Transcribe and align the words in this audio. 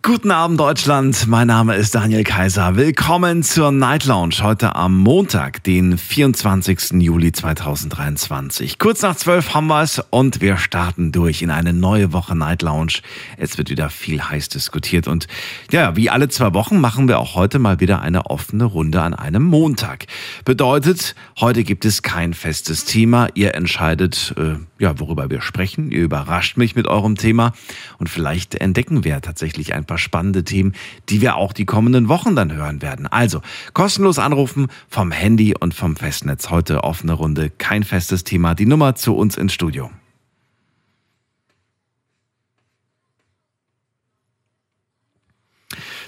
Guten 0.00 0.30
Abend 0.30 0.60
Deutschland, 0.60 1.26
mein 1.26 1.48
Name 1.48 1.74
ist 1.74 1.94
Daniel 1.94 2.22
Kaiser. 2.22 2.76
Willkommen 2.76 3.42
zur 3.42 3.72
Night 3.72 4.04
Lounge 4.06 4.36
heute 4.40 4.76
am 4.76 4.96
Montag, 4.96 5.64
den 5.64 5.98
24. 5.98 7.02
Juli 7.02 7.32
2023. 7.32 8.78
Kurz 8.78 9.02
nach 9.02 9.16
zwölf 9.16 9.54
haben 9.54 9.66
wir 9.66 9.82
es 9.82 10.00
und 10.10 10.40
wir 10.40 10.56
starten 10.56 11.10
durch 11.10 11.42
in 11.42 11.50
eine 11.50 11.72
neue 11.72 12.12
Woche 12.12 12.36
Night 12.36 12.62
Lounge. 12.62 13.00
Es 13.36 13.58
wird 13.58 13.70
wieder 13.70 13.90
viel 13.90 14.22
heiß 14.22 14.48
diskutiert 14.48 15.08
und 15.08 15.26
ja, 15.72 15.96
wie 15.96 16.08
alle 16.08 16.28
zwei 16.28 16.54
Wochen 16.54 16.80
machen 16.80 17.08
wir 17.08 17.18
auch 17.18 17.34
heute 17.34 17.58
mal 17.58 17.80
wieder 17.80 18.00
eine 18.00 18.26
offene 18.26 18.64
Runde 18.64 19.02
an 19.02 19.14
einem 19.14 19.42
Montag. 19.42 20.06
Bedeutet, 20.44 21.16
heute 21.40 21.64
gibt 21.64 21.84
es 21.84 22.02
kein 22.02 22.34
festes 22.34 22.84
Thema. 22.84 23.28
Ihr 23.34 23.54
entscheidet, 23.56 24.32
äh, 24.38 24.54
ja, 24.78 24.98
worüber 25.00 25.28
wir 25.28 25.40
sprechen. 25.40 25.90
Ihr 25.90 26.04
überrascht 26.04 26.56
mich 26.56 26.76
mit 26.76 26.86
eurem 26.86 27.16
Thema 27.16 27.52
und 27.98 28.08
vielleicht 28.08 28.54
entdecken 28.54 29.02
wir 29.02 29.20
tatsächlich 29.20 29.74
ein 29.74 29.87
paar 29.88 29.98
spannende 29.98 30.44
Themen, 30.44 30.74
die 31.08 31.20
wir 31.20 31.34
auch 31.34 31.52
die 31.52 31.64
kommenden 31.64 32.08
Wochen 32.08 32.36
dann 32.36 32.52
hören 32.52 32.80
werden. 32.80 33.08
Also 33.08 33.42
kostenlos 33.74 34.20
anrufen 34.20 34.68
vom 34.88 35.10
Handy 35.10 35.56
und 35.58 35.74
vom 35.74 35.96
Festnetz. 35.96 36.50
Heute 36.50 36.84
offene 36.84 37.14
Runde, 37.14 37.50
kein 37.50 37.82
festes 37.82 38.22
Thema. 38.22 38.54
Die 38.54 38.66
Nummer 38.66 38.94
zu 38.94 39.16
uns 39.16 39.36
ins 39.36 39.52
Studio. 39.52 39.90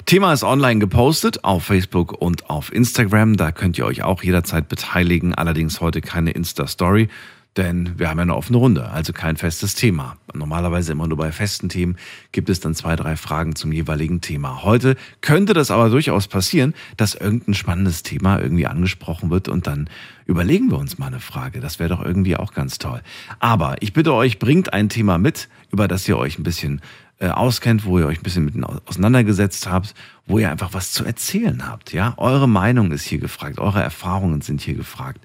Thema 0.07 0.33
ist 0.33 0.43
online 0.43 0.81
gepostet 0.81 1.45
auf 1.45 1.65
Facebook 1.65 2.13
und 2.13 2.49
auf 2.49 2.73
Instagram. 2.73 3.37
Da 3.37 3.53
könnt 3.53 3.79
ihr 3.79 3.87
euch 3.87 4.03
auch 4.03 4.23
jederzeit 4.23 4.69
beteiligen. 4.69 5.35
Allerdings 5.35 5.81
heute 5.81 6.01
keine 6.01 6.31
Insta-Story. 6.31 7.09
Denn 7.57 7.99
wir 7.99 8.09
haben 8.09 8.19
ja 8.19 8.23
eine 8.23 8.37
offene 8.37 8.59
Runde, 8.59 8.91
also 8.91 9.13
kein 9.13 9.37
festes 9.37 9.75
Thema. 9.75 10.17
Normalerweise 10.33 10.93
immer 10.93 11.09
nur 11.09 11.19
bei 11.19 11.33
festen 11.33 11.69
Themen 11.69 11.97
gibt 12.31 12.49
es 12.49 12.61
dann 12.61 12.77
zwei, 12.77 12.95
drei 12.95 13.17
Fragen 13.17 13.57
zum 13.57 13.73
jeweiligen 13.73 14.21
Thema. 14.21 14.63
Heute 14.63 14.97
könnte 15.21 15.53
das 15.53 15.73
aber 15.73 15.91
durchaus 15.91 16.29
passieren, 16.29 16.75
dass 16.97 17.17
irgendein 17.17 17.55
spannendes 17.55 18.05
Thema 18.05 18.39
irgendwie 18.41 18.67
angesprochen 18.67 19.31
wird 19.31 19.49
und 19.49 19.67
dann 19.67 19.91
überlegen 20.27 20.71
wir 20.71 20.79
uns 20.79 20.99
mal 20.99 21.09
eine 21.09 21.19
Frage. 21.19 21.59
Das 21.59 21.81
wäre 21.81 21.89
doch 21.89 22.05
irgendwie 22.05 22.37
auch 22.37 22.53
ganz 22.53 22.79
toll. 22.79 23.03
Aber 23.41 23.77
ich 23.81 23.93
bitte 23.93 24.15
euch, 24.15 24.39
bringt 24.39 24.73
ein 24.73 24.89
Thema 24.89 25.19
mit, 25.19 25.49
über 25.73 25.89
das 25.89 26.07
ihr 26.07 26.19
euch 26.19 26.39
ein 26.39 26.45
bisschen 26.45 26.81
äh, 27.19 27.29
auskennt, 27.29 27.85
wo 27.85 27.99
ihr 27.99 28.07
euch 28.07 28.21
ein 28.21 28.23
bisschen 28.23 28.45
mit 28.47 28.55
auseinandergesetzt 28.87 29.69
habt, 29.69 29.95
wo 30.27 30.39
ihr 30.39 30.51
einfach 30.51 30.73
was 30.73 30.93
zu 30.93 31.05
erzählen 31.05 31.69
habt. 31.69 31.93
Ja, 31.93 32.15
eure 32.17 32.49
Meinung 32.49 32.93
ist 32.93 33.05
hier 33.05 33.19
gefragt, 33.19 33.59
eure 33.59 33.83
Erfahrungen 33.83 34.41
sind 34.41 34.63
hier 34.63 34.75
gefragt. 34.75 35.21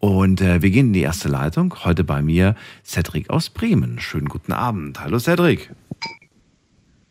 Und 0.00 0.40
äh, 0.40 0.62
wir 0.62 0.70
gehen 0.70 0.88
in 0.88 0.92
die 0.94 1.02
erste 1.02 1.28
Leitung. 1.28 1.74
Heute 1.84 2.04
bei 2.04 2.22
mir 2.22 2.54
Cedric 2.84 3.28
aus 3.28 3.50
Bremen. 3.50 4.00
Schönen 4.00 4.28
guten 4.28 4.52
Abend. 4.52 4.98
Hallo 5.00 5.18
Cedric. 5.18 5.70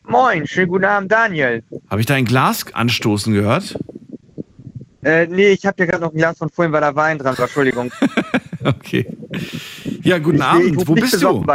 Moin, 0.07 0.47
schönen 0.47 0.69
guten 0.69 0.85
Abend, 0.85 1.11
Daniel. 1.11 1.63
Habe 1.89 2.01
ich 2.01 2.07
da 2.07 2.15
ein 2.15 2.25
Glas 2.25 2.65
anstoßen 2.73 3.31
gehört? 3.31 3.77
Äh, 5.03 5.27
nee, 5.27 5.49
ich 5.49 5.65
habe 5.67 5.75
hier 5.77 5.85
gerade 5.85 6.03
noch 6.03 6.11
ein 6.11 6.17
Glas 6.17 6.39
von 6.39 6.49
vorhin, 6.49 6.73
weil 6.73 6.81
da 6.81 6.95
Wein 6.95 7.19
dran 7.19 7.37
war. 7.37 7.45
Entschuldigung. 7.45 7.91
okay. 8.65 9.05
Ja, 10.01 10.17
guten 10.17 10.37
Ich- 10.37 10.43
Abend. 10.43 10.81
ich 10.81 10.87
Wo 10.87 10.95
bist 10.95 11.21
du? 11.21 11.45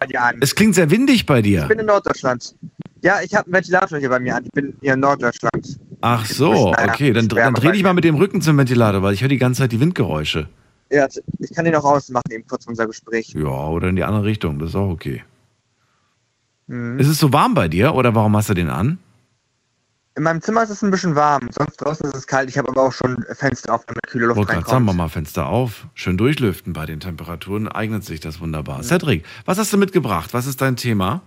Es 0.40 0.54
klingt 0.54 0.76
sehr 0.76 0.88
windig 0.90 1.26
bei 1.26 1.38
Ich 1.38 1.44
dir. 1.44 1.64
bin 1.66 1.80
in 1.80 1.86
Norddeutschland. 1.86 2.54
Ja, 3.02 3.16
ich 3.22 3.34
habe 3.34 3.46
einen 3.46 3.54
Ventilator 3.54 3.98
hier 3.98 4.08
bei 4.08 4.20
mir 4.20 4.36
an. 4.36 4.44
Ich 4.44 4.52
bin 4.52 4.74
hier 4.80 4.94
in 4.94 5.00
Norddeutschland. 5.00 5.78
Ach 6.00 6.24
so, 6.24 6.68
okay. 6.68 7.12
Dann, 7.12 7.28
dann 7.28 7.54
dreh 7.54 7.72
dich 7.72 7.82
mal 7.82 7.92
mit 7.92 8.04
dem 8.04 8.14
Rücken 8.14 8.40
zum 8.40 8.56
Ventilator, 8.56 9.02
weil 9.02 9.14
ich 9.14 9.20
höre 9.20 9.28
die 9.28 9.36
ganze 9.36 9.62
Zeit 9.62 9.72
die 9.72 9.80
Windgeräusche. 9.80 10.48
Ja, 10.94 11.08
ich 11.40 11.52
kann 11.52 11.64
den 11.64 11.74
auch 11.74 11.84
ausmachen, 11.84 12.30
eben 12.30 12.46
kurz 12.46 12.66
unser 12.66 12.86
Gespräch. 12.86 13.34
Ja, 13.36 13.48
oder 13.48 13.88
in 13.88 13.96
die 13.96 14.04
andere 14.04 14.24
Richtung. 14.24 14.60
Das 14.60 14.70
ist 14.70 14.76
auch 14.76 14.90
okay. 14.90 15.24
Mhm. 16.68 16.98
Ist 17.00 17.08
es 17.08 17.18
so 17.18 17.32
warm 17.32 17.54
bei 17.54 17.66
dir 17.66 17.94
oder 17.94 18.14
warum 18.14 18.36
hast 18.36 18.48
du 18.48 18.54
den 18.54 18.70
an? 18.70 18.98
In 20.16 20.22
meinem 20.22 20.40
Zimmer 20.40 20.62
ist 20.62 20.70
es 20.70 20.80
ein 20.82 20.92
bisschen 20.92 21.16
warm, 21.16 21.50
sonst 21.50 21.76
draußen 21.78 22.06
ist 22.06 22.14
es 22.14 22.28
kalt. 22.28 22.48
Ich 22.48 22.56
habe 22.56 22.68
aber 22.68 22.84
auch 22.84 22.92
schon 22.92 23.24
Fenster 23.32 23.74
auf, 23.74 23.84
damit 23.86 24.06
kühle 24.06 24.26
Luft 24.26 24.36
Wollte 24.38 24.52
gerade 24.52 24.64
sagen, 24.66 24.76
reinkommt. 24.76 24.96
mach 24.96 25.04
mal 25.06 25.08
Fenster 25.08 25.46
auf. 25.46 25.88
Schön 25.94 26.16
durchlüften 26.16 26.72
bei 26.72 26.86
den 26.86 27.00
Temperaturen. 27.00 27.66
Eignet 27.66 28.04
sich 28.04 28.20
das 28.20 28.40
wunderbar. 28.40 28.84
Cedric, 28.84 29.24
was 29.44 29.58
hast 29.58 29.72
du 29.72 29.76
mitgebracht? 29.76 30.32
Was 30.32 30.46
ist 30.46 30.60
dein 30.60 30.76
Thema? 30.76 31.22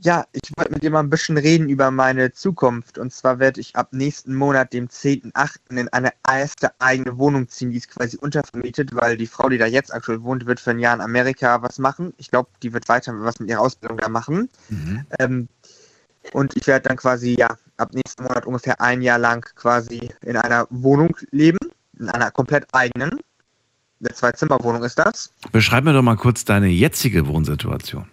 Ja, 0.00 0.26
ich 0.32 0.52
wollte 0.56 0.72
mit 0.72 0.82
dir 0.84 0.90
mal 0.90 1.00
ein 1.00 1.10
bisschen 1.10 1.36
reden 1.36 1.68
über 1.68 1.90
meine 1.90 2.32
Zukunft. 2.32 2.98
Und 2.98 3.12
zwar 3.12 3.40
werde 3.40 3.60
ich 3.60 3.74
ab 3.74 3.88
nächsten 3.92 4.34
Monat, 4.34 4.72
dem 4.72 4.86
10.8., 4.86 5.56
in 5.70 5.88
eine 5.88 6.12
erste 6.26 6.70
eigene 6.80 7.18
Wohnung 7.18 7.48
ziehen. 7.48 7.70
Die 7.70 7.78
ist 7.78 7.90
quasi 7.90 8.16
untervermietet, 8.16 8.94
weil 8.94 9.16
die 9.16 9.26
Frau, 9.26 9.48
die 9.48 9.58
da 9.58 9.66
jetzt 9.66 9.92
aktuell 9.92 10.22
wohnt, 10.22 10.46
wird 10.46 10.60
für 10.60 10.70
ein 10.70 10.78
Jahr 10.78 10.94
in 10.94 11.00
Amerika 11.00 11.62
was 11.62 11.78
machen. 11.78 12.14
Ich 12.16 12.30
glaube, 12.30 12.48
die 12.62 12.72
wird 12.72 12.88
weiter 12.88 13.12
was 13.20 13.40
mit 13.40 13.50
ihrer 13.50 13.60
Ausbildung 13.60 13.98
da 13.98 14.08
machen. 14.08 14.48
Mhm. 14.68 15.06
Ähm, 15.18 15.48
und 16.32 16.56
ich 16.56 16.68
werde 16.68 16.88
dann 16.88 16.96
quasi, 16.96 17.34
ja, 17.36 17.56
ab 17.76 17.92
nächsten 17.92 18.22
Monat 18.22 18.46
ungefähr 18.46 18.80
ein 18.80 19.02
Jahr 19.02 19.18
lang 19.18 19.44
quasi 19.56 20.10
in 20.22 20.36
einer 20.36 20.68
Wohnung 20.70 21.16
leben. 21.32 21.58
In 21.98 22.08
einer 22.08 22.30
komplett 22.30 22.66
eigenen. 22.72 23.18
Eine 24.00 24.14
Zwei-Zimmer-Wohnung 24.14 24.84
ist 24.84 24.96
das. 24.96 25.32
Beschreib 25.50 25.82
mir 25.82 25.92
doch 25.92 26.02
mal 26.02 26.16
kurz 26.16 26.44
deine 26.44 26.68
jetzige 26.68 27.26
Wohnsituation. 27.26 28.06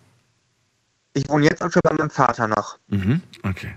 Ich 1.17 1.27
wohne 1.29 1.45
jetzt 1.45 1.61
aktuell 1.61 1.81
bei 1.83 1.93
meinem 1.93 2.09
Vater 2.09 2.47
noch 2.47 2.77
Mhm. 2.89 3.21
Okay. 3.43 3.73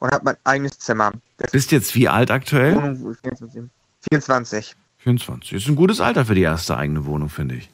und 0.00 0.10
habe 0.12 0.24
mein 0.24 0.36
eigenes 0.44 0.78
Zimmer. 0.78 1.12
Das 1.38 1.52
Bist 1.52 1.70
jetzt 1.72 1.94
wie 1.94 2.08
alt 2.08 2.30
aktuell? 2.30 2.74
Wohnung 2.74 3.00
wo 3.00 3.10
ich 3.12 3.18
24. 3.20 3.62
24. 4.10 4.76
24. 4.98 5.52
Ist 5.52 5.68
ein 5.68 5.76
gutes 5.76 6.00
Alter 6.00 6.26
für 6.26 6.34
die 6.34 6.42
erste 6.42 6.76
eigene 6.76 7.04
Wohnung, 7.06 7.28
finde 7.28 7.54
ich. 7.54 7.70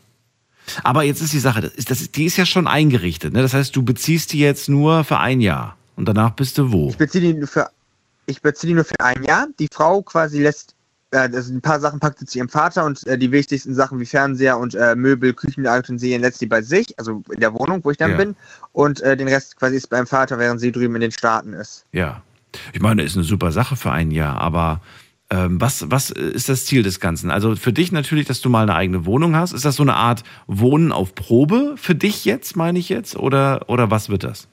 Aber 0.84 1.02
jetzt 1.02 1.20
ist 1.22 1.32
die 1.32 1.40
Sache, 1.40 1.62
das 1.62 1.72
ist, 1.72 1.90
das 1.90 2.12
die 2.12 2.26
ist 2.26 2.36
ja 2.36 2.46
schon 2.46 2.68
eingerichtet. 2.68 3.32
Ne? 3.32 3.42
Das 3.42 3.54
heißt, 3.54 3.74
du 3.74 3.82
beziehst 3.82 4.32
die 4.32 4.38
jetzt 4.38 4.68
nur 4.68 5.02
für 5.04 5.18
ein 5.18 5.40
Jahr. 5.40 5.76
Und 5.96 6.06
danach 6.06 6.30
bist 6.30 6.58
du 6.58 6.70
wo? 6.70 6.88
Ich 6.90 6.98
beziehe 6.98 7.32
die 7.32 7.34
nur 7.38 7.48
für 7.48 7.70
ich 8.26 8.40
beziehe 8.40 8.68
die 8.68 8.74
nur 8.74 8.84
für 8.84 9.00
ein 9.00 9.24
Jahr. 9.24 9.48
Die 9.58 9.68
Frau 9.72 10.02
quasi 10.02 10.40
lässt 10.42 10.74
äh, 11.12 11.30
das 11.30 11.48
ein 11.48 11.60
paar 11.60 11.78
Sachen 11.80 12.00
packt 12.00 12.18
sie 12.18 12.26
zu 12.26 12.38
ihrem 12.38 12.48
Vater 12.48 12.84
und 12.84 13.06
äh, 13.06 13.16
die 13.16 13.30
wichtigsten 13.30 13.74
Sachen 13.74 14.00
wie 14.00 14.06
Fernseher 14.06 14.58
und 14.58 14.74
äh, 14.74 14.94
Möbel, 14.96 15.32
Küchenutensilien 15.32 16.22
lässt 16.22 16.38
sie 16.40 16.46
bei 16.46 16.62
sich, 16.62 16.98
also 16.98 17.22
in 17.32 17.40
der 17.40 17.54
Wohnung, 17.54 17.84
wo 17.84 17.90
ich 17.90 17.96
dann 17.96 18.12
Ja. 18.12 18.16
bin. 18.16 18.34
Und 18.72 19.00
äh, 19.02 19.16
den 19.16 19.28
Rest 19.28 19.56
quasi 19.56 19.76
ist 19.76 19.88
beim 19.90 20.06
Vater, 20.06 20.38
während 20.38 20.60
sie 20.60 20.72
drüben 20.72 20.94
in 20.96 21.02
den 21.02 21.12
Staaten 21.12 21.52
ist. 21.52 21.84
Ja. 21.92 22.22
Ich 22.72 22.80
meine, 22.80 23.02
ist 23.02 23.16
eine 23.16 23.24
super 23.24 23.52
Sache 23.52 23.76
für 23.76 23.92
ein 23.92 24.10
Jahr, 24.10 24.38
aber 24.38 24.80
ähm, 25.30 25.58
was, 25.60 25.90
was 25.90 26.10
ist 26.10 26.50
das 26.50 26.66
Ziel 26.66 26.82
des 26.82 27.00
Ganzen? 27.00 27.30
Also 27.30 27.56
für 27.56 27.72
dich 27.72 27.92
natürlich, 27.92 28.26
dass 28.26 28.42
du 28.42 28.50
mal 28.50 28.62
eine 28.62 28.74
eigene 28.74 29.06
Wohnung 29.06 29.34
hast. 29.34 29.52
Ist 29.52 29.64
das 29.64 29.76
so 29.76 29.82
eine 29.82 29.94
Art 29.94 30.22
Wohnen 30.46 30.92
auf 30.92 31.14
Probe 31.14 31.74
für 31.76 31.94
dich 31.94 32.26
jetzt, 32.26 32.56
meine 32.56 32.78
ich 32.78 32.90
jetzt? 32.90 33.16
Oder, 33.16 33.68
oder 33.68 33.90
was 33.90 34.10
wird 34.10 34.24
das? 34.24 34.48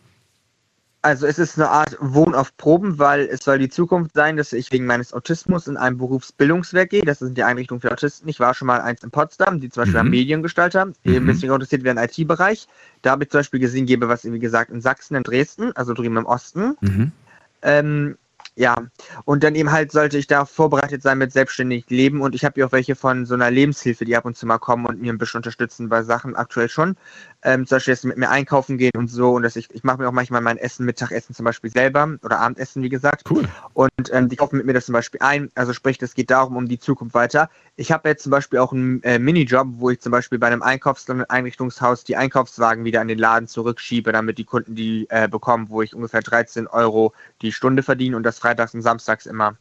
Also 1.02 1.28
es 1.28 1.40
ist 1.40 1.58
eine 1.58 1.70
Art 1.70 1.96
Wohn 2.02 2.36
auf 2.36 2.56
Proben, 2.58 3.00
weil 3.00 3.22
es 3.22 3.40
soll 3.46 3.58
die 3.58 3.70
Zukunft 3.70 4.14
sein, 4.14 4.36
dass 4.36 4.52
ich 4.52 4.70
wegen 4.72 4.86
meines 4.86 5.14
Autismus 5.14 5.68
in 5.68 5.78
einem 5.78 5.98
Berufsbildungswerk 5.98 6.90
gehe. 6.90 7.04
Das 7.04 7.20
sind 7.20 7.38
die 7.38 7.44
Einrichtungen 7.44 7.80
für 7.80 7.92
Autisten. 7.92 8.28
Ich 8.28 8.42
war 8.42 8.54
schon 8.54 8.68
mal 8.68 8.82
eins 8.82 9.02
in 9.02 9.10
Potsdam, 9.10 9.62
die 9.62 9.70
zum 9.70 9.82
Beispiel 9.82 9.94
Mhm. 9.96 10.00
haben 10.00 10.10
Mediengestalter, 10.10 10.92
die 11.06 11.20
Mhm. 11.22 11.28
deswegen 11.28 11.54
interessiert 11.54 11.84
werden 11.84 11.98
im 12.00 12.04
IT-Bereich. 12.04 12.68
Da 13.02 13.12
habe 13.12 13.24
ich 13.24 13.30
zum 13.30 13.40
Beispiel 13.40 13.62
gesehen, 13.62 13.86
gebe 13.86 14.10
was, 14.10 14.26
wie 14.26 14.40
gesagt, 14.40 14.72
in 14.72 14.82
Sachsen, 14.82 15.16
in 15.16 15.24
Dresden, 15.24 15.72
also 15.74 15.94
drüben 15.94 16.18
im 16.18 16.26
Osten. 16.26 16.76
Mhm. 16.82 17.14
Ähm, 17.62 18.18
ja, 18.60 18.76
und 19.24 19.46
dann 19.46 19.56
eben 19.56 19.72
halt 19.72 19.94
sollte 19.94 20.18
ich 20.18 20.28
da 20.28 20.44
vorbereitet 20.44 21.02
sein 21.02 21.18
mit 21.18 21.32
selbstständig 21.32 21.86
leben 21.90 22.20
und 22.20 22.36
ich 22.36 22.44
habe 22.44 22.60
ja 22.60 22.66
auch 22.66 22.74
welche 22.74 22.94
von 22.94 23.26
so 23.26 23.34
einer 23.34 23.50
Lebenshilfe, 23.50 24.04
die 24.04 24.18
ab 24.18 24.26
und 24.26 24.36
zu 24.36 24.46
mal 24.46 24.58
kommen 24.58 24.86
und 24.86 25.00
mir 25.00 25.14
ein 25.14 25.18
bisschen 25.18 25.38
unterstützen 25.38 25.88
bei 25.88 26.04
Sachen 26.04 26.36
aktuell 26.36 26.68
schon. 26.68 26.98
Ähm, 27.42 27.66
zum 27.66 27.78
Beispiel, 27.78 27.94
dass 27.94 28.02
sie 28.02 28.10
mit 28.10 28.18
mir 28.18 28.30
einkaufen 28.30 28.78
gehen 28.78 28.92
und 28.98 29.08
so 29.08 29.32
und 29.32 29.44
dass 29.44 29.56
ich, 29.56 29.74
ich 29.74 29.86
mache 29.86 30.00
mir 30.00 30.10
auch 30.10 30.12
manchmal 30.12 30.42
mein 30.42 30.58
Essen, 30.58 30.86
Mittagessen 30.86 31.34
zum 31.34 31.46
Beispiel 31.46 31.72
selber 31.72 32.18
oder 32.22 32.40
Abendessen, 32.40 32.84
wie 32.84 32.90
gesagt. 32.90 33.24
Cool. 33.30 33.46
Und 33.74 33.92
ähm, 34.12 34.28
die 34.28 34.36
kaufen 34.36 34.58
mit 34.58 34.66
mir 34.66 34.74
das 34.74 34.88
zum 34.88 34.94
Beispiel 34.94 35.22
ein. 35.22 35.50
Also 35.56 35.72
sprich, 35.72 35.98
das 35.98 36.14
geht 36.14 36.30
darum, 36.30 36.58
um 36.58 36.68
die 36.68 36.80
Zukunft 36.80 37.16
weiter. 37.16 37.50
Ich 37.78 37.94
habe 37.94 38.10
jetzt 38.10 38.24
zum 38.24 38.32
Beispiel 38.32 38.60
auch 38.60 38.74
einen 38.74 39.02
äh, 39.04 39.20
Minijob, 39.20 39.68
wo 39.78 39.90
ich 39.90 40.02
zum 40.02 40.12
Beispiel 40.12 40.38
bei 40.38 40.48
einem 40.48 40.62
Einkaufseinrichtungshaus 40.62 42.04
die 42.04 42.18
Einkaufswagen 42.18 42.84
wieder 42.84 43.00
an 43.00 43.08
den 43.08 43.20
Laden 43.20 43.48
zurückschiebe, 43.48 44.12
damit 44.12 44.38
die 44.38 44.44
Kunden 44.44 44.76
die 44.76 45.08
äh, 45.10 45.30
bekommen, 45.30 45.68
wo 45.70 45.82
ich 45.82 45.96
ungefähr 45.96 46.22
13 46.22 46.68
Euro 46.68 47.14
die 47.42 47.54
Stunde 47.54 47.84
verdiene 47.84 48.18
und 48.18 48.24
das 48.24 48.38
freitags 48.50 48.74
und 48.74 48.82
samstags 48.82 49.26
immer. 49.26 49.56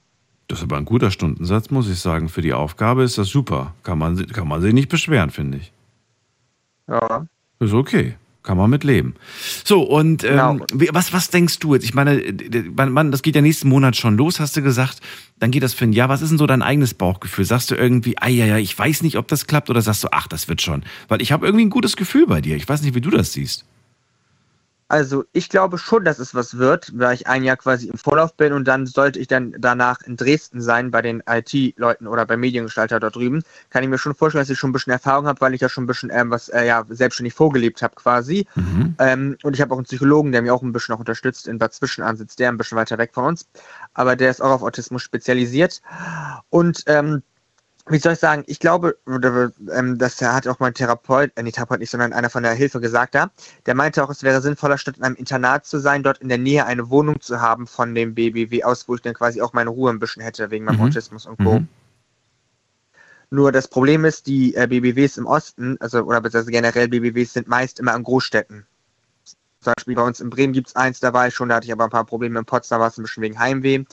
Das 0.49 0.61
ist 0.61 0.64
aber 0.64 0.79
ein 0.79 0.87
guter 0.87 1.11
Stundensatz, 1.11 1.70
muss 1.70 1.90
ich 1.90 2.00
sagen. 2.00 2.29
Für 2.31 2.40
die 2.40 2.55
Aufgabe 2.55 3.02
ist 3.02 3.19
das 3.19 3.29
super. 3.29 3.75
Kann 3.82 3.99
man, 3.99 4.26
kann 4.29 4.49
man 4.49 4.62
sich 4.62 4.73
nicht 4.73 4.88
beschweren, 4.88 5.31
finde 5.31 5.58
ich. 5.58 5.73
Ja. 6.88 7.26
Ist 7.61 7.75
okay. 7.75 8.17
Kann 8.43 8.56
man 8.56 8.70
mit 8.70 8.82
leben. 8.82 9.14
So, 9.64 9.82
und 9.82 10.25
ähm, 10.25 10.62
Genau. 10.70 10.93
was, 10.94 11.12
was 11.12 11.29
denkst 11.29 11.58
du 11.58 11.75
jetzt? 11.75 11.85
Ich 11.85 11.93
meine, 11.93 12.14
äh, 12.23 12.62
man, 12.70 13.12
das 13.12 13.20
geht 13.20 13.35
ja 13.37 13.43
nächsten 13.43 13.69
Monat 13.69 13.94
schon 13.94 14.17
los, 14.17 14.40
hast 14.40 14.56
du 14.56 14.62
gesagt. 14.62 15.00
Dann 15.38 15.50
geht 15.50 15.62
das 15.62 15.75
für 15.75 15.84
ein 15.84 15.93
Jahr. 15.93 16.08
Was 16.08 16.23
ist 16.23 16.31
denn 16.31 16.38
so 16.38 16.46
dein 16.46 16.62
eigenes 16.62 16.94
Bauchgefühl? 16.94 17.44
Sagst 17.44 17.70
du 17.70 17.75
irgendwie, 17.75 18.17
ah 18.17 18.29
ja, 18.29 18.46
ja, 18.46 18.56
ich 18.56 18.79
weiß 18.79 19.02
nicht, 19.02 19.19
ob 19.19 19.29
das 19.29 19.46
klappt, 19.46 19.69
oder 19.69 19.82
sagst 19.82 20.05
du, 20.05 20.08
ach, 20.12 20.29
das 20.29 20.49
wird 20.49 20.62
schon? 20.62 20.82
Weil 21.08 21.20
ich 21.20 21.31
habe 21.31 21.44
irgendwie 21.44 21.67
ein 21.67 21.70
gutes 21.70 21.94
Gefühl 21.94 22.26
bei 22.26 22.41
dir. 22.41 22.56
Ich 22.56 22.67
weiß 22.67 22.81
nicht, 22.81 22.94
wie 22.94 23.02
du 23.02 23.11
das 23.11 23.34
siehst. 23.34 23.67
Also 24.88 25.25
ich 25.32 25.50
glaube 25.50 25.76
schon, 25.76 26.05
dass 26.05 26.19
es 26.19 26.35
was 26.35 26.56
wird, 26.56 26.99
weil 26.99 27.14
ich 27.14 27.26
ein 27.26 27.44
Jahr 27.44 27.56
quasi 27.56 27.88
im 27.88 27.99
Vorlauf 27.99 28.35
bin 28.35 28.55
und 28.55 28.67
dann 28.67 28.87
sollte 28.87 29.19
ich 29.19 29.29
dann 29.29 29.55
danach 29.58 30.00
in 30.00 30.17
Dresden 30.17 30.62
sein 30.62 30.90
bei 30.90 31.02
den 31.02 31.23
IT-Leuten 31.29 32.06
oder 32.06 32.25
beim 32.25 32.40
Mediengestalter 32.40 32.99
dort 32.99 33.17
drüben. 33.17 33.43
Kann 33.69 33.82
ich 33.82 33.90
mir 33.90 33.99
schon 33.99 34.14
vorstellen, 34.14 34.43
dass 34.43 34.50
ich 34.50 34.58
schon 34.58 34.70
ein 34.70 34.73
bisschen 34.73 34.93
Erfahrung 34.93 35.26
habe, 35.26 35.40
weil 35.43 35.52
ich 35.52 35.61
ja 35.61 35.69
schon 35.69 35.85
ein 35.85 35.87
bisschen 35.87 36.11
ähm, 36.11 36.31
was 36.31 36.49
äh, 36.49 36.67
ja, 36.67 36.87
selbstständig 36.88 37.35
vorgelebt 37.35 37.82
habe 37.82 37.94
quasi. 37.96 38.46
Mhm. 38.55 38.94
Ähm, 38.99 39.37
und 39.43 39.55
ich 39.55 39.61
habe 39.61 39.75
auch 39.75 39.79
einen 39.79 39.85
Psychologen, 39.85 40.32
der 40.32 40.40
mir 40.40 40.55
auch 40.55 40.62
ein 40.62 40.73
bisschen 40.73 40.94
noch 40.94 41.00
unterstützt 41.00 41.49
in 41.49 41.58
Bad 41.58 41.75
Zwischenahn 41.75 42.17
sitzt, 42.17 42.38
der 42.38 42.49
ein 42.49 42.56
bisschen 42.56 42.79
weiter 42.79 42.96
weg 42.96 43.11
von 43.12 43.25
uns. 43.25 43.46
Aber 43.93 44.17
der 44.17 44.31
ist 44.31 44.41
auch 44.41 44.50
auf 44.50 44.62
Autismus 44.62 45.02
spezialisiert. 45.02 45.82
Und 46.49 46.84
ähm, 46.87 47.23
wie 47.90 47.99
soll 47.99 48.14
ich 48.14 48.19
sagen, 48.19 48.44
ich 48.46 48.61
glaube, 48.61 48.96
ähm, 49.06 49.99
das 49.99 50.20
hat 50.20 50.46
auch 50.46 50.58
mein 50.58 50.75
Therapeut, 50.75 51.32
äh, 51.37 51.43
nicht 51.43 51.56
Therapeut 51.56 51.81
nicht, 51.81 51.90
sondern 51.90 52.12
einer 52.12 52.31
von 52.31 52.43
der 52.43 52.52
Hilfe 52.52 52.81
gesagt 52.81 53.14
da, 53.14 53.31
der 53.67 53.75
meinte 53.75 54.02
auch, 54.02 54.11
es 54.11 54.23
wäre 54.23 54.40
sinnvoller, 54.40 54.79
statt 54.79 54.96
in 54.99 55.05
einem 55.05 55.17
Internat 55.17 55.67
zu 55.67 55.79
sein, 55.79 56.02
dort 56.02 56.19
in 56.19 56.29
der 56.29 56.38
Nähe 56.38 56.67
eine 56.67 56.90
Wohnung 56.90 57.20
zu 57.20 57.40
haben 57.40 57.67
von 57.67 57.94
dem 57.94 58.14
BBW 58.14 58.64
aus, 58.64 58.88
wo 58.88 58.94
ich 58.94 59.02
dann 59.02 59.14
quasi 59.14 59.40
auch 59.40 59.52
meine 59.52 59.70
Ruhe 59.70 59.90
ein 59.90 59.99
bisschen 59.99 60.23
hätte 60.23 60.50
wegen 60.50 60.64
meinem 60.64 60.76
Mhm. 60.76 60.85
Autismus 60.85 61.26
und 61.26 61.38
Co. 61.38 61.61
Mhm. 61.61 61.69
Nur 63.31 63.52
das 63.52 63.69
Problem 63.69 64.05
ist, 64.05 64.26
die 64.26 64.55
äh, 64.55 64.67
BBWs 64.67 65.19
im 65.19 65.26
Osten, 65.26 65.76
also 65.81 66.02
oder 66.02 66.20
beziehungsweise 66.20 66.50
generell 66.50 66.88
BBWs 66.88 67.34
sind 67.34 67.49
meist 67.49 67.79
immer 67.79 67.93
an 67.93 68.02
Großstädten. 68.02 68.67
Zum 69.60 69.72
Beispiel 69.76 69.94
bei 69.96 70.02
uns 70.02 70.20
in 70.20 70.31
Bremen 70.31 70.52
gibt 70.52 70.69
es 70.69 70.76
eins, 70.76 71.00
da 71.00 71.12
war 71.12 71.26
ich 71.26 71.34
schon, 71.34 71.49
da 71.49 71.56
hatte 71.56 71.66
ich 71.66 71.72
aber 71.72 71.84
ein 71.84 71.90
paar 71.90 72.05
Probleme. 72.05 72.38
In 72.38 72.44
Potsdam 72.44 72.81
war 72.81 72.88
es 72.88 72.99
ein 72.99 73.02
bisschen 73.02 73.22
wegen 73.22 73.38
Heimweh. 73.38 73.84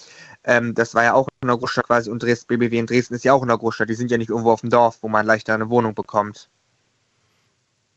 Ähm, 0.44 0.76
das 0.76 0.94
war 0.94 1.04
ja 1.04 1.14
auch 1.14 1.28
in 1.42 1.48
der 1.48 1.58
Großstadt 1.58 1.88
quasi 1.88 2.10
und 2.12 2.22
Dresden, 2.22 2.48
BBW 2.48 2.78
in 2.78 2.86
Dresden 2.86 3.16
ist 3.16 3.26
ja 3.26 3.34
auch 3.34 3.42
in 3.42 3.48
der 3.48 3.58
Großstadt. 3.58 3.90
Die 3.90 3.96
sind 3.96 4.12
ja 4.12 4.18
nicht 4.18 4.30
irgendwo 4.30 4.52
auf 4.52 4.62
dem 4.62 4.70
Dorf, 4.70 5.00
wo 5.02 5.08
man 5.08 5.26
leichter 5.26 5.56
eine 5.56 5.70
Wohnung 5.70 5.96
bekommt. 5.96 6.50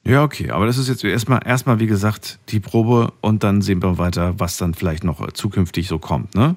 Ja, 0.04 0.22
okay, 0.22 0.50
aber 0.50 0.64
das 0.64 0.78
ist 0.78 0.88
jetzt 0.88 1.04
erstmal, 1.04 1.40
erstmal, 1.44 1.80
wie 1.80 1.86
gesagt, 1.86 2.38
die 2.48 2.60
Probe 2.60 3.12
und 3.20 3.44
dann 3.44 3.60
sehen 3.60 3.82
wir 3.82 3.98
weiter, 3.98 4.40
was 4.40 4.56
dann 4.56 4.72
vielleicht 4.72 5.04
noch 5.04 5.20
äh, 5.20 5.34
zukünftig 5.34 5.88
so 5.88 5.98
kommt, 5.98 6.34
ne? 6.34 6.56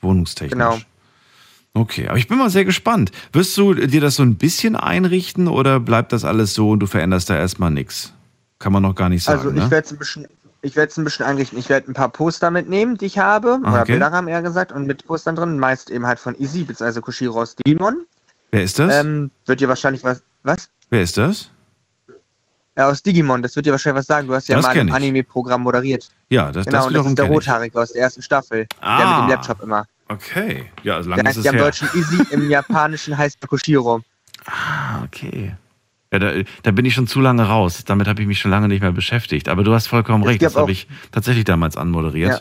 Wohnungstechnisch. 0.00 0.52
Genau. 0.52 0.78
Okay, 1.74 2.08
aber 2.08 2.18
ich 2.18 2.28
bin 2.28 2.38
mal 2.38 2.50
sehr 2.50 2.64
gespannt. 2.64 3.10
Wirst 3.32 3.56
du 3.56 3.74
dir 3.74 4.00
das 4.00 4.16
so 4.16 4.22
ein 4.22 4.36
bisschen 4.36 4.76
einrichten 4.76 5.48
oder 5.48 5.80
bleibt 5.80 6.12
das 6.12 6.24
alles 6.24 6.54
so 6.54 6.70
und 6.70 6.80
du 6.80 6.86
veränderst 6.86 7.30
da 7.30 7.36
erstmal 7.36 7.70
nichts? 7.70 8.12
Kann 8.60 8.72
man 8.72 8.82
noch 8.84 8.94
gar 8.94 9.08
nicht 9.08 9.24
sagen. 9.24 9.38
Also 9.40 9.50
ich 9.50 9.56
ne? 9.56 9.70
werde 9.70 9.86
es 9.86 9.90
ein 9.92 9.98
bisschen, 9.98 10.28
ich 10.62 10.76
werde 10.76 10.90
es 10.90 10.96
ein 10.98 11.02
bisschen 11.04 11.26
einrichten. 11.26 11.58
Ich 11.58 11.68
werde 11.68 11.90
ein 11.90 11.94
paar 11.94 12.10
Poster 12.10 12.50
mitnehmen, 12.52 12.96
die 12.96 13.06
ich 13.06 13.18
habe, 13.18 13.58
Ah, 13.64 13.72
oder 13.72 13.80
okay. 13.82 13.92
Bilder 13.92 14.12
haben 14.12 14.28
eher 14.28 14.42
gesagt, 14.42 14.70
und 14.70 14.86
mit 14.86 15.04
Postern 15.06 15.34
drin, 15.34 15.58
meist 15.58 15.90
eben 15.90 16.06
halt 16.06 16.20
von 16.20 16.38
Easy, 16.40 16.60
beziehungsweise 16.62 17.00
Koshiro 17.00 17.40
aus 17.42 17.56
Digimon. 17.56 18.04
Wer 18.52 18.62
ist 18.62 18.78
das? 18.78 18.94
Ähm, 18.94 19.30
wird 19.46 19.60
dir 19.60 19.68
wahrscheinlich 19.68 20.04
was, 20.04 20.22
was? 20.44 20.68
Wer 20.90 21.02
ist 21.02 21.16
das? 21.16 21.50
Ja, 22.76 22.88
aus 22.88 23.02
Digimon, 23.02 23.42
das 23.42 23.56
wird 23.56 23.66
dir 23.66 23.72
wahrscheinlich 23.72 23.98
was 24.00 24.06
sagen. 24.06 24.28
Du 24.28 24.34
hast 24.34 24.48
ja 24.48 24.56
Das 24.56 24.64
mal 24.66 24.78
ein. 24.78 24.90
Anime-Programm 24.92 25.62
moderiert. 25.62 26.08
Ja, 26.28 26.52
das, 26.52 26.66
Genau, 26.66 26.78
das 26.78 26.86
und 26.88 26.94
das 26.94 27.06
ist 27.06 27.18
der. 27.18 27.26
Rothaarige 27.26 27.80
aus 27.80 27.92
der 27.92 28.02
ersten 28.02 28.22
Staffel. 28.22 28.66
Der 28.80 28.88
Ah. 28.88 29.20
mit 29.22 29.24
dem 29.24 29.30
Laptop 29.30 29.62
immer. 29.62 29.86
Okay, 30.08 30.70
ja, 30.82 30.96
also 30.96 31.08
Der 31.10 31.16
lange 31.18 31.22
ist 31.30 31.36
heißt 31.36 31.38
es 31.38 31.44
ja 31.44 31.50
im 31.52 31.56
her. 31.56 31.64
Deutschen 31.64 31.88
Easy, 31.94 32.22
im 32.30 32.50
Japanischen 32.50 33.16
heißt 33.16 33.38
er 33.40 33.48
Koshiro. 33.48 34.00
Ah, 34.46 35.02
okay. 35.04 35.54
Ja, 36.12 36.18
da, 36.18 36.32
da 36.62 36.70
bin 36.72 36.84
ich 36.84 36.94
schon 36.94 37.06
zu 37.06 37.20
lange 37.20 37.44
raus. 37.44 37.84
Damit 37.84 38.08
habe 38.08 38.20
ich 38.20 38.26
mich 38.26 38.40
schon 38.40 38.50
lange 38.50 38.66
nicht 38.68 38.80
mehr 38.80 38.92
beschäftigt. 38.92 39.48
Aber 39.48 39.62
du 39.62 39.72
hast 39.72 39.86
vollkommen 39.86 40.24
recht. 40.24 40.42
Das 40.42 40.56
habe 40.56 40.72
ich 40.72 40.88
tatsächlich 41.12 41.44
damals 41.44 41.76
anmoderiert. 41.76 42.30
Ja. 42.32 42.40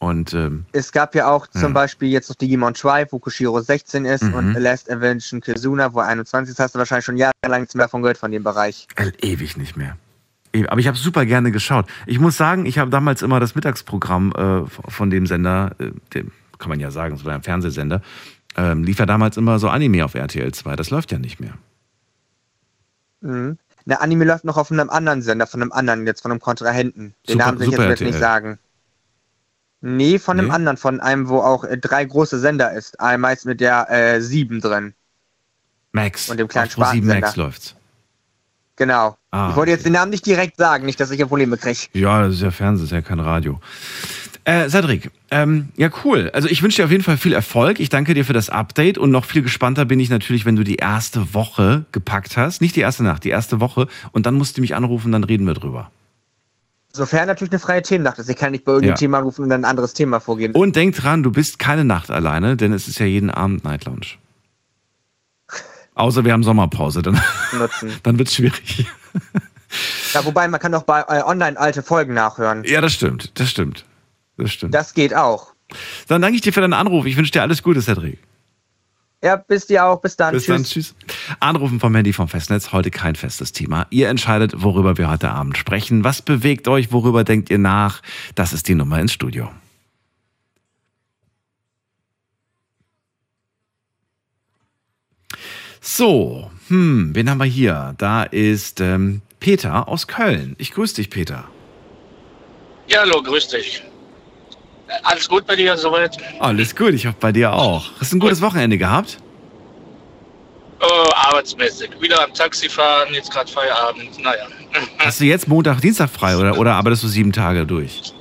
Und 0.00 0.32
ähm, 0.32 0.64
Es 0.72 0.92
gab 0.92 1.14
ja 1.14 1.28
auch 1.30 1.46
zum 1.46 1.60
Ja. 1.62 1.68
Beispiel 1.68 2.08
jetzt 2.08 2.30
noch 2.30 2.36
Digimon 2.36 2.72
Tribe, 2.74 3.08
wo 3.12 3.18
Koshiro 3.18 3.60
16 3.60 4.06
ist 4.06 4.22
Mhm. 4.24 4.34
und 4.34 4.52
Last 4.54 4.88
Invention 4.88 5.40
Kizuna, 5.40 5.92
wo 5.92 6.00
er 6.00 6.06
21 6.06 6.52
ist. 6.52 6.58
Hast 6.58 6.74
du 6.74 6.78
wahrscheinlich 6.78 7.04
schon 7.04 7.16
jahrelang 7.18 7.60
nichts 7.60 7.74
mehr 7.74 7.88
von 7.88 8.00
gehört 8.02 8.16
von 8.18 8.30
dem 8.32 8.42
Bereich. 8.42 8.88
äh, 8.96 9.10
ewig 9.20 9.56
nicht 9.56 9.76
mehr. 9.76 9.96
Aber 10.68 10.80
ich 10.80 10.88
habe 10.88 10.96
super 10.96 11.26
gerne 11.26 11.52
geschaut. 11.52 11.86
Ich 12.06 12.18
muss 12.18 12.36
sagen, 12.36 12.66
ich 12.66 12.78
habe 12.78 12.90
damals 12.90 13.22
immer 13.22 13.38
das 13.38 13.54
Mittagsprogramm 13.54 14.32
äh, 14.32 14.90
von 14.90 15.10
dem 15.10 15.26
Sender, 15.26 15.72
äh, 15.78 15.90
dem 16.14 16.32
kann 16.58 16.70
man 16.70 16.80
ja 16.80 16.90
sagen, 16.90 17.14
es 17.14 17.24
war 17.24 17.34
ein 17.34 17.42
Fernsehsender, 17.42 18.02
ähm, 18.56 18.82
lief 18.82 18.98
ja 18.98 19.06
damals 19.06 19.36
immer 19.36 19.58
so 19.60 19.68
Anime 19.68 20.04
auf 20.04 20.14
RTL 20.14 20.50
2. 20.52 20.74
Das 20.76 20.90
läuft 20.90 21.12
ja 21.12 21.18
nicht 21.18 21.38
mehr. 21.40 21.52
Mhm. 23.20 23.58
Der 23.86 24.02
Anime 24.02 24.24
läuft 24.24 24.44
noch 24.44 24.56
auf 24.56 24.70
einem 24.70 24.90
anderen 24.90 25.22
Sender, 25.22 25.46
von 25.46 25.62
einem 25.62 25.72
anderen, 25.72 26.06
jetzt 26.06 26.20
von 26.22 26.30
einem 26.30 26.40
Kontrahenten. 26.40 27.14
Den 27.28 27.32
Super- 27.32 27.46
Namen 27.46 27.58
will 27.60 27.68
ich 27.68 27.72
jetzt, 27.72 27.80
jetzt 27.88 28.00
nicht 28.00 28.08
RTL. 28.14 28.20
sagen. 28.20 28.58
Nee, 29.80 30.18
von 30.18 30.38
einem 30.38 30.48
Nee? 30.48 30.54
anderen, 30.54 30.76
von 30.76 31.00
einem, 31.00 31.28
wo 31.28 31.38
auch 31.40 31.64
äh, 31.64 31.78
drei 31.78 32.04
große 32.04 32.38
Sender 32.38 32.72
ist. 32.72 33.00
Ein 33.00 33.20
meist 33.20 33.46
mit 33.46 33.60
der 33.60 33.90
äh, 33.90 34.20
7 34.20 34.60
drin. 34.60 34.94
Max. 35.92 36.28
Und 36.28 36.36
dem 36.38 36.48
kleinen 36.48 36.68
auf 36.68 36.74
Pro7 36.76 37.02
Max 37.04 37.36
läuft's. 37.36 37.74
Genau. 38.76 39.16
Ah, 39.30 39.50
ich 39.50 39.56
wollte 39.56 39.72
jetzt 39.72 39.80
okay. 39.80 39.90
den 39.90 39.94
Namen 39.94 40.10
nicht 40.10 40.24
direkt 40.24 40.56
sagen, 40.56 40.86
nicht, 40.86 41.00
dass 41.00 41.10
ich 41.10 41.16
hier 41.16 41.26
Probleme 41.26 41.56
kriege. 41.56 41.78
Ja, 41.92 42.22
das 42.22 42.34
ist 42.34 42.42
ja 42.42 42.50
Fernsehen, 42.50 42.84
das 42.86 42.92
ist 42.92 42.94
ja 42.94 43.02
kein 43.02 43.20
Radio. 43.20 43.60
Äh, 44.44 44.68
Cedric, 44.68 45.10
ähm, 45.30 45.68
ja 45.76 45.90
cool. 46.04 46.30
Also 46.32 46.48
ich 46.48 46.62
wünsche 46.62 46.76
dir 46.78 46.84
auf 46.86 46.90
jeden 46.90 47.04
Fall 47.04 47.18
viel 47.18 47.32
Erfolg. 47.32 47.78
Ich 47.78 47.90
danke 47.90 48.14
dir 48.14 48.24
für 48.24 48.32
das 48.32 48.48
Update 48.48 48.96
und 48.96 49.10
noch 49.10 49.24
viel 49.24 49.42
gespannter 49.42 49.84
bin 49.84 50.00
ich 50.00 50.08
natürlich, 50.08 50.46
wenn 50.46 50.56
du 50.56 50.64
die 50.64 50.76
erste 50.76 51.34
Woche 51.34 51.84
gepackt 51.92 52.36
hast. 52.36 52.60
Nicht 52.60 52.74
die 52.76 52.80
erste 52.80 53.04
Nacht, 53.04 53.24
die 53.24 53.30
erste 53.30 53.60
Woche. 53.60 53.86
Und 54.12 54.26
dann 54.26 54.34
musst 54.34 54.56
du 54.56 54.60
mich 54.62 54.74
anrufen, 54.74 55.12
dann 55.12 55.24
reden 55.24 55.46
wir 55.46 55.54
drüber. 55.54 55.90
Sofern 56.92 57.28
natürlich 57.28 57.52
eine 57.52 57.60
freie 57.60 57.82
Themennacht 57.82 58.18
ist. 58.18 58.28
Ich 58.28 58.36
kann 58.36 58.50
nicht 58.50 58.64
bei 58.64 58.72
irgendeinem 58.72 58.94
Ja. 58.94 58.96
Thema 58.96 59.18
anrufen 59.18 59.42
und 59.44 59.50
dann 59.50 59.60
ein 59.64 59.70
anderes 59.70 59.94
Thema 59.94 60.18
vorgeben. 60.20 60.54
Und 60.54 60.74
denk 60.74 60.96
dran, 60.96 61.22
du 61.22 61.30
bist 61.30 61.58
keine 61.58 61.84
Nacht 61.84 62.10
alleine, 62.10 62.56
denn 62.56 62.72
es 62.72 62.88
ist 62.88 62.98
ja 62.98 63.06
jeden 63.06 63.30
Abend 63.30 63.62
Night 63.62 63.84
Lounge. 63.84 64.06
Außer 65.94 66.24
wir 66.24 66.32
haben 66.32 66.42
Sommerpause, 66.42 67.02
dann, 67.02 67.20
nutzen. 67.56 67.92
dann 68.02 68.18
wird's 68.18 68.34
schwierig. 68.34 68.86
Ja, 70.14 70.24
wobei, 70.24 70.48
man 70.48 70.58
kann 70.58 70.74
auch 70.74 70.82
bei 70.82 71.02
äh, 71.02 71.22
online 71.22 71.60
alte 71.60 71.82
Folgen 71.82 72.14
nachhören. 72.14 72.64
Ja, 72.64 72.80
das 72.80 72.92
stimmt, 72.92 73.38
das 73.38 73.50
stimmt. 73.50 73.84
Das 74.44 74.52
stimmt. 74.52 74.74
Das 74.74 74.94
geht 74.94 75.14
auch. 75.14 75.54
Dann 76.08 76.22
danke 76.22 76.36
ich 76.36 76.42
dir 76.42 76.52
für 76.52 76.60
deinen 76.60 76.72
Anruf. 76.72 77.06
Ich 77.06 77.16
wünsche 77.16 77.32
dir 77.32 77.42
alles 77.42 77.62
Gute, 77.62 77.80
Cedric. 77.80 78.18
Ja, 79.22 79.36
bis 79.36 79.66
dir 79.66 79.84
auch. 79.84 80.00
Bis 80.00 80.16
dann. 80.16 80.32
Bis 80.32 80.44
Tschüss. 80.44 80.54
dann, 80.54 80.64
tschüss. 80.64 80.94
Anrufen 81.40 81.78
vom 81.78 81.94
Handy 81.94 82.12
vom 82.12 82.28
Festnetz, 82.28 82.72
heute 82.72 82.90
kein 82.90 83.16
festes 83.16 83.52
Thema. 83.52 83.86
Ihr 83.90 84.08
entscheidet, 84.08 84.62
worüber 84.62 84.96
wir 84.96 85.10
heute 85.10 85.30
Abend 85.30 85.58
sprechen. 85.58 86.04
Was 86.04 86.22
bewegt 86.22 86.68
euch, 86.68 86.90
worüber 86.90 87.22
denkt 87.22 87.50
ihr 87.50 87.58
nach? 87.58 88.00
Das 88.34 88.52
ist 88.52 88.68
die 88.68 88.74
Nummer 88.74 88.98
ins 88.98 89.12
Studio. 89.12 89.50
So, 95.82 96.50
hm, 96.68 97.14
wen 97.14 97.28
haben 97.28 97.38
wir 97.38 97.44
hier? 97.44 97.94
Da 97.98 98.22
ist 98.22 98.80
ähm, 98.80 99.22
Peter 99.38 99.88
aus 99.88 100.06
Köln. 100.06 100.54
Ich 100.58 100.72
grüße 100.72 100.96
dich, 100.96 101.10
Peter. 101.10 101.44
Ja, 102.86 103.00
hallo, 103.00 103.22
grüß 103.22 103.48
dich. 103.48 103.82
Alles 105.02 105.28
gut 105.28 105.46
bei 105.46 105.56
dir 105.56 105.76
soweit? 105.76 106.16
Alles 106.40 106.74
gut, 106.74 106.94
ich 106.94 107.06
hoffe 107.06 107.16
bei 107.20 107.32
dir 107.32 107.52
auch. 107.52 107.90
Hast 108.00 108.12
du 108.12 108.16
ein 108.16 108.20
gutes 108.20 108.40
Wochenende 108.40 108.76
gehabt? 108.78 109.18
Oh, 110.82 111.10
arbeitsmäßig. 111.14 111.90
Wieder 112.00 112.22
am 112.24 112.32
Taxi 112.32 112.68
fahren, 112.68 113.08
jetzt 113.12 113.30
gerade 113.30 113.50
Feierabend. 113.50 114.18
Naja. 114.22 114.46
Hast 114.98 115.20
du 115.20 115.24
jetzt 115.24 115.46
Montag, 115.46 115.80
Dienstag 115.80 116.08
frei 116.08 116.36
oder, 116.36 116.56
oder 116.58 116.74
arbeitest 116.74 117.02
du 117.02 117.08
sieben 117.08 117.32
Tage 117.32 117.66
durch? 117.66 118.14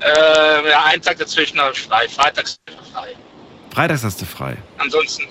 Äh, 0.00 0.70
ja, 0.70 0.84
einen 0.84 1.02
Tag 1.02 1.18
dazwischen 1.18 1.58
habe 1.60 1.72
ich 1.72 1.80
frei. 1.80 2.08
Freitags 2.08 2.60
frei. 2.92 3.08
Freitags 3.72 4.04
hast 4.04 4.20
du 4.20 4.24
frei, 4.24 4.56
Ansonsten, 4.78 5.24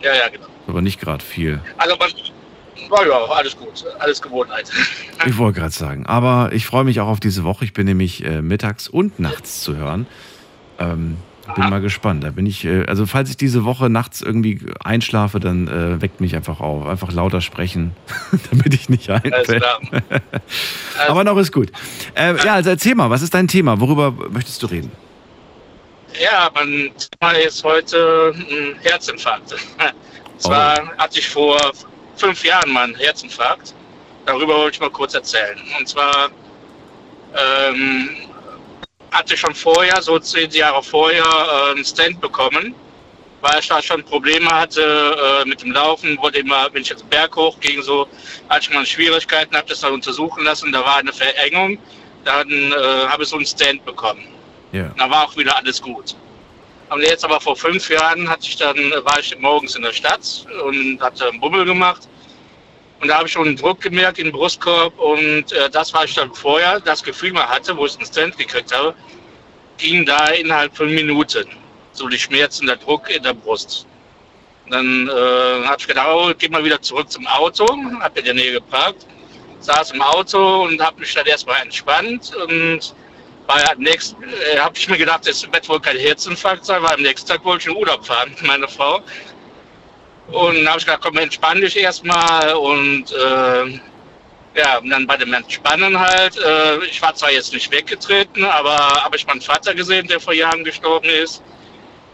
ja, 0.00 0.14
ja, 0.14 0.28
genau. 0.28 0.46
aber 0.66 0.80
nicht 0.80 1.00
gerade 1.00 1.22
viel. 1.22 1.60
Also, 1.76 1.96
man, 1.96 2.10
oh, 2.90 3.02
ja, 3.08 3.24
alles 3.34 3.56
gut. 3.56 3.84
Alles 3.98 4.20
Gewohnheit. 4.20 4.70
Ich 5.26 5.36
wollte 5.38 5.60
gerade 5.60 5.72
sagen. 5.72 6.06
Aber 6.06 6.50
ich 6.52 6.66
freue 6.66 6.84
mich 6.84 7.00
auch 7.00 7.08
auf 7.08 7.20
diese 7.20 7.44
Woche. 7.44 7.64
Ich 7.64 7.72
bin 7.72 7.86
nämlich 7.86 8.24
äh, 8.24 8.42
mittags 8.42 8.88
und 8.88 9.18
nachts 9.18 9.62
zu 9.62 9.76
hören. 9.76 10.06
Ähm, 10.78 11.16
bin 11.54 11.68
mal 11.68 11.80
gespannt. 11.80 12.24
Da 12.24 12.30
bin 12.30 12.46
ich, 12.46 12.64
äh, 12.64 12.84
also 12.86 13.06
falls 13.06 13.30
ich 13.30 13.36
diese 13.36 13.64
Woche 13.64 13.90
nachts 13.90 14.22
irgendwie 14.22 14.60
einschlafe, 14.82 15.40
dann 15.40 15.68
äh, 15.68 16.00
weckt 16.00 16.20
mich 16.20 16.36
einfach 16.36 16.60
auf. 16.60 16.86
Einfach 16.86 17.12
lauter 17.12 17.40
sprechen, 17.40 17.92
damit 18.50 18.74
ich 18.74 18.88
nicht 18.88 19.10
einfällt. 19.10 19.64
Aber 21.08 21.24
noch 21.24 21.36
ist 21.38 21.52
gut. 21.52 21.70
Äh, 22.14 22.36
ja, 22.44 22.54
also 22.54 22.70
erzähl 22.70 22.94
mal, 22.94 23.10
was 23.10 23.22
ist 23.22 23.34
dein 23.34 23.48
Thema? 23.48 23.80
Worüber 23.80 24.12
möchtest 24.30 24.62
du 24.62 24.66
reden? 24.66 24.92
Ja, 26.20 26.50
mein 26.54 26.90
Thema 26.96 27.32
ist 27.32 27.62
heute 27.62 28.34
ein 28.36 28.74
Herzinfarkt. 28.82 29.52
Und 30.32 30.42
zwar 30.42 30.96
hatte 30.96 31.18
ich 31.18 31.28
vor 31.28 31.58
fünf 32.20 32.44
Jahren 32.44 32.70
mal 32.70 32.84
einen 32.84 32.94
Herzinfarkt. 32.94 33.74
Darüber 34.26 34.56
wollte 34.58 34.76
ich 34.76 34.80
mal 34.80 34.90
kurz 34.90 35.14
erzählen. 35.14 35.58
Und 35.78 35.88
zwar 35.88 36.30
ähm, 37.34 38.10
hatte 39.10 39.34
ich 39.34 39.40
schon 39.40 39.54
vorher, 39.54 40.00
so 40.02 40.18
zehn 40.18 40.50
Jahre 40.50 40.82
vorher, 40.82 41.24
äh, 41.24 41.70
einen 41.72 41.84
Stand 41.84 42.20
bekommen, 42.20 42.74
weil 43.40 43.58
ich 43.60 43.68
da 43.68 43.82
schon 43.82 44.04
Probleme 44.04 44.50
hatte 44.50 44.82
äh, 44.82 45.48
mit 45.48 45.62
dem 45.62 45.72
Laufen, 45.72 46.18
wurde 46.18 46.38
immer, 46.38 46.68
wenn 46.72 46.82
ich 46.82 46.90
jetzt 46.90 47.08
Berg 47.08 47.34
hoch 47.36 47.58
ging, 47.60 47.82
so 47.82 48.06
hatte 48.48 48.68
ich 48.68 48.74
mal 48.74 48.84
Schwierigkeiten, 48.84 49.56
habe 49.56 49.68
das 49.68 49.80
dann 49.80 49.94
untersuchen 49.94 50.44
lassen, 50.44 50.70
da 50.72 50.80
war 50.84 50.98
eine 50.98 51.12
Verengung, 51.12 51.78
dann 52.24 52.50
äh, 52.50 53.06
habe 53.08 53.22
ich 53.22 53.28
so 53.30 53.36
einen 53.36 53.46
Stand 53.46 53.84
bekommen. 53.84 54.26
Ja. 54.72 54.92
Da 54.96 55.10
war 55.10 55.24
auch 55.24 55.36
wieder 55.36 55.56
alles 55.56 55.80
gut. 55.80 56.14
Und 56.90 57.02
jetzt 57.02 57.24
aber 57.24 57.40
vor 57.40 57.56
fünf 57.56 57.88
Jahren 57.88 58.28
hatte 58.28 58.42
ich 58.42 58.56
dann, 58.56 58.76
war 59.04 59.18
ich 59.18 59.36
morgens 59.38 59.76
in 59.76 59.82
der 59.82 59.92
Stadt 59.92 60.44
und 60.64 61.00
hatte 61.00 61.28
einen 61.28 61.40
Bummel 61.40 61.64
gemacht. 61.64 62.08
Und 63.00 63.08
da 63.08 63.16
habe 63.16 63.26
ich 63.26 63.32
schon 63.32 63.46
einen 63.46 63.56
Druck 63.56 63.80
gemerkt 63.80 64.18
im 64.18 64.30
Brustkorb 64.30 64.98
und 64.98 65.52
äh, 65.52 65.70
das, 65.70 65.92
was 65.94 66.04
ich 66.04 66.14
dann 66.14 66.34
vorher, 66.34 66.80
das 66.80 67.02
Gefühl 67.02 67.32
mal 67.32 67.48
hatte, 67.48 67.74
wo 67.76 67.86
ich 67.86 67.96
einen 67.96 68.06
Stand 68.06 68.36
gekriegt 68.36 68.76
habe, 68.76 68.94
ging 69.78 70.04
da 70.04 70.28
innerhalb 70.28 70.76
von 70.76 70.94
Minuten. 70.94 71.46
So 71.92 72.08
die 72.08 72.18
Schmerzen, 72.18 72.66
der 72.66 72.76
Druck 72.76 73.08
in 73.08 73.22
der 73.22 73.32
Brust. 73.32 73.86
Und 74.66 74.72
dann 74.72 75.08
äh, 75.08 75.66
habe 75.66 75.76
ich 75.78 75.86
gedacht, 75.86 76.08
oh, 76.10 76.32
geh 76.38 76.48
mal 76.48 76.62
wieder 76.62 76.80
zurück 76.82 77.10
zum 77.10 77.26
Auto, 77.26 77.66
habe 78.00 78.18
in 78.18 78.24
der 78.26 78.34
Nähe 78.34 78.52
geparkt, 78.52 79.06
saß 79.60 79.92
im 79.92 80.02
Auto 80.02 80.64
und 80.64 80.80
habe 80.80 81.00
mich 81.00 81.14
dann 81.14 81.26
erstmal 81.26 81.62
entspannt 81.62 82.32
und 82.36 82.94
nächst, 83.78 84.14
äh, 84.52 84.58
habe 84.58 84.76
ich 84.76 84.88
mir 84.88 84.98
gedacht, 84.98 85.26
es 85.26 85.42
wird 85.50 85.68
wohl 85.68 85.80
kein 85.80 85.96
Herzinfarkt 85.96 86.64
sein, 86.64 86.82
weil 86.82 86.94
am 86.94 87.02
nächsten 87.02 87.28
Tag 87.28 87.44
wollte 87.44 87.68
ich 87.68 87.74
in 87.74 87.80
Urlaub 87.80 88.06
fahren 88.06 88.30
mit 88.30 88.42
meiner 88.42 88.68
Frau. 88.68 89.02
Und 90.32 90.56
dann 90.56 90.68
habe 90.68 90.78
ich 90.78 90.86
gedacht, 90.86 91.00
komm, 91.02 91.16
entspann 91.16 91.60
dich 91.60 91.76
erstmal 91.76 92.54
und 92.54 93.12
äh, 93.12 93.80
ja, 94.54 94.78
und 94.78 94.90
dann 94.90 95.06
bei 95.06 95.16
dem 95.16 95.32
Entspannen 95.32 95.98
halt, 95.98 96.36
äh, 96.38 96.84
ich 96.84 97.00
war 97.02 97.14
zwar 97.14 97.32
jetzt 97.32 97.52
nicht 97.52 97.70
weggetreten, 97.70 98.44
aber 98.44 98.76
habe 98.76 99.16
ich 99.16 99.26
meinen 99.26 99.40
Vater 99.40 99.74
gesehen, 99.74 100.06
der 100.08 100.20
vor 100.20 100.34
Jahren 100.34 100.64
gestorben 100.64 101.08
ist. 101.08 101.42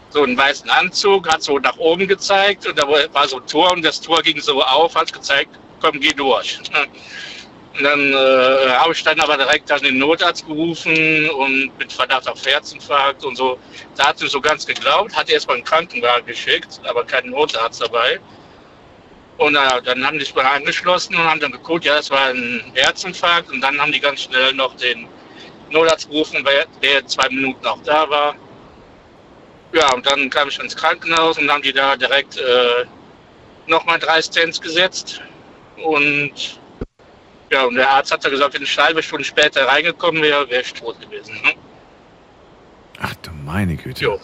So 0.09 0.23
einen 0.23 0.37
weißen 0.37 0.69
Anzug, 0.69 1.27
hat 1.27 1.43
so 1.43 1.59
nach 1.59 1.77
oben 1.77 2.07
gezeigt 2.07 2.65
und 2.65 2.77
da 2.79 2.87
war 2.87 3.27
so 3.27 3.37
ein 3.37 3.47
Tor 3.47 3.71
und 3.73 3.83
das 3.83 3.99
Tor 3.99 4.21
ging 4.21 4.39
so 4.39 4.63
auf, 4.63 4.95
hat 4.95 5.11
gezeigt, 5.11 5.51
komm, 5.81 5.99
geh 5.99 6.13
durch. 6.13 6.59
Und 7.77 7.83
dann 7.83 8.11
äh, 8.11 8.69
habe 8.71 8.93
ich 8.93 9.03
dann 9.03 9.19
aber 9.19 9.37
direkt 9.37 9.69
dann 9.69 9.81
den 9.81 9.99
Notarzt 9.99 10.47
gerufen 10.47 11.29
und 11.29 11.77
mit 11.77 11.93
Verdacht 11.93 12.27
auf 12.27 12.43
Herzinfarkt 12.43 13.23
und 13.23 13.35
so. 13.35 13.59
Da 13.95 14.07
hat 14.07 14.17
sie 14.17 14.27
so 14.27 14.41
ganz 14.41 14.65
geglaubt, 14.65 15.15
hat 15.15 15.29
erst 15.29 15.47
mal 15.47 15.55
einen 15.55 15.63
Krankenwagen 15.63 16.25
geschickt, 16.25 16.81
aber 16.85 17.05
keinen 17.05 17.29
Notarzt 17.29 17.79
dabei. 17.81 18.19
Und 19.37 19.55
äh, 19.55 19.81
dann 19.83 20.03
haben 20.05 20.17
die 20.17 20.25
sich 20.25 20.33
mal 20.33 20.45
angeschlossen 20.45 21.15
und 21.15 21.23
haben 21.23 21.39
dann 21.39 21.51
geguckt, 21.51 21.85
ja, 21.85 21.97
das 21.97 22.09
war 22.09 22.29
ein 22.29 22.63
Herzinfarkt. 22.73 23.51
Und 23.51 23.61
dann 23.61 23.79
haben 23.79 23.91
die 23.91 23.99
ganz 23.99 24.23
schnell 24.23 24.53
noch 24.53 24.75
den 24.75 25.07
Notarzt 25.69 26.09
gerufen, 26.09 26.43
der 26.81 27.05
zwei 27.05 27.29
Minuten 27.29 27.63
auch 27.67 27.81
da 27.83 28.09
war. 28.09 28.35
Ja, 29.73 29.93
und 29.93 30.03
dann 30.03 30.31
kam 30.31 30.47
ich 30.47 30.59
ins 30.59 30.75
Krankenhaus 30.75 31.37
und 31.37 31.51
haben 31.51 31.61
die 31.61 31.73
da 31.73 31.95
direkt 31.95 32.37
äh, 32.37 32.85
nochmal 33.67 33.99
drei 33.99 34.19
Stents 34.19 34.59
gesetzt. 34.59 35.21
Und 35.75 36.59
ja, 37.51 37.63
und 37.65 37.75
der 37.75 37.89
Arzt 37.89 38.11
hat 38.11 38.23
da 38.25 38.29
gesagt, 38.29 38.53
wenn 38.53 38.63
ich 38.63 38.77
eine 38.77 38.87
halbe 38.87 39.03
Stunde 39.03 39.23
später 39.23 39.67
reingekommen 39.67 40.21
wäre, 40.21 40.49
wäre 40.49 40.61
ich 40.61 40.73
tot 40.73 40.99
gewesen. 40.99 41.33
Ne? 41.43 41.53
Ach 42.99 43.13
du 43.15 43.31
meine 43.45 43.75
Güte. 43.75 44.03
Jo. 44.03 44.19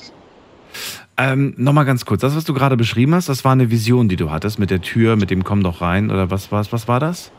Ähm, 1.15 1.53
Nochmal 1.57 1.85
ganz 1.85 2.05
kurz, 2.05 2.21
das, 2.21 2.35
was 2.35 2.43
du 2.43 2.53
gerade 2.53 2.75
beschrieben 2.75 3.13
hast, 3.13 3.29
das 3.29 3.45
war 3.45 3.51
eine 3.51 3.69
Vision, 3.69 4.09
die 4.09 4.15
du 4.15 4.31
hattest 4.31 4.57
mit 4.57 4.71
der 4.71 4.81
Tür, 4.81 5.15
mit 5.15 5.29
dem 5.29 5.43
Komm 5.43 5.63
doch 5.63 5.81
rein 5.81 6.09
oder 6.09 6.31
was, 6.31 6.51
was, 6.51 6.71
was 6.71 6.87
war 6.87 6.99
das? 6.99 7.31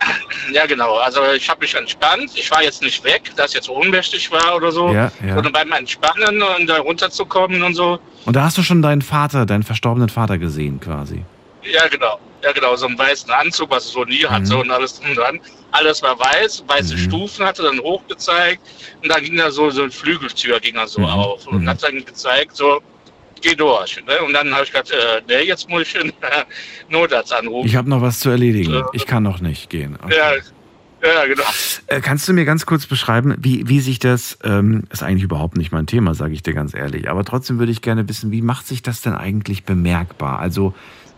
Ja, 0.52 0.66
genau. 0.66 0.96
Also 0.96 1.20
ich 1.36 1.48
habe 1.48 1.60
mich 1.60 1.74
entspannt. 1.74 2.32
Ich 2.34 2.50
war 2.50 2.62
jetzt 2.62 2.82
nicht 2.82 3.04
weg, 3.04 3.30
dass 3.36 3.50
ich 3.50 3.54
jetzt 3.54 3.70
ohnmächtig 3.70 4.30
war 4.32 4.56
oder 4.56 4.72
so, 4.72 4.92
ja, 4.92 5.12
ja. 5.24 5.34
sondern 5.34 5.52
beim 5.52 5.70
Entspannen 5.70 6.42
und 6.42 6.66
da 6.66 6.78
runterzukommen 6.78 7.62
und 7.62 7.74
so. 7.74 8.00
Und 8.24 8.34
da 8.34 8.42
hast 8.42 8.58
du 8.58 8.62
schon 8.62 8.82
deinen 8.82 9.02
Vater, 9.02 9.46
deinen 9.46 9.62
verstorbenen 9.62 10.08
Vater 10.08 10.38
gesehen 10.38 10.80
quasi. 10.80 11.24
Ja, 11.62 11.86
genau. 11.86 12.18
Ja, 12.42 12.52
genau, 12.52 12.74
so 12.76 12.86
einen 12.86 12.98
weißen 12.98 13.30
Anzug, 13.30 13.70
was 13.70 13.84
es 13.86 13.92
so 13.92 14.04
nie 14.04 14.24
hatte 14.24 14.54
mhm. 14.54 14.60
und 14.60 14.70
alles 14.70 14.98
drum 14.98 15.10
und 15.10 15.16
dran. 15.16 15.40
Alles 15.70 16.02
war 16.02 16.18
weiß, 16.18 16.64
weiße 16.66 16.94
mhm. 16.94 16.98
Stufen 16.98 17.46
hatte 17.46 17.62
dann 17.62 17.78
hochgezeigt 17.78 18.60
und 19.02 19.08
dann 19.08 19.22
ging 19.22 19.36
da 19.36 19.50
so, 19.50 19.70
so 19.70 19.82
eine 19.82 19.90
Flügeltür 19.90 20.60
ging 20.60 20.74
da 20.74 20.86
so 20.86 21.00
mhm. 21.00 21.06
auf 21.06 21.46
und 21.46 21.62
mhm. 21.62 21.68
hat 21.68 21.82
dann 21.82 22.04
gezeigt, 22.04 22.56
so, 22.56 22.80
geh 23.42 23.54
durch. 23.54 24.02
Ne? 24.06 24.22
Und 24.26 24.32
dann 24.32 24.52
habe 24.52 24.64
ich 24.64 24.72
gesagt, 24.72 24.90
äh, 24.90 25.22
nee, 25.28 25.46
jetzt 25.46 25.68
muss 25.68 25.82
ich 25.82 26.00
einen 26.00 26.12
Notarzt 26.88 27.32
anrufen. 27.32 27.66
Ich 27.66 27.76
habe 27.76 27.88
noch 27.88 28.00
was 28.00 28.20
zu 28.20 28.30
erledigen. 28.30 28.74
Äh, 28.74 28.82
ich 28.92 29.06
kann 29.06 29.22
noch 29.22 29.40
nicht 29.40 29.70
gehen. 29.70 29.98
Okay. 30.02 30.16
Ja, 30.16 30.32
ja, 31.02 31.26
genau. 31.26 31.42
Äh, 31.88 32.00
kannst 32.00 32.28
du 32.28 32.32
mir 32.32 32.44
ganz 32.44 32.64
kurz 32.64 32.86
beschreiben, 32.86 33.34
wie, 33.38 33.68
wie 33.68 33.80
sich 33.80 33.98
das, 33.98 34.38
ähm, 34.44 34.84
ist 34.90 35.02
eigentlich 35.02 35.24
überhaupt 35.24 35.56
nicht 35.56 35.72
mein 35.72 35.88
Thema, 35.88 36.14
sage 36.14 36.32
ich 36.32 36.44
dir 36.44 36.54
ganz 36.54 36.74
ehrlich, 36.74 37.10
aber 37.10 37.24
trotzdem 37.24 37.58
würde 37.58 37.72
ich 37.72 37.82
gerne 37.82 38.08
wissen, 38.08 38.30
wie 38.30 38.40
macht 38.40 38.68
sich 38.68 38.82
das 38.82 39.00
denn 39.00 39.14
eigentlich 39.14 39.64
bemerkbar? 39.64 40.38
Also 40.38 40.74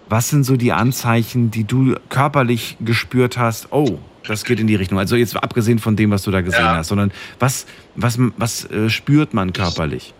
was 0.08 0.28
sind 0.28 0.44
so 0.44 0.56
die 0.56 0.72
Anzeichen, 0.72 1.50
die 1.50 1.64
du 1.64 1.96
körperlich 2.08 2.76
gespürt 2.80 3.38
hast? 3.38 3.72
Oh, 3.72 3.98
das 4.26 4.44
geht 4.44 4.60
in 4.60 4.66
die 4.66 4.74
Richtung. 4.74 4.98
Also 4.98 5.16
jetzt 5.16 5.36
abgesehen 5.36 5.78
von 5.78 5.96
dem, 5.96 6.10
was 6.10 6.22
du 6.22 6.30
da 6.30 6.40
gesehen 6.40 6.60
ja. 6.60 6.76
hast, 6.76 6.88
sondern 6.88 7.12
was, 7.38 7.66
was, 7.94 8.16
was 8.36 8.70
äh, 8.70 8.88
spürt 8.88 9.34
man 9.34 9.52
körperlich? 9.52 10.14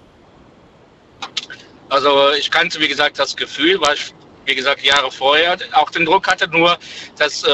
Also 1.88 2.33
ich 2.38 2.50
kannte, 2.50 2.81
wie 2.81 2.88
gesagt, 2.88 3.19
das 3.19 3.37
Gefühl, 3.37 3.81
weil 3.81 3.95
ich, 3.95 4.12
wie 4.47 4.55
gesagt, 4.55 4.83
Jahre 4.83 5.11
vorher 5.11 5.57
auch 5.73 5.91
den 5.91 6.05
Druck 6.05 6.26
hatte, 6.26 6.49
nur 6.49 6.76
das, 7.19 7.45
äh, 7.45 7.49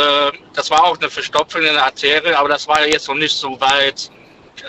das 0.55 0.71
war 0.71 0.85
auch 0.85 0.99
eine 0.99 1.11
Verstopfung 1.11 1.63
in 1.63 1.75
der 1.75 1.85
Arterie, 1.85 2.35
aber 2.35 2.49
das 2.49 2.67
war 2.67 2.87
jetzt 2.87 3.09
noch 3.09 3.17
nicht 3.17 3.37
so 3.37 3.61
weit, 3.61 4.11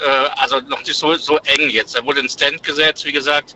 äh, 0.06 0.30
also 0.38 0.60
noch 0.62 0.80
nicht 0.80 0.96
so, 0.96 1.16
so 1.16 1.38
eng 1.38 1.70
jetzt. 1.70 1.96
Da 1.96 2.04
wurde 2.04 2.20
ein 2.20 2.30
Stand 2.30 2.62
gesetzt, 2.64 3.06
wie 3.06 3.12
gesagt, 3.12 3.56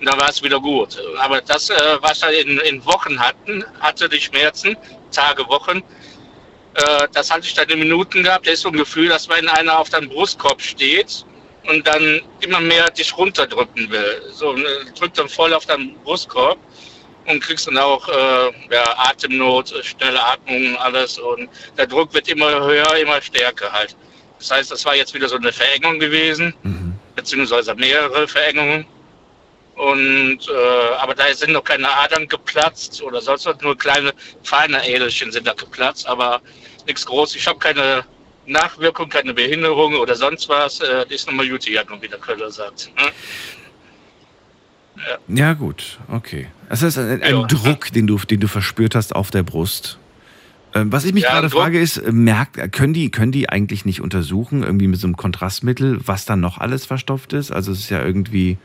da 0.00 0.18
war 0.18 0.28
es 0.28 0.42
wieder 0.42 0.60
gut. 0.60 1.02
Aber 1.18 1.40
das, 1.40 1.70
äh, 1.70 1.98
was 2.00 2.22
er 2.22 2.30
in, 2.38 2.58
in 2.60 2.84
Wochen 2.84 3.18
hatten, 3.18 3.64
hatte 3.80 4.08
die 4.08 4.20
Schmerzen, 4.20 4.76
Tage, 5.10 5.46
Wochen, 5.48 5.82
äh, 6.74 7.08
das 7.12 7.30
hatte 7.30 7.46
ich 7.46 7.54
dann 7.54 7.68
in 7.68 7.80
Minuten 7.80 8.22
gehabt. 8.22 8.46
Da 8.46 8.52
ist 8.52 8.62
so 8.62 8.68
ein 8.68 8.76
Gefühl, 8.76 9.08
dass 9.08 9.28
wenn 9.28 9.48
einer 9.48 9.78
auf 9.78 9.90
deinem 9.90 10.08
Brustkorb 10.08 10.60
steht 10.60 11.24
und 11.68 11.86
dann 11.86 12.22
immer 12.40 12.60
mehr 12.60 12.88
dich 12.90 13.16
runterdrücken 13.16 13.90
will. 13.90 14.22
So, 14.32 14.52
ne, 14.52 14.66
drückt 14.98 15.18
dann 15.18 15.28
voll 15.28 15.52
auf 15.52 15.66
deinen 15.66 15.94
Brustkorb 16.04 16.58
und 17.26 17.40
kriegst 17.40 17.66
dann 17.66 17.78
auch 17.78 18.08
äh, 18.08 18.52
ja, 18.70 18.84
Atemnot, 18.96 19.74
schnelle 19.82 20.22
Atmung, 20.24 20.76
alles. 20.76 21.18
Und 21.18 21.48
der 21.76 21.86
Druck 21.86 22.14
wird 22.14 22.28
immer 22.28 22.60
höher, 22.60 22.96
immer 22.96 23.20
stärker 23.20 23.72
halt. 23.72 23.96
Das 24.38 24.50
heißt, 24.50 24.70
das 24.70 24.84
war 24.84 24.94
jetzt 24.94 25.14
wieder 25.14 25.28
so 25.28 25.36
eine 25.36 25.52
Verengung 25.52 25.98
gewesen, 25.98 26.54
mhm. 26.62 26.94
beziehungsweise 27.16 27.74
mehrere 27.74 28.28
Verengungen. 28.28 28.86
Und 29.78 30.40
äh, 30.48 30.94
aber 30.98 31.14
da 31.14 31.32
sind 31.32 31.52
noch 31.52 31.62
keine 31.62 31.88
Adern 31.88 32.26
geplatzt 32.26 33.00
oder 33.00 33.20
sonst 33.20 33.46
was, 33.46 33.60
nur 33.60 33.78
kleine 33.78 34.12
feine 34.42 34.84
Ädelchen 34.88 35.30
sind 35.30 35.46
da 35.46 35.52
geplatzt, 35.52 36.04
aber 36.08 36.40
nichts 36.86 37.06
groß. 37.06 37.36
Ich 37.36 37.46
habe 37.46 37.60
keine 37.60 38.04
Nachwirkung, 38.46 39.08
keine 39.08 39.34
Behinderung 39.34 39.94
oder 39.94 40.16
sonst 40.16 40.48
was. 40.48 40.80
Äh, 40.80 41.04
das 41.04 41.12
ist 41.12 41.26
nochmal 41.28 41.46
Juti, 41.46 41.78
wie 42.00 42.08
der 42.08 42.18
Köller 42.18 42.50
sagt. 42.50 42.90
Ne? 42.96 43.12
Ja. 45.28 45.46
ja. 45.46 45.52
gut, 45.52 46.00
okay. 46.08 46.48
Es 46.68 46.82
ist 46.82 46.98
ein, 46.98 47.22
ein 47.22 47.36
ja. 47.36 47.46
Druck, 47.46 47.92
den 47.92 48.08
du, 48.08 48.18
den 48.18 48.40
du 48.40 48.48
verspürt 48.48 48.96
hast 48.96 49.14
auf 49.14 49.30
der 49.30 49.44
Brust. 49.44 49.98
Ähm, 50.74 50.90
was 50.90 51.04
ich 51.04 51.14
mich 51.14 51.22
ja, 51.22 51.30
gerade 51.30 51.50
frage 51.50 51.80
ist, 51.80 52.02
merkt, 52.10 52.72
können 52.72 52.94
die, 52.94 53.10
können 53.12 53.30
die 53.30 53.48
eigentlich 53.48 53.84
nicht 53.84 54.00
untersuchen, 54.00 54.64
irgendwie 54.64 54.88
mit 54.88 54.98
so 54.98 55.06
einem 55.06 55.16
Kontrastmittel, 55.16 56.00
was 56.04 56.24
dann 56.24 56.40
noch 56.40 56.58
alles 56.58 56.84
verstopft 56.84 57.32
ist? 57.32 57.52
Also 57.52 57.70
es 57.70 57.78
ist 57.78 57.90
ja 57.90 58.04
irgendwie, 58.04 58.58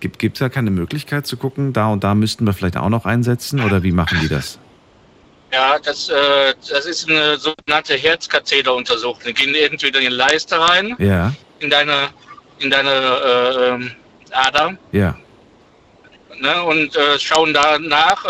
Gibt 0.00 0.22
es 0.22 0.38
da 0.38 0.48
keine 0.48 0.70
Möglichkeit 0.70 1.26
zu 1.26 1.36
gucken, 1.36 1.72
da 1.72 1.88
und 1.88 2.04
da 2.04 2.14
müssten 2.14 2.46
wir 2.46 2.52
vielleicht 2.52 2.76
auch 2.76 2.88
noch 2.88 3.04
einsetzen 3.04 3.60
oder 3.60 3.82
wie 3.82 3.92
machen 3.92 4.18
die 4.22 4.28
das? 4.28 4.58
Ja, 5.52 5.78
das, 5.78 6.08
äh, 6.08 6.54
das 6.68 6.86
ist 6.86 7.08
eine 7.08 7.36
sogenannte 7.36 7.94
Herzkatheteruntersuchung. 7.94 9.20
Die 9.26 9.34
gehen 9.34 9.54
entweder 9.54 9.98
in 9.98 10.10
die 10.10 10.14
Leiste 10.14 10.60
rein, 10.60 10.94
ja. 10.98 11.32
in 11.58 11.70
deine, 11.70 12.08
in 12.60 12.70
deine 12.70 12.90
äh, 12.90 13.68
ähm, 13.68 13.90
Ader. 14.30 14.76
Ja. 14.92 15.16
Ne, 16.38 16.62
und 16.62 16.96
äh, 16.96 17.18
schauen 17.18 17.52
da 17.52 17.78
nach, 17.78 18.24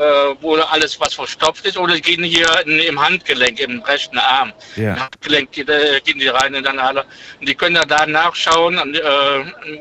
äh, 0.00 0.34
wo 0.40 0.54
alles 0.54 0.98
was 0.98 1.12
verstopft 1.12 1.66
ist, 1.66 1.76
oder 1.76 2.00
gehen 2.00 2.24
hier 2.24 2.48
in, 2.64 2.78
im 2.78 2.98
Handgelenk, 2.98 3.60
im 3.60 3.82
rechten 3.82 4.18
Arm. 4.18 4.52
Ja. 4.76 4.94
Im 4.94 5.00
Handgelenk 5.00 5.58
äh, 5.58 6.00
gehen 6.00 6.18
die 6.18 6.28
rein 6.28 6.54
in 6.54 6.64
den 6.64 6.80
Halle. 6.80 7.04
Und 7.38 7.46
die 7.46 7.54
können 7.54 7.78
da 7.86 8.06
nachschauen, 8.06 8.78
und, 8.78 8.96
äh, 8.96 9.02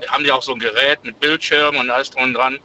haben 0.09 0.23
die 0.25 0.31
auch 0.31 0.43
so 0.43 0.53
ein 0.53 0.59
Gerät 0.59 1.03
mit 1.03 1.19
Bildschirm 1.21 1.77
und 1.77 1.89
alles 1.89 2.09
drum 2.09 2.23
und 2.23 2.33
dran, 2.33 2.59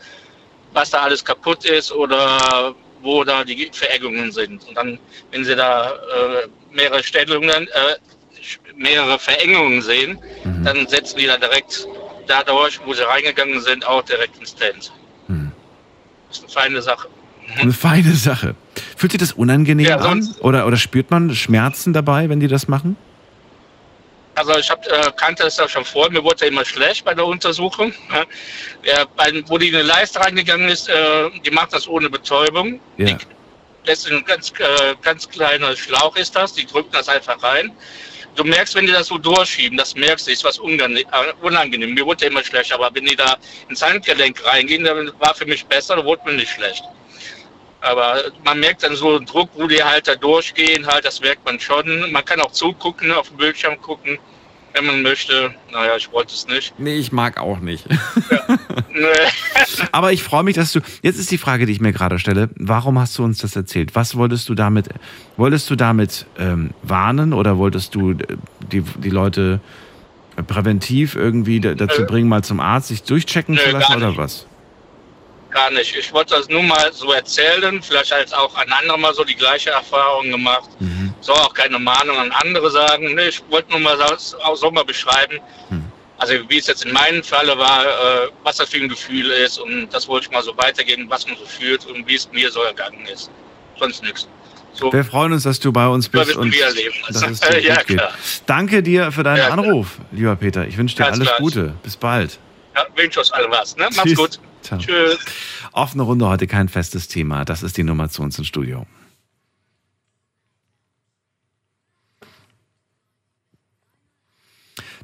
was 0.72 0.90
da 0.90 1.02
alles 1.02 1.24
kaputt 1.24 1.64
ist 1.64 1.92
oder 1.92 2.74
wo 3.02 3.22
da 3.22 3.44
die 3.44 3.70
Verengungen 3.72 4.32
sind. 4.32 4.66
Und 4.66 4.74
dann, 4.74 4.98
wenn 5.30 5.44
sie 5.44 5.54
da 5.54 5.92
äh, 5.92 6.48
mehrere 6.72 7.04
Stellungen, 7.04 7.68
äh, 7.68 7.96
mehrere 8.74 9.16
Verengungen 9.18 9.80
sehen, 9.80 10.18
mhm. 10.42 10.64
dann 10.64 10.88
setzen 10.88 11.18
die 11.18 11.26
da 11.26 11.36
direkt 11.36 11.86
dadurch, 12.26 12.80
wo 12.84 12.94
sie 12.94 13.06
reingegangen 13.06 13.60
sind, 13.60 13.86
auch 13.86 14.02
direkt 14.02 14.38
ins 14.38 14.56
Tent. 14.56 14.92
Mhm. 15.28 15.52
Das 16.28 16.38
ist 16.38 16.44
eine 16.44 16.52
feine 16.52 16.82
Sache. 16.82 17.08
Eine 17.56 17.72
feine 17.72 18.12
Sache. 18.12 18.54
Fühlt 18.96 19.12
sich 19.12 19.20
das 19.20 19.32
unangenehm 19.32 19.86
ja, 19.86 19.96
an? 19.98 20.34
Oder, 20.40 20.66
oder 20.66 20.76
spürt 20.76 21.10
man 21.10 21.34
Schmerzen 21.34 21.92
dabei, 21.92 22.28
wenn 22.28 22.40
die 22.40 22.48
das 22.48 22.68
machen? 22.68 22.96
Also 24.36 24.58
ich 24.58 24.68
hab, 24.68 24.84
äh, 24.86 25.12
kannte 25.16 25.44
es 25.44 25.56
ja 25.56 25.68
schon 25.68 25.84
vor, 25.84 26.10
mir 26.10 26.22
wurde 26.24 26.44
ja 26.44 26.50
immer 26.50 26.64
schlecht 26.64 27.04
bei 27.04 27.14
der 27.14 27.24
Untersuchung. 27.24 27.92
Ja, 28.84 29.04
bei, 29.16 29.42
wo 29.46 29.58
die 29.58 29.68
in 29.68 29.76
eine 29.76 29.84
Leiste 29.84 30.20
reingegangen 30.20 30.68
ist, 30.68 30.88
äh, 30.88 31.30
die 31.44 31.50
macht 31.50 31.72
das 31.72 31.88
ohne 31.88 32.10
Betäubung. 32.10 32.80
Ja. 32.96 33.06
Die, 33.06 33.16
das 33.84 34.00
ist 34.00 34.12
ein 34.12 34.24
ganz, 34.24 34.50
äh, 34.58 34.94
ganz 35.02 35.28
kleiner 35.28 35.76
Schlauch 35.76 36.16
ist 36.16 36.34
das, 36.34 36.52
die 36.54 36.66
drücken 36.66 36.90
das 36.92 37.08
einfach 37.08 37.42
rein. 37.42 37.72
Du 38.34 38.42
merkst, 38.42 38.74
wenn 38.74 38.86
die 38.86 38.92
das 38.92 39.06
so 39.06 39.18
durchschieben, 39.18 39.78
das 39.78 39.94
merkst 39.94 40.26
du, 40.26 40.32
ist 40.32 40.42
was 40.42 40.58
äh, 40.58 40.62
unangenehm. 41.40 41.94
Mir 41.94 42.04
wurde 42.04 42.24
ja 42.24 42.30
immer 42.30 42.42
schlecht, 42.42 42.72
aber 42.72 42.90
wenn 42.92 43.04
die 43.04 43.14
da 43.14 43.36
ins 43.68 43.80
Handgelenk 43.80 44.44
reingehen, 44.44 44.84
dann 44.84 45.12
war 45.20 45.34
für 45.34 45.46
mich 45.46 45.64
besser, 45.66 45.96
da 45.96 46.04
wurde 46.04 46.22
mir 46.26 46.32
nicht 46.34 46.50
schlecht. 46.50 46.82
Aber 47.84 48.14
man 48.44 48.58
merkt 48.60 48.82
dann 48.82 48.96
so 48.96 49.16
einen 49.16 49.26
Druck, 49.26 49.50
wo 49.54 49.66
die 49.66 49.82
halt 49.82 50.08
da 50.08 50.14
durchgehen, 50.14 50.86
halt, 50.86 51.04
das 51.04 51.20
merkt 51.20 51.44
man 51.44 51.60
schon. 51.60 52.10
Man 52.12 52.24
kann 52.24 52.40
auch 52.40 52.52
zugucken, 52.52 53.12
auf 53.12 53.28
dem 53.28 53.36
Bildschirm 53.36 53.80
gucken, 53.80 54.18
wenn 54.72 54.86
man 54.86 55.02
möchte. 55.02 55.54
Naja, 55.70 55.96
ich 55.96 56.10
wollte 56.10 56.32
es 56.34 56.46
nicht. 56.48 56.72
Nee, 56.78 56.96
ich 56.96 57.12
mag 57.12 57.38
auch 57.38 57.58
nicht. 57.60 57.84
Nee. 58.96 59.08
Aber 59.90 60.12
ich 60.12 60.22
freue 60.22 60.44
mich, 60.44 60.54
dass 60.54 60.70
du. 60.70 60.78
Jetzt 61.02 61.18
ist 61.18 61.28
die 61.32 61.38
Frage, 61.38 61.66
die 61.66 61.72
ich 61.72 61.80
mir 61.80 61.92
gerade 61.92 62.20
stelle: 62.20 62.48
Warum 62.54 62.96
hast 63.00 63.18
du 63.18 63.24
uns 63.24 63.38
das 63.38 63.56
erzählt? 63.56 63.96
Was 63.96 64.14
wolltest 64.16 64.48
du 64.48 64.54
damit? 64.54 64.88
Wolltest 65.36 65.68
du 65.68 65.74
damit 65.74 66.26
ähm, 66.38 66.70
warnen 66.84 67.32
oder 67.32 67.58
wolltest 67.58 67.96
du 67.96 68.12
äh, 68.12 68.16
die, 68.70 68.82
die 68.82 69.10
Leute 69.10 69.58
präventiv 70.46 71.16
irgendwie 71.16 71.58
da- 71.60 71.74
dazu 71.74 72.02
Nö. 72.02 72.06
bringen, 72.06 72.28
mal 72.28 72.44
zum 72.44 72.60
Arzt 72.60 72.88
sich 72.88 73.02
durchchecken 73.02 73.56
Nö, 73.56 73.60
zu 73.62 73.70
lassen 73.70 73.96
oder 73.96 74.16
was? 74.16 74.46
Gar 75.54 75.70
nicht. 75.70 75.94
Ich 75.94 76.12
wollte 76.12 76.34
das 76.34 76.48
nur 76.48 76.64
mal 76.64 76.92
so 76.92 77.12
erzählen. 77.12 77.80
Vielleicht 77.80 78.10
hat 78.12 78.18
jetzt 78.18 78.36
auch 78.36 78.54
ein 78.56 78.70
anderer 78.72 78.98
mal 78.98 79.14
so 79.14 79.22
die 79.22 79.36
gleiche 79.36 79.70
Erfahrung 79.70 80.28
gemacht. 80.30 80.68
Mhm. 80.80 81.14
Soll 81.20 81.36
auch 81.36 81.54
keine 81.54 81.78
Mahnung 81.78 82.18
an 82.18 82.32
andere 82.32 82.70
sagen. 82.72 83.14
Nee, 83.14 83.28
ich 83.28 83.40
wollte 83.50 83.70
nur 83.70 83.78
mal 83.78 83.96
so, 84.18 84.36
auch 84.40 84.56
so 84.56 84.70
mal 84.72 84.84
beschreiben. 84.84 85.38
Hm. 85.68 85.84
Also 86.18 86.34
wie 86.48 86.58
es 86.58 86.66
jetzt 86.66 86.84
in 86.84 86.92
meinem 86.92 87.22
Falle 87.22 87.56
war, 87.56 87.84
äh, 87.84 88.28
was 88.42 88.56
das 88.56 88.68
für 88.68 88.78
ein 88.78 88.88
Gefühl 88.88 89.30
ist. 89.30 89.58
Und 89.60 89.88
das 89.90 90.08
wollte 90.08 90.26
ich 90.26 90.32
mal 90.32 90.42
so 90.42 90.56
weitergeben, 90.56 91.06
was 91.08 91.24
man 91.26 91.36
so 91.36 91.46
fühlt 91.46 91.86
und 91.86 92.04
wie 92.08 92.16
es 92.16 92.28
mir 92.32 92.50
so 92.50 92.60
ergangen 92.62 93.06
ist. 93.06 93.30
Sonst 93.78 94.02
nichts. 94.02 94.26
So, 94.72 94.92
Wir 94.92 95.04
freuen 95.04 95.32
uns, 95.32 95.44
dass 95.44 95.60
du 95.60 95.72
bei 95.72 95.86
uns 95.86 96.08
bist 96.08 96.34
und 96.34 96.52
dass 97.08 97.22
es 97.22 97.40
dir 97.48 97.60
ja, 97.60 97.76
gut 97.76 97.86
geht. 97.86 97.98
klar. 97.98 98.12
Danke 98.46 98.82
dir 98.82 99.12
für 99.12 99.22
deinen 99.22 99.36
Ja, 99.36 99.46
klar. 99.46 99.58
Anruf, 99.58 99.98
lieber 100.10 100.34
Peter. 100.34 100.66
Ich 100.66 100.76
wünsche 100.76 100.96
dir 100.96 101.04
Ganz 101.04 101.16
alles 101.18 101.28
gleich. 101.28 101.38
Gute. 101.38 101.74
Bis 101.84 101.96
bald. 101.96 102.40
Ja, 102.74 102.84
wünsche 102.96 103.20
uns 103.20 103.30
allen 103.30 103.52
was. 103.52 103.76
Ne? 103.76 103.88
Tschüss. 103.90 104.16
gut. 104.16 104.40
Ciao. 104.64 104.80
Tschüss. 104.80 105.18
Offene 105.72 106.02
Runde 106.02 106.26
heute 106.26 106.46
kein 106.46 106.68
festes 106.68 107.06
Thema. 107.06 107.44
Das 107.44 107.62
ist 107.62 107.76
die 107.76 107.84
Nummer 107.84 108.08
zu 108.08 108.22
uns 108.22 108.38
ins 108.38 108.48
Studio. 108.48 108.86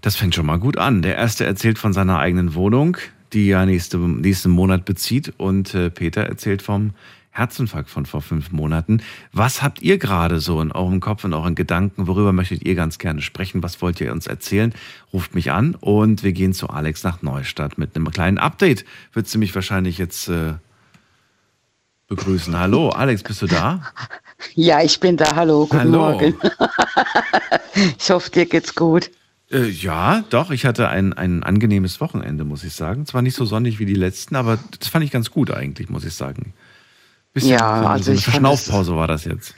Das 0.00 0.17
fängt 0.17 0.35
schon 0.35 0.47
mal 0.47 0.59
gut 0.59 0.79
an. 0.79 1.02
Der 1.02 1.17
erste 1.17 1.45
erzählt 1.45 1.79
von 1.79 1.93
seiner 1.93 2.19
eigenen 2.19 2.55
Wohnung, 2.55 2.97
die 3.35 3.50
er 3.50 3.67
nächste, 3.67 3.99
nächsten 3.99 4.50
Monat 4.50 4.87
bezieht. 4.87 5.35
Und 5.37 5.75
äh, 5.75 5.90
Peter 5.90 6.23
erzählt 6.23 6.62
vom 6.62 6.95
Herzinfarkt 7.33 7.89
von 7.89 8.07
vor 8.07 8.23
fünf 8.23 8.51
Monaten. 8.51 9.03
Was 9.33 9.63
habt 9.63 9.83
ihr 9.83 9.99
gerade 9.99 10.41
so 10.41 10.61
in 10.61 10.73
eurem 10.73 10.99
Kopf, 10.99 11.25
in 11.25 11.33
euren 11.33 11.55
Gedanken? 11.55 12.09
Worüber 12.09 12.33
möchtet 12.33 12.65
ihr 12.65 12.75
ganz 12.75 12.99
gerne 12.99 13.23
sprechen? 13.23 13.63
Was 13.63 13.81
wollt 13.81 14.01
ihr 14.01 14.11
uns 14.11 14.27
erzählen? 14.27 14.75
Ruft 15.13 15.35
mich 15.35 15.53
an 15.53 15.77
und 15.77 16.25
wir 16.25 16.33
gehen 16.33 16.53
zu 16.53 16.69
Alex 16.71 17.05
nach 17.05 17.23
Neustadt 17.23 17.79
mit 17.79 17.95
einem 17.95 18.11
kleinen 18.11 18.39
Update. 18.39 18.85
Wird 19.13 19.29
sie 19.29 19.39
mich 19.39 19.55
wahrscheinlich 19.55 19.97
jetzt 19.97 20.29
äh, 20.29 20.55
begrüßen. 22.09 22.59
Hallo, 22.59 22.91
Alex, 22.91 23.23
bist 23.23 23.43
du 23.43 23.47
da? 23.47 23.83
Ja, 24.55 24.83
ich 24.83 24.99
bin 25.01 25.19
da. 25.19 25.37
Hallo, 25.37 25.67
guten 25.67 25.81
Hallo. 25.81 25.99
Morgen. 25.99 26.35
Ich 27.99 28.11
hoffe, 28.11 28.31
dir 28.31 28.47
geht's 28.47 28.75
gut. 28.75 29.11
Äh, 29.51 29.69
ja, 29.69 30.25
doch, 30.31 30.51
ich 30.51 30.65
hatte 30.65 30.89
ein, 30.89 31.13
ein 31.13 31.43
angenehmes 31.43 32.01
Wochenende, 32.01 32.45
muss 32.45 32.65
ich 32.65 32.73
sagen. 32.73 33.05
Zwar 33.07 33.23
nicht 33.23 33.37
so 33.37 33.45
sonnig 33.45 33.79
wie 33.79 33.87
die 33.87 33.95
letzten, 33.95 34.37
aber 34.37 34.59
das 34.79 34.89
fand 34.89 35.05
ich 35.05 35.11
ganz 35.11 35.31
gut 35.31 35.51
eigentlich, 35.51 35.89
muss 35.91 36.05
ich 36.05 36.15
sagen. 36.15 36.55
Bisschen 37.33 37.51
Ja, 37.51 37.83
so, 37.83 37.89
also 37.89 38.13
ich 38.13 38.25
Verschnaufpause 38.25 38.97
war 38.97 39.07
das 39.07 39.25
jetzt. 39.25 39.55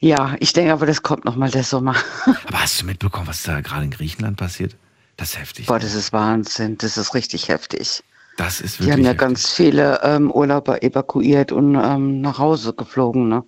Ja, 0.00 0.36
ich 0.40 0.52
denke 0.52 0.72
aber, 0.72 0.86
das 0.86 1.02
kommt 1.02 1.24
nochmal 1.24 1.50
der 1.50 1.64
Sommer. 1.64 1.96
Aber 2.46 2.60
hast 2.60 2.80
du 2.80 2.86
mitbekommen, 2.86 3.26
was 3.26 3.42
da 3.42 3.60
gerade 3.60 3.84
in 3.84 3.90
Griechenland 3.90 4.36
passiert? 4.36 4.76
Das 5.16 5.30
ist 5.30 5.38
heftig. 5.40 5.66
Boah, 5.66 5.80
das 5.80 5.94
ist 5.94 6.12
Wahnsinn. 6.12 6.78
Das 6.78 6.96
ist 6.96 7.14
richtig 7.14 7.48
heftig. 7.48 8.04
Das 8.36 8.60
ist 8.60 8.76
Die 8.76 8.80
wirklich 8.82 8.92
haben 8.92 9.00
ja 9.00 9.08
heftig. 9.08 9.20
ganz 9.20 9.50
viele 9.50 10.00
ähm, 10.04 10.30
Urlauber 10.30 10.84
evakuiert 10.84 11.50
und 11.50 11.74
ähm, 11.74 12.20
nach 12.20 12.38
Hause 12.38 12.72
geflogen, 12.74 13.28
ne? 13.28 13.42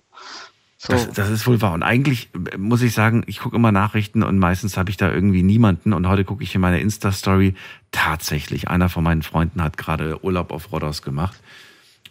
So. 0.77 0.91
Das, 0.91 1.09
das 1.11 1.29
ist 1.29 1.47
wohl 1.47 1.61
wahr. 1.61 1.73
Und 1.73 1.83
eigentlich 1.83 2.29
äh, 2.51 2.57
muss 2.57 2.81
ich 2.81 2.93
sagen, 2.93 3.23
ich 3.27 3.39
gucke 3.39 3.55
immer 3.55 3.71
Nachrichten 3.71 4.21
und 4.21 4.37
meistens 4.37 4.75
habe 4.75 4.89
ich 4.89 4.97
da 4.97 5.09
irgendwie 5.09 5.43
niemanden. 5.43 5.93
Und 5.93 6.07
heute 6.09 6.25
gucke 6.25 6.43
ich 6.43 6.53
in 6.53 6.59
meiner 6.59 6.79
Insta-Story 6.79 7.55
tatsächlich. 7.91 8.67
Einer 8.67 8.89
von 8.89 9.05
meinen 9.05 9.21
Freunden 9.21 9.63
hat 9.63 9.77
gerade 9.77 10.21
Urlaub 10.25 10.51
auf 10.51 10.73
Rhodos 10.73 11.01
gemacht 11.01 11.39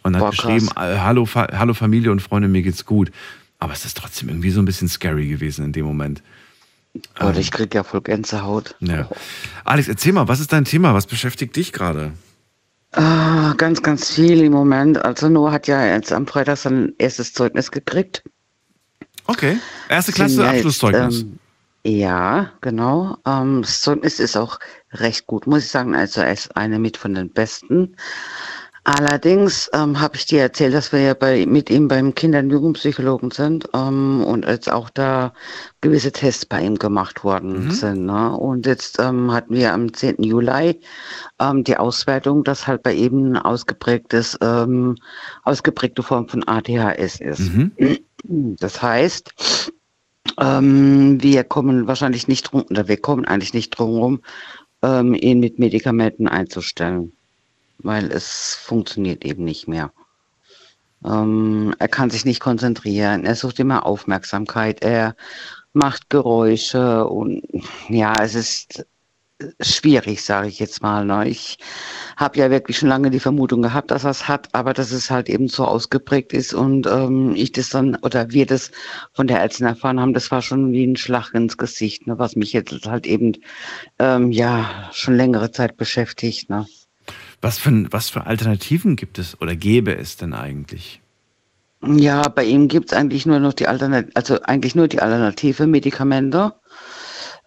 und 0.03 0.15
hat 0.15 0.21
Boah, 0.21 0.29
geschrieben, 0.31 0.69
äh, 0.75 0.97
hallo, 0.99 1.25
Fa 1.25 1.47
hallo 1.51 1.73
Familie 1.73 2.11
und 2.11 2.21
Freunde, 2.21 2.47
mir 2.47 2.61
geht's 2.61 2.85
gut. 2.85 3.11
Aber 3.59 3.73
es 3.73 3.85
ist 3.85 3.97
trotzdem 3.97 4.29
irgendwie 4.29 4.49
so 4.49 4.61
ein 4.61 4.65
bisschen 4.65 4.87
scary 4.87 5.27
gewesen 5.27 5.65
in 5.65 5.71
dem 5.71 5.85
Moment. 5.85 6.23
Boah, 7.19 7.35
ich 7.35 7.51
krieg 7.51 7.73
ja 7.73 7.83
voll 7.83 8.01
Gänsehaut. 8.01 8.75
Ja. 8.79 9.07
Alex, 9.63 9.87
erzähl 9.87 10.13
mal, 10.13 10.27
was 10.27 10.39
ist 10.39 10.51
dein 10.51 10.65
Thema? 10.65 10.93
Was 10.93 11.05
beschäftigt 11.05 11.55
dich 11.55 11.71
gerade? 11.71 12.11
Ah, 12.93 13.53
ganz, 13.55 13.81
ganz 13.81 14.13
viel 14.13 14.41
im 14.41 14.51
Moment. 14.51 15.03
Also 15.03 15.29
Noah 15.29 15.51
hat 15.53 15.67
ja 15.67 15.85
jetzt 15.85 16.11
am 16.11 16.27
Freitag 16.27 16.57
sein 16.57 16.93
erstes 16.97 17.33
Zeugnis 17.33 17.71
gekriegt. 17.71 18.23
Okay. 19.27 19.57
Erste 19.87 20.11
Sind 20.11 20.15
Klasse, 20.15 20.41
jetzt, 20.41 20.53
Abschlusszeugnis. 20.55 21.21
ähm, 21.21 21.39
ja, 21.85 22.51
genau. 22.59 23.17
Ähm, 23.25 23.61
das 23.61 23.79
Zeugnis 23.81 24.19
ist 24.19 24.35
auch 24.35 24.59
recht 24.91 25.25
gut, 25.25 25.47
muss 25.47 25.63
ich 25.63 25.71
sagen. 25.71 25.95
Also 25.95 26.21
er 26.21 26.33
ist 26.33 26.57
eine 26.57 26.79
mit 26.79 26.97
von 26.97 27.13
den 27.13 27.29
besten. 27.29 27.95
Allerdings 28.83 29.69
ähm, 29.73 30.01
habe 30.01 30.15
ich 30.15 30.25
dir 30.25 30.41
erzählt, 30.41 30.73
dass 30.73 30.91
wir 30.91 31.01
ja 31.01 31.13
bei, 31.13 31.45
mit 31.45 31.69
ihm 31.69 31.87
beim 31.87 32.15
Kinder- 32.15 32.39
und 32.39 32.49
Jugendpsychologen 32.49 33.29
sind 33.29 33.69
ähm, 33.75 34.23
und 34.23 34.45
jetzt 34.45 34.71
auch 34.71 34.89
da 34.89 35.33
gewisse 35.81 36.11
Tests 36.11 36.47
bei 36.47 36.63
ihm 36.63 36.79
gemacht 36.79 37.23
worden 37.23 37.69
sind. 37.69 38.07
Ne? 38.07 38.35
Und 38.35 38.65
jetzt 38.65 38.97
ähm, 38.99 39.31
hatten 39.31 39.53
wir 39.53 39.73
am 39.73 39.93
10. 39.93 40.23
Juli 40.23 40.79
ähm, 41.39 41.63
die 41.63 41.77
Auswertung, 41.77 42.43
dass 42.43 42.65
halt 42.65 42.81
bei 42.81 42.93
ihm 42.93 43.33
ein 43.33 43.37
ausgeprägtes, 43.37 44.39
ähm, 44.41 44.97
ausgeprägte 45.43 46.01
Form 46.01 46.27
von 46.27 46.47
ADHS 46.47 47.19
ist. 47.19 47.53
Mhm. 47.53 47.99
Das 48.59 48.81
heißt, 48.81 49.31
ähm, 50.39 51.21
wir 51.21 51.43
kommen 51.43 51.85
wahrscheinlich 51.85 52.27
nicht 52.27 52.51
drum, 52.51 52.65
oder 52.67 52.87
wir 52.87 52.97
kommen 52.97 53.25
eigentlich 53.25 53.53
nicht 53.53 53.77
drum 53.77 53.97
rum, 53.97 54.21
ihn 54.83 55.39
mit 55.39 55.59
Medikamenten 55.59 56.27
einzustellen, 56.27 57.13
weil 57.83 58.11
es 58.11 58.55
funktioniert 58.55 59.25
eben 59.25 59.43
nicht 59.43 59.67
mehr. 59.67 59.91
Ähm, 61.05 61.73
er 61.79 61.87
kann 61.87 62.09
sich 62.09 62.25
nicht 62.25 62.39
konzentrieren, 62.39 63.25
er 63.25 63.35
sucht 63.35 63.59
immer 63.59 63.85
Aufmerksamkeit, 63.85 64.83
er 64.83 65.15
macht 65.73 66.09
Geräusche 66.09 67.07
und 67.07 67.43
ja, 67.89 68.13
es 68.21 68.35
ist 68.35 68.85
schwierig, 69.59 70.23
sage 70.23 70.47
ich 70.47 70.59
jetzt 70.59 70.81
mal. 70.81 71.05
Ne? 71.05 71.27
Ich 71.27 71.57
habe 72.17 72.37
ja 72.39 72.49
wirklich 72.49 72.77
schon 72.77 72.89
lange 72.89 73.09
die 73.09 73.19
Vermutung 73.19 73.61
gehabt, 73.61 73.91
dass 73.91 74.03
er 74.03 74.11
es 74.11 74.27
hat, 74.27 74.49
aber 74.53 74.73
dass 74.73 74.91
es 74.91 75.09
halt 75.09 75.29
eben 75.29 75.47
so 75.47 75.65
ausgeprägt 75.65 76.33
ist 76.33 76.53
und 76.53 76.87
ähm, 76.87 77.33
ich 77.35 77.51
das 77.51 77.69
dann 77.69 77.95
oder 77.95 78.31
wir 78.31 78.45
das 78.45 78.71
von 79.13 79.27
der 79.27 79.39
Ärztin 79.39 79.67
erfahren 79.67 79.99
haben, 79.99 80.13
das 80.13 80.31
war 80.31 80.41
schon 80.41 80.71
wie 80.71 80.85
ein 80.85 80.95
Schlag 80.95 81.33
ins 81.33 81.57
Gesicht, 81.57 82.07
ne? 82.07 82.19
was 82.19 82.35
mich 82.35 82.53
jetzt 82.53 82.85
halt 82.85 83.07
eben 83.07 83.33
ähm, 83.99 84.31
ja 84.31 84.89
schon 84.91 85.15
längere 85.15 85.51
Zeit 85.51 85.77
beschäftigt. 85.77 86.49
Ne? 86.49 86.67
Was, 87.41 87.57
für, 87.57 87.87
was 87.91 88.09
für 88.09 88.27
Alternativen 88.27 88.95
gibt 88.95 89.17
es 89.17 89.39
oder 89.41 89.55
gäbe 89.55 89.97
es 89.97 90.15
denn 90.15 90.33
eigentlich? 90.33 91.01
Ja, 91.83 92.27
bei 92.29 92.45
ihm 92.45 92.67
gibt's 92.67 92.93
eigentlich 92.93 93.25
nur 93.25 93.39
noch 93.39 93.53
die 93.53 93.67
Alternative, 93.67 94.11
also 94.13 94.39
eigentlich 94.43 94.75
nur 94.75 94.87
die 94.87 95.01
alternative 95.01 95.65
Medikamente 95.65 96.53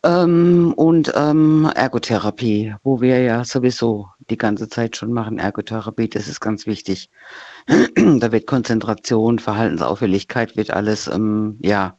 ähm, 0.02 0.74
und 0.76 1.12
ähm, 1.14 1.70
Ergotherapie, 1.72 2.74
wo 2.82 3.00
wir 3.00 3.20
ja 3.22 3.44
sowieso 3.44 4.08
die 4.30 4.36
ganze 4.36 4.68
Zeit 4.68 4.96
schon 4.96 5.12
machen. 5.12 5.38
Ergotherapie, 5.38 6.08
das 6.08 6.26
ist 6.26 6.40
ganz 6.40 6.66
wichtig. 6.66 7.10
da 7.66 8.32
wird 8.32 8.48
Konzentration, 8.48 9.38
Verhaltensauffälligkeit, 9.38 10.56
wird 10.56 10.72
alles 10.72 11.06
ähm, 11.06 11.58
ja 11.62 11.96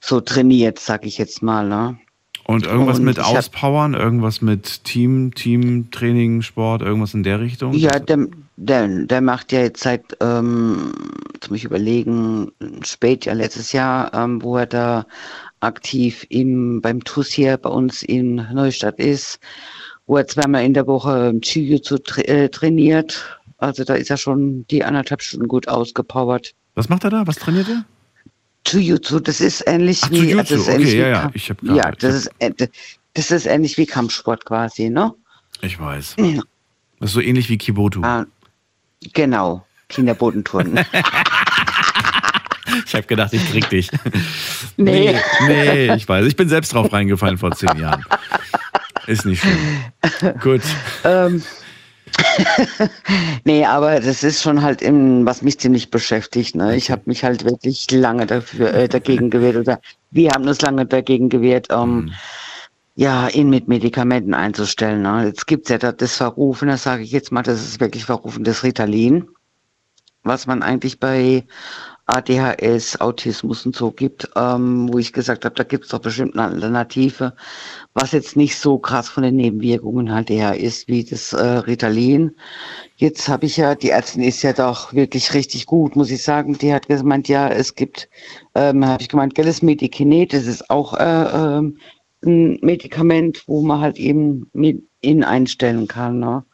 so 0.00 0.20
trainiert, 0.20 0.80
sag 0.80 1.06
ich 1.06 1.18
jetzt 1.18 1.42
mal. 1.42 1.68
Ne? 1.68 1.98
Und 2.46 2.66
irgendwas 2.66 2.98
Und 2.98 3.06
mit 3.06 3.18
Auspowern, 3.20 3.94
irgendwas 3.94 4.42
mit 4.42 4.84
Team, 4.84 5.34
Teamtraining, 5.34 6.42
Sport, 6.42 6.82
irgendwas 6.82 7.14
in 7.14 7.22
der 7.22 7.40
Richtung? 7.40 7.72
Ja, 7.72 7.98
der, 7.98 8.26
der, 8.56 9.06
der 9.06 9.20
macht 9.22 9.50
ja 9.52 9.60
jetzt 9.60 9.82
seit, 9.82 10.16
ähm, 10.20 10.92
jetzt 11.32 11.48
muss 11.48 11.58
ich 11.58 11.64
überlegen, 11.64 12.52
spät 12.82 13.24
ja 13.24 13.32
letztes 13.32 13.72
Jahr, 13.72 14.12
ähm, 14.12 14.42
wo 14.42 14.58
er 14.58 14.66
da 14.66 15.06
aktiv 15.60 16.26
im, 16.28 16.82
beim 16.82 17.02
TUS 17.02 17.30
hier 17.30 17.56
bei 17.56 17.70
uns 17.70 18.02
in 18.02 18.46
Neustadt 18.52 18.98
ist, 18.98 19.40
wo 20.06 20.18
er 20.18 20.26
zweimal 20.26 20.64
in 20.64 20.74
der 20.74 20.86
Woche 20.86 21.32
Jiu-Jitsu 21.40 21.98
tra 21.98 22.20
äh, 22.22 22.50
trainiert. 22.50 23.40
Also 23.56 23.84
da 23.84 23.94
ist 23.94 24.10
er 24.10 24.18
schon 24.18 24.66
die 24.66 24.84
anderthalb 24.84 25.22
Stunden 25.22 25.48
gut 25.48 25.68
ausgepowert. 25.68 26.54
Was 26.74 26.90
macht 26.90 27.04
er 27.04 27.10
da? 27.10 27.26
Was 27.26 27.36
trainiert 27.36 27.68
er? 27.68 27.84
Jiu-Jitsu, 28.66 29.20
das 29.20 29.40
ist 29.40 29.62
ähnlich 29.66 30.00
Ach, 30.04 30.10
wie, 30.10 30.30
Jiu-Jitsu, 30.30 30.36
das 30.36 30.50
ist 30.50 30.68
okay, 30.68 30.74
ähnlich 30.74 30.92
wie 30.92 30.98
ja, 30.98 31.08
ja, 31.08 31.30
ich 31.34 31.50
hab 31.50 31.60
grad- 31.60 31.76
ja, 31.76 31.90
ich 31.90 31.98
das 31.98 32.26
hab- 32.26 32.42
ist, 32.50 32.60
äh, 32.60 32.68
das 33.14 33.30
ist 33.30 33.46
ähnlich 33.46 33.76
wie 33.78 33.86
Kampfsport 33.86 34.44
quasi, 34.44 34.90
ne? 34.90 35.12
Ich 35.60 35.78
weiß. 35.78 36.16
Ja. 36.18 36.42
Das 37.00 37.10
ist 37.10 37.14
so 37.14 37.20
ähnlich 37.20 37.48
wie 37.48 37.58
Kibotu. 37.58 38.02
Ah, 38.02 38.26
genau, 39.12 39.66
Kinderbodenturnen. 39.88 40.84
Ich 42.86 42.94
habe 42.94 43.06
gedacht, 43.06 43.32
ich 43.32 43.50
krieg 43.50 43.68
dich. 43.68 43.88
Nee. 44.76 45.14
nee. 45.46 45.94
ich 45.94 46.08
weiß. 46.08 46.26
Ich 46.26 46.34
bin 46.34 46.48
selbst 46.48 46.72
drauf 46.72 46.92
reingefallen 46.92 47.38
vor 47.38 47.52
zehn 47.52 47.78
Jahren. 47.78 48.04
Ist 49.06 49.24
nicht 49.26 49.42
schlimm. 49.42 50.34
Gut. 50.40 50.62
Ähm, 51.04 51.42
nee, 53.44 53.64
aber 53.64 54.00
das 54.00 54.22
ist 54.22 54.42
schon 54.42 54.62
halt, 54.62 54.82
im, 54.82 55.26
was 55.26 55.42
mich 55.42 55.58
ziemlich 55.58 55.90
beschäftigt. 55.90 56.54
Ne? 56.54 56.76
Ich 56.76 56.90
habe 56.90 57.02
mich 57.06 57.24
halt 57.24 57.44
wirklich 57.44 57.90
lange 57.90 58.26
dafür, 58.26 58.72
äh, 58.74 58.88
dagegen 58.88 59.30
gewehrt 59.30 59.56
oder 59.56 59.80
wir 60.10 60.30
haben 60.30 60.46
uns 60.46 60.60
lange 60.60 60.86
dagegen 60.86 61.28
gewehrt, 61.28 61.68
ähm, 61.70 61.96
mhm. 61.96 62.12
ja, 62.96 63.28
ihn 63.28 63.50
mit 63.50 63.68
Medikamenten 63.68 64.34
einzustellen. 64.34 65.02
Ne? 65.02 65.26
Jetzt 65.26 65.46
gibt's 65.46 65.70
ja 65.70 65.78
das 65.78 66.16
Verrufen, 66.16 66.68
das 66.68 66.82
sage 66.82 67.02
ich 67.02 67.12
jetzt 67.12 67.32
mal, 67.32 67.42
das 67.42 67.62
ist 67.62 67.80
wirklich 67.80 68.04
Verrufen, 68.04 68.44
das 68.44 68.62
Ritalin, 68.62 69.28
was 70.22 70.46
man 70.46 70.62
eigentlich 70.62 71.00
bei 71.00 71.44
ADHS, 72.06 73.00
Autismus 73.00 73.64
und 73.64 73.74
so 73.74 73.90
gibt, 73.90 74.28
ähm, 74.36 74.92
wo 74.92 74.98
ich 74.98 75.12
gesagt 75.12 75.44
habe, 75.44 75.54
da 75.54 75.64
gibt 75.64 75.84
es 75.84 75.90
doch 75.90 76.00
bestimmt 76.00 76.34
eine 76.36 76.54
Alternative, 76.54 77.34
was 77.94 78.12
jetzt 78.12 78.36
nicht 78.36 78.58
so 78.58 78.78
krass 78.78 79.08
von 79.08 79.22
den 79.22 79.36
Nebenwirkungen 79.36 80.12
halt 80.12 80.28
her 80.28 80.58
ist 80.58 80.86
wie 80.88 81.04
das 81.04 81.32
äh, 81.32 81.42
Ritalin. 81.42 82.32
Jetzt 82.96 83.28
habe 83.28 83.46
ich 83.46 83.56
ja, 83.56 83.74
die 83.74 83.90
Ärztin 83.90 84.22
ist 84.22 84.42
ja 84.42 84.52
doch 84.52 84.92
wirklich 84.92 85.32
richtig 85.32 85.64
gut, 85.66 85.96
muss 85.96 86.10
ich 86.10 86.22
sagen. 86.22 86.58
Die 86.58 86.74
hat 86.74 86.88
gemeint, 86.88 87.28
ja, 87.28 87.48
es 87.48 87.74
gibt, 87.74 88.10
ähm, 88.54 88.84
habe 88.86 89.02
ich 89.02 89.08
gemeint, 89.08 89.34
gelles 89.34 89.62
Medikinet, 89.62 90.34
das 90.34 90.46
ist 90.46 90.68
auch 90.70 90.94
äh, 90.94 91.58
äh, 91.58 91.72
ein 92.26 92.58
Medikament, 92.60 93.44
wo 93.46 93.62
man 93.62 93.80
halt 93.80 93.98
eben 93.98 94.50
mit 94.52 94.82
in 95.00 95.24
einstellen 95.24 95.86
kann. 95.86 96.18
Ne? 96.18 96.44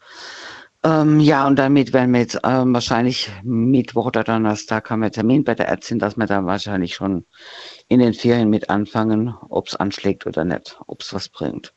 Ähm, 0.83 1.21
ja, 1.21 1.47
und 1.47 1.59
damit 1.59 1.93
werden 1.93 2.13
wir 2.13 2.21
jetzt 2.21 2.39
ähm, 2.43 2.73
wahrscheinlich 2.73 3.31
Mittwoch 3.43 4.07
oder 4.07 4.25
Donnerstag 4.25 4.89
haben 4.89 5.03
wir 5.03 5.11
Termin 5.11 5.45
bei 5.45 5.55
der 5.55 5.69
Ärztin, 5.69 5.99
dass 5.99 6.17
wir 6.17 6.27
dann 6.27 6.47
wahrscheinlich 6.47 6.95
schon 6.95 7.27
in 7.89 8.01
den 8.01 8.15
Ferien 8.15 8.49
mit 8.49 8.71
anfangen, 8.71 9.35
ob 9.51 9.69
es 9.69 9.77
anschlägt 9.77 10.27
oder 10.27 10.45
nicht, 10.45 10.79
ob 10.87 11.03
es 11.03 11.13
was 11.13 11.29
bringt. 11.29 11.75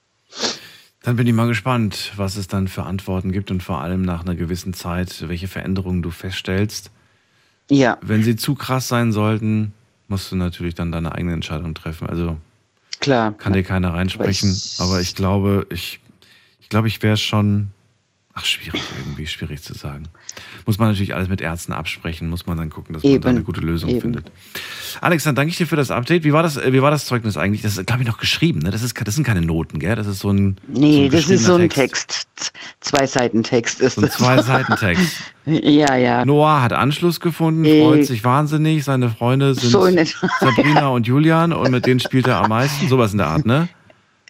Dann 1.02 1.18
bin 1.18 1.28
ich 1.28 1.34
mal 1.34 1.48
gespannt, 1.48 2.14
was 2.16 2.38
es 2.38 2.48
dann 2.48 2.70
für 2.70 2.84
Antworten 2.84 3.34
gibt 3.34 3.52
und 3.52 3.62
vor 3.62 3.82
allem 3.82 4.04
nach 4.04 4.22
einer 4.22 4.36
gewissen 4.36 4.74
Zeit, 4.74 5.28
welche 5.28 5.50
Veränderungen 5.50 6.02
du 6.02 6.10
feststellst. 6.10 6.90
Ja. 7.70 7.98
Wenn 8.02 8.24
sie 8.24 8.38
zu 8.38 8.56
krass 8.56 8.88
sein 8.88 9.12
sollten, 9.12 9.74
musst 10.08 10.32
du 10.32 10.38
natürlich 10.38 10.76
dann 10.76 10.94
deine 10.94 11.14
eigene 11.14 11.34
Entscheidung 11.34 11.74
treffen. 11.74 12.08
Also 12.08 12.38
klar 13.02 13.34
kann 13.34 13.52
dir 13.52 13.64
keiner 13.64 13.94
reinsprechen, 13.94 14.50
aber 14.50 14.56
ich, 14.56 14.80
aber 14.80 15.02
ich 15.02 15.16
glaube, 15.16 15.68
ich, 15.72 16.00
ich 16.62 16.70
glaube, 16.70 16.88
ich 16.88 17.04
wäre 17.04 17.18
schon 17.18 17.73
Ach, 18.36 18.46
schwierig 18.46 18.82
irgendwie, 18.98 19.28
schwierig 19.28 19.62
zu 19.62 19.76
sagen. 19.76 20.06
Muss 20.66 20.80
man 20.80 20.90
natürlich 20.90 21.14
alles 21.14 21.30
mit 21.30 21.40
Ärzten 21.40 21.72
absprechen, 21.72 22.30
muss 22.30 22.48
man 22.48 22.58
dann 22.58 22.72
gucken, 22.72 22.94
dass 22.94 23.04
man 23.04 23.22
da 23.22 23.30
eine 23.30 23.44
gute 23.44 23.62
Lösung 23.62 23.92
Eben. 23.92 24.02
findet. 24.02 24.32
Alex, 25.02 25.24
dann 25.24 25.36
danke 25.36 25.52
ich 25.52 25.58
dir 25.58 25.68
für 25.68 25.76
das 25.76 25.92
Update. 25.92 26.24
Wie 26.24 26.34
war 26.34 26.42
das, 26.42 26.58
wie 26.58 26.82
war 26.82 26.90
das 26.90 27.06
Zeugnis 27.06 27.38
eigentlich? 27.38 27.62
Das 27.62 27.78
ist, 27.78 27.86
glaube 27.86 28.02
ich, 28.02 28.08
noch 28.08 28.18
geschrieben, 28.18 28.60
ne? 28.60 28.72
Das, 28.72 28.82
ist, 28.82 29.00
das 29.06 29.14
sind 29.14 29.24
keine 29.24 29.42
Noten, 29.42 29.78
gell? 29.78 29.96
Das 29.96 30.08
ist 30.08 30.18
so 30.18 30.32
ein. 30.32 30.58
Nee, 30.68 30.96
so 30.98 31.04
ein 31.04 31.12
das 31.12 31.30
ist 31.30 31.46
so 31.46 31.56
ein 31.56 31.70
Text. 31.70 32.26
Text. 32.36 32.54
Zwei 32.80 33.06
Seiten 33.06 33.44
Text 33.44 33.82
ist 33.82 33.96
so 33.96 34.02
ein 34.02 34.10
Zwei 34.10 34.42
Seiten 34.42 34.76
Text. 34.78 35.16
ja, 35.46 35.96
ja. 35.96 36.26
Noah 36.26 36.64
hat 36.64 36.74
Anschluss 36.74 37.20
gefunden, 37.20 37.66
freut 37.66 38.08
sich 38.08 38.24
wahnsinnig. 38.24 38.84
Seine 38.84 39.10
Freunde 39.10 39.54
sind 39.54 39.70
so 39.70 39.86
Sabrina 40.40 40.88
und 40.88 41.06
Julian 41.06 41.54
und 41.54 41.70
mit 41.70 41.86
denen 41.86 42.00
spielt 42.00 42.26
er 42.26 42.38
am 42.38 42.50
meisten. 42.50 42.88
Sowas 42.88 43.12
in 43.12 43.20
der 43.20 43.28
Art, 43.28 43.46
ne? 43.46 43.70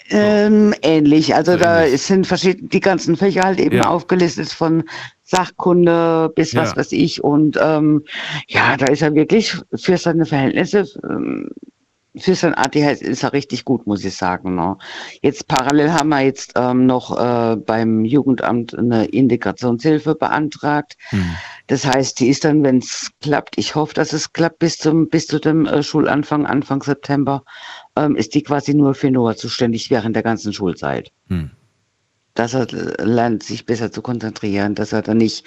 Ähm, 0.10 0.74
ähnlich. 0.82 1.34
Also 1.36 1.54
so 1.54 1.58
da 1.58 1.84
ähnlich. 1.84 2.02
sind 2.02 2.28
verschiedene, 2.28 2.68
die 2.70 2.80
ganzen 2.80 3.16
Fächer 3.16 3.44
halt 3.44 3.60
eben 3.60 3.78
ja. 3.78 3.88
aufgelistet 3.88 4.50
von 4.50 4.84
Sachkunde 5.24 6.32
bis 6.36 6.56
was 6.56 6.72
ja. 6.72 6.78
weiß 6.78 6.92
ich. 6.92 7.24
Und 7.24 7.58
ähm, 7.62 8.04
ja, 8.48 8.78
da 8.78 8.88
ist 8.88 9.02
er 9.02 9.16
wirklich 9.16 9.56
für 9.74 9.98
seine 9.98 10.26
Verhältnisse, 10.26 10.86
ähm, 11.10 11.50
für 12.16 12.36
sein 12.36 12.54
ADHS 12.54 13.02
ist 13.02 13.24
er 13.24 13.34
richtig 13.34 13.66
gut, 13.66 13.88
muss 13.88 14.06
ich 14.06 14.16
sagen. 14.16 14.56
Ne? 14.56 14.78
Jetzt 15.22 15.48
parallel 15.48 15.94
haben 15.94 16.10
wir 16.10 16.22
jetzt 16.22 16.54
ähm, 16.56 16.86
noch 16.86 17.18
äh, 17.18 17.56
beim 17.56 18.06
Jugendamt 18.06 18.78
eine 18.78 19.06
Integrationshilfe 19.06 20.16
beantragt. 20.16 20.96
Hm. 21.10 21.36
Das 21.68 21.86
heißt, 21.86 22.20
die 22.20 22.28
ist 22.28 22.44
dann, 22.44 22.64
wenn 22.64 22.78
es 22.78 23.12
klappt, 23.22 23.58
ich 23.58 23.76
hoffe, 23.76 23.96
dass 23.96 24.14
es 24.14 24.32
klappt 24.34 24.60
bis 24.60 24.78
zum 24.78 25.10
bis 25.10 25.28
zu 25.28 25.40
dem 25.40 25.66
äh, 25.66 25.82
Schulanfang, 25.82 26.46
Anfang 26.46 26.84
September, 26.84 27.44
ähm, 27.96 28.16
ist 28.16 28.36
die 28.36 28.44
quasi 28.44 28.74
nur 28.74 28.94
für 28.94 29.10
Noah 29.10 29.36
zuständig 29.36 29.90
während 29.90 30.16
der 30.16 30.24
ganzen 30.24 30.54
Schulzeit. 30.54 31.12
Hm. 31.30 31.52
Dass 32.36 32.54
er 32.54 32.68
lernt, 33.00 33.44
sich 33.44 33.66
besser 33.66 33.92
zu 33.92 34.02
konzentrieren, 34.02 34.74
dass 34.74 34.92
er 34.92 35.04
dann 35.04 35.18
nicht 35.18 35.46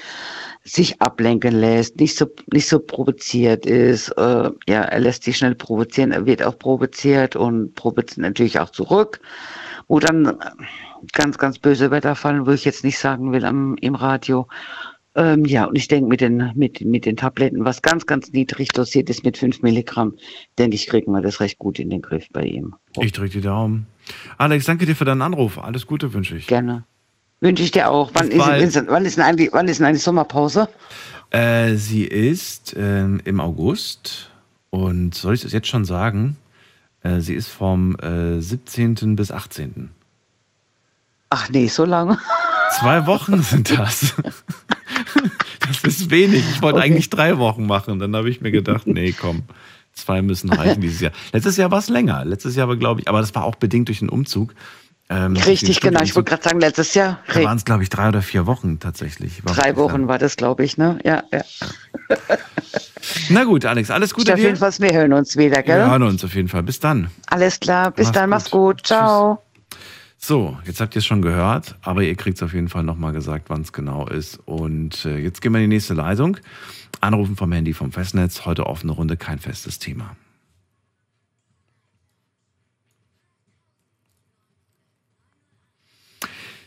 sich 0.63 1.01
ablenken 1.01 1.55
lässt, 1.59 1.99
nicht 1.99 2.17
so, 2.17 2.27
nicht 2.53 2.69
so 2.69 2.79
provoziert 2.79 3.67
ist. 3.67 4.11
Äh, 4.11 4.51
ja, 4.69 4.83
er 4.83 5.01
lässt 5.01 5.25
sich 5.25 5.37
schnell 5.37 5.55
provozieren, 5.55 6.13
er 6.13 6.27
wird 6.27 6.43
auch 6.43 6.59
provoziert 6.59 7.37
und 7.37 7.75
provoziert 7.75 8.19
natürlich 8.19 8.59
auch 8.59 8.71
zurück. 8.71 9.21
Wo 9.89 10.01
dann 10.01 10.37
ganz, 11.13 11.39
ganz 11.39 11.59
böse 11.59 11.91
Wetter 11.91 12.15
fallen, 12.17 12.47
wo 12.47 12.51
ich 12.51 12.65
jetzt 12.65 12.85
nicht 12.85 12.99
sagen 12.99 13.33
will 13.33 13.45
am, 13.45 13.77
im 13.81 13.95
Radio. 13.95 14.49
Ähm, 15.17 15.47
ja, 15.47 15.65
und 15.65 15.77
ich 15.77 15.89
denke, 15.89 16.09
mit 16.09 16.21
den, 16.21 16.53
mit, 16.55 16.83
mit 16.83 17.07
den 17.07 17.17
Tabletten, 17.17 17.65
was 17.65 17.81
ganz, 17.81 18.05
ganz 18.05 18.33
niedrig 18.33 18.69
dosiert 18.69 19.09
ist 19.09 19.25
mit 19.25 19.39
5 19.39 19.63
Milligramm, 19.63 20.15
denke 20.59 20.75
ich, 20.75 20.87
kriegen 20.87 21.11
wir 21.13 21.23
das 21.23 21.41
recht 21.41 21.59
gut 21.59 21.79
in 21.79 21.89
den 21.89 22.03
Griff 22.03 22.29
bei 22.33 22.43
ihm. 22.43 22.75
Ich 23.01 23.13
drücke 23.13 23.31
die 23.31 23.41
Daumen. 23.41 23.87
Alex, 24.39 24.67
danke 24.67 24.87
dir 24.87 24.97
für 24.97 25.05
deinen 25.05 25.23
Anruf. 25.23 25.59
Alles 25.59 25.87
Gute 25.87 26.13
wünsche 26.13 26.37
ich. 26.37 26.47
Gerne. 26.47 26.85
Wünsche 27.41 27.63
ich 27.63 27.71
dir 27.71 27.91
auch. 27.91 28.11
Wann 28.15 28.29
ist, 28.29 28.39
wann 28.39 29.05
ist, 29.05 29.17
denn 29.17 29.25
eigentlich, 29.25 29.51
wann 29.53 29.69
ist 29.69 29.79
denn 29.79 29.87
eigentlich 29.87 30.03
Sommerpause? 30.03 30.69
Äh, 31.31 31.75
sie 31.75 32.05
ist 32.05 32.75
äh, 32.75 33.05
im 33.05 33.41
August. 33.41 34.31
Und 34.71 35.15
soll 35.15 35.35
ich 35.35 35.45
es 35.45 35.53
jetzt 35.53 35.69
schon 35.69 35.85
sagen? 35.85 36.37
Äh, 37.03 37.21
sie 37.21 37.35
ist 37.35 37.49
vom 37.49 37.97
17. 38.01 38.97
Äh, 38.97 39.07
bis 39.15 39.31
18. 39.31 39.91
Ach 41.31 41.49
nee, 41.51 41.67
so 41.67 41.85
lange. 41.85 42.19
Zwei 42.79 43.07
Wochen 43.07 43.43
sind 43.43 43.77
das. 43.79 44.15
Das 45.67 45.83
ist 45.83 46.11
wenig. 46.11 46.45
Ich 46.49 46.63
wollte 46.63 46.79
okay. 46.79 46.87
eigentlich 46.87 47.11
drei 47.11 47.39
Wochen 47.39 47.67
machen. 47.67 47.99
Dann 47.99 48.15
habe 48.15 48.31
ich 48.31 48.41
mir 48.41 48.53
gedacht, 48.53 48.87
nee, 48.87 49.13
komm, 49.13 49.43
zwei 49.97 50.23
müssen 50.23 50.53
reichen 50.53 50.81
dieses 50.81 51.01
Jahr. 51.01 51.13
Letztes 51.33 51.57
Jahr 51.57 51.71
war 51.71 51.79
es 51.79 51.89
länger. 51.89 52.25
Letztes 52.25 52.55
Jahr 52.55 52.69
war, 52.69 52.77
glaube 52.77 53.01
ich, 53.01 53.09
aber 53.09 53.21
das 53.21 53.35
war 53.35 53.45
auch 53.45 53.57
bedingt 53.57 53.89
durch 53.89 53.99
den 53.99 54.09
Umzug. 54.09 54.55
Ähm, 55.09 55.37
Richtig, 55.37 55.81
genau. 55.81 56.03
Ich 56.03 56.17
wollte 56.17 56.31
gerade 56.31 56.43
sagen, 56.43 56.61
letztes 56.61 56.95
Jahr. 56.95 57.21
Da 57.33 57.45
waren 57.45 57.57
es, 57.57 57.65
glaube 57.65 57.85
ich, 57.85 57.91
drei 57.91 58.09
oder 58.09 58.23
vier 58.23 58.47
Wochen 58.47 58.81
tatsächlich. 58.81 59.41
Drei 59.45 59.77
Wochen 59.77 60.09
war 60.09 60.19
das, 60.19 60.37
glaube 60.37 60.65
ich, 60.65 60.79
ne? 60.79 60.99
Ja, 61.05 61.23
ja. 61.33 61.43
Na 63.29 63.45
gut, 63.45 63.65
Alex, 63.65 63.91
alles 63.91 64.13
Gute 64.15 64.35
dir. 64.35 64.43
Jedenfalls, 64.43 64.81
wir 64.81 64.93
hören 64.93 65.13
uns 65.13 65.37
wieder, 65.37 65.63
gell? 65.63 65.79
Wir 65.79 65.91
hören 65.91 66.03
uns 66.03 66.25
auf 66.25 66.35
jeden 66.35 66.49
Fall. 66.49 66.65
Bis 66.65 66.81
dann. 66.81 67.09
Alles 67.29 67.61
klar, 67.61 67.93
bis 67.93 68.07
mach's 68.07 68.15
dann, 68.15 68.31
mach's 68.31 68.51
gut. 68.51 68.79
gut. 68.79 68.87
Ciao. 68.87 69.37
Tschüss. 69.37 69.47
So, 70.19 70.57
jetzt 70.65 70.81
habt 70.81 70.97
ihr 70.97 71.01
es 71.01 71.07
schon 71.07 71.23
gehört, 71.23 71.77
aber 71.83 72.03
ihr 72.03 72.17
kriegt 72.17 72.39
es 72.39 72.43
auf 72.43 72.53
jeden 72.53 72.69
Fall 72.69 72.83
nochmal 72.83 73.13
gesagt, 73.13 73.45
wann 73.49 73.61
es 73.61 73.73
genau 73.73 74.09
ist. 74.09 74.41
Und 74.45 75.05
äh, 75.05 75.19
jetzt 75.19 75.41
gehen 75.41 75.53
wir 75.53 75.61
in 75.61 75.71
die 75.71 75.77
nächste 75.77 75.95
Leitung. 75.95 76.39
Anrufen 77.01 77.37
vom 77.37 77.53
Handy 77.53 77.73
vom 77.73 77.93
Festnetz. 77.93 78.45
Heute 78.47 78.67
offene 78.67 78.93
Runde, 78.93 79.17
kein 79.17 79.39
festes 79.39 79.79
Thema. 79.79 80.17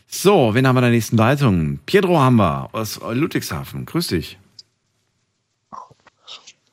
So, 0.06 0.54
wen 0.54 0.66
haben 0.66 0.74
wir 0.74 0.80
in 0.80 0.84
der 0.84 0.90
nächsten 0.90 1.16
Leitung? 1.16 1.78
Pietro 1.86 2.18
haben 2.18 2.36
wir 2.36 2.74
aus 2.74 3.00
Ludwigshafen. 3.00 3.86
Grüß 3.86 4.08
dich. 4.08 4.38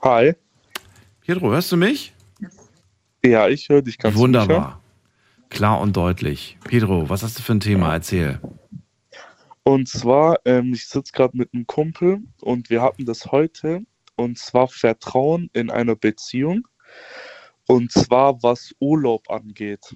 Hi. 0.02 0.34
Pietro, 1.22 1.52
hörst 1.52 1.72
du 1.72 1.78
mich? 1.78 2.14
Ja, 3.24 3.48
ich 3.48 3.70
höre 3.70 3.82
dich 3.82 3.98
ganz 3.98 4.16
Wunderbar. 4.16 4.82
Klar 5.50 5.80
und 5.80 5.96
deutlich. 5.96 6.58
Pedro, 6.64 7.10
was 7.10 7.24
hast 7.24 7.38
du 7.38 7.44
für 7.44 7.54
ein 7.54 7.60
Thema? 7.60 7.94
Erzähl. 7.94 8.40
Und 9.68 9.90
zwar, 9.90 10.40
ähm, 10.46 10.72
ich 10.72 10.88
sitze 10.88 11.12
gerade 11.12 11.36
mit 11.36 11.54
einem 11.54 11.68
Kumpel 11.68 12.22
und 12.40 12.70
wir 12.70 12.82
hatten 12.82 13.04
das 13.04 13.34
heute. 13.34 13.82
Und 14.16 14.38
zwar 14.38 14.70
Vertrauen 14.70 15.50
in 15.52 15.70
einer 15.70 15.98
Beziehung. 15.98 16.66
Und 17.68 17.92
zwar 17.92 18.42
was 18.42 18.74
Urlaub 18.80 19.30
angeht. 19.30 19.94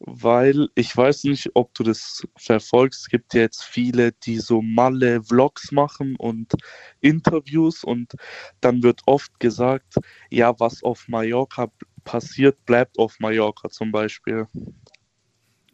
Weil 0.00 0.68
ich 0.74 0.94
weiß 0.94 1.24
nicht, 1.24 1.48
ob 1.54 1.72
du 1.72 1.82
das 1.82 2.28
verfolgst. 2.36 3.04
Es 3.04 3.08
gibt 3.08 3.32
ja 3.32 3.40
jetzt 3.40 3.64
viele, 3.64 4.12
die 4.12 4.36
so 4.36 4.60
malle 4.60 5.22
Vlogs 5.22 5.72
machen 5.72 6.14
und 6.16 6.52
Interviews. 7.00 7.84
Und 7.84 8.12
dann 8.60 8.82
wird 8.82 9.00
oft 9.06 9.40
gesagt, 9.40 9.94
ja, 10.28 10.60
was 10.60 10.82
auf 10.82 11.08
Mallorca 11.08 11.72
passiert, 12.04 12.66
bleibt 12.66 12.98
auf 12.98 13.18
Mallorca 13.18 13.70
zum 13.70 13.92
Beispiel. 13.92 14.46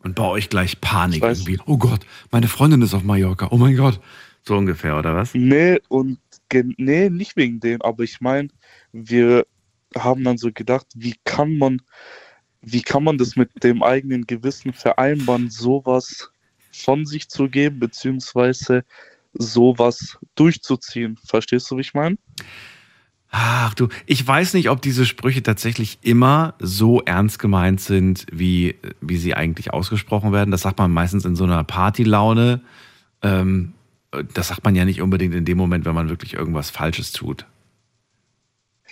Und 0.02 0.14
bei 0.14 0.24
euch 0.24 0.48
gleich 0.48 0.80
Panik 0.80 1.22
irgendwie. 1.22 1.58
Oh 1.66 1.76
Gott, 1.76 2.00
meine 2.30 2.48
Freundin 2.48 2.82
ist 2.82 2.94
auf 2.94 3.02
Mallorca. 3.02 3.48
Oh 3.50 3.56
mein 3.56 3.76
Gott. 3.76 4.00
So 4.42 4.56
ungefähr, 4.56 4.96
oder 4.98 5.14
was? 5.14 5.34
Nee, 5.34 5.80
und 5.88 6.18
nee, 6.78 7.10
nicht 7.10 7.36
wegen 7.36 7.60
dem, 7.60 7.82
aber 7.82 8.04
ich 8.04 8.20
meine, 8.20 8.48
wir 8.92 9.46
haben 9.96 10.24
dann 10.24 10.38
so 10.38 10.50
gedacht, 10.52 10.86
wie 10.94 11.16
kann 11.24 11.58
man, 11.58 11.82
wie 12.62 12.82
kann 12.82 13.04
man 13.04 13.18
das 13.18 13.36
mit 13.36 13.62
dem 13.62 13.82
eigenen 13.82 14.26
Gewissen 14.26 14.72
vereinbaren, 14.72 15.50
sowas 15.50 16.30
von 16.72 17.04
sich 17.04 17.28
zu 17.28 17.48
geben, 17.48 17.78
beziehungsweise 17.80 18.84
sowas 19.34 20.18
durchzuziehen. 20.34 21.18
Verstehst 21.26 21.70
du, 21.70 21.76
wie 21.76 21.82
ich 21.82 21.94
meine? 21.94 22.16
Ach 23.30 23.74
du, 23.74 23.88
ich 24.06 24.26
weiß 24.26 24.54
nicht, 24.54 24.70
ob 24.70 24.80
diese 24.80 25.04
Sprüche 25.04 25.42
tatsächlich 25.42 25.98
immer 26.02 26.54
so 26.58 27.02
ernst 27.02 27.38
gemeint 27.38 27.80
sind, 27.80 28.26
wie, 28.32 28.76
wie 29.00 29.18
sie 29.18 29.34
eigentlich 29.34 29.72
ausgesprochen 29.72 30.32
werden. 30.32 30.50
Das 30.50 30.62
sagt 30.62 30.78
man 30.78 30.90
meistens 30.90 31.24
in 31.26 31.36
so 31.36 31.44
einer 31.44 31.62
Partylaune. 31.64 32.62
Ähm, 33.22 33.74
das 34.32 34.48
sagt 34.48 34.64
man 34.64 34.74
ja 34.74 34.86
nicht 34.86 35.02
unbedingt 35.02 35.34
in 35.34 35.44
dem 35.44 35.58
Moment, 35.58 35.84
wenn 35.84 35.94
man 35.94 36.08
wirklich 36.08 36.34
irgendwas 36.34 36.70
Falsches 36.70 37.12
tut. 37.12 37.44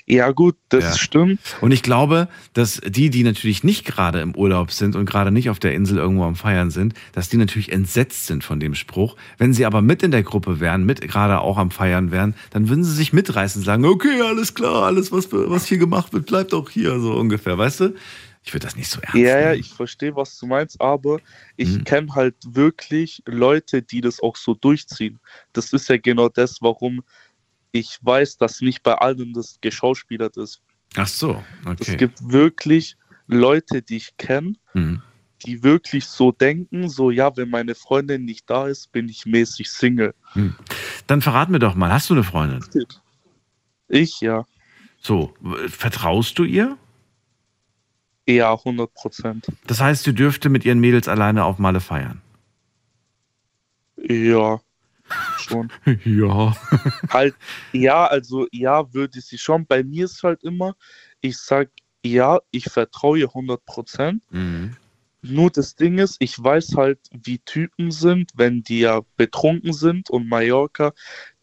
Ja, 0.09 0.31
gut, 0.31 0.57
das 0.69 0.85
Ja. 0.85 0.97
stimmt. 0.99 1.41
Und 1.61 1.73
ich 1.73 1.83
glaube, 1.83 2.29
dass 2.53 2.81
die, 2.87 3.11
die 3.11 3.25
natürlich 3.25 3.65
nicht 3.65 3.85
gerade 3.85 4.21
im 4.21 4.37
Urlaub 4.37 4.71
sind 4.71 4.95
und 4.95 5.05
gerade 5.05 5.33
nicht 5.33 5.51
auf 5.51 5.59
der 5.59 5.75
Insel 5.75 5.99
irgendwo 5.99 6.23
am 6.25 6.37
Feiern 6.37 6.71
sind, 6.71 6.95
dass 7.13 7.29
die 7.29 7.37
natürlich 7.37 7.73
entsetzt 7.73 8.27
sind 8.27 8.45
von 8.45 8.61
dem 8.61 8.77
Spruch. 8.77 9.17
Wenn 9.37 9.53
sie 9.53 9.67
aber 9.67 9.83
mit 9.83 10.05
in 10.05 10.13
der 10.13 10.23
Gruppe 10.23 10.61
wären, 10.61 10.87
mit 10.87 11.01
gerade 11.01 11.41
auch 11.41 11.57
am 11.59 11.73
Feiern 11.73 12.13
wären, 12.13 12.35
dann 12.51 12.69
würden 12.69 12.85
sie 12.85 12.95
sich 12.95 13.13
mitreißen 13.13 13.63
und 13.63 13.67
sagen, 13.67 13.85
okay, 13.85 14.21
alles 14.21 14.55
klar, 14.55 14.85
alles, 14.85 15.11
was, 15.11 15.33
was 15.33 15.67
hier 15.67 15.79
gemacht 15.79 16.13
wird, 16.13 16.27
bleibt 16.27 16.55
auch 16.55 16.71
hier, 16.71 17.01
so 17.01 17.15
ungefähr, 17.15 17.59
weißt 17.59 17.81
du? 17.81 17.95
Ich 18.45 18.55
würde 18.55 18.65
das 18.67 18.77
nicht 18.77 18.89
so 18.89 19.01
ernst 19.01 19.17
Ja, 19.17 19.41
ja, 19.41 19.49
nehmen. 19.51 19.61
ich 19.61 19.75
verstehe, 19.75 20.15
was 20.15 20.39
du 20.39 20.47
meinst, 20.47 20.81
aber 20.81 21.19
ich 21.57 21.69
Mhm. 21.69 21.83
kenne 21.83 22.15
halt 22.15 22.37
wirklich 22.47 23.21
Leute, 23.27 23.83
die 23.83 24.01
das 24.01 24.21
auch 24.21 24.37
so 24.37 24.55
durchziehen. 24.55 25.19
Das 25.53 25.73
ist 25.73 25.89
ja 25.89 25.97
genau 25.97 26.29
das, 26.29 26.63
warum 26.63 27.03
ich 27.79 27.99
weiß, 28.03 28.37
dass 28.39 28.61
nicht 28.61 28.83
bei 28.83 28.95
allen 28.95 29.33
das 29.33 29.59
geschauspielert 29.61 30.37
ist. 30.37 30.61
Ach 30.97 31.07
so, 31.07 31.43
Es 31.65 31.89
okay. 31.89 31.97
gibt 31.97 32.31
wirklich 32.33 32.97
Leute, 33.27 33.83
die 33.83 33.97
ich 33.97 34.17
kenne, 34.17 34.55
Mhm. 34.75 35.03
die 35.45 35.63
wirklich 35.63 36.07
so 36.07 36.33
denken, 36.33 36.89
so 36.89 37.11
ja, 37.11 37.37
wenn 37.37 37.51
meine 37.51 37.75
Freundin 37.75 38.25
nicht 38.25 38.49
da 38.49 38.67
ist, 38.69 38.93
bin 38.93 39.09
ich 39.09 39.27
mäßig 39.27 39.71
Single. 39.71 40.15
Dann 41.07 41.23
verrat 41.23 41.49
mir 41.51 41.59
doch 41.59 41.75
mal, 41.75 41.93
hast 41.93 42.09
du 42.11 42.15
eine 42.15 42.25
Freundin? 42.25 42.65
Ich 43.89 44.21
ja, 44.21 44.45
So, 45.01 45.35
vertraust 45.69 46.39
du 46.39 46.45
ihr? 46.45 46.77
eher 48.29 48.51
100 48.51 48.93
Prozent. 48.93 49.47
Das 49.69 49.81
heißt, 49.81 50.03
sie 50.03 50.13
dürfte 50.15 50.49
mit 50.49 50.65
ihren 50.65 50.81
Mädels 50.81 51.07
alleine 51.07 51.45
auf 51.45 51.59
Male 51.59 51.81
feiern. 51.81 52.23
Ja, 53.97 54.61
schon. 55.39 55.73
Ja. 56.05 56.57
halt, 57.11 57.35
ja, 57.73 58.07
also 58.07 58.47
ja, 58.53 58.93
würde 58.93 59.21
sie 59.21 59.39
schon. 59.39 59.67
Bei 59.67 59.83
mir 59.83 60.05
ist 60.05 60.23
halt 60.23 60.43
immer, 60.45 60.77
ich 61.21 61.39
sag 61.39 61.71
ja, 62.05 62.41
ich 62.51 62.65
vertraue 62.65 63.19
ihr 63.19 63.29
100 63.29 63.65
Prozent. 63.65 64.23
Mhm. 64.31 64.77
Nur 65.23 65.51
das 65.51 65.75
Ding 65.75 65.99
ist, 65.99 66.17
ich 66.21 66.41
weiß 66.41 66.77
halt, 66.77 67.01
wie 67.11 67.39
Typen 67.41 67.91
sind, 67.91 68.31
wenn 68.37 68.63
die 68.63 68.81
ja 68.81 69.01
betrunken 69.17 69.73
sind 69.73 70.09
und 70.09 70.29
Mallorca, 70.29 70.93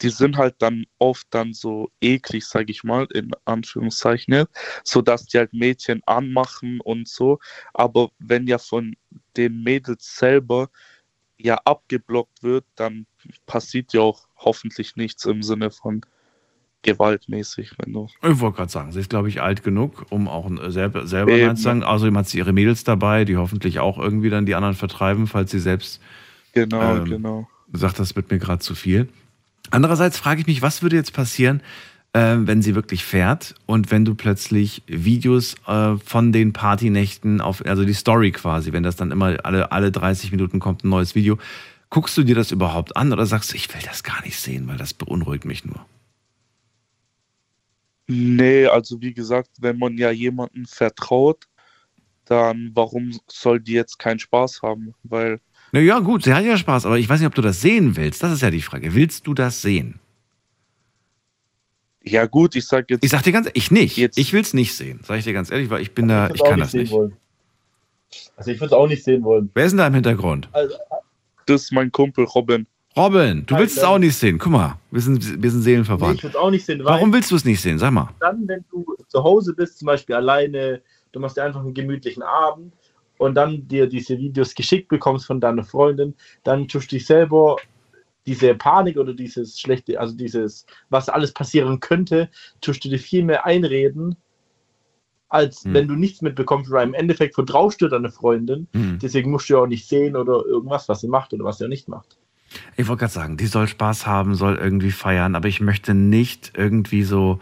die 0.02 0.10
sind 0.10 0.38
halt 0.38 0.56
dann 0.60 0.86
oft 1.00 1.28
dann 1.32 1.54
so 1.54 1.92
eklig, 2.00 2.46
sag 2.46 2.70
ich 2.70 2.84
mal, 2.84 3.08
in 3.14 3.32
Anführungszeichen, 3.44 4.46
so 4.86 5.02
dass 5.02 5.26
die 5.26 5.38
halt 5.38 5.54
Mädchen 5.54 6.02
anmachen 6.06 6.80
und 6.80 7.10
so. 7.10 7.40
Aber 7.74 8.12
wenn 8.20 8.48
ja 8.48 8.58
von 8.58 8.96
den 9.36 9.64
Mädels 9.64 10.16
selber 10.16 10.70
ja 11.44 11.60
abgeblockt 11.66 12.42
wird, 12.42 12.66
dann 12.76 13.06
passiert 13.46 13.94
ja 13.94 14.02
auch 14.02 14.28
hoffentlich 14.38 14.96
nichts 14.96 15.26
im 15.26 15.44
Sinne 15.44 15.72
von 15.72 16.02
gewaltmäßig, 16.82 17.74
wenn 17.78 17.94
du. 17.94 18.08
Ich 18.22 18.40
wollte 18.40 18.58
gerade 18.58 18.72
sagen, 18.72 18.92
sie 18.92 19.00
ist, 19.00 19.10
glaube 19.10 19.30
ich, 19.30 19.42
alt 19.42 19.64
genug, 19.64 20.06
um 20.10 20.28
auch 20.28 20.50
selber, 20.70 21.08
selber 21.08 21.32
Eben. 21.32 21.48
Nein 21.48 21.56
zu 21.58 21.64
sagen. 21.64 21.84
Außerdem 21.84 22.18
hat 22.18 22.28
sie 22.28 22.40
ihre 22.40 22.54
Mädels 22.54 22.84
dabei, 22.84 23.26
die 23.26 23.38
hoffentlich 23.38 23.80
auch 23.80 23.98
irgendwie 23.98 24.30
dann 24.30 24.46
die 24.46 24.56
anderen 24.56 24.76
vertreiben, 24.76 25.28
falls 25.28 25.52
sie 25.52 25.60
selbst 25.60 26.02
Genau, 26.54 26.98
Ähm, 26.98 27.06
genau. 27.06 27.48
sagt, 27.74 28.00
das 28.00 28.16
wird 28.16 28.32
mir 28.32 28.38
gerade 28.38 28.60
zu 28.60 28.76
viel. 28.76 29.10
Andererseits 29.72 30.18
frage 30.18 30.42
ich 30.42 30.48
mich, 30.48 30.62
was 30.62 30.84
würde 30.84 30.96
jetzt 30.96 31.14
passieren, 31.14 31.62
äh, 32.14 32.38
wenn 32.40 32.62
sie 32.62 32.76
wirklich 32.76 33.04
fährt 33.04 33.56
und 33.66 33.92
wenn 33.92 34.06
du 34.06 34.16
plötzlich 34.16 34.84
Videos 34.88 35.56
äh, 35.68 35.98
von 35.98 36.32
den 36.32 36.54
Partynächten 36.54 37.42
auf, 37.42 37.66
also 37.66 37.86
die 37.86 37.94
Story 37.94 38.32
quasi, 38.32 38.72
wenn 38.72 38.84
das 38.84 38.96
dann 38.96 39.12
immer 39.12 39.38
alle, 39.44 39.72
alle 39.72 39.92
30 39.92 40.32
Minuten 40.32 40.60
kommt 40.60 40.84
ein 40.84 40.90
neues 40.90 41.16
Video, 41.16 41.38
guckst 41.90 42.18
du 42.18 42.24
dir 42.24 42.36
das 42.36 42.52
überhaupt 42.52 42.96
an 42.96 43.12
oder 43.12 43.26
sagst 43.26 43.52
du, 43.52 43.56
ich 43.56 43.74
will 43.74 43.82
das 43.86 44.04
gar 44.04 44.24
nicht 44.24 44.40
sehen, 44.40 44.68
weil 44.68 44.78
das 44.78 44.94
beunruhigt 44.94 45.46
mich 45.46 45.66
nur? 45.66 45.86
Nee, 48.08 48.68
also 48.68 49.02
wie 49.02 49.14
gesagt, 49.14 49.50
wenn 49.60 49.78
man 49.80 49.98
ja 49.98 50.12
jemandem 50.12 50.66
vertraut, 50.66 51.48
dann 52.26 52.72
warum 52.74 53.12
soll 53.28 53.60
die 53.60 53.74
jetzt 53.74 53.98
keinen 53.98 54.20
Spaß 54.20 54.62
haben? 54.62 54.94
Weil, 55.04 55.40
Na 55.72 55.80
ja, 55.80 56.00
gut, 56.00 56.24
sie 56.24 56.34
hat 56.34 56.44
ja 56.46 56.58
Spaß, 56.58 56.86
aber 56.86 57.00
ich 57.00 57.10
weiß 57.10 57.20
nicht, 57.20 57.28
ob 57.28 57.36
du 57.36 57.42
das 57.42 57.62
sehen 57.62 57.96
willst. 57.96 58.22
Das 58.22 58.32
ist 58.32 58.42
ja 58.42 58.52
die 58.52 58.62
Frage. 58.62 58.94
Willst 58.94 59.26
du 59.28 59.34
das 59.34 59.62
sehen? 59.62 60.00
Ja 62.04 62.26
gut, 62.26 62.56
ich 62.56 62.66
sag 62.68 62.90
jetzt, 62.90 63.04
Ich 63.04 63.12
sag 63.12 63.24
dir 63.24 63.32
ganz 63.32 63.50
ich 63.54 63.72
nicht. 63.72 63.98
Jetzt- 63.98 64.18
Ich 64.18 64.34
will 64.34 64.42
es 64.42 64.54
nicht 64.54 64.76
sehen, 64.76 65.00
sag 65.04 65.18
ich 65.20 65.24
dir 65.24 65.34
ganz 65.34 65.52
ehrlich, 65.52 65.70
weil 65.70 65.82
ich 65.82 65.94
bin 65.94 66.08
da, 66.08 66.24
würd's 66.30 66.36
ich 66.36 66.42
auch 66.42 66.50
kann 66.50 66.60
das 66.60 66.72
sehen 66.72 66.82
nicht. 66.82 66.92
Wollen. 66.92 67.16
Also 68.36 68.52
ich 68.52 68.58
würde 68.60 68.68
es 68.68 68.74
auch 68.74 68.88
nicht 68.88 69.04
sehen 69.04 69.24
wollen. 69.24 69.50
Wer 69.54 69.66
ist 69.66 69.72
denn 69.72 69.78
da 69.80 69.88
im 69.88 69.94
Hintergrund? 69.96 70.50
Also, 70.52 70.76
das 71.46 71.64
ist 71.64 71.72
mein 71.72 71.92
Kumpel 71.92 72.26
Robin. 72.26 72.68
Robin, 72.96 73.44
du 73.48 73.56
Hi, 73.56 73.62
willst 73.62 73.78
es 73.78 73.84
auch 73.84 73.98
nicht 73.98 74.16
sehen. 74.16 74.38
Guck 74.38 74.52
mal, 74.52 74.78
wir 74.92 75.02
sind, 75.02 75.42
wir 75.42 75.50
sind 75.50 75.62
nee, 75.62 75.66
seelenverwandt. 75.66 76.18
ich 76.18 76.24
würde 76.24 76.38
es 76.38 76.42
auch 76.44 76.52
nicht 76.52 76.64
sehen, 76.64 76.80
weil 76.80 76.86
Warum 76.94 77.12
willst 77.12 77.32
du 77.32 77.36
es 77.36 77.44
nicht 77.44 77.60
sehen? 77.60 77.80
Sag 77.80 77.92
mal. 77.92 78.10
dann, 78.20 78.48
wenn 78.48 78.64
du 78.70 78.86
zu 79.08 79.24
Hause 79.24 79.54
bist, 79.56 79.80
zum 79.80 79.88
Beispiel 79.88 80.16
alleine, 80.16 80.82
du 81.12 81.20
machst 81.20 81.38
dir 81.38 81.44
einfach 81.44 81.62
einen 81.62 81.74
gemütlichen 81.74 82.22
Abend 82.22 82.72
und 83.18 83.34
dann 83.34 83.68
dir 83.68 83.88
diese 83.88 84.16
Videos 84.20 84.54
geschickt 84.54 84.90
bekommst 84.90 85.26
von 85.26 85.40
deiner 85.42 85.64
Freundin, 85.64 86.14
dann 86.44 86.68
tust 86.68 86.92
du 86.92 86.98
dich 86.98 87.06
selber 87.08 87.56
diese 88.26 88.56
Panik 88.56 88.98
oder 88.98 89.14
dieses 89.14 89.60
schlechte, 89.60 90.00
also 90.00 90.16
dieses, 90.16 90.66
was 90.90 91.10
alles 91.10 91.32
passieren 91.32 91.80
könnte, 91.80 92.30
tust 92.62 92.84
du 92.84 92.90
dir 92.90 93.00
viel 93.00 93.24
mehr 93.24 93.46
einreden, 93.46 94.16
als 95.30 95.66
Hm. 95.66 95.74
wenn 95.74 95.88
du 95.88 95.96
nichts 95.96 96.22
mitbekommst, 96.22 96.72
weil 96.72 96.88
im 96.88 96.94
Endeffekt 96.94 97.36
vertraust 97.36 97.82
du 97.82 97.88
deine 97.88 98.12
Freundin, 98.12 98.68
Hm. 98.74 99.00
deswegen 99.02 99.32
musst 99.32 99.50
du 99.50 99.54
ja 99.54 99.60
auch 99.60 99.68
nicht 99.68 99.88
sehen 99.88 100.16
oder 100.16 100.46
irgendwas, 100.46 100.88
was 100.88 101.02
sie 101.02 101.08
macht 101.08 101.34
oder 101.34 101.44
was 101.44 101.58
sie 101.58 101.66
auch 101.66 101.70
nicht 101.70 101.88
macht. 101.88 102.18
Ich 102.76 102.88
wollte 102.88 103.02
gerade 103.02 103.14
sagen, 103.14 103.38
die 103.38 103.48
soll 103.48 103.68
Spaß 103.68 104.06
haben, 104.06 104.36
soll 104.36 104.56
irgendwie 104.58 104.92
feiern, 104.92 105.36
aber 105.36 105.48
ich 105.48 105.60
möchte 105.60 105.94
nicht 105.94 106.54
irgendwie 106.56 107.04
so 107.04 107.40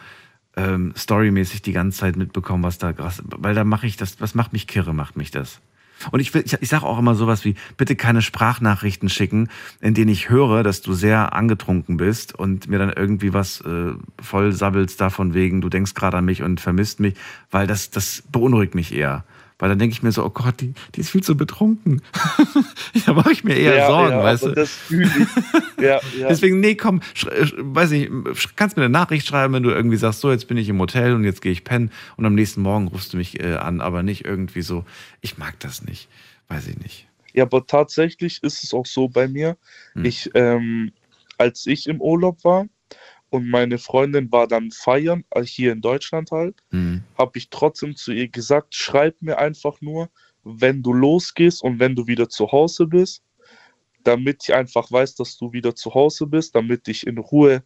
ähm, 0.56 0.94
storymäßig 0.96 1.62
die 1.62 1.74
ganze 1.74 2.00
Zeit 2.00 2.15
mitbekommen, 2.15 2.63
was 2.63 2.78
da 2.78 2.94
krass, 2.94 3.22
weil 3.26 3.56
da 3.56 3.63
mache 3.63 3.88
ich 3.88 3.98
das, 3.98 4.20
was 4.22 4.36
macht 4.36 4.54
mich 4.54 4.67
kirre, 4.67 4.94
macht 4.94 5.17
mich 5.17 5.32
das. 5.32 5.62
Und 6.11 6.19
ich, 6.19 6.33
will, 6.33 6.43
ich, 6.45 6.53
ich 6.59 6.69
sage 6.69 6.85
auch 6.85 6.97
immer 6.97 7.15
sowas 7.15 7.45
wie, 7.45 7.55
bitte 7.77 7.95
keine 7.95 8.21
Sprachnachrichten 8.21 9.09
schicken, 9.09 9.49
in 9.79 9.93
denen 9.93 10.09
ich 10.09 10.29
höre, 10.29 10.63
dass 10.63 10.81
du 10.81 10.93
sehr 10.93 11.33
angetrunken 11.33 11.97
bist 11.97 12.33
und 12.33 12.67
mir 12.67 12.79
dann 12.79 12.91
irgendwie 12.91 13.33
was 13.33 13.61
äh, 13.61 13.91
voll 14.21 14.51
sabbelst 14.51 14.99
davon 14.99 15.33
wegen, 15.33 15.61
du 15.61 15.69
denkst 15.69 15.93
gerade 15.93 16.17
an 16.17 16.25
mich 16.25 16.41
und 16.41 16.59
vermisst 16.59 16.99
mich, 16.99 17.15
weil 17.51 17.67
das, 17.67 17.89
das 17.91 18.23
beunruhigt 18.31 18.75
mich 18.75 18.93
eher. 18.93 19.23
Weil 19.62 19.69
dann 19.69 19.78
denke 19.78 19.93
ich 19.93 20.02
mir 20.02 20.12
so, 20.12 20.26
oh 20.26 20.32
Gott, 20.32 20.60
die, 20.60 20.74
die 20.95 21.02
ist 21.02 21.12
viel 21.12 21.21
zu 21.21 21.38
betrunken. 21.38 22.02
da 23.06 23.13
mache 23.13 23.32
ich 23.32 23.43
mir 23.43 23.56
eher 23.56 23.86
Sorgen, 23.86 24.10
ja, 24.10 24.24
weißt 24.24 24.45
du. 24.45 24.52
das 24.54 24.71
fühle 24.71 25.06
ich. 25.06 25.78
ja, 25.84 26.00
ja. 26.17 26.28
Deswegen, 26.28 26.60
nee, 26.60 26.74
komm, 26.74 27.02
sch- 27.15 27.54
weiß 27.56 27.91
nicht, 27.91 28.10
kannst 28.56 28.76
mir 28.76 28.84
eine 28.84 28.91
Nachricht 28.91 29.28
schreiben, 29.28 29.54
wenn 29.54 29.62
du 29.62 29.69
irgendwie 29.69 29.97
sagst, 29.97 30.21
so, 30.21 30.32
jetzt 30.32 30.47
bin 30.47 30.58
ich 30.58 30.67
im 30.67 30.80
Hotel 30.80 31.13
und 31.13 31.24
jetzt 31.26 31.43
gehe 31.43 31.52
ich 31.52 31.63
pennen 31.63 31.91
und 32.17 32.26
am 32.26 32.34
nächsten 32.34 32.63
Morgen 32.63 32.88
rufst 32.88 33.13
du 33.13 33.17
mich 33.17 33.39
äh, 33.39 33.54
an, 33.54 33.82
aber 33.82 34.02
nicht 34.02 34.26
irgendwie 34.26 34.63
so, 34.63 34.84
ich 35.21 35.38
mag 35.38 35.60
das 35.60 35.84
nicht, 35.84 36.10
weiß 36.47 36.67
ich 36.67 36.80
nicht. 36.80 37.08
Ja, 37.34 37.43
aber 37.43 37.67
tatsächlich 37.67 38.41
ist 38.41 38.63
es 38.63 38.74
auch 38.74 38.88
so 38.88 39.10
bei 39.10 39.28
mir. 39.28 39.58
Hm. 39.93 40.06
Ich, 40.06 40.32
ähm, 40.34 40.91
als 41.38 41.67
ich 41.67 41.86
im 41.86 42.02
Urlaub 42.02 42.43
war 42.43 42.65
und 43.32 43.50
meine 43.50 43.78
Freundin 43.78 44.32
war 44.32 44.46
dann 44.46 44.72
feiern, 44.72 45.24
äh, 45.32 45.41
hier 45.44 45.72
in 45.72 45.82
Deutschland 45.82 46.32
halt, 46.32 46.62
Hm. 46.70 47.02
habe 47.17 47.38
ich 47.38 47.50
trotzdem 47.50 47.96
zu 47.96 48.12
ihr 48.12 48.28
gesagt, 48.28 48.76
schreib 48.76 49.22
mir 49.22 49.39
einfach 49.39 49.80
nur, 49.82 50.10
wenn 50.44 50.84
du 50.84 50.91
losgehst 50.94 51.63
und 51.63 51.80
wenn 51.80 51.96
du 51.96 52.08
wieder 52.08 52.28
zu 52.30 52.52
Hause 52.52 52.88
bist, 52.88 53.24
damit 54.04 54.44
ich 54.44 54.54
einfach 54.54 54.91
weiß, 54.91 55.15
dass 55.15 55.38
du 55.38 55.54
wieder 55.54 55.76
zu 55.76 55.94
Hause 55.94 56.28
bist, 56.28 56.56
damit 56.56 56.88
ich 56.89 57.08
in 57.08 57.17
Ruhe 57.17 57.63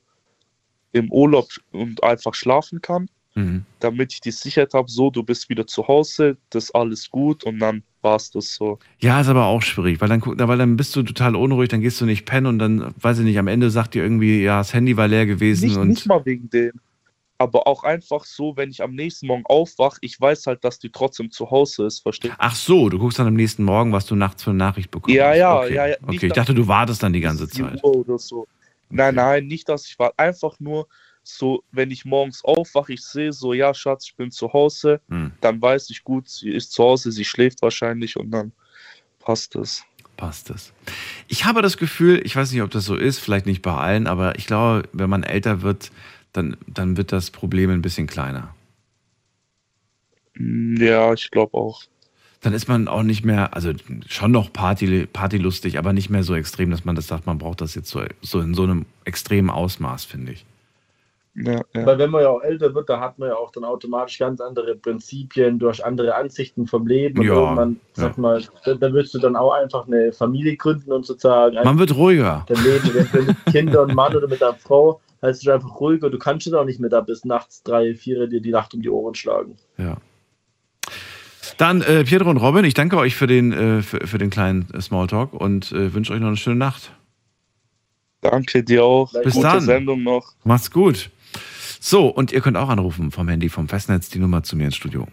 im 0.91 1.11
Urlaub 1.11 1.49
und 1.71 2.03
einfach 2.03 2.35
schlafen 2.35 2.81
kann, 2.81 3.09
Mhm. 3.37 3.65
damit 3.81 4.13
ich 4.13 4.21
die 4.21 4.31
Sicherheit 4.31 4.73
habe, 4.73 4.89
so, 4.89 5.11
du 5.11 5.21
bist 5.21 5.49
wieder 5.49 5.67
zu 5.67 5.87
Hause, 5.89 6.37
das 6.49 6.65
ist 6.65 6.71
alles 6.71 7.11
gut 7.11 7.43
und 7.43 7.59
dann 7.59 7.83
war 8.01 8.15
es 8.15 8.31
das 8.31 8.53
so. 8.53 8.79
Ja, 8.99 9.19
ist 9.19 9.27
aber 9.27 9.45
auch 9.45 9.61
schwierig, 9.61 9.99
weil 9.99 10.07
dann, 10.07 10.21
weil 10.23 10.57
dann 10.57 10.77
bist 10.77 10.95
du 10.95 11.03
total 11.03 11.35
unruhig, 11.35 11.67
dann 11.67 11.81
gehst 11.81 11.99
du 11.99 12.05
nicht 12.05 12.25
pennen 12.25 12.47
und 12.47 12.59
dann, 12.59 12.93
weiß 13.01 13.19
ich 13.19 13.25
nicht, 13.25 13.37
am 13.37 13.47
Ende 13.47 13.69
sagt 13.71 13.93
dir 13.93 14.03
irgendwie, 14.03 14.41
ja, 14.41 14.59
das 14.59 14.73
Handy 14.73 14.95
war 14.95 15.09
leer 15.09 15.25
gewesen 15.25 15.67
Nicht, 15.67 15.77
und. 15.77 15.89
nicht 15.89 16.05
mal 16.07 16.25
wegen 16.25 16.49
dem. 16.49 16.71
Aber 17.37 17.67
auch 17.67 17.83
einfach 17.83 18.23
so, 18.23 18.55
wenn 18.55 18.69
ich 18.69 18.81
am 18.81 18.95
nächsten 18.95 19.27
Morgen 19.27 19.45
aufwache, 19.45 19.97
ich 19.99 20.19
weiß 20.21 20.47
halt, 20.47 20.63
dass 20.63 20.79
die 20.79 20.89
trotzdem 20.89 21.29
zu 21.29 21.51
Hause 21.51 21.85
ist, 21.85 21.99
verstehst 21.99 22.33
du? 22.33 22.37
Ach 22.39 22.55
so, 22.55 22.87
du 22.87 22.97
guckst 22.97 23.19
dann 23.19 23.27
am 23.27 23.33
nächsten 23.33 23.65
Morgen, 23.65 23.91
was 23.91 24.05
du 24.05 24.15
nachts 24.15 24.43
für 24.43 24.51
eine 24.51 24.59
Nachricht 24.59 24.89
bekommst. 24.89 25.13
Ja, 25.13 25.33
ja, 25.33 25.59
okay. 25.59 25.75
ja, 25.75 25.87
ja, 25.87 25.95
Okay, 26.07 26.27
ich 26.27 26.31
dachte, 26.31 26.53
du 26.53 26.65
wartest 26.69 27.03
dann 27.03 27.11
die 27.11 27.19
ganze 27.19 27.49
Zeit. 27.49 27.81
So. 27.81 28.47
Nein, 28.89 29.15
nein, 29.15 29.47
nicht, 29.47 29.67
dass 29.67 29.85
ich 29.87 29.99
war. 29.99 30.13
Einfach 30.15 30.59
nur 30.61 30.87
so, 31.27 31.63
wenn 31.71 31.91
ich 31.91 32.05
morgens 32.05 32.43
aufwache, 32.43 32.93
ich 32.93 33.01
sehe 33.03 33.33
so, 33.33 33.53
ja, 33.53 33.73
Schatz, 33.73 34.05
ich 34.07 34.15
bin 34.15 34.31
zu 34.31 34.53
Hause, 34.53 35.01
Hm, 35.09 35.31
dann 35.41 35.61
weiß 35.61 35.89
ich 35.89 36.03
gut, 36.03 36.29
sie 36.29 36.49
ist 36.49 36.71
zu 36.71 36.83
Hause, 36.83 37.11
sie 37.11 37.25
schläft 37.25 37.61
wahrscheinlich 37.61 38.17
und 38.17 38.31
dann 38.31 38.51
passt 39.19 39.55
es. 39.55 39.83
passt 40.17 40.49
es. 40.49 40.73
Ich 41.27 41.45
habe 41.45 41.61
das 41.61 41.77
Gefühl, 41.77 42.21
ich 42.25 42.35
weiß 42.35 42.51
nicht, 42.51 42.61
ob 42.61 42.71
das 42.71 42.85
so 42.85 42.95
ist, 42.95 43.19
vielleicht 43.19 43.45
nicht 43.47 43.61
bei 43.61 43.73
allen, 43.75 44.07
aber 44.07 44.37
ich 44.37 44.47
glaube, 44.47 44.87
wenn 44.93 45.09
man 45.09 45.23
älter 45.23 45.61
wird, 45.61 45.91
dann, 46.33 46.57
dann 46.67 46.97
wird 46.97 47.11
das 47.11 47.31
Problem 47.31 47.69
ein 47.69 47.81
bisschen 47.81 48.07
kleiner. 48.07 48.53
Mm, 50.35 50.77
Ja, 50.81 51.13
ich 51.13 51.31
glaube 51.31 51.53
auch. 51.57 51.83
Dann 52.41 52.53
ist 52.53 52.67
man 52.67 52.87
auch 52.87 53.03
nicht 53.03 53.25
mehr, 53.25 53.55
also 53.55 53.73
schon 54.07 54.31
noch 54.31 54.53
Party, 54.53 55.07
partylustig, 55.07 55.79
aber 55.79 55.93
nicht 55.93 56.09
mehr 56.09 56.23
so 56.23 56.35
extrem, 56.35 56.69
dass 56.69 56.85
man 56.85 56.95
das 56.95 57.07
sagt, 57.07 57.25
man 57.25 57.39
braucht 57.39 57.61
das 57.61 57.73
jetzt 57.75 57.89
so, 57.89 58.03
so 58.21 58.39
in 58.39 58.53
so 58.53 58.63
einem 58.63 58.85
extremen 59.03 59.49
Ausmaß, 59.49 60.05
finde 60.05 60.33
ich. 60.33 60.45
Ja, 61.35 61.61
ja. 61.73 61.85
Weil 61.85 61.97
wenn 61.97 62.11
man 62.11 62.21
ja 62.21 62.29
auch 62.29 62.41
älter 62.41 62.73
wird, 62.73 62.89
da 62.89 62.99
hat 62.99 63.19
man 63.19 63.29
ja 63.29 63.35
auch 63.35 63.51
dann 63.51 63.65
automatisch 63.65 64.17
ganz 64.17 64.39
andere 64.39 64.75
Prinzipien, 64.75 65.59
durch 65.59 65.83
andere 65.83 66.15
Ansichten 66.15 66.65
vom 66.65 66.87
Leben. 66.87 67.19
Und 67.19 67.25
Ja, 67.25 67.33
irgendwann, 67.33 67.79
sag 67.93 68.15
ja. 68.15 68.21
mal, 68.21 68.43
da, 68.63 68.73
da 68.75 68.93
willst 68.93 69.13
du 69.13 69.19
dann 69.19 69.35
auch 69.35 69.51
einfach 69.51 69.85
eine 69.85 70.13
Familie 70.13 70.55
gründen 70.55 70.93
und 70.93 71.05
sozusagen 71.05 71.55
Man 71.55 71.77
wird 71.77 71.95
ruhiger. 71.95 72.45
dein 72.47 72.63
Leben 72.63 72.89
eventuell 72.89 73.23
mit 73.25 73.45
Kindern 73.51 73.89
und 73.89 73.95
Mann 73.95 74.15
oder 74.15 74.27
mit 74.29 74.41
deiner 74.41 74.53
Frau, 74.55 75.01
heißt 75.21 75.45
du 75.45 75.51
einfach 75.51 75.77
ruhiger, 75.79 76.09
du 76.09 76.17
kannst 76.17 76.47
dann 76.47 76.55
auch 76.55 76.65
nicht 76.65 76.79
mehr 76.79 76.89
da 76.89 77.01
bis 77.01 77.25
nachts 77.25 77.63
drei, 77.63 77.95
vier 77.95 78.27
dir 78.27 78.39
die 78.41 78.51
Nacht 78.51 78.73
um 78.73 78.81
die 78.81 78.89
Ohren 78.89 79.15
schlagen. 79.15 79.57
Ja. 79.77 79.97
Dann, 81.57 81.81
äh, 81.81 82.03
Pietro 82.05 82.29
und 82.29 82.37
Robin, 82.37 82.65
ich 82.65 82.73
danke 82.73 82.97
euch 82.97 83.15
für 83.15 83.27
den, 83.27 83.51
äh, 83.51 83.81
für, 83.81 84.05
für 84.07 84.17
den 84.17 84.29
kleinen 84.29 84.67
Smalltalk 84.79 85.33
und 85.33 85.71
äh, 85.73 85.93
wünsche 85.93 86.13
euch 86.13 86.19
noch 86.19 86.27
eine 86.27 86.37
schöne 86.37 86.57
Nacht. 86.57 86.91
Danke 88.21 88.63
dir 88.63 88.83
auch. 88.83 89.11
Bis 89.23 89.33
Gute 89.33 89.47
dann. 89.47 89.61
Sendung 89.61 90.03
noch. 90.03 90.33
Macht's 90.43 90.71
gut. 90.71 91.11
So, 91.87 92.07
und 92.07 92.31
ihr 92.31 92.41
könnt 92.41 92.57
auch 92.57 92.69
anrufen 92.69 93.11
vom 93.11 93.27
Handy, 93.27 93.47
vom 93.47 93.67
Festnetz, 93.67 94.09
die 94.09 94.17
Nummer 94.17 94.41
zu 94.41 94.55
mir 94.55 94.65
ins 94.65 94.75
Studio. 94.75 95.07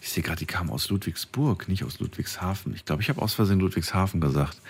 Ich 0.00 0.08
sehe 0.08 0.24
gerade, 0.24 0.40
die 0.40 0.46
kam 0.46 0.68
aus 0.70 0.90
Ludwigsburg, 0.90 1.68
nicht 1.68 1.84
aus 1.84 2.00
Ludwigshafen. 2.00 2.74
Ich 2.74 2.84
glaube, 2.84 3.02
ich 3.02 3.08
habe 3.08 3.22
aus 3.22 3.34
Versehen 3.34 3.60
Ludwigshafen 3.60 4.20
gesagt. 4.20 4.60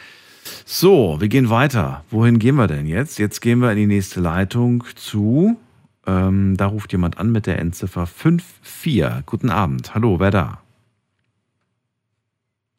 So, 0.66 1.22
wir 1.22 1.28
gehen 1.28 1.48
weiter. 1.48 2.04
Wohin 2.10 2.38
gehen 2.38 2.56
wir 2.56 2.66
denn 2.66 2.84
jetzt? 2.84 3.18
Jetzt 3.18 3.40
gehen 3.40 3.60
wir 3.60 3.70
in 3.70 3.78
die 3.78 3.86
nächste 3.86 4.20
Leitung 4.20 4.84
zu. 4.94 5.58
Ähm, 6.06 6.58
da 6.58 6.66
ruft 6.66 6.92
jemand 6.92 7.16
an 7.16 7.32
mit 7.32 7.46
der 7.46 7.60
Endziffer 7.60 8.06
54. 8.06 9.24
Guten 9.24 9.48
Abend. 9.48 9.94
Hallo, 9.94 10.20
wer 10.20 10.30
da? 10.30 10.65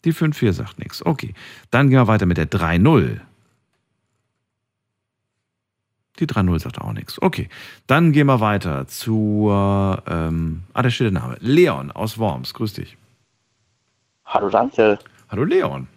Die 0.07 0.13
5-4 0.13 0.53
sagt 0.53 0.79
nichts. 0.79 1.05
Okay. 1.05 1.33
Dann 1.69 1.89
gehen 1.89 1.99
wir 1.99 2.07
weiter 2.07 2.25
mit 2.25 2.37
der 2.37 2.49
3-0. 2.49 3.19
Die 6.19 6.25
3-0 6.25 6.59
sagt 6.59 6.79
auch 6.79 6.93
nichts. 6.93 7.21
Okay. 7.21 7.49
Dann 7.87 8.13
gehen 8.13 8.27
wir 8.27 8.39
weiter 8.39 8.87
zur. 8.87 10.01
Ähm, 10.07 10.63
ah, 10.71 10.81
da 10.81 10.89
steht 10.89 11.13
der 11.13 11.19
Name. 11.19 11.35
Leon 11.41 11.91
aus 11.91 12.17
Worms. 12.17 12.53
Grüß 12.53 12.71
dich. 12.71 12.95
Hallo 14.23 14.49
Daniel, 14.49 14.97
Hallo 15.27 15.43
Leon. 15.43 15.89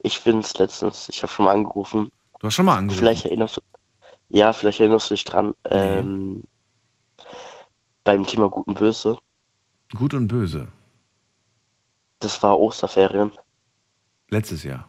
ich 0.00 0.22
bin's 0.22 0.58
letztens, 0.58 1.08
ich 1.08 1.22
habe 1.22 1.32
schon 1.32 1.46
mal 1.46 1.54
angerufen. 1.54 2.10
Du 2.40 2.46
hast 2.46 2.54
schon 2.54 2.66
mal 2.66 2.76
angerufen. 2.76 2.98
Vielleicht 2.98 3.24
erinnerst 3.24 3.56
du, 3.56 3.60
ja, 4.28 4.52
vielleicht 4.52 4.80
erinnerst 4.80 5.08
du 5.08 5.14
dich 5.14 5.24
dran, 5.24 5.54
ähm, 5.70 6.44
beim 8.04 8.26
Thema 8.26 8.50
Gut 8.50 8.66
und 8.66 8.78
Böse. 8.78 9.16
Gut 9.94 10.12
und 10.12 10.28
böse. 10.28 10.68
Das 12.20 12.42
war 12.42 12.58
Osterferien. 12.58 13.32
Letztes 14.28 14.62
Jahr. 14.64 14.88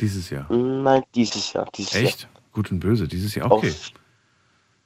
Dieses 0.00 0.30
Jahr. 0.30 0.50
Nein, 0.52 1.02
dieses 1.14 1.52
Jahr. 1.52 1.68
Dieses 1.74 1.94
Echt? 1.94 2.28
Gut 2.52 2.70
und 2.72 2.80
böse. 2.80 3.06
Dieses 3.06 3.34
Jahr 3.34 3.46
Jahr. 3.48 3.58
okay. 3.58 3.74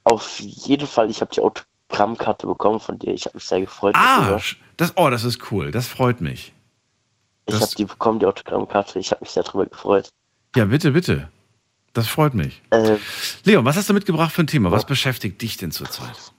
Auf, 0.03 0.13
auf 0.13 0.39
jeden 0.39 0.87
Fall, 0.87 1.09
ich 1.09 1.21
habe 1.21 1.33
die 1.33 1.41
Autogrammkarte 1.41 2.45
bekommen 2.45 2.79
von 2.79 2.99
dir. 2.99 3.13
Ich 3.13 3.25
habe 3.25 3.37
mich 3.37 3.45
sehr 3.45 3.61
gefreut. 3.61 3.95
Ah, 3.97 4.39
das, 4.77 4.93
oh, 4.97 5.09
das 5.09 5.23
ist 5.23 5.51
cool. 5.51 5.71
Das 5.71 5.87
freut 5.87 6.21
mich. 6.21 6.53
ich 7.47 7.55
habe 7.55 7.71
die 7.77 7.85
bekommen, 7.85 8.19
die 8.19 8.25
Autogrammkarte. 8.25 8.99
Ich 8.99 9.11
habe 9.11 9.21
mich 9.21 9.31
sehr 9.31 9.43
darüber 9.43 9.65
gefreut. 9.65 10.09
Ja, 10.55 10.65
bitte, 10.65 10.91
bitte. 10.91 11.29
Das 11.93 12.07
freut 12.09 12.33
mich. 12.33 12.61
Äh, 12.71 12.97
Leon, 13.45 13.63
was 13.63 13.77
hast 13.77 13.89
du 13.89 13.93
mitgebracht 13.93 14.33
für 14.33 14.43
ein 14.43 14.47
Thema? 14.47 14.69
Was 14.69 14.85
beschäftigt 14.85 15.41
dich 15.41 15.55
denn 15.57 15.71
zurzeit? 15.71 16.33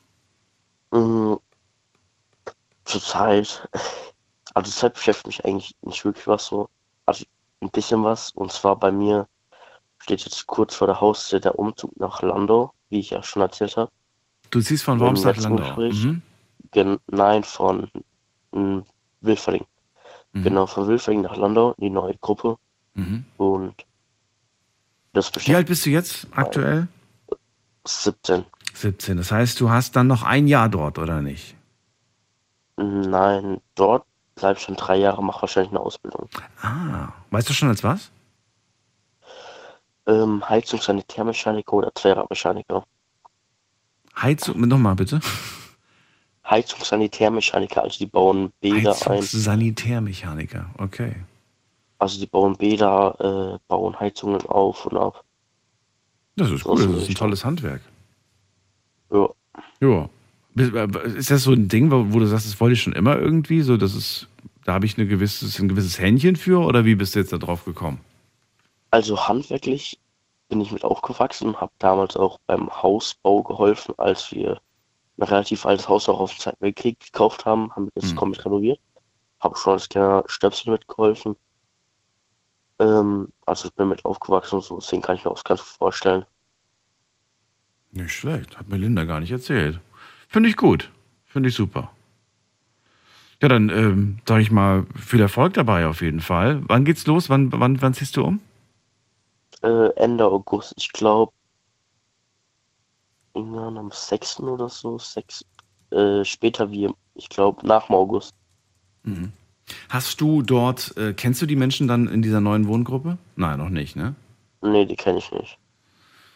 mh, 0.91 1.39
Zurzeit, 2.85 3.67
also 4.57 4.71
zurzeit 4.71 4.95
beschäftigt 4.95 5.27
mich 5.27 5.45
eigentlich 5.45 5.77
nicht 5.83 6.03
wirklich 6.07 6.27
was 6.27 6.47
so. 6.47 6.71
Also 7.05 7.27
ein 7.61 7.69
bisschen 7.71 8.03
was. 8.05 8.31
Und 8.31 8.51
zwar 8.51 8.75
bei 8.77 8.91
mir 8.91 9.29
steht 9.99 10.25
jetzt 10.25 10.47
kurz 10.47 10.75
vor 10.75 10.87
der 10.87 10.99
Haustür 10.99 11.41
der 11.41 11.59
Umzug 11.59 11.95
nach 12.01 12.23
Landau, 12.23 12.73
wie 12.89 13.01
ich 13.01 13.11
ja 13.11 13.23
schon 13.23 13.43
erzählt 13.43 13.77
habe. 13.77 13.91
Du 14.51 14.63
ziehst 14.63 14.85
von 14.85 14.99
Worms 14.99 15.25
nach 15.25 15.37
Landau. 15.37 15.77
Mhm. 15.77 16.23
Nein, 17.09 17.45
von 17.45 17.91
mh, 18.53 18.85
Wilferding. 19.21 19.67
Mhm. 20.33 20.43
Genau, 20.43 20.67
von 20.67 20.89
Wilferding 20.89 21.21
nach 21.21 21.37
Landau, 21.37 21.75
die 21.77 21.91
neue 21.91 22.17
Gruppe. 22.17 22.57
Mhm. 22.95 23.27
Und 23.37 23.75
das 25.13 25.31
Wie 25.47 25.55
alt 25.55 25.67
bist 25.67 25.85
du 25.85 25.91
jetzt 25.91 26.29
aktuell? 26.31 26.89
17. 27.87 28.47
17. 28.73 29.19
Das 29.19 29.31
heißt, 29.31 29.61
du 29.61 29.69
hast 29.69 29.97
dann 29.97 30.07
noch 30.07 30.23
ein 30.23 30.49
Jahr 30.49 30.71
dort, 30.71 30.99
oder 30.99 31.21
nicht? 31.21 31.55
Nein, 32.79 33.61
dort 33.75 34.07
bleib 34.37 34.61
schon 34.61 34.77
drei 34.77 34.97
Jahre, 34.97 35.23
mach 35.25 35.43
wahrscheinlich 35.43 35.73
eine 35.73 35.81
Ausbildung. 35.81 36.29
Ah, 36.63 37.09
weißt 37.31 37.49
du 37.49 37.53
schon 37.53 37.69
als 37.69 37.83
was? 37.83 38.11
Ähm, 40.07 40.45
Heizungs- 40.45 40.85
Sanitärmechaniker 40.85 41.73
oder 41.73 41.93
Zweiradmechaniker. 41.95 42.85
Heizung, 44.17 44.61
nochmal 44.69 44.95
bitte. 44.95 45.21
Heizungs-Sanitärmechaniker, 46.49 47.83
also 47.83 47.99
die 47.99 48.07
bauen 48.07 48.53
Bäder 48.61 48.95
ein. 49.11 49.21
Sanitärmechaniker, 49.23 50.71
okay. 50.79 51.17
Also 51.99 52.21
die 52.21 52.27
bauen 52.27 52.57
Bäder, 52.57 53.57
äh, 53.57 53.59
bauen 53.67 53.99
Heizungen 53.99 54.41
auf 54.47 54.87
und 54.87 54.97
ab. 54.97 55.25
Das 56.37 56.51
ist 56.51 56.65
cool, 56.65 56.87
das 56.87 57.03
ist 57.03 57.09
ein 57.09 57.15
tolles 57.17 57.45
Handwerk. 57.45 57.81
Ja. 59.11 59.29
Ja. 59.81 60.09
Ist 60.57 61.31
das 61.31 61.43
so 61.43 61.53
ein 61.53 61.69
Ding, 61.69 61.91
wo 61.91 62.19
du 62.19 62.27
sagst, 62.27 62.47
das 62.47 62.59
wollte 62.61 62.75
ich 62.75 62.83
schon 62.83 62.95
immer 62.95 63.19
irgendwie? 63.19 63.61
So, 63.63 63.77
das 63.77 63.95
ist, 63.95 64.27
da 64.65 64.73
habe 64.75 64.87
ich 64.87 64.97
eine 64.97 65.07
gewisses, 65.07 65.59
ein 65.59 65.69
gewisses 65.69 65.99
Händchen 65.99 66.37
für 66.37 66.61
oder 66.65 66.85
wie 66.85 66.95
bist 66.95 67.15
du 67.15 67.19
jetzt 67.19 67.33
da 67.33 67.39
drauf 67.39 67.65
gekommen? 67.65 68.01
Also 68.91 69.29
handwerklich 69.29 69.99
bin 70.49 70.61
ich 70.61 70.73
mit 70.73 70.85
aufgewachsen 70.85 71.49
und 71.49 71.61
habe 71.61 71.73
damals 71.79 72.17
auch 72.17 72.39
beim 72.47 72.71
Hausbau 72.71 73.43
geholfen, 73.43 73.95
als 73.99 74.33
wir 74.33 74.61
ein 75.19 75.25
relativ 75.25 75.67
altes 75.67 75.89
Haus 75.89 76.09
auch 76.09 76.21
auf 76.21 76.33
dem 76.35 76.41
Zweiten 76.41 76.61
Weltkrieg 76.65 77.01
gekauft 77.01 77.45
haben, 77.45 77.71
haben 77.75 77.87
wir 77.87 77.93
das 77.95 78.13
Mhm. 78.13 78.17
komplett 78.17 78.47
renoviert. 78.47 78.81
Habe 79.41 79.57
schon 79.57 79.75
als 79.75 79.89
kleiner 79.89 80.25
Stöpsel 80.27 80.73
mitgeholfen. 80.73 81.37
Ähm, 82.79 83.29
also 83.45 83.69
ich 83.69 83.75
bin 83.75 83.89
mit 83.89 84.05
aufgewachsen 84.05 84.57
und 84.57 84.65
so, 84.65 84.79
deswegen 84.79 85.03
kann 85.03 85.17
ich 85.17 85.25
mir 85.25 85.31
auch 85.31 85.43
ganz 85.45 85.61
gut 85.61 85.69
vorstellen. 85.69 86.25
Nicht 87.93 88.13
schlecht, 88.13 88.59
hat 88.59 88.69
mir 88.69 88.77
Linda 88.77 89.05
gar 89.05 89.21
nicht 89.21 89.31
erzählt. 89.33 89.81
Finde 90.37 90.51
ich 90.51 90.59
gut, 90.59 90.91
finde 91.25 91.49
ich 91.49 91.55
super. 91.55 91.91
Ja, 93.41 93.49
dann 93.49 93.71
ähm, 93.71 94.19
sage 94.29 94.43
ich 94.43 94.51
mal, 94.51 94.85
viel 94.95 95.23
Erfolg 95.23 95.55
dabei 95.55 95.87
auf 95.87 96.03
jeden 96.03 96.21
Fall. 96.21 96.61
Wann 96.69 96.85
geht's 96.85 97.07
los? 97.07 97.31
Wann, 97.31 97.53
wann, 97.53 97.81
wann 97.81 97.95
ziehst 97.95 98.19
du 98.19 98.23
um? 98.23 98.41
Äh, 99.63 99.89
Ende 99.97 100.27
August, 100.27 100.75
ich 100.77 100.93
glaube, 100.93 101.33
irgendwann 103.35 103.79
am 103.79 103.91
6. 103.91 104.41
oder 104.41 104.69
so, 104.69 104.99
6, 104.99 105.43
äh, 105.93 106.23
später 106.23 106.71
wie, 106.71 106.91
ich 107.15 107.31
glaube, 107.31 107.67
nach 107.67 107.87
dem 107.87 107.97
August. 107.97 108.35
Mhm. 109.05 109.33
Hast 109.89 110.21
du 110.21 110.43
dort, 110.43 110.95
äh, 110.99 111.15
kennst 111.15 111.41
du 111.41 111.47
die 111.47 111.57
Menschen 111.57 111.89
dann 111.89 112.09
in 112.09 112.21
dieser 112.21 112.43
neuen 112.43 112.69
Wohngruppe? 112.69 113.17
Nein, 113.37 113.59
noch 113.59 113.71
nicht, 113.71 113.97
ne? 113.97 114.15
Nee, 114.61 114.85
die 114.85 114.97
kenne 114.97 115.17
ich 115.17 115.33
nicht. 115.33 115.57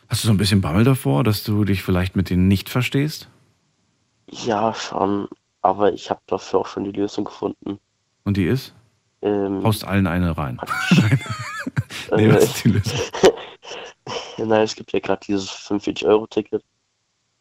Hast 0.08 0.24
du 0.24 0.28
so 0.28 0.32
ein 0.32 0.38
bisschen 0.38 0.62
Bammel 0.62 0.84
davor, 0.84 1.22
dass 1.22 1.44
du 1.44 1.66
dich 1.66 1.82
vielleicht 1.82 2.16
mit 2.16 2.30
denen 2.30 2.48
nicht 2.48 2.70
verstehst? 2.70 3.28
Ja, 4.30 4.72
schon, 4.74 5.28
aber 5.62 5.92
ich 5.92 6.10
habe 6.10 6.20
dafür 6.26 6.60
auch 6.60 6.66
schon 6.66 6.84
die 6.84 6.92
Lösung 6.92 7.24
gefunden. 7.24 7.78
Und 8.24 8.36
die 8.36 8.46
ist? 8.46 8.74
Ähm, 9.22 9.62
Haust 9.64 9.84
allen 9.84 10.06
eine 10.06 10.36
rein. 10.36 10.60
nee, 12.16 12.32
was 12.32 12.44
ist 12.44 12.64
die 12.64 12.68
Lösung? 12.68 13.00
Nein, 14.38 14.62
es 14.62 14.74
gibt 14.74 14.92
ja 14.92 15.00
gerade 15.00 15.20
dieses 15.26 15.50
45-Euro-Ticket. 15.50 16.62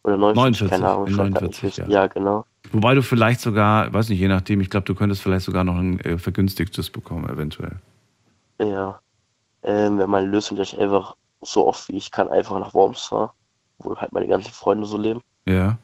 Oder 0.03 0.17
49, 0.17 0.69
49, 0.69 0.69
keine 0.69 0.87
Ahnung. 0.89 1.07
in 1.07 1.13
ich 1.13 1.17
weiß 1.17 1.33
gar 1.33 1.41
49, 1.41 1.63
nicht, 1.63 1.77
ja. 1.77 1.87
ja. 1.87 2.07
genau. 2.07 2.45
Wobei 2.71 2.93
du 2.93 3.01
vielleicht 3.01 3.41
sogar, 3.41 3.91
weiß 3.93 4.09
nicht, 4.09 4.19
je 4.19 4.27
nachdem, 4.27 4.61
ich 4.61 4.69
glaube, 4.69 4.85
du 4.85 4.95
könntest 4.95 5.21
vielleicht 5.21 5.45
sogar 5.45 5.63
noch 5.63 5.75
ein 5.75 5.99
äh, 6.01 6.17
vergünstigtes 6.17 6.89
bekommen, 6.89 7.29
eventuell. 7.29 7.77
Ja. 8.59 8.99
Ähm, 9.63 9.97
wenn 9.97 10.09
meine 10.09 10.27
Lösung, 10.27 10.57
dass 10.57 10.73
ich 10.73 10.79
einfach 10.79 11.15
so 11.41 11.67
oft 11.67 11.87
wie 11.89 11.97
ich 11.97 12.11
kann 12.11 12.27
einfach 12.29 12.59
nach 12.59 12.73
Worms 12.73 13.03
fahre, 13.03 13.31
wo 13.79 13.95
halt 13.95 14.11
meine 14.11 14.27
ganzen 14.27 14.51
Freunde 14.51 14.85
so 14.85 14.97
leben. 14.97 15.21
Ja. 15.45 15.77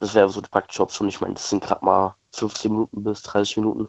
Das 0.00 0.14
wäre 0.14 0.28
so 0.28 0.40
die 0.40 0.48
praktische 0.48 0.82
Option. 0.82 1.08
Ich 1.08 1.20
meine, 1.20 1.34
das 1.34 1.48
sind 1.48 1.62
gerade 1.62 1.84
mal 1.84 2.14
15 2.32 2.70
Minuten 2.72 3.04
bis 3.04 3.22
30 3.22 3.58
Minuten 3.58 3.88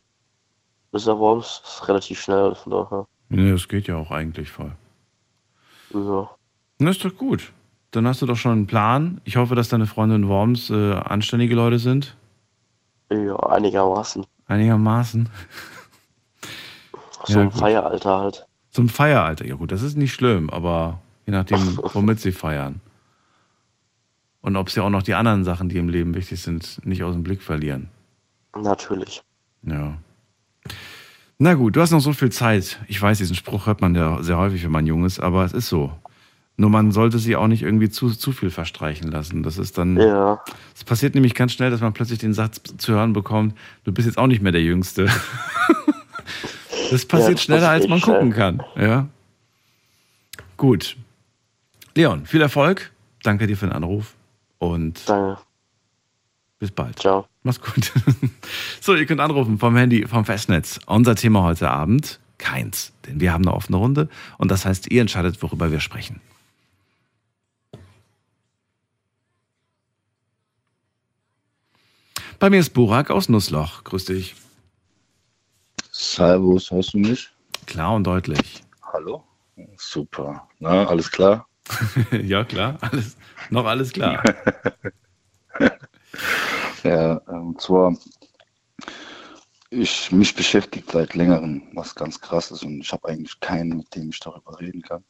bis 0.91 1.05
nach 1.05 1.17
Worms. 1.17 1.61
Das 1.63 1.75
ist 1.75 1.87
relativ 1.87 2.21
schnell, 2.21 2.53
von 2.53 2.71
daher. 2.71 3.07
Nee, 3.29 3.51
das 3.51 3.67
geht 3.67 3.87
ja 3.87 3.95
auch 3.95 4.11
eigentlich 4.11 4.51
voll. 4.51 4.73
Ja. 5.93 6.29
Na, 6.79 6.89
ist 6.89 7.03
doch 7.03 7.15
gut. 7.15 7.53
Dann 7.91 8.07
hast 8.07 8.21
du 8.21 8.25
doch 8.25 8.35
schon 8.35 8.51
einen 8.51 8.67
Plan. 8.67 9.21
Ich 9.23 9.37
hoffe, 9.37 9.55
dass 9.55 9.69
deine 9.69 9.87
Freunde 9.87 10.15
in 10.15 10.27
Worms 10.27 10.69
äh, 10.69 10.93
anständige 10.93 11.55
Leute 11.55 11.79
sind. 11.79 12.15
Ja, 13.09 13.35
einigermaßen. 13.37 14.25
Einigermaßen. 14.47 15.29
So 17.25 17.39
Ja. 17.39 17.51
Feieralter 17.51 18.17
halt. 18.17 18.47
Zum 18.71 18.89
Feieralter. 18.89 19.45
Ja 19.45 19.53
gut, 19.53 19.71
das 19.71 19.83
ist 19.83 19.95
nicht 19.95 20.11
schlimm, 20.11 20.49
aber 20.49 20.99
je 21.27 21.33
nachdem, 21.33 21.77
womit 21.93 22.19
sie 22.19 22.31
feiern. 22.31 22.81
Und 24.41 24.55
ob 24.55 24.69
sie 24.69 24.81
auch 24.81 24.89
noch 24.89 25.03
die 25.03 25.13
anderen 25.13 25.43
Sachen, 25.43 25.69
die 25.69 25.77
im 25.77 25.89
Leben 25.89 26.15
wichtig 26.15 26.41
sind, 26.41 26.83
nicht 26.85 27.03
aus 27.03 27.13
dem 27.13 27.23
Blick 27.23 27.41
verlieren. 27.41 27.89
Natürlich. 28.55 29.21
Ja. 29.63 29.97
Na 31.37 31.53
gut, 31.53 31.75
du 31.75 31.81
hast 31.81 31.91
noch 31.91 31.99
so 31.99 32.13
viel 32.13 32.31
Zeit. 32.31 32.79
Ich 32.87 33.01
weiß, 33.01 33.17
diesen 33.17 33.35
Spruch 33.35 33.65
hört 33.65 33.81
man 33.81 33.95
ja 33.95 34.21
sehr 34.21 34.37
häufig, 34.37 34.63
wenn 34.63 34.71
man 34.71 34.85
jung 34.85 35.05
ist, 35.05 35.19
aber 35.19 35.45
es 35.45 35.53
ist 35.53 35.69
so. 35.69 35.91
Nur 36.57 36.69
man 36.69 36.91
sollte 36.91 37.17
sie 37.17 37.35
auch 37.35 37.47
nicht 37.47 37.63
irgendwie 37.63 37.89
zu, 37.89 38.09
zu 38.09 38.31
viel 38.31 38.51
verstreichen 38.51 39.09
lassen. 39.09 39.41
Das 39.41 39.57
ist 39.57 39.77
dann. 39.77 39.97
Ja. 39.97 40.43
Es 40.75 40.83
passiert 40.83 41.15
nämlich 41.15 41.33
ganz 41.33 41.53
schnell, 41.53 41.71
dass 41.71 41.81
man 41.81 41.93
plötzlich 41.93 42.19
den 42.19 42.33
Satz 42.33 42.61
zu 42.77 42.93
hören 42.93 43.13
bekommt, 43.13 43.57
du 43.83 43.91
bist 43.91 44.05
jetzt 44.05 44.17
auch 44.17 44.27
nicht 44.27 44.41
mehr 44.41 44.51
der 44.51 44.61
Jüngste. 44.61 45.07
das 46.91 47.05
passiert 47.05 47.35
das 47.35 47.43
schneller, 47.43 47.69
als 47.69 47.87
man 47.87 47.99
schnell. 47.99 48.15
gucken 48.17 48.33
kann. 48.33 48.61
Ja. 48.75 49.07
Gut. 50.57 50.97
Leon, 51.95 52.25
viel 52.25 52.41
Erfolg. 52.41 52.91
Danke 53.23 53.47
dir 53.47 53.57
für 53.57 53.65
den 53.65 53.73
Anruf. 53.73 54.13
Und 54.61 55.09
Danke. 55.09 55.41
bis 56.59 56.69
bald. 56.69 56.99
Ciao. 56.99 57.25
Mach's 57.41 57.59
gut. 57.59 57.91
so, 58.79 58.93
ihr 58.93 59.07
könnt 59.07 59.19
anrufen 59.19 59.57
vom 59.57 59.75
Handy, 59.75 60.05
vom 60.05 60.23
Festnetz. 60.23 60.79
Unser 60.85 61.15
Thema 61.15 61.41
heute 61.41 61.71
Abend, 61.71 62.19
keins. 62.37 62.93
Denn 63.07 63.19
wir 63.19 63.33
haben 63.33 63.43
eine 63.43 63.55
offene 63.55 63.77
Runde 63.77 64.07
und 64.37 64.51
das 64.51 64.63
heißt, 64.63 64.91
ihr 64.91 65.01
entscheidet, 65.01 65.41
worüber 65.41 65.71
wir 65.71 65.79
sprechen. 65.79 66.21
Bei 72.37 72.51
mir 72.51 72.59
ist 72.59 72.69
Burak 72.75 73.09
aus 73.09 73.29
Nussloch. 73.29 73.83
Grüß 73.83 74.05
dich. 74.05 74.35
Servus, 75.89 76.69
hörst 76.69 76.93
du 76.93 76.99
mich? 76.99 77.31
Klar 77.65 77.95
und 77.95 78.03
deutlich. 78.03 78.63
Hallo? 78.93 79.23
Super. 79.77 80.47
Na, 80.59 80.85
alles 80.85 81.09
klar? 81.09 81.47
ja, 82.23 82.43
klar. 82.43 82.77
Alles, 82.81 83.17
noch 83.49 83.65
alles 83.65 83.91
klar. 83.91 84.23
Ja, 86.83 87.17
und 87.27 87.61
zwar, 87.61 87.95
ich, 89.69 90.11
mich 90.11 90.33
beschäftigt 90.33 90.89
seit 90.91 91.13
längerem 91.13 91.69
was 91.73 91.93
ganz 91.93 92.19
krasses 92.19 92.63
und 92.63 92.81
ich 92.81 92.91
habe 92.91 93.07
eigentlich 93.07 93.39
keinen, 93.39 93.77
mit 93.77 93.95
dem 93.95 94.09
ich 94.09 94.19
darüber 94.19 94.59
reden 94.59 94.81
kann. 94.81 95.03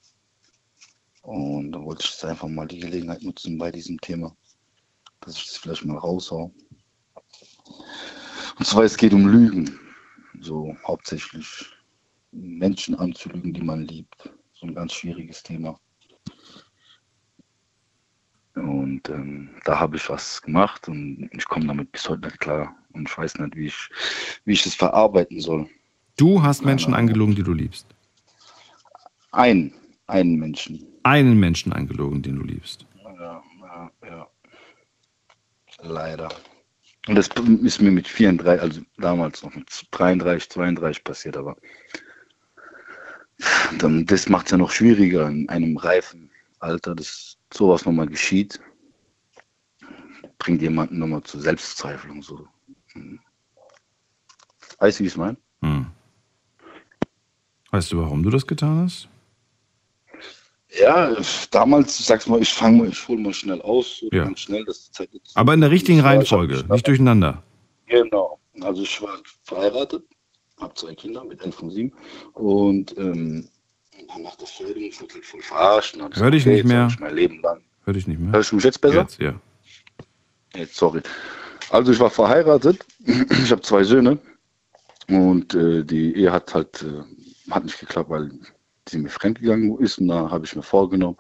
Und 1.22 1.72
da 1.72 1.82
wollte 1.82 2.04
ich 2.04 2.12
jetzt 2.12 2.26
einfach 2.26 2.50
mal 2.50 2.68
die 2.68 2.80
Gelegenheit 2.80 3.22
nutzen 3.22 3.58
bei 3.58 3.72
diesem 3.72 4.02
Thema, 4.02 4.36
dass 5.22 5.38
ich 5.38 5.46
das 5.46 5.58
vielleicht 5.58 5.86
mal 5.86 5.98
raushau. 5.98 6.54
Und 8.58 8.66
zwar, 8.66 8.84
es 8.84 8.98
geht 8.98 9.14
um 9.14 9.28
Lügen. 9.28 9.80
So 10.42 10.76
hauptsächlich 10.86 11.68
Menschen 12.32 12.96
anzulügen, 12.96 13.54
die 13.54 13.62
man 13.62 13.84
liebt. 13.84 14.30
So 14.54 14.68
ein 14.68 14.76
ganz 14.76 14.94
schwieriges 14.94 15.42
Thema. 15.44 15.80
Und 18.56 19.10
ähm, 19.10 19.50
da 19.64 19.80
habe 19.80 19.98
ich 19.98 20.10
was 20.10 20.42
gemacht 20.42 20.88
und 20.88 21.30
ich 21.32 21.46
komme 21.46 21.68
damit 21.68 21.92
bis 21.92 22.08
heute 22.10 22.28
nicht 22.28 22.40
klar. 22.40 22.76
Und 22.94 23.08
ich 23.08 23.18
weiß 23.18 23.36
nicht, 23.40 23.56
wie 23.56 23.68
ich, 23.68 23.90
wie 24.46 24.54
ich 24.54 24.64
das 24.64 24.76
verarbeiten 24.76 25.40
soll. 25.40 25.70
Du 26.18 26.44
hast 26.44 26.66
Menschen 26.66 26.94
angelogen, 26.94 27.36
die 27.36 27.44
du 27.44 27.54
liebst. 27.54 27.88
Ein, 29.32 29.74
einen 30.08 30.36
Menschen. 30.36 30.86
Einen 31.04 31.40
Menschen 31.40 31.72
angelogen, 31.72 32.22
den 32.22 32.36
du 32.36 32.44
liebst. 32.44 32.86
Ja, 33.04 33.44
ja, 33.62 33.92
ja. 34.04 34.28
Leider. 35.82 36.30
Und 37.08 37.16
das 37.16 37.30
ist 37.64 37.82
mir 37.82 37.92
mit 37.92 38.08
34, 38.08 38.62
also 38.62 38.82
damals 38.98 39.42
noch 39.42 39.56
mit 39.56 39.68
33, 39.92 40.50
32 40.50 41.04
passiert, 41.04 41.38
aber 41.38 41.56
dann, 43.80 44.06
das 44.06 44.30
macht 44.30 44.46
es 44.46 44.52
ja 44.52 44.58
noch 44.58 44.72
schwieriger 44.72 45.28
in 45.28 45.50
einem 45.50 45.78
reifen 45.78 46.30
Alter, 46.60 46.94
dass 46.94 47.38
sowas 47.54 47.86
nochmal 47.86 48.08
geschieht. 48.08 48.60
Bringt 50.38 50.62
jemanden 50.62 51.00
nochmal 51.00 51.24
zur 51.24 51.42
Selbstzweiflung. 51.42 52.22
So. 52.22 52.48
Hm. 52.94 53.20
Weißt 54.80 55.00
du, 55.00 55.04
wie 55.04 55.08
ich 55.08 55.14
es 55.14 55.18
meine? 55.18 55.38
Hm. 55.62 55.86
Weißt 57.72 57.92
du, 57.92 58.00
warum 58.02 58.24
du 58.24 58.30
das 58.30 58.46
getan 58.46 58.84
hast? 58.84 59.08
Ja, 60.80 61.16
damals, 61.52 62.00
ich 62.00 62.06
sag's 62.06 62.28
mal, 62.28 62.42
ich 62.42 62.54
fange 62.54 62.78
mal, 62.78 62.88
ich 62.88 63.08
hole 63.08 63.22
mal 63.22 63.34
schnell 63.34 63.62
aus, 63.62 63.98
so 64.00 64.10
Ja. 64.12 64.24
ganz 64.24 64.40
schnell, 64.40 64.64
dass 64.66 64.86
die 64.86 64.92
Zeit 64.92 65.10
jetzt. 65.14 65.36
Aber 65.36 65.54
in 65.54 65.62
der 65.62 65.70
richtigen 65.72 66.00
hab 66.00 66.06
Reihenfolge, 66.06 66.64
nicht 66.70 66.88
durcheinander. 66.88 67.44
Genau. 67.88 68.40
Also 68.62 68.84
ich 68.84 69.02
war 69.02 69.18
verheiratet, 69.44 70.04
habe 70.60 70.74
zwei 70.76 70.94
Kinder 70.96 71.24
mit 71.26 71.42
elf 71.42 71.62
und 71.62 71.72
sieben 71.72 71.94
und 72.34 72.98
ähm, 72.98 73.50
der 74.40 74.46
Scheidung 74.46 74.84
ich 74.84 75.02
wurde 75.02 75.14
halt 75.16 75.26
voll 75.26 75.42
und 76.02 76.04
hab 76.04 76.16
Hör 76.16 76.32
dich 76.32 76.44
gesagt, 76.44 76.64
nicht 76.64 76.68
mehr. 76.68 76.88
Ich 76.88 77.00
mein 77.00 77.16
Leben 77.16 77.42
lang. 77.42 77.62
Hör 77.86 77.94
dich 77.94 78.08
nicht 78.08 78.20
mehr. 78.20 78.32
Hörst 78.32 78.52
du 78.52 78.56
mich 78.56 78.66
jetzt 78.66 78.82
besser? 78.82 79.02
Jetzt, 79.02 79.20
ja. 79.20 79.34
Jetzt, 80.56 80.76
sorry. 80.76 81.02
Also 81.70 81.92
ich 81.92 82.00
war 82.00 82.10
verheiratet, 82.10 82.86
ich 83.06 83.52
habe 83.52 83.62
zwei 83.62 83.84
Söhne 83.84 84.20
und 85.08 85.54
äh, 85.56 85.84
die 85.84 86.16
Ehe 86.16 86.32
hat 86.32 86.54
halt 86.54 86.84
äh, 86.84 87.52
hat 87.52 87.64
nicht 87.64 87.80
geklappt, 87.80 88.10
weil 88.10 88.32
sie 88.88 88.98
mir 88.98 89.10
fremdgegangen 89.10 89.78
ist 89.80 90.00
und 90.00 90.08
da 90.08 90.30
habe 90.30 90.46
ich 90.46 90.56
mir 90.56 90.64
vorgenommen, 90.64 91.18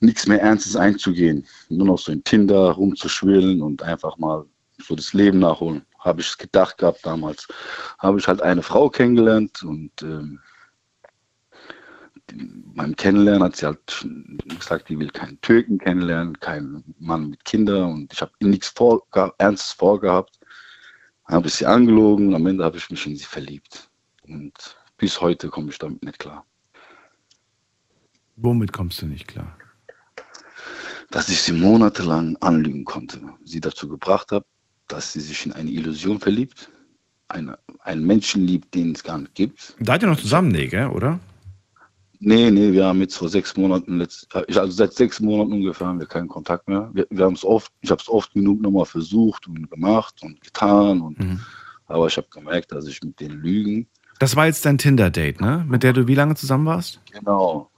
nichts 0.00 0.26
mehr 0.26 0.40
Ernstes 0.40 0.76
einzugehen, 0.76 1.46
nur 1.68 1.86
noch 1.86 1.98
so 1.98 2.12
in 2.12 2.24
Tinder 2.24 2.72
rumzuschwillen 2.72 3.62
und 3.62 3.82
einfach 3.82 4.16
mal 4.18 4.44
so 4.78 4.94
das 4.94 5.12
Leben 5.12 5.38
nachholen. 5.38 5.84
Habe 5.98 6.20
ich 6.20 6.36
gedacht 6.36 6.78
gehabt 6.78 7.04
damals. 7.04 7.48
Habe 7.98 8.18
ich 8.18 8.28
halt 8.28 8.42
eine 8.42 8.62
Frau 8.62 8.90
kennengelernt 8.90 9.62
und 9.62 9.90
ähm, 10.02 10.40
beim 12.32 12.96
Kennenlernen 12.96 13.42
hat 13.42 13.56
sie 13.56 13.66
halt 13.66 14.06
gesagt, 14.44 14.88
die 14.88 14.98
will 14.98 15.10
keinen 15.10 15.40
Türken 15.40 15.78
kennenlernen, 15.78 16.38
keinen 16.40 16.94
Mann 16.98 17.30
mit 17.30 17.44
Kindern 17.44 17.92
und 17.92 18.12
ich 18.12 18.20
habe 18.20 18.32
nichts 18.40 18.68
vor, 18.68 19.06
Ernstes 19.38 19.72
vorgehabt. 19.72 20.38
Habe 21.26 21.48
ich 21.48 21.54
sie 21.54 21.66
angelogen 21.66 22.28
und 22.28 22.34
am 22.34 22.46
Ende 22.46 22.64
habe 22.64 22.76
ich 22.76 22.90
mich 22.90 23.06
in 23.06 23.16
sie 23.16 23.24
verliebt. 23.24 23.90
Und 24.22 24.52
bis 24.98 25.20
heute 25.20 25.48
komme 25.48 25.70
ich 25.70 25.78
damit 25.78 26.02
nicht 26.02 26.18
klar. 26.18 26.44
Womit 28.36 28.72
kommst 28.72 29.00
du 29.00 29.06
nicht 29.06 29.28
klar? 29.28 29.56
Dass 31.10 31.28
ich 31.28 31.40
sie 31.40 31.52
monatelang 31.52 32.36
anlügen 32.38 32.84
konnte, 32.84 33.20
sie 33.44 33.60
dazu 33.60 33.88
gebracht 33.88 34.32
habe, 34.32 34.44
dass 34.88 35.12
sie 35.12 35.20
sich 35.20 35.46
in 35.46 35.52
eine 35.52 35.70
Illusion 35.70 36.18
verliebt, 36.20 36.70
eine, 37.28 37.58
einen 37.80 38.04
Menschen 38.04 38.46
liebt, 38.46 38.74
den 38.74 38.92
es 38.92 39.02
gar 39.02 39.18
nicht 39.18 39.34
gibt. 39.34 39.76
Da 39.78 39.92
seid 39.92 40.02
ihr 40.02 40.08
noch 40.08 40.20
zusammen, 40.20 40.48
nee, 40.48 40.66
gell, 40.66 40.88
oder? 40.88 41.20
Nee, 42.26 42.50
nee, 42.50 42.72
wir 42.72 42.86
haben 42.86 43.00
jetzt 43.00 43.16
vor 43.16 43.28
sechs 43.28 43.54
Monaten, 43.54 44.00
also 44.00 44.70
seit 44.70 44.94
sechs 44.94 45.20
Monaten 45.20 45.52
ungefähr 45.52 45.86
haben 45.88 45.98
wir 46.00 46.06
keinen 46.06 46.28
Kontakt 46.28 46.66
mehr. 46.68 46.90
Wir, 46.94 47.06
wir 47.10 47.24
haben 47.26 47.34
es 47.34 47.44
oft, 47.44 47.70
ich 47.82 47.90
habe 47.90 48.00
es 48.00 48.08
oft 48.08 48.32
genug 48.32 48.62
nochmal 48.62 48.86
versucht 48.86 49.46
und 49.46 49.70
gemacht 49.70 50.14
und 50.22 50.40
getan, 50.40 51.02
und, 51.02 51.18
Mhm. 51.18 51.40
aber 51.86 52.06
ich 52.06 52.16
habe 52.16 52.26
gemerkt, 52.30 52.72
dass 52.72 52.86
ich 52.86 53.02
mit 53.02 53.20
den 53.20 53.32
Lügen, 53.32 53.86
Das 54.20 54.36
war 54.36 54.46
jetzt 54.46 54.64
dein 54.64 54.78
Tinder-Date, 54.78 55.40
ne? 55.42 55.66
Mit 55.68 55.82
der 55.82 55.92
du 55.92 56.06
wie 56.06 56.14
lange 56.14 56.34
zusammen 56.34 56.64
warst? 56.66 57.00
genau, 57.12 57.68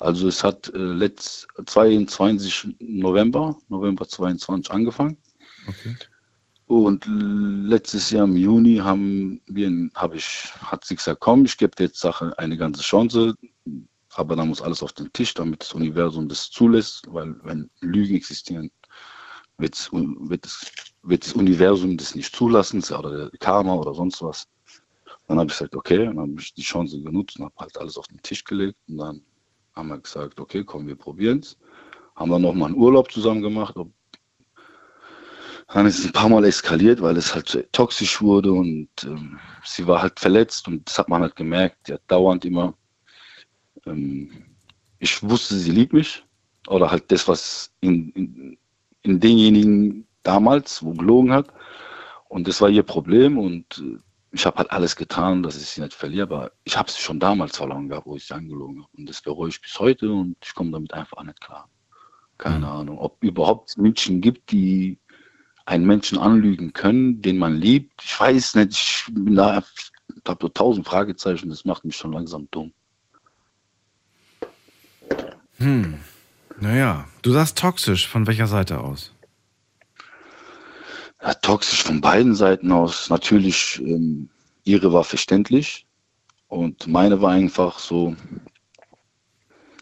also 0.00 0.28
es 0.28 0.44
hat 0.44 0.68
äh, 0.74 0.78
letzt, 0.78 1.48
22 1.64 2.76
November, 2.80 3.56
November 3.68 4.06
22 4.06 4.70
angefangen. 4.70 5.16
Okay. 5.66 5.96
Und 6.66 7.06
letztes 7.06 8.10
Jahr 8.10 8.24
im 8.24 8.36
Juni 8.36 8.76
haben 8.76 9.40
wir, 9.46 9.90
habe 9.94 10.16
ich, 10.16 10.52
hat 10.60 10.84
sie 10.84 10.96
gesagt, 10.96 11.20
komm, 11.20 11.44
ich 11.44 11.56
gebe 11.56 11.76
dir 11.76 11.84
jetzt 11.84 12.00
Sache 12.00 12.36
eine 12.38 12.56
ganze 12.56 12.82
Chance, 12.82 13.34
aber 14.14 14.34
da 14.34 14.44
muss 14.44 14.62
alles 14.62 14.82
auf 14.82 14.92
den 14.92 15.12
Tisch, 15.12 15.34
damit 15.34 15.60
das 15.60 15.74
Universum 15.74 16.28
das 16.28 16.50
zulässt, 16.50 17.04
weil 17.08 17.36
wenn 17.44 17.70
Lügen 17.80 18.16
existieren, 18.16 18.70
wird, 19.58 19.74
das, 20.44 20.72
wird 21.02 21.24
das 21.24 21.32
Universum 21.34 21.96
das 21.96 22.16
nicht 22.16 22.34
zulassen, 22.34 22.82
oder 22.82 23.28
der 23.28 23.38
Karma 23.38 23.74
oder 23.74 23.94
sonst 23.94 24.20
was. 24.22 24.48
Dann 25.28 25.38
habe 25.38 25.50
ich 25.50 25.56
gesagt, 25.58 25.74
okay, 25.76 26.06
dann 26.06 26.18
habe 26.18 26.34
ich 26.38 26.52
die 26.52 26.62
Chance 26.62 27.00
genutzt 27.00 27.38
und 27.38 27.44
habe 27.44 27.54
halt 27.58 27.76
alles 27.78 27.96
auf 27.96 28.06
den 28.08 28.20
Tisch 28.22 28.44
gelegt 28.44 28.76
und 28.88 28.98
dann 28.98 29.22
haben 29.74 29.88
wir 29.88 29.98
gesagt, 29.98 30.40
okay, 30.40 30.64
komm, 30.64 30.86
wir 30.86 30.96
probieren 30.96 31.40
es. 31.40 31.56
Haben 32.16 32.30
dann 32.30 32.42
nochmal 32.42 32.68
einen 32.68 32.80
Urlaub 32.80 33.10
zusammen 33.12 33.42
gemacht, 33.42 33.76
ob 33.76 33.90
dann 35.68 35.86
ist 35.86 35.98
es 35.98 36.06
ein 36.06 36.12
paar 36.12 36.28
Mal 36.28 36.44
eskaliert, 36.44 37.00
weil 37.02 37.16
es 37.16 37.34
halt 37.34 37.48
so 37.48 37.60
toxisch 37.72 38.20
wurde 38.22 38.52
und 38.52 38.88
ähm, 39.04 39.38
sie 39.64 39.86
war 39.86 40.00
halt 40.02 40.20
verletzt 40.20 40.68
und 40.68 40.88
das 40.88 40.98
hat 40.98 41.08
man 41.08 41.22
halt 41.22 41.34
gemerkt. 41.34 41.90
Hat 41.90 42.02
dauernd 42.06 42.44
immer, 42.44 42.74
ähm, 43.84 44.30
ich 44.98 45.22
wusste, 45.22 45.56
sie 45.56 45.72
liebt 45.72 45.92
mich 45.92 46.24
oder 46.68 46.90
halt 46.90 47.10
das, 47.10 47.26
was 47.26 47.72
in, 47.80 48.10
in, 48.10 48.58
in 49.02 49.20
denjenigen 49.20 50.06
damals, 50.22 50.82
wo 50.82 50.92
gelogen 50.92 51.32
hat. 51.32 51.48
Und 52.28 52.46
das 52.48 52.60
war 52.60 52.68
ihr 52.68 52.82
Problem 52.82 53.38
und 53.38 53.78
äh, 53.78 53.98
ich 54.32 54.44
habe 54.46 54.58
halt 54.58 54.70
alles 54.70 54.94
getan, 54.96 55.42
dass 55.42 55.56
ich 55.56 55.68
sie 55.68 55.80
nicht 55.80 55.94
verliere, 55.94 56.24
aber 56.24 56.52
ich 56.64 56.76
habe 56.76 56.90
sie 56.90 57.00
schon 57.00 57.18
damals 57.18 57.56
verloren 57.56 57.88
gehabt, 57.88 58.06
wo 58.06 58.16
ich 58.16 58.26
sie 58.26 58.34
angelogen 58.34 58.82
habe. 58.82 58.96
Und 58.96 59.08
das 59.08 59.22
bereue 59.22 59.48
ich 59.48 59.60
bis 59.60 59.78
heute 59.80 60.12
und 60.12 60.36
ich 60.44 60.54
komme 60.54 60.70
damit 60.72 60.92
einfach 60.92 61.22
nicht 61.24 61.40
klar. 61.40 61.68
Keine 62.38 62.68
Ahnung, 62.68 62.98
ob 62.98 63.22
überhaupt 63.24 63.78
Menschen 63.78 64.20
gibt, 64.20 64.50
die 64.50 64.98
einen 65.66 65.84
Menschen 65.84 66.18
anlügen 66.18 66.72
können, 66.72 67.20
den 67.20 67.38
man 67.38 67.56
liebt. 67.56 68.02
Ich 68.02 68.18
weiß 68.18 68.54
nicht, 68.54 68.72
ich 68.72 69.04
bin 69.12 69.34
da 69.34 69.62
habe 70.26 70.38
so 70.40 70.48
tausend 70.48 70.86
Fragezeichen, 70.86 71.48
das 71.50 71.64
macht 71.64 71.84
mich 71.84 71.96
schon 71.96 72.12
langsam 72.12 72.48
dumm. 72.50 72.72
Hm. 75.58 75.98
Naja, 76.58 77.06
du 77.22 77.32
sagst 77.32 77.58
toxisch. 77.58 78.08
Von 78.08 78.26
welcher 78.26 78.46
Seite 78.46 78.80
aus? 78.80 79.12
Ja, 81.22 81.34
toxisch 81.34 81.82
von 81.82 82.00
beiden 82.00 82.34
Seiten 82.34 82.72
aus. 82.72 83.10
Natürlich, 83.10 83.80
ähm, 83.80 84.28
ihre 84.64 84.92
war 84.92 85.04
verständlich 85.04 85.86
und 86.48 86.86
meine 86.86 87.20
war 87.20 87.32
einfach 87.32 87.78
so 87.78 88.16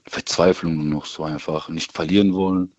Verzweiflung 0.06 0.76
nur 0.76 0.84
noch, 0.84 1.06
so 1.06 1.24
einfach 1.24 1.68
nicht 1.68 1.92
verlieren 1.92 2.34
wollen, 2.34 2.72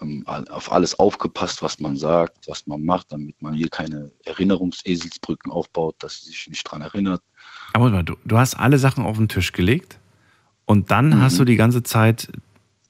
ähm, 0.00 0.24
auf 0.26 0.72
alles 0.72 0.98
aufgepasst, 0.98 1.62
was 1.62 1.80
man 1.80 1.96
sagt, 1.96 2.48
was 2.48 2.66
man 2.66 2.84
macht, 2.84 3.12
damit 3.12 3.40
man 3.42 3.54
hier 3.54 3.68
keine 3.68 4.10
Erinnerungseselsbrücken 4.24 5.50
aufbaut, 5.50 5.96
dass 5.98 6.22
sie 6.22 6.30
sich 6.30 6.48
nicht 6.48 6.64
dran 6.64 6.82
erinnert. 6.82 7.22
Aber 7.72 7.90
mal, 7.90 8.04
du, 8.04 8.16
du 8.24 8.38
hast 8.38 8.54
alle 8.54 8.78
Sachen 8.78 9.04
auf 9.04 9.16
den 9.16 9.28
Tisch 9.28 9.52
gelegt 9.52 9.98
und 10.66 10.90
dann 10.90 11.10
mhm. 11.10 11.20
hast 11.22 11.38
du 11.38 11.44
die 11.44 11.56
ganze 11.56 11.82
Zeit 11.82 12.28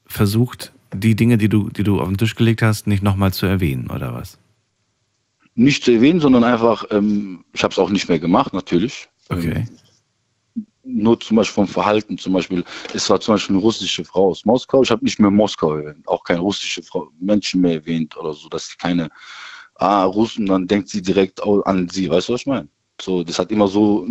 versucht, 0.06 0.72
die 0.94 1.14
Dinge, 1.14 1.38
die 1.38 1.48
du, 1.48 1.68
die 1.68 1.82
du 1.82 2.00
auf 2.00 2.08
den 2.08 2.16
Tisch 2.16 2.34
gelegt 2.34 2.62
hast, 2.62 2.86
nicht 2.86 3.02
nochmal 3.02 3.32
zu 3.32 3.46
erwähnen, 3.46 3.90
oder 3.90 4.14
was? 4.14 4.38
Nicht 5.54 5.84
zu 5.84 5.92
erwähnen, 5.92 6.20
sondern 6.20 6.44
einfach, 6.44 6.84
ähm, 6.90 7.44
ich 7.52 7.62
habe 7.62 7.72
es 7.72 7.78
auch 7.78 7.90
nicht 7.90 8.08
mehr 8.08 8.18
gemacht, 8.18 8.52
natürlich. 8.52 9.08
Okay. 9.28 9.66
Ähm, 9.68 9.68
nur 10.88 11.20
zum 11.20 11.36
Beispiel 11.36 11.54
vom 11.54 11.68
Verhalten, 11.68 12.18
zum 12.18 12.32
Beispiel, 12.32 12.64
es 12.94 13.08
war 13.10 13.20
zum 13.20 13.34
Beispiel 13.34 13.56
eine 13.56 13.62
russische 13.62 14.04
Frau 14.04 14.30
aus 14.30 14.44
Moskau, 14.44 14.82
ich 14.82 14.90
habe 14.90 15.04
nicht 15.04 15.18
mehr 15.18 15.30
Moskau 15.30 15.76
erwähnt, 15.76 16.08
auch 16.08 16.24
keine 16.24 16.40
russische 16.40 16.82
Frau, 16.82 17.10
Menschen 17.20 17.60
mehr 17.60 17.74
erwähnt 17.74 18.16
oder 18.16 18.32
so, 18.32 18.48
dass 18.48 18.68
sie 18.68 18.76
keine, 18.76 19.10
ah, 19.74 20.04
Russen, 20.04 20.46
dann 20.46 20.66
denkt 20.66 20.88
sie 20.88 21.02
direkt 21.02 21.42
an 21.42 21.88
sie, 21.88 22.10
weißt 22.10 22.28
du, 22.28 22.32
was 22.32 22.40
ich 22.40 22.46
meine? 22.46 22.68
So, 23.00 23.22
das 23.22 23.38
hat 23.38 23.52
immer 23.52 23.68
so, 23.68 24.08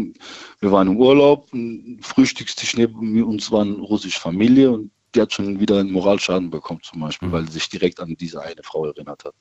wir 0.59 0.71
waren 0.71 0.87
im 0.87 0.97
Urlaub, 0.97 1.51
ein 1.53 1.99
Frühstückstisch 2.01 2.77
neben 2.77 3.23
uns 3.23 3.51
war 3.51 3.61
eine 3.61 3.73
russische 3.73 4.19
Familie 4.19 4.71
und 4.71 4.91
die 5.13 5.21
hat 5.21 5.33
schon 5.33 5.59
wieder 5.59 5.79
einen 5.79 5.91
Moralschaden 5.91 6.49
bekommen, 6.49 6.81
zum 6.83 7.01
Beispiel, 7.01 7.27
mhm. 7.27 7.33
weil 7.33 7.45
sie 7.47 7.53
sich 7.53 7.69
direkt 7.69 7.99
an 7.99 8.15
diese 8.17 8.41
eine 8.41 8.63
Frau 8.63 8.85
erinnert 8.85 9.25
hat. 9.25 9.33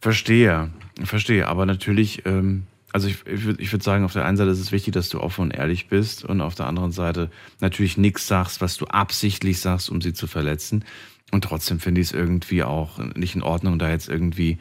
Verstehe, 0.00 0.70
verstehe. 1.04 1.46
Aber 1.46 1.66
natürlich, 1.66 2.24
ähm, 2.26 2.64
also 2.96 3.08
ich, 3.08 3.26
ich 3.26 3.44
würde 3.44 3.62
ich 3.62 3.70
würd 3.70 3.82
sagen, 3.82 4.06
auf 4.06 4.14
der 4.14 4.24
einen 4.24 4.38
Seite 4.38 4.50
ist 4.50 4.58
es 4.58 4.72
wichtig, 4.72 4.94
dass 4.94 5.10
du 5.10 5.20
offen 5.20 5.42
und 5.42 5.50
ehrlich 5.50 5.88
bist 5.88 6.24
und 6.24 6.40
auf 6.40 6.54
der 6.54 6.66
anderen 6.66 6.92
Seite 6.92 7.30
natürlich 7.60 7.98
nichts 7.98 8.26
sagst, 8.26 8.62
was 8.62 8.78
du 8.78 8.86
absichtlich 8.86 9.60
sagst, 9.60 9.90
um 9.90 10.00
sie 10.00 10.14
zu 10.14 10.26
verletzen. 10.26 10.82
Und 11.30 11.44
trotzdem 11.44 11.78
finde 11.78 12.00
ich 12.00 12.06
es 12.06 12.12
irgendwie 12.14 12.62
auch 12.62 12.96
nicht 13.14 13.34
in 13.34 13.42
Ordnung, 13.42 13.78
da 13.78 13.90
jetzt 13.90 14.08
irgendwie 14.08 14.58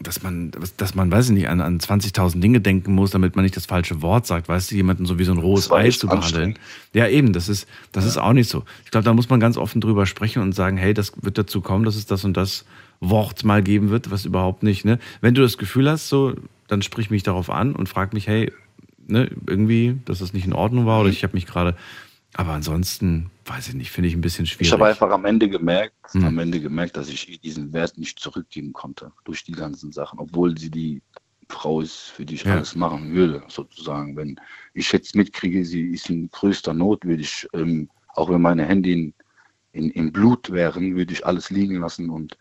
dass 0.00 0.22
man, 0.22 0.52
dass 0.76 0.94
man, 0.94 1.10
weiß 1.10 1.26
ich 1.26 1.34
nicht, 1.34 1.48
an, 1.48 1.60
an 1.60 1.78
20.000 1.78 2.40
Dinge 2.40 2.60
denken 2.60 2.94
muss, 2.94 3.10
damit 3.10 3.34
man 3.34 3.44
nicht 3.44 3.56
das 3.56 3.66
falsche 3.66 4.00
Wort 4.00 4.26
sagt, 4.26 4.48
weißt 4.48 4.70
du, 4.70 4.76
jemanden 4.76 5.06
so 5.06 5.18
wie 5.18 5.24
so 5.24 5.32
ein 5.32 5.38
rohes 5.38 5.70
Ei 5.72 5.90
zu 5.90 6.06
behandeln. 6.06 6.56
Ja, 6.92 7.08
eben, 7.08 7.32
das 7.32 7.48
ist, 7.48 7.68
das 7.92 8.04
ja. 8.04 8.10
ist 8.10 8.16
auch 8.16 8.32
nicht 8.32 8.48
so. 8.48 8.64
Ich 8.84 8.90
glaube, 8.90 9.04
da 9.04 9.12
muss 9.12 9.28
man 9.28 9.40
ganz 9.40 9.56
offen 9.56 9.80
drüber 9.80 10.06
sprechen 10.06 10.40
und 10.40 10.52
sagen, 10.52 10.76
hey, 10.76 10.94
das 10.94 11.12
wird 11.20 11.38
dazu 11.38 11.60
kommen, 11.60 11.84
dass 11.84 11.96
es 11.96 12.06
das 12.06 12.24
und 12.24 12.36
das 12.36 12.64
Wort 13.00 13.44
mal 13.44 13.62
geben 13.62 13.90
wird, 13.90 14.10
was 14.10 14.24
überhaupt 14.24 14.62
nicht, 14.62 14.84
ne? 14.84 14.98
Wenn 15.20 15.34
du 15.34 15.42
das 15.42 15.58
Gefühl 15.58 15.90
hast, 15.90 16.08
so, 16.08 16.34
dann 16.68 16.82
sprich 16.82 17.10
mich 17.10 17.22
darauf 17.22 17.50
an 17.50 17.74
und 17.74 17.88
frag 17.88 18.12
mich, 18.12 18.26
hey, 18.26 18.52
ne, 19.06 19.30
irgendwie, 19.46 19.98
dass 20.04 20.20
das 20.20 20.32
nicht 20.32 20.46
in 20.46 20.52
Ordnung 20.52 20.86
war 20.86 21.00
oder 21.00 21.08
mhm. 21.08 21.14
ich 21.14 21.22
habe 21.22 21.34
mich 21.34 21.46
gerade 21.46 21.76
aber 22.34 22.52
ansonsten, 22.52 23.30
weiß 23.46 23.68
ich 23.68 23.74
nicht, 23.74 23.92
finde 23.92 24.08
ich 24.08 24.14
ein 24.14 24.20
bisschen 24.20 24.46
schwierig. 24.46 24.66
Ich 24.66 24.72
habe 24.72 24.86
einfach 24.86 25.10
am 25.10 25.24
Ende 25.24 25.48
gemerkt, 25.48 25.94
hm. 26.10 26.24
am 26.24 26.38
Ende 26.38 26.60
gemerkt, 26.60 26.96
dass 26.96 27.08
ich 27.08 27.40
diesen 27.40 27.72
Wert 27.72 27.96
nicht 27.96 28.18
zurückgeben 28.18 28.72
konnte 28.72 29.12
durch 29.24 29.44
die 29.44 29.52
ganzen 29.52 29.92
Sachen, 29.92 30.18
obwohl 30.18 30.58
sie 30.58 30.70
die 30.70 31.00
Frau 31.48 31.80
ist, 31.80 31.94
für 31.94 32.24
die 32.24 32.34
ich 32.34 32.44
ja. 32.44 32.54
alles 32.54 32.74
machen 32.74 33.14
würde, 33.14 33.42
sozusagen. 33.48 34.16
Wenn 34.16 34.40
ich 34.72 34.90
jetzt 34.90 35.14
mitkriege, 35.14 35.64
sie 35.64 35.90
ist 35.90 36.10
in 36.10 36.28
größter 36.28 36.74
Not, 36.74 37.04
würde 37.04 37.22
ich, 37.22 37.46
ähm, 37.52 37.88
auch 38.08 38.28
wenn 38.28 38.42
meine 38.42 38.64
Hände 38.64 38.90
in, 38.90 39.14
in, 39.72 39.90
in, 39.90 40.12
Blut 40.12 40.50
wären, 40.50 40.96
würde 40.96 41.12
ich 41.12 41.24
alles 41.24 41.50
liegen 41.50 41.80
lassen 41.80 42.10
und 42.10 42.36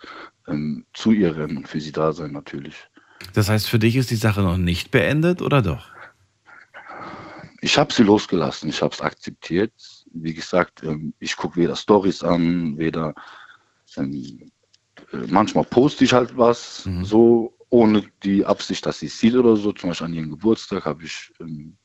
ähm, 0.48 0.86
zu 0.94 1.12
ihr 1.12 1.36
rennen 1.36 1.58
und 1.58 1.68
für 1.68 1.80
sie 1.80 1.92
da 1.92 2.14
sein, 2.14 2.32
natürlich. 2.32 2.90
Das 3.34 3.50
heißt, 3.50 3.70
für 3.70 3.80
dich 3.80 3.96
ist 3.96 4.12
die 4.12 4.16
Sache 4.16 4.42
noch 4.42 4.58
nicht 4.58 4.92
beendet 4.92 5.42
oder 5.42 5.62
doch? 5.62 5.94
ich 7.64 7.78
habe 7.78 7.94
sie 7.94 8.04
losgelassen, 8.04 8.70
ich 8.70 8.82
habe 8.82 8.94
es 8.94 9.02
akzeptiert. 9.02 9.74
Wie 10.12 10.34
gesagt, 10.34 10.84
ähm, 10.84 11.14
ich 11.20 11.38
gucke 11.38 11.56
weder 11.56 11.76
Stories 11.76 12.22
an, 12.22 12.78
weder 12.78 13.16
ähm, 13.96 14.52
äh, 15.14 15.18
manchmal 15.28 15.64
poste 15.64 16.04
ich 16.04 16.12
halt 16.12 16.38
was, 16.38 16.86
mhm. 16.86 17.06
so 17.06 17.56
ohne 17.70 18.04
die 18.24 18.46
Absicht, 18.46 18.86
dass 18.86 19.00
sie 19.00 19.06
es 19.06 19.18
sieht 19.18 19.36
oder 19.36 19.56
so. 19.56 19.72
Zum 19.72 19.90
Beispiel 19.90 20.08
an 20.08 20.14
ihrem 20.14 20.30
Geburtstag 20.32 20.84
habe 20.86 21.06
ich 21.06 21.32
ähm, 21.40 21.78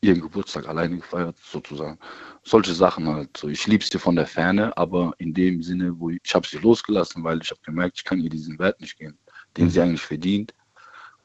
ihren 0.00 0.22
Geburtstag 0.22 0.66
alleine 0.66 0.96
gefeiert, 0.96 1.36
sozusagen. 1.44 1.98
Solche 2.42 2.72
Sachen 2.72 3.06
halt. 3.06 3.36
So, 3.36 3.48
ich 3.48 3.66
liebe 3.66 3.84
sie 3.84 3.98
von 3.98 4.16
der 4.16 4.26
Ferne, 4.26 4.74
aber 4.78 5.12
in 5.18 5.34
dem 5.34 5.62
Sinne, 5.62 5.98
wo 5.98 6.08
ich, 6.08 6.20
ich 6.24 6.34
habe 6.34 6.46
sie 6.46 6.58
losgelassen, 6.58 7.22
weil 7.22 7.42
ich 7.42 7.50
habe 7.50 7.60
gemerkt, 7.62 7.98
ich 7.98 8.04
kann 8.04 8.20
ihr 8.20 8.30
diesen 8.30 8.58
Wert 8.58 8.80
nicht 8.80 8.98
geben, 8.98 9.18
den 9.58 9.66
mhm. 9.66 9.70
sie 9.70 9.80
eigentlich 9.82 10.00
verdient. 10.00 10.54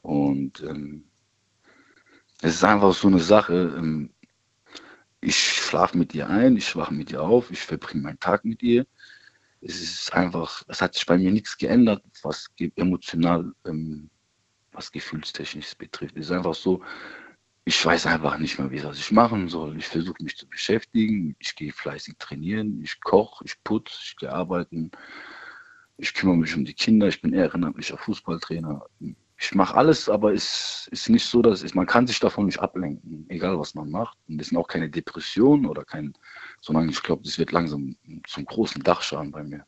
Und 0.04 0.62
ähm, 0.62 1.06
es 2.42 2.56
ist 2.56 2.64
einfach 2.64 2.92
so 2.92 3.08
eine 3.08 3.20
Sache. 3.20 3.74
Ähm, 3.78 4.10
ich 5.22 5.34
schlafe 5.34 5.96
mit 5.96 6.14
ihr 6.14 6.28
ein, 6.28 6.58
ich 6.58 6.76
wache 6.76 6.92
mit 6.92 7.10
ihr 7.10 7.22
auf, 7.22 7.50
ich 7.50 7.60
verbringe 7.60 8.02
meinen 8.02 8.20
Tag 8.20 8.44
mit 8.44 8.62
ihr. 8.62 8.86
Es 9.62 9.80
ist 9.80 10.12
einfach, 10.12 10.62
es 10.68 10.82
hat 10.82 10.92
sich 10.92 11.06
bei 11.06 11.16
mir 11.16 11.32
nichts 11.32 11.56
geändert, 11.56 12.04
was 12.22 12.50
emotional, 12.76 13.50
ähm, 13.64 14.10
was 14.72 14.92
gefühlstechnisch 14.92 15.74
betrifft. 15.78 16.18
Es 16.18 16.26
ist 16.26 16.32
einfach 16.32 16.54
so, 16.54 16.82
ich 17.64 17.82
weiß 17.82 18.04
einfach 18.04 18.36
nicht 18.36 18.58
mehr, 18.58 18.70
wie 18.70 18.80
das 18.80 18.98
ich 18.98 19.10
machen 19.10 19.48
soll. 19.48 19.78
Ich 19.78 19.86
versuche 19.86 20.22
mich 20.22 20.36
zu 20.36 20.46
beschäftigen, 20.46 21.34
ich 21.38 21.54
gehe 21.56 21.72
fleißig 21.72 22.16
trainieren, 22.18 22.82
ich 22.82 23.00
koche, 23.00 23.42
ich 23.46 23.54
putze, 23.64 23.96
ich 24.02 24.16
gehe 24.16 24.30
arbeiten, 24.30 24.90
ich 25.96 26.12
kümmere 26.12 26.36
mich 26.36 26.54
um 26.54 26.66
die 26.66 26.74
Kinder, 26.74 27.08
ich 27.08 27.22
bin 27.22 27.32
ehrenamtlicher 27.32 27.96
Fußballtrainer 27.96 28.84
ich 29.36 29.54
mache 29.54 29.74
alles, 29.74 30.08
aber 30.08 30.32
es 30.32 30.88
ist 30.92 31.08
nicht 31.08 31.26
so, 31.26 31.42
dass 31.42 31.62
es, 31.62 31.74
man 31.74 31.86
kann 31.86 32.06
sich 32.06 32.20
davon 32.20 32.46
nicht 32.46 32.60
ablenken, 32.60 33.26
egal 33.28 33.58
was 33.58 33.74
man 33.74 33.90
macht. 33.90 34.16
Und 34.28 34.38
das 34.38 34.48
sind 34.48 34.58
auch 34.58 34.68
keine 34.68 34.88
Depressionen 34.88 35.66
oder 35.66 35.84
kein, 35.84 36.14
sondern 36.60 36.88
ich 36.88 37.02
glaube, 37.02 37.22
das 37.24 37.38
wird 37.38 37.52
langsam 37.52 37.96
zum 38.28 38.44
großen 38.44 38.82
Dachschaden 38.82 39.32
bei 39.32 39.42
mir. 39.42 39.66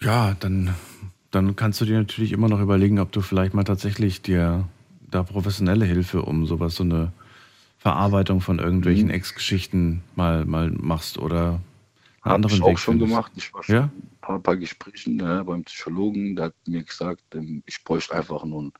Ja, 0.00 0.34
dann, 0.40 0.74
dann 1.30 1.56
kannst 1.56 1.80
du 1.80 1.84
dir 1.84 1.98
natürlich 1.98 2.32
immer 2.32 2.48
noch 2.48 2.60
überlegen, 2.60 2.98
ob 2.98 3.12
du 3.12 3.20
vielleicht 3.20 3.54
mal 3.54 3.64
tatsächlich 3.64 4.22
dir 4.22 4.68
da 5.00 5.22
professionelle 5.22 5.84
Hilfe 5.84 6.22
um 6.22 6.46
sowas, 6.46 6.76
so 6.76 6.82
eine 6.82 7.12
Verarbeitung 7.78 8.40
von 8.40 8.58
irgendwelchen 8.58 9.06
mhm. 9.06 9.14
Ex-Geschichten 9.14 10.02
mal, 10.16 10.44
mal 10.44 10.70
machst 10.70 11.18
oder 11.18 11.60
habe 12.22 12.48
ich 12.48 12.62
auch 12.62 12.78
schon 12.78 12.98
gemacht. 12.98 13.32
Ich 13.36 13.54
war 13.54 13.62
schon 13.62 13.74
ja? 13.74 13.90
Paar, 14.26 14.40
paar 14.40 14.56
Gesprächen 14.56 15.16
ne, 15.16 15.44
beim 15.44 15.64
Psychologen. 15.64 16.36
Der 16.36 16.46
hat 16.46 16.54
mir 16.66 16.82
gesagt, 16.82 17.22
ähm, 17.34 17.62
ich 17.66 17.82
bräuchte 17.84 18.14
einfach 18.14 18.44
nur 18.44 18.64
ein, 18.64 18.72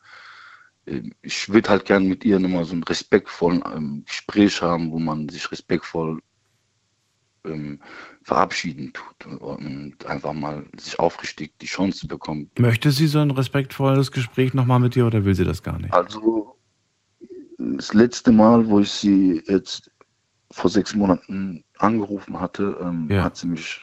ähm, 0.87 1.13
ich 1.23 1.49
würde 1.49 1.71
halt 1.71 1.85
gerne 1.85 2.07
mit 2.07 2.25
ihr 2.25 2.39
nochmal 2.39 2.65
so 2.65 2.75
ein 2.75 2.83
respektvolles 2.83 3.63
ähm, 3.75 4.05
Gespräch 4.05 4.61
haben, 4.61 4.91
wo 4.91 4.99
man 4.99 5.29
sich 5.29 5.51
respektvoll 5.51 6.21
ähm, 7.45 7.81
verabschieden 8.23 8.93
tut 8.93 9.41
und 9.41 10.05
einfach 10.07 10.33
mal 10.33 10.67
sich 10.77 10.99
aufrichtig 10.99 11.53
die 11.61 11.67
Chance 11.67 12.09
bekommt. 12.09 12.59
Möchte 12.59 12.91
sie 12.91 13.07
so 13.07 13.21
ein 13.21 13.31
respektvolles 13.31 14.11
Gespräch 14.11 14.53
nochmal 14.53 14.81
mit 14.81 14.97
dir 14.97 15.07
oder 15.07 15.25
will 15.25 15.35
sie 15.35 15.45
das 15.45 15.63
gar 15.63 15.79
nicht? 15.79 15.95
Also 15.95 16.57
das 17.59 17.95
letzte 17.95 18.33
Mal, 18.33 18.67
wo 18.67 18.81
ich 18.81 18.91
sie 18.91 19.43
jetzt 19.47 19.91
vor 20.51 20.71
sechs 20.71 20.95
Monaten 20.95 21.63
angerufen 21.79 22.41
hatte, 22.41 22.79
ähm, 22.81 23.09
ja. 23.11 23.23
hat 23.23 23.37
sie 23.37 23.47
mich 23.47 23.81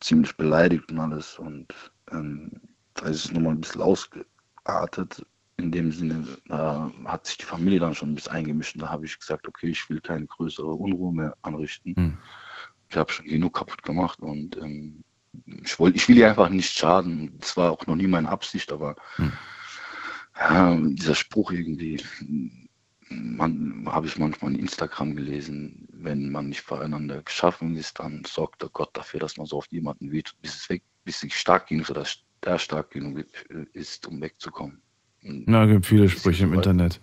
ziemlich 0.00 0.36
beleidigt 0.36 0.90
und 0.90 1.00
alles. 1.00 1.38
Und 1.38 1.72
ähm, 2.10 2.52
da 2.94 3.06
ist 3.06 3.24
es 3.24 3.32
nochmal 3.32 3.54
ein 3.54 3.60
bisschen 3.60 3.82
ausgeartet. 3.82 5.24
In 5.56 5.72
dem 5.72 5.90
Sinne, 5.90 6.24
da 6.46 6.90
hat 7.04 7.26
sich 7.26 7.38
die 7.38 7.44
Familie 7.44 7.80
dann 7.80 7.94
schon 7.94 8.12
ein 8.12 8.14
bisschen 8.14 8.32
eingemischt. 8.32 8.76
Und 8.76 8.82
da 8.82 8.90
habe 8.90 9.06
ich 9.06 9.18
gesagt, 9.18 9.48
okay, 9.48 9.68
ich 9.68 9.88
will 9.90 10.00
keine 10.00 10.26
größere 10.26 10.72
Unruhe 10.72 11.12
mehr 11.12 11.36
anrichten. 11.42 11.96
Hm. 11.96 12.18
Ich 12.88 12.96
habe 12.96 13.12
schon 13.12 13.26
genug 13.26 13.54
kaputt 13.54 13.82
gemacht 13.82 14.20
und 14.20 14.56
ähm, 14.56 15.04
ich, 15.62 15.78
wollt, 15.78 15.96
ich 15.96 16.08
will 16.08 16.16
ihr 16.16 16.28
einfach 16.28 16.48
nicht 16.48 16.72
schaden. 16.72 17.36
Das 17.38 17.56
war 17.56 17.72
auch 17.72 17.86
noch 17.86 17.96
nie 17.96 18.06
meine 18.06 18.28
Absicht, 18.28 18.72
aber 18.72 18.96
hm. 19.16 19.32
ja, 20.38 20.76
dieser 20.76 21.14
Spruch 21.14 21.50
irgendwie, 21.50 22.00
man, 23.10 23.86
habe 23.86 24.06
ich 24.06 24.18
manchmal 24.18 24.52
in 24.52 24.60
Instagram 24.60 25.16
gelesen, 25.16 25.87
wenn 26.00 26.30
man 26.30 26.48
nicht 26.48 26.60
voreinander 26.60 27.22
geschaffen 27.22 27.76
ist, 27.76 27.98
dann 27.98 28.22
sorgt 28.26 28.62
der 28.62 28.68
Gott 28.70 28.90
dafür, 28.94 29.20
dass 29.20 29.36
man 29.36 29.46
so 29.46 29.56
oft 29.56 29.72
jemanden 29.72 30.10
weht, 30.12 30.32
bis 30.40 30.56
es 30.56 30.68
weg, 30.68 30.82
bis 31.04 31.22
es 31.22 31.32
stark 31.34 31.68
genug 31.68 31.90
oder 31.90 32.04
der 32.44 32.58
stark 32.58 32.90
genug 32.90 33.24
ist, 33.72 34.06
um 34.06 34.20
wegzukommen. 34.20 34.80
Na, 35.22 35.66
gibt 35.66 35.86
viele 35.86 36.08
Sprüche 36.08 36.44
im 36.44 36.54
Internet. 36.54 37.00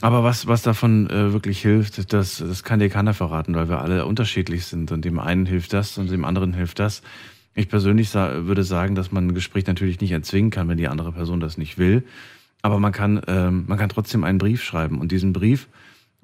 Aber 0.00 0.22
was, 0.22 0.46
was 0.46 0.62
davon 0.62 1.10
äh, 1.10 1.32
wirklich 1.32 1.60
hilft, 1.60 2.12
das, 2.12 2.38
das 2.38 2.62
kann 2.62 2.78
dir 2.78 2.88
keiner 2.88 3.14
verraten, 3.14 3.54
weil 3.54 3.68
wir 3.68 3.80
alle 3.80 4.06
unterschiedlich 4.06 4.66
sind 4.66 4.92
und 4.92 5.04
dem 5.04 5.18
einen 5.18 5.46
hilft 5.46 5.72
das 5.72 5.98
und 5.98 6.10
dem 6.10 6.24
anderen 6.24 6.52
hilft 6.54 6.78
das. 6.78 7.02
Ich 7.54 7.68
persönlich 7.68 8.10
sa 8.10 8.46
würde 8.46 8.62
sagen, 8.62 8.94
dass 8.94 9.10
man 9.10 9.28
ein 9.28 9.34
Gespräch 9.34 9.66
natürlich 9.66 10.00
nicht 10.00 10.12
erzwingen 10.12 10.50
kann, 10.50 10.68
wenn 10.68 10.78
die 10.78 10.86
andere 10.86 11.12
Person 11.12 11.40
das 11.40 11.58
nicht 11.58 11.78
will. 11.78 12.04
Aber 12.62 12.78
man 12.78 12.92
kann, 12.92 13.20
ähm, 13.26 13.64
man 13.66 13.78
kann 13.78 13.88
trotzdem 13.88 14.22
einen 14.22 14.38
Brief 14.38 14.62
schreiben. 14.62 15.00
Und 15.00 15.10
diesen 15.10 15.32
Brief, 15.32 15.68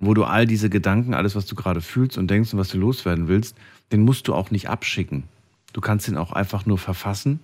wo 0.07 0.14
du 0.14 0.24
all 0.24 0.46
diese 0.46 0.70
Gedanken, 0.70 1.14
alles, 1.14 1.34
was 1.34 1.46
du 1.46 1.55
gerade 1.55 1.80
fühlst 1.80 2.18
und 2.18 2.28
denkst 2.30 2.52
und 2.52 2.59
was 2.59 2.68
du 2.68 2.78
loswerden 2.78 3.28
willst, 3.28 3.57
den 3.92 4.02
musst 4.05 4.28
du 4.28 4.34
auch 4.34 4.50
nicht 4.50 4.68
abschicken. 4.68 5.24
Du 5.72 5.80
kannst 5.80 6.09
ihn 6.09 6.16
auch 6.16 6.32
einfach 6.32 6.66
nur 6.66 6.78
verfassen, 6.78 7.40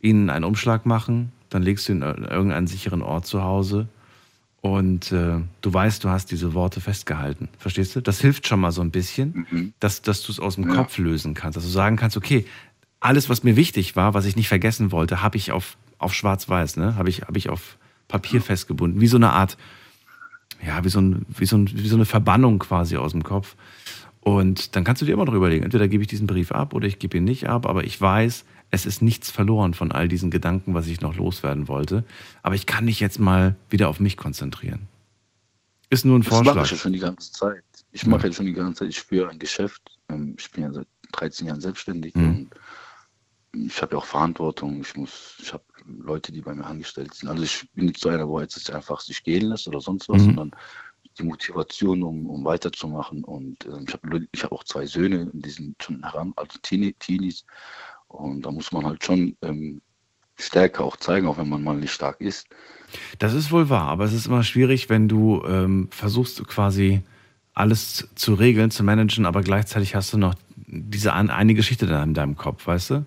ihn 0.00 0.30
einen 0.30 0.44
Umschlag 0.44 0.86
machen, 0.86 1.32
dann 1.50 1.62
legst 1.62 1.88
du 1.88 1.92
ihn 1.92 2.02
an 2.02 2.24
irgendeinen 2.24 2.66
sicheren 2.66 3.02
Ort 3.02 3.26
zu 3.26 3.42
Hause 3.42 3.88
und 4.60 5.12
äh, 5.12 5.38
du 5.60 5.72
weißt, 5.74 6.02
du 6.02 6.08
hast 6.08 6.30
diese 6.30 6.54
Worte 6.54 6.80
festgehalten. 6.80 7.48
Verstehst 7.58 7.94
du? 7.94 8.00
Das 8.00 8.20
hilft 8.20 8.46
schon 8.48 8.60
mal 8.60 8.72
so 8.72 8.80
ein 8.80 8.90
bisschen, 8.90 9.46
Mhm. 9.50 9.72
dass, 9.80 10.02
dass 10.02 10.22
du 10.22 10.32
es 10.32 10.40
aus 10.40 10.56
dem 10.56 10.68
Ja. 10.68 10.74
Kopf 10.76 10.98
lösen 10.98 11.34
kannst. 11.34 11.56
Dass 11.56 11.64
du 11.64 11.70
sagen 11.70 11.96
kannst, 11.96 12.16
okay, 12.16 12.46
alles, 13.00 13.28
was 13.28 13.44
mir 13.44 13.54
wichtig 13.56 13.94
war, 13.94 14.14
was 14.14 14.24
ich 14.24 14.34
nicht 14.36 14.48
vergessen 14.48 14.90
wollte, 14.90 15.22
habe 15.22 15.36
ich 15.36 15.52
auf, 15.52 15.76
auf 15.98 16.14
schwarz-weiß, 16.14 16.76
ne? 16.78 16.96
habe 16.96 17.08
ich, 17.10 17.22
hab 17.22 17.36
ich 17.36 17.48
auf 17.48 17.76
Papier 18.08 18.40
festgebunden. 18.40 19.00
Wie 19.00 19.06
so 19.06 19.16
eine 19.18 19.30
Art, 19.30 19.56
ja, 20.64 20.84
wie 20.84 20.88
so, 20.88 21.00
ein, 21.00 21.26
wie, 21.28 21.46
so 21.46 21.56
ein, 21.56 21.68
wie 21.72 21.88
so 21.88 21.96
eine 21.96 22.04
Verbannung 22.04 22.58
quasi 22.58 22.96
aus 22.96 23.12
dem 23.12 23.22
Kopf. 23.24 23.56
Und 24.20 24.74
dann 24.74 24.84
kannst 24.84 25.02
du 25.02 25.06
dir 25.06 25.12
immer 25.12 25.24
noch 25.24 25.34
überlegen, 25.34 25.64
entweder 25.64 25.86
gebe 25.88 26.02
ich 26.02 26.08
diesen 26.08 26.26
Brief 26.26 26.50
ab 26.52 26.74
oder 26.74 26.86
ich 26.86 26.98
gebe 26.98 27.16
ihn 27.18 27.24
nicht 27.24 27.48
ab, 27.48 27.66
aber 27.66 27.84
ich 27.84 28.00
weiß, 28.00 28.44
es 28.72 28.84
ist 28.86 29.00
nichts 29.00 29.30
verloren 29.30 29.74
von 29.74 29.92
all 29.92 30.08
diesen 30.08 30.30
Gedanken, 30.32 30.74
was 30.74 30.88
ich 30.88 31.00
noch 31.00 31.14
loswerden 31.16 31.68
wollte. 31.68 32.02
Aber 32.42 32.56
ich 32.56 32.66
kann 32.66 32.84
mich 32.84 32.98
jetzt 32.98 33.20
mal 33.20 33.54
wieder 33.70 33.88
auf 33.88 34.00
mich 34.00 34.16
konzentrieren. 34.16 34.88
Ist 35.90 36.04
nur 36.04 36.18
ein 36.18 36.22
Das 36.22 36.32
mache 36.32 36.44
Vorschlag. 36.44 36.64
ich 36.64 36.70
ja 36.72 36.76
schon 36.76 36.92
die 36.92 36.98
ganze 36.98 37.30
Zeit. 37.30 37.62
Ich 37.92 38.04
mache 38.06 38.26
ja 38.26 38.32
schon 38.32 38.46
die 38.46 38.52
ganze 38.52 38.80
Zeit, 38.80 38.88
ich 38.88 39.00
führe 39.00 39.30
ein 39.30 39.38
Geschäft. 39.38 39.80
Ähm, 40.08 40.34
Ich 40.36 40.50
bin 40.50 40.64
ja 40.64 40.72
seit 40.72 40.88
13 41.12 41.46
Jahren 41.46 41.60
selbstständig 41.60 42.14
Mhm. 42.16 42.48
und 43.54 43.66
ich 43.68 43.80
habe 43.80 43.92
ja 43.92 43.98
auch 43.98 44.04
Verantwortung. 44.04 44.80
Ich 44.80 44.96
muss, 44.96 45.36
ich 45.40 45.52
habe 45.52 45.62
Leute, 45.86 46.32
die 46.32 46.40
bei 46.40 46.54
mir 46.54 46.64
angestellt 46.64 47.14
sind. 47.14 47.28
Also 47.28 47.42
ich 47.42 47.68
bin 47.74 47.86
nicht 47.86 48.00
so 48.00 48.08
einer, 48.08 48.28
wo 48.28 48.40
jetzt 48.40 48.70
einfach 48.70 49.00
sich 49.00 49.22
gehen 49.22 49.48
lässt 49.48 49.68
oder 49.68 49.80
sonst 49.80 50.08
was, 50.08 50.22
Mhm. 50.22 50.26
sondern 50.26 50.50
die 51.18 51.22
Motivation, 51.22 52.02
um, 52.02 52.26
um 52.26 52.44
weiterzumachen. 52.44 53.24
Und 53.24 53.64
ähm, 53.66 53.84
ich 53.86 53.94
habe 53.94 54.26
ich 54.30 54.44
hab 54.44 54.52
auch 54.52 54.64
zwei 54.64 54.86
Söhne, 54.86 55.30
die 55.32 55.50
sind 55.50 55.82
schon 55.82 56.02
heran, 56.02 56.32
also 56.36 56.58
Teenie, 56.62 56.94
Teenies. 56.98 57.44
Und 58.08 58.42
da 58.42 58.50
muss 58.50 58.72
man 58.72 58.84
halt 58.84 59.04
schon 59.04 59.36
ähm, 59.42 59.80
Stärke 60.38 60.84
auch 60.84 60.96
zeigen, 60.96 61.26
auch 61.26 61.38
wenn 61.38 61.48
man 61.48 61.62
mal 61.62 61.76
nicht 61.76 61.92
stark 61.92 62.20
ist. 62.20 62.46
Das 63.18 63.32
ist 63.32 63.50
wohl 63.50 63.68
wahr, 63.68 63.88
aber 63.88 64.04
es 64.04 64.12
ist 64.12 64.26
immer 64.26 64.44
schwierig, 64.44 64.88
wenn 64.88 65.08
du 65.08 65.42
ähm, 65.46 65.88
versuchst 65.90 66.46
quasi 66.46 67.02
alles 67.54 68.08
zu 68.14 68.34
regeln, 68.34 68.70
zu 68.70 68.84
managen, 68.84 69.24
aber 69.24 69.40
gleichzeitig 69.42 69.94
hast 69.94 70.12
du 70.12 70.18
noch 70.18 70.34
diese 70.66 71.14
eine 71.14 71.54
Geschichte 71.54 71.86
da 71.86 72.02
in 72.02 72.12
deinem 72.12 72.36
Kopf, 72.36 72.66
weißt 72.66 72.90
du? 72.90 73.06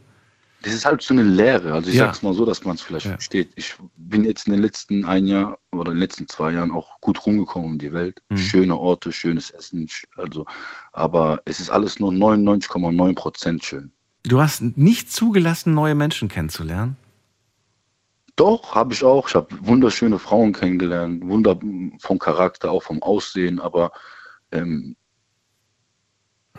Das 0.62 0.74
ist 0.74 0.86
halt 0.86 1.02
so 1.02 1.14
eine 1.14 1.24
Lehre. 1.24 1.74
Also 1.74 1.90
ich 1.90 1.96
Ja. 1.96 2.06
sag's 2.06 2.22
mal 2.22 2.34
so, 2.34 2.46
dass 2.46 2.66
man 2.66 2.76
es 2.76 2.82
vielleicht 2.82 3.06
Ja. 3.06 3.14
versteht. 3.14 3.52
Ich 3.56 3.76
bin 3.96 4.26
jetzt 4.26 4.48
in 4.48 4.54
den 4.54 4.62
letzten 4.62 5.06
ein 5.06 5.26
Jahr 5.26 5.58
oder 5.72 5.92
in 5.92 5.96
den 5.98 6.02
letzten 6.02 6.28
zwei 6.28 6.52
Jahren 6.52 6.72
auch 6.72 7.00
gut 7.00 7.26
rumgekommen 7.26 7.72
um 7.72 7.78
die 7.80 7.94
Welt. 7.94 8.22
Mhm. 8.30 8.38
Schöne 8.38 8.78
Orte, 8.78 9.12
schönes 9.14 9.52
Essen, 9.52 9.88
also, 10.18 10.46
aber 10.92 11.42
es 11.46 11.60
ist 11.62 11.70
alles 11.70 12.00
nur 12.00 12.12
99,9 12.12 13.16
Prozent 13.16 13.64
schön. 13.64 13.92
Du 14.24 14.42
hast 14.42 14.62
nicht 14.62 15.12
zugelassen, 15.12 15.74
neue 15.74 15.96
Menschen 15.96 16.28
kennenzulernen. 16.28 16.98
Doch, 18.36 18.76
habe 18.76 18.94
ich 18.94 19.04
auch. 19.04 19.28
Ich 19.28 19.36
habe 19.36 19.48
wunderschöne 19.62 20.20
Frauen 20.20 20.54
kennengelernt, 20.54 21.26
wunder 21.26 21.60
vom 22.00 22.20
Charakter, 22.20 22.72
auch 22.72 22.84
vom 22.84 23.02
Aussehen, 23.04 23.60
aber 23.60 23.92
ähm, 24.52 24.96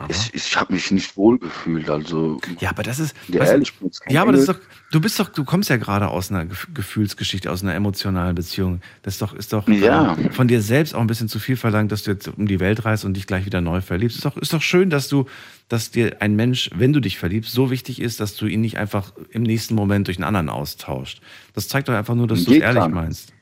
ich, 0.09 0.35
ich 0.35 0.57
habe 0.57 0.73
mich 0.73 0.91
nicht 0.91 1.17
wohl 1.17 1.39
gefühlt. 1.39 1.91
Also, 1.91 2.41
Ja, 2.61 2.71
aber 2.71 2.83
das 2.83 2.99
ist. 2.99 3.15
ja, 3.29 3.41
weißt 3.41 3.53
ehrlich, 3.53 3.73
kein 3.79 4.13
ja, 4.15 4.23
aber 4.23 4.33
das 4.33 4.43
ist 4.43 4.49
doch. 4.49 4.59
Du 4.93 5.01
bist 5.01 5.21
doch, 5.21 5.29
du 5.29 5.45
kommst 5.45 5.71
ja 5.71 5.77
gerade 5.77 6.09
aus 6.09 6.31
einer 6.31 6.43
Gef- 6.51 6.67
Gefühlsgeschichte, 6.75 7.51
aus 7.51 7.63
einer 7.63 7.75
emotionalen 7.75 8.35
Beziehung. 8.35 8.81
Das 9.03 9.15
ist 9.15 9.23
doch, 9.23 9.35
ist 9.35 9.53
doch 9.53 9.69
Ja. 9.69 10.17
äh, 10.17 10.33
von 10.33 10.49
dir 10.49 10.63
selbst 10.63 10.95
auch 10.95 11.01
ein 11.01 11.07
bisschen 11.07 11.29
zu 11.29 11.39
viel 11.39 11.57
verlangt, 11.57 11.93
dass 11.93 12.03
du 12.03 12.11
jetzt 12.11 12.27
um 12.29 12.47
die 12.47 12.59
Welt 12.61 12.85
reist 12.85 13.05
und 13.05 13.15
dich 13.15 13.27
gleich 13.27 13.45
wieder 13.47 13.61
neu 13.61 13.81
verliebst. 13.83 14.17
Ist 14.17 14.25
doch, 14.25 14.37
ist 14.37 14.53
doch 14.53 14.63
schön, 14.63 14.91
dass 14.91 15.09
du, 15.09 15.27
dass 15.69 15.91
dir 15.91 16.17
ein 16.21 16.35
Mensch, 16.35 16.71
wenn 16.75 16.93
du 16.93 17.01
dich 17.01 17.19
verliebst, 17.19 17.53
so 17.53 17.71
wichtig 17.71 18.01
ist, 18.01 18.19
dass 18.21 18.35
du 18.37 18.47
ihn 18.47 18.61
nicht 18.63 18.79
einfach 18.79 19.13
im 19.31 19.43
nächsten 19.43 19.75
Moment 19.75 20.09
durch 20.09 20.17
einen 20.17 20.25
anderen 20.25 20.49
austauscht. 20.49 21.21
Das 21.55 21.69
zeigt 21.69 21.89
doch 21.89 21.95
einfach 21.95 22.15
nur, 22.15 22.27
dass 22.27 22.45
du 22.45 22.53
es 22.53 22.59
ehrlich 22.59 22.89
meinst. 22.89 23.33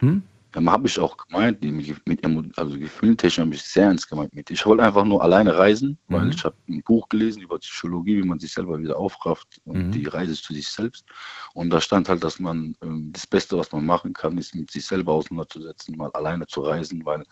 Hm? 0.00 0.22
Ja, 0.54 0.64
habe 0.72 0.86
ich 0.86 0.98
auch 1.00 1.16
gemeint, 1.16 1.62
mit, 1.62 2.06
mit 2.06 2.58
also 2.58 2.78
gefühltechnisch 2.78 3.38
habe 3.44 3.54
ich 3.54 3.62
sehr 3.62 3.86
ernst 3.86 4.08
gemeint 4.08 4.34
mit. 4.34 4.50
Ich 4.50 4.64
wollte 4.66 4.84
einfach 4.84 5.04
nur 5.04 5.22
alleine 5.22 5.56
reisen, 5.58 5.98
weil 6.08 6.26
Mhm. 6.26 6.30
ich 6.30 6.44
habe 6.44 6.56
ein 6.68 6.82
Buch 6.84 7.08
gelesen 7.08 7.42
über 7.42 7.58
Psychologie, 7.58 8.18
wie 8.22 8.26
man 8.26 8.38
sich 8.38 8.52
selber 8.52 8.78
wieder 8.78 8.96
aufrafft 8.96 9.60
und 9.64 9.88
Mhm. 9.88 9.90
die 9.90 10.06
Reise 10.06 10.34
zu 10.34 10.54
sich 10.54 10.68
selbst. 10.68 11.04
Und 11.54 11.70
da 11.70 11.80
stand 11.80 12.08
halt, 12.08 12.22
dass 12.22 12.38
man 12.38 12.76
ähm, 12.82 13.10
das 13.12 13.26
Beste, 13.26 13.58
was 13.58 13.72
man 13.72 13.84
machen 13.84 14.12
kann, 14.12 14.38
ist 14.38 14.54
mit 14.54 14.70
sich 14.70 14.86
selber 14.86 15.12
auseinanderzusetzen, 15.14 15.96
mal 15.96 16.10
alleine 16.12 16.46
zu 16.46 16.60
reisen, 16.62 17.04
weil 17.04 17.24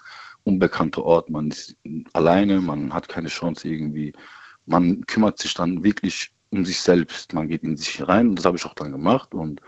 unbekannter 0.44 1.04
Ort, 1.04 1.30
man 1.30 1.48
ist 1.50 1.76
alleine, 2.12 2.60
man 2.60 2.92
hat 2.92 3.08
keine 3.08 3.28
Chance 3.28 3.68
irgendwie. 3.68 4.12
Man 4.66 5.06
kümmert 5.06 5.38
sich 5.38 5.54
dann 5.54 5.82
wirklich 5.84 6.32
um 6.50 6.64
sich 6.64 6.80
selbst. 6.80 7.32
Man 7.32 7.48
geht 7.48 7.62
in 7.62 7.76
sich 7.76 8.06
rein 8.06 8.30
und 8.30 8.36
das 8.36 8.44
habe 8.46 8.56
ich 8.56 8.64
auch 8.66 8.74
dann 8.74 8.92
gemacht 8.92 9.34
und 9.34 9.60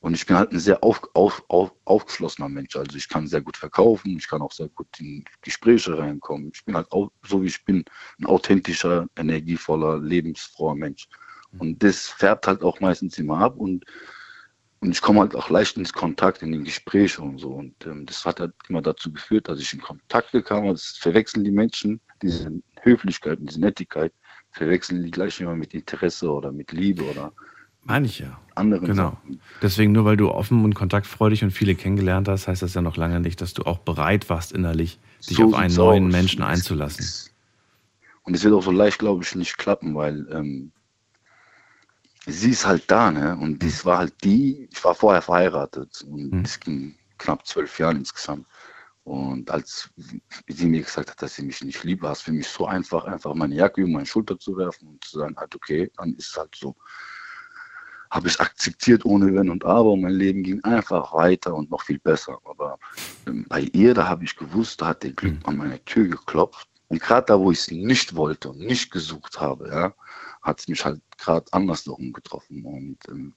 und 0.00 0.14
ich 0.14 0.26
bin 0.26 0.36
halt 0.36 0.52
ein 0.52 0.60
sehr 0.60 0.84
auf, 0.84 1.02
auf, 1.14 1.44
auf, 1.48 1.72
aufgeschlossener 1.84 2.48
Mensch. 2.48 2.76
Also 2.76 2.96
ich 2.96 3.08
kann 3.08 3.26
sehr 3.26 3.40
gut 3.40 3.56
verkaufen, 3.56 4.16
ich 4.16 4.28
kann 4.28 4.42
auch 4.42 4.52
sehr 4.52 4.68
gut 4.68 4.86
in 5.00 5.24
Gespräche 5.42 5.98
reinkommen. 5.98 6.52
Ich 6.54 6.64
bin 6.64 6.76
halt 6.76 6.92
auch, 6.92 7.10
so 7.26 7.42
wie 7.42 7.48
ich 7.48 7.64
bin, 7.64 7.84
ein 8.20 8.26
authentischer, 8.26 9.08
energievoller, 9.16 9.98
lebensfroher 9.98 10.76
Mensch. 10.76 11.08
Und 11.58 11.82
das 11.82 12.06
färbt 12.06 12.46
halt 12.46 12.62
auch 12.62 12.78
meistens 12.80 13.18
immer 13.18 13.38
ab 13.38 13.56
und, 13.56 13.84
und 14.80 14.92
ich 14.92 15.00
komme 15.00 15.20
halt 15.20 15.34
auch 15.34 15.50
leicht 15.50 15.76
ins 15.76 15.92
Kontakt, 15.92 16.42
in 16.42 16.52
den 16.52 16.62
Gesprächen 16.62 17.22
und 17.30 17.38
so. 17.38 17.50
Und 17.50 17.74
ähm, 17.84 18.06
das 18.06 18.24
hat 18.24 18.38
halt 18.38 18.54
immer 18.68 18.82
dazu 18.82 19.12
geführt, 19.12 19.48
dass 19.48 19.58
ich 19.58 19.72
in 19.72 19.80
Kontakte 19.80 20.42
kam. 20.42 20.66
Das 20.66 20.96
verwechseln 21.00 21.42
die 21.42 21.50
Menschen, 21.50 22.00
diese 22.22 22.52
Höflichkeit, 22.82 23.38
diese 23.42 23.60
Nettigkeit, 23.60 24.12
verwechseln 24.52 25.02
die 25.02 25.10
gleich 25.10 25.40
immer 25.40 25.56
mit 25.56 25.74
Interesse 25.74 26.30
oder 26.30 26.52
mit 26.52 26.70
Liebe 26.70 27.02
oder 27.02 27.32
Meine 27.88 28.06
ich 28.06 28.18
ja. 28.18 28.38
anderen 28.54 28.86
Genau. 28.86 29.10
Sachen. 29.10 29.40
Deswegen, 29.62 29.92
nur 29.92 30.04
weil 30.04 30.16
du 30.16 30.30
offen 30.30 30.64
und 30.64 30.74
kontaktfreudig 30.74 31.42
und 31.42 31.50
viele 31.50 31.74
kennengelernt 31.74 32.28
hast, 32.28 32.46
heißt 32.46 32.62
das 32.62 32.74
ja 32.74 32.82
noch 32.82 32.96
lange 32.96 33.18
nicht, 33.20 33.40
dass 33.40 33.54
du 33.54 33.62
auch 33.64 33.78
bereit 33.78 34.28
warst, 34.28 34.52
innerlich 34.52 34.98
dich 35.28 35.38
So 35.38 35.46
auf 35.46 35.54
einen 35.54 35.74
neuen 35.74 36.06
aus. 36.06 36.12
Menschen 36.12 36.42
einzulassen. 36.42 37.32
Und 38.22 38.34
es 38.34 38.44
wird 38.44 38.54
auch 38.54 38.62
so 38.62 38.70
leicht, 38.70 38.98
glaube 38.98 39.24
ich, 39.24 39.34
nicht 39.34 39.56
klappen, 39.56 39.94
weil 39.94 40.26
ähm, 40.30 40.70
sie 42.26 42.50
ist 42.50 42.66
halt 42.66 42.90
da, 42.90 43.10
ne? 43.10 43.36
Und 43.40 43.62
das 43.62 43.84
war 43.86 43.98
halt 43.98 44.12
die, 44.22 44.68
ich 44.70 44.84
war 44.84 44.94
vorher 44.94 45.22
verheiratet 45.22 46.04
und 46.06 46.32
Mhm. 46.32 46.44
es 46.44 46.60
ging 46.60 46.94
knapp 47.16 47.46
zwölf 47.46 47.78
Jahre 47.78 47.96
insgesamt. 47.96 48.46
Und 49.04 49.50
als 49.50 49.88
sie 50.48 50.66
mir 50.66 50.82
gesagt 50.82 51.10
hat, 51.10 51.22
dass 51.22 51.36
sie 51.36 51.42
mich 51.42 51.62
nicht 51.62 51.82
liebt, 51.84 52.02
war 52.02 52.12
es 52.12 52.20
für 52.20 52.32
mich 52.32 52.46
so 52.46 52.66
einfach, 52.66 53.04
einfach 53.04 53.32
meine 53.34 53.54
Jacke 53.54 53.80
über 53.80 53.90
meine 53.90 54.04
Schulter 54.06 54.38
zu 54.38 54.58
werfen 54.58 54.88
und 54.88 55.02
zu 55.02 55.20
sagen, 55.20 55.34
halt, 55.38 55.54
okay, 55.54 55.90
dann 55.96 56.14
ist 56.16 56.28
es 56.28 56.36
halt 56.36 56.54
so. 56.54 56.76
Habe 58.10 58.28
ich 58.28 58.40
akzeptiert 58.40 59.04
ohne 59.04 59.34
Wenn 59.34 59.50
und 59.50 59.64
Aber 59.64 59.90
und 59.92 60.00
mein 60.00 60.12
Leben 60.14 60.42
ging 60.42 60.62
einfach 60.64 61.12
weiter 61.12 61.54
und 61.54 61.70
noch 61.70 61.82
viel 61.82 61.98
besser. 61.98 62.38
Aber 62.44 62.78
ähm, 63.26 63.44
bei 63.48 63.60
ihr, 63.60 63.94
da 63.94 64.08
habe 64.08 64.24
ich 64.24 64.36
gewusst, 64.36 64.80
da 64.80 64.88
hat 64.88 65.02
der 65.02 65.12
Glück 65.12 65.36
an 65.44 65.56
meine 65.56 65.84
Tür 65.84 66.08
geklopft. 66.08 66.68
Und 66.88 67.02
gerade 67.02 67.26
da, 67.26 67.38
wo 67.38 67.50
ich 67.50 67.60
sie 67.60 67.84
nicht 67.84 68.16
wollte 68.16 68.48
und 68.50 68.60
nicht 68.60 68.90
gesucht 68.90 69.40
habe, 69.40 69.68
ja, 69.68 69.94
hat 70.42 70.60
es 70.60 70.68
mich 70.68 70.84
halt 70.84 71.02
gerade 71.18 71.46
andersherum 71.52 72.12
getroffen. 72.14 72.64
Und 72.64 72.98
ähm, 73.08 73.34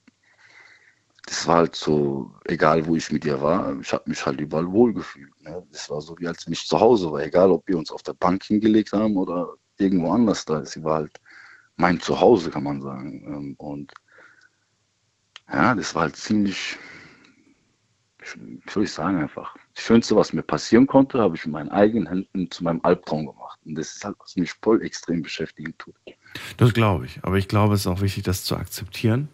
das 1.25 1.45
war 1.47 1.57
halt 1.57 1.75
so, 1.75 2.33
egal 2.45 2.85
wo 2.87 2.95
ich 2.95 3.11
mit 3.11 3.25
ihr 3.25 3.41
war, 3.41 3.77
ich 3.79 3.93
habe 3.93 4.09
mich 4.09 4.25
halt 4.25 4.39
überall 4.39 4.71
wohlgefühlt. 4.71 5.33
Ne? 5.41 5.65
Das 5.71 5.89
war 5.89 6.01
so, 6.01 6.17
wie 6.19 6.27
als 6.27 6.45
wenn 6.45 6.53
ich 6.53 6.65
zu 6.65 6.79
Hause 6.79 7.11
war, 7.11 7.21
egal 7.21 7.51
ob 7.51 7.67
wir 7.67 7.77
uns 7.77 7.91
auf 7.91 8.03
der 8.03 8.13
Bank 8.13 8.43
hingelegt 8.43 8.93
haben 8.93 9.17
oder 9.17 9.53
irgendwo 9.77 10.11
anders 10.11 10.45
da. 10.45 10.65
Sie 10.65 10.83
war 10.83 10.95
halt 10.95 11.19
mein 11.75 11.99
Zuhause, 11.99 12.49
kann 12.49 12.63
man 12.63 12.81
sagen. 12.81 13.23
Ähm, 13.27 13.55
Und 13.57 13.91
ja, 15.51 15.75
das 15.75 15.95
war 15.95 16.03
halt 16.03 16.15
ziemlich, 16.15 16.77
soll 18.69 18.83
ich 18.83 18.91
sagen, 18.91 19.17
einfach. 19.17 19.55
Das 19.75 19.83
Schönste, 19.83 20.15
was 20.15 20.33
mir 20.33 20.43
passieren 20.43 20.87
konnte, 20.87 21.19
habe 21.19 21.35
ich 21.35 21.45
mit 21.45 21.53
meinen 21.53 21.69
eigenen 21.69 22.07
Händen 22.07 22.51
zu 22.51 22.63
meinem 22.63 22.81
Albtraum 22.83 23.27
gemacht. 23.27 23.59
Und 23.65 23.75
das 23.75 23.95
ist 23.95 24.05
halt, 24.05 24.15
was 24.19 24.35
mich 24.35 24.53
voll 24.61 24.81
extrem 24.83 25.21
beschäftigen 25.21 25.73
tut. 25.77 25.95
Das 26.57 26.73
glaube 26.73 27.05
ich. 27.05 27.19
Aber 27.23 27.37
ich 27.37 27.47
glaube, 27.47 27.73
es 27.73 27.81
ist 27.81 27.87
auch 27.87 28.01
wichtig, 28.01 28.23
das 28.23 28.43
zu 28.43 28.55
akzeptieren 28.55 29.29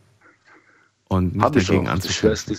und 1.09 1.36
nicht 1.36 1.43
Hab 1.43 1.55
ich 1.55 1.68
dagegen 1.68 1.88
anzukämpfen. 1.88 2.57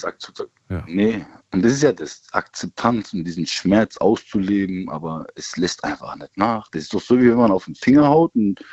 Ja. 0.70 0.84
Nee, 0.86 1.26
und 1.52 1.62
das 1.64 1.72
ist 1.72 1.82
ja 1.82 1.92
das, 1.92 2.22
Akzeptanz 2.32 3.12
und 3.12 3.24
diesen 3.24 3.46
Schmerz 3.46 3.96
auszuleben, 3.98 4.88
aber 4.88 5.26
es 5.34 5.56
lässt 5.56 5.84
einfach 5.84 6.16
nicht 6.16 6.36
nach. 6.36 6.68
Das 6.70 6.82
ist 6.82 6.94
doch 6.94 7.00
so, 7.00 7.18
wie 7.18 7.28
wenn 7.28 7.36
man 7.36 7.50
auf 7.50 7.66
den 7.66 7.74
Finger 7.74 8.09
haut 8.09 8.34
und 8.34 8.64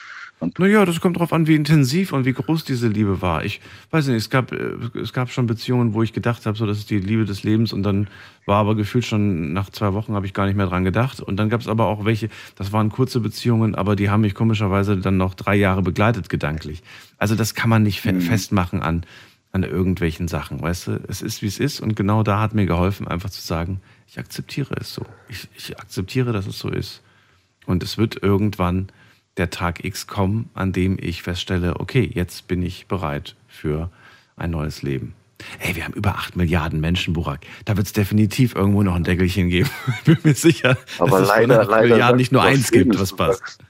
Naja, 0.57 0.85
das 0.85 1.01
kommt 1.01 1.15
darauf 1.15 1.33
an, 1.33 1.47
wie 1.47 1.55
intensiv 1.55 2.11
und 2.11 2.25
wie 2.25 2.33
groß 2.33 2.65
diese 2.65 2.87
Liebe 2.87 3.21
war. 3.21 3.45
Ich 3.45 3.61
weiß 3.91 4.07
nicht, 4.07 4.17
es 4.17 4.29
gab, 4.29 4.51
äh, 4.51 4.73
es 5.01 5.13
gab 5.13 5.31
schon 5.31 5.47
Beziehungen, 5.47 5.93
wo 5.93 6.03
ich 6.03 6.13
gedacht 6.13 6.45
habe, 6.45 6.57
so 6.57 6.65
das 6.65 6.77
ist 6.77 6.89
die 6.89 6.99
Liebe 6.99 7.25
des 7.25 7.43
Lebens 7.43 7.73
und 7.73 7.83
dann 7.83 8.07
war 8.45 8.57
aber 8.57 8.75
gefühlt 8.75 9.05
schon 9.05 9.53
nach 9.53 9.69
zwei 9.69 9.93
Wochen 9.93 10.13
habe 10.13 10.25
ich 10.25 10.33
gar 10.33 10.45
nicht 10.45 10.55
mehr 10.55 10.67
dran 10.67 10.83
gedacht. 10.83 11.19
Und 11.21 11.37
dann 11.37 11.49
gab 11.49 11.61
es 11.61 11.67
aber 11.67 11.87
auch 11.87 12.05
welche, 12.05 12.29
das 12.55 12.71
waren 12.73 12.89
kurze 12.89 13.21
Beziehungen, 13.21 13.75
aber 13.75 13.95
die 13.95 14.09
haben 14.09 14.21
mich 14.21 14.35
komischerweise 14.35 14.97
dann 14.97 15.17
noch 15.17 15.33
drei 15.33 15.55
Jahre 15.55 15.81
begleitet 15.81 16.29
gedanklich. 16.29 16.83
Also 17.17 17.35
das 17.35 17.55
kann 17.55 17.69
man 17.69 17.83
nicht 17.83 18.01
fe 18.01 18.13
Mhm. 18.13 18.21
festmachen 18.21 18.81
an, 18.81 19.03
an 19.51 19.63
irgendwelchen 19.63 20.27
Sachen, 20.27 20.61
weißt 20.61 20.87
du? 20.87 20.99
Es 21.07 21.21
ist, 21.21 21.41
wie 21.41 21.47
es 21.47 21.59
ist 21.59 21.79
und 21.79 21.95
genau 21.95 22.23
da 22.23 22.41
hat 22.41 22.53
mir 22.53 22.65
geholfen, 22.65 23.07
einfach 23.07 23.29
zu 23.29 23.41
sagen, 23.41 23.79
ich 24.07 24.19
akzeptiere 24.19 24.75
es 24.79 24.93
so. 24.93 25.05
Ich, 25.29 25.47
ich 25.57 25.79
akzeptiere, 25.79 26.33
dass 26.33 26.45
es 26.45 26.59
so 26.59 26.69
ist. 26.69 27.01
Und 27.65 27.81
es 27.81 27.97
wird 27.97 28.21
irgendwann 28.21 28.89
der 29.37 29.49
Tag 29.49 29.83
X 29.83 30.07
kommen, 30.07 30.49
an 30.53 30.71
dem 30.71 30.97
ich 31.01 31.23
feststelle, 31.23 31.79
okay, 31.79 32.09
jetzt 32.13 32.47
bin 32.47 32.61
ich 32.61 32.87
bereit 32.87 33.35
für 33.47 33.89
ein 34.37 34.51
neues 34.51 34.81
Leben. 34.81 35.13
Ey, 35.59 35.75
wir 35.75 35.83
haben 35.83 35.93
über 35.93 36.15
8 36.15 36.35
Milliarden 36.37 36.79
Menschen, 36.79 37.13
Burak. 37.13 37.41
Da 37.65 37.75
wird 37.75 37.85
es 37.87 37.93
definitiv 37.93 38.55
irgendwo 38.55 38.83
noch 38.83 38.95
ein 38.95 39.03
Deckelchen 39.03 39.49
geben. 39.49 39.69
Ich 39.97 40.03
bin 40.05 40.17
mir 40.23 40.33
sicher, 40.33 40.77
Aber 40.99 41.19
dass 41.19 41.27
leider, 41.27 41.59
es 41.61 41.65
von 41.65 41.73
8 41.73 41.81
leider 41.81 41.87
Milliarden 41.89 42.17
nicht 42.17 42.31
nur 42.31 42.41
eins 42.41 42.71
gibt, 42.71 42.97
was 42.99 43.13
passt. 43.15 43.39
sagst- 43.39 43.61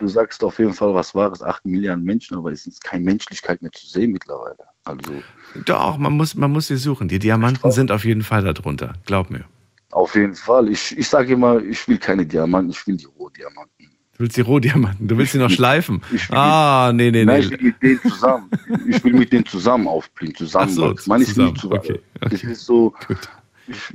Du 0.00 0.08
sagst 0.08 0.42
auf 0.42 0.58
jeden 0.58 0.72
Fall 0.72 0.92
was 0.94 1.14
Wahres, 1.14 1.40
8 1.42 1.64
Milliarden 1.66 2.02
Menschen, 2.04 2.36
aber 2.36 2.50
es 2.50 2.66
ist 2.66 2.82
keine 2.82 3.04
Menschlichkeit 3.04 3.62
mehr 3.62 3.70
zu 3.70 3.86
sehen 3.86 4.10
mittlerweile. 4.10 4.56
Also 4.84 5.12
Doch, 5.66 5.98
man 5.98 6.14
muss, 6.14 6.34
man 6.34 6.50
muss 6.50 6.66
sie 6.66 6.76
suchen. 6.76 7.06
Die 7.06 7.20
Diamanten 7.20 7.70
sind 7.70 7.92
auf 7.92 8.04
jeden 8.04 8.22
Fall 8.22 8.42
darunter. 8.42 8.94
Glaub 9.06 9.30
mir. 9.30 9.44
auf 9.92 10.16
jeden 10.16 10.34
Fall. 10.34 10.68
Ich, 10.68 10.98
ich 10.98 11.08
sage 11.08 11.34
immer, 11.34 11.62
ich 11.62 11.86
will 11.86 11.98
keine 11.98 12.26
Diamanten, 12.26 12.72
ich 12.72 12.84
will 12.88 12.96
die 12.96 13.04
Rohdiamanten. 13.04 13.81
Du 14.14 14.20
willst 14.24 14.36
die 14.36 14.42
Rohdiamanten, 14.42 15.08
du 15.08 15.16
willst 15.16 15.32
sie 15.32 15.38
noch 15.38 15.50
schleifen. 15.50 16.02
Ich 16.12 16.28
will 16.28 16.36
Ah, 16.36 16.92
nee, 16.94 17.10
nee, 17.10 17.24
Nein, 17.24 17.40
ich 17.40 17.50
nee. 17.50 17.56
will 17.58 17.64
mit 17.64 17.82
denen 17.82 18.00
zusammen. 18.02 18.50
Ich 18.86 19.04
will 19.04 19.12
mit 19.14 19.32
denen 19.32 19.46
zusammen 19.46 19.88
aufblühen, 19.88 20.34
zusammen. 20.34 20.68
Ach 20.70 20.74
so. 20.74 20.94
Man 21.06 21.22
ist 21.22 21.36
nie 21.36 21.52
zusammen. 21.54 21.72
okay, 21.80 22.00
Das 22.20 22.44
ist 22.44 22.66
so, 22.66 22.94
ich, 23.66 23.94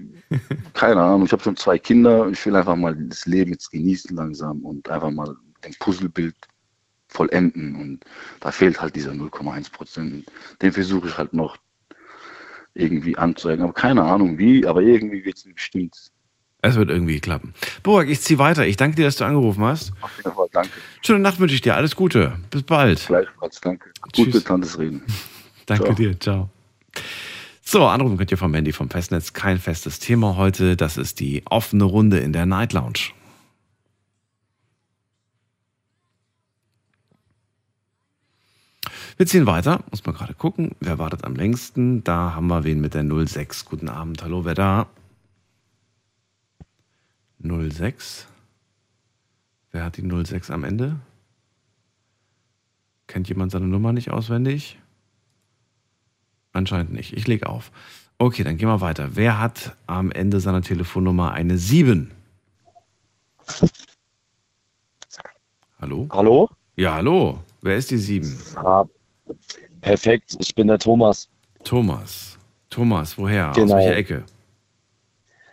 keine 0.74 1.02
Ahnung, 1.02 1.26
ich 1.26 1.32
habe 1.32 1.44
schon 1.44 1.56
zwei 1.56 1.78
Kinder. 1.78 2.28
Ich 2.30 2.44
will 2.46 2.56
einfach 2.56 2.76
mal 2.76 2.96
das 2.96 3.26
Leben 3.28 3.52
jetzt 3.52 3.70
genießen 3.72 4.16
langsam 4.16 4.62
und 4.66 4.90
einfach 4.90 5.12
mal 5.12 5.36
ein 5.64 5.76
Puzzlebild 5.80 6.36
vollenden. 7.10 7.76
Und 7.76 8.00
da 8.40 8.52
fehlt 8.52 8.82
halt 8.82 8.96
dieser 8.96 9.12
0,1 9.12 9.72
Prozent. 9.72 10.26
Den 10.62 10.72
versuche 10.74 11.08
ich 11.10 11.18
halt 11.18 11.34
noch 11.34 11.58
irgendwie 12.74 13.18
anzueigen. 13.18 13.64
Aber 13.64 13.74
keine 13.74 14.04
Ahnung 14.04 14.38
wie, 14.40 14.66
aber 14.66 14.82
irgendwie 14.82 15.24
wird 15.24 15.38
es 15.38 15.44
bestimmt. 15.44 16.12
Es 16.62 16.76
wird 16.76 16.90
irgendwie 16.90 17.20
klappen. 17.20 17.54
Burak, 17.84 18.08
ich 18.08 18.22
zieh 18.22 18.40
weiter. 18.40 18.66
Ich 18.66 18.78
danke 18.78 18.96
dir, 18.96 19.06
dass 19.06 19.18
du 19.18 19.26
angerufen 19.26 19.64
hast. 19.64 19.94
Auf 20.02 20.12
jeden 20.18 20.34
Fall 20.34 20.48
danke. 20.52 20.72
Schöne 21.06 21.20
Nacht 21.20 21.40
wünsche 21.40 21.54
ich 21.54 21.62
dir. 21.62 21.76
Alles 21.76 21.96
Gute. 21.96 22.40
Bis 22.50 22.64
bald. 22.64 23.06
Gleichfalls 23.06 23.62
danke. 23.62 23.90
Gut 24.16 24.32
bekanntes 24.32 24.78
Reden. 24.80 25.04
Danke 25.68 25.86
Ciao. 25.86 25.96
dir. 25.96 26.20
Ciao. 26.20 26.50
So, 27.62 27.86
anrufen 27.86 28.18
könnt 28.18 28.32
ihr 28.32 28.38
vom 28.38 28.54
Handy 28.54 28.72
vom 28.72 28.90
Festnetz. 28.90 29.34
Kein 29.34 29.60
festes 29.60 30.00
Thema 30.00 30.36
heute. 30.36 30.76
Das 30.76 30.98
ist 30.98 31.20
die 31.20 31.44
offene 31.50 31.84
Runde 31.84 32.18
in 32.18 32.34
der 32.34 32.46
Night 32.46 32.74
Lounge. 32.74 33.12
Wir 39.18 39.26
ziehen 39.26 39.46
weiter. 39.46 39.84
Muss 39.92 40.06
man 40.06 40.16
gerade 40.16 40.34
gucken. 40.34 40.72
Wer 40.80 40.98
wartet 40.98 41.24
am 41.24 41.36
längsten? 41.36 42.04
Da 42.04 42.34
haben 42.36 42.48
wir 42.48 42.64
wen 42.64 42.80
mit 42.80 42.94
der 42.94 43.04
06. 43.04 43.66
Guten 43.66 43.90
Abend. 43.90 44.24
Hallo, 44.24 44.46
wer 44.46 44.56
da? 44.56 44.88
06. 47.42 48.28
Wer 49.72 49.84
hat 49.84 49.98
die 49.98 50.08
06 50.26 50.50
am 50.52 50.64
Ende? 50.64 50.98
Kennt 53.08 53.30
jemand 53.30 53.52
seine 53.52 53.68
Nummer 53.68 53.94
nicht 53.94 54.12
auswendig? 54.12 54.80
Anscheinend 56.54 56.92
nicht. 56.92 57.14
Ich 57.14 57.28
lege 57.28 57.48
auf. 57.48 57.72
Okay, 58.18 58.44
dann 58.44 58.58
gehen 58.58 58.68
wir 58.68 58.82
weiter. 58.82 59.16
Wer 59.16 59.40
hat 59.40 59.76
am 59.86 60.12
Ende 60.12 60.40
seiner 60.40 60.62
Telefonnummer 60.62 61.32
eine 61.32 61.58
7? 61.58 62.12
Hallo? 65.80 66.08
Hallo? 66.10 66.50
Ja, 66.76 66.96
hallo. 66.96 67.40
Wer 67.62 67.78
ist 67.78 67.92
die 67.92 67.98
7? 67.98 68.38
Ah, 68.56 68.86
perfekt, 69.82 70.36
ich 70.40 70.54
bin 70.56 70.68
der 70.68 70.80
Thomas. 70.80 71.30
Thomas. 71.64 72.38
Thomas, 72.70 73.18
woher? 73.18 73.52
Aus 73.52 73.56
Genau. 73.56 73.76
welcher 73.76 73.96
Ecke? 73.96 74.26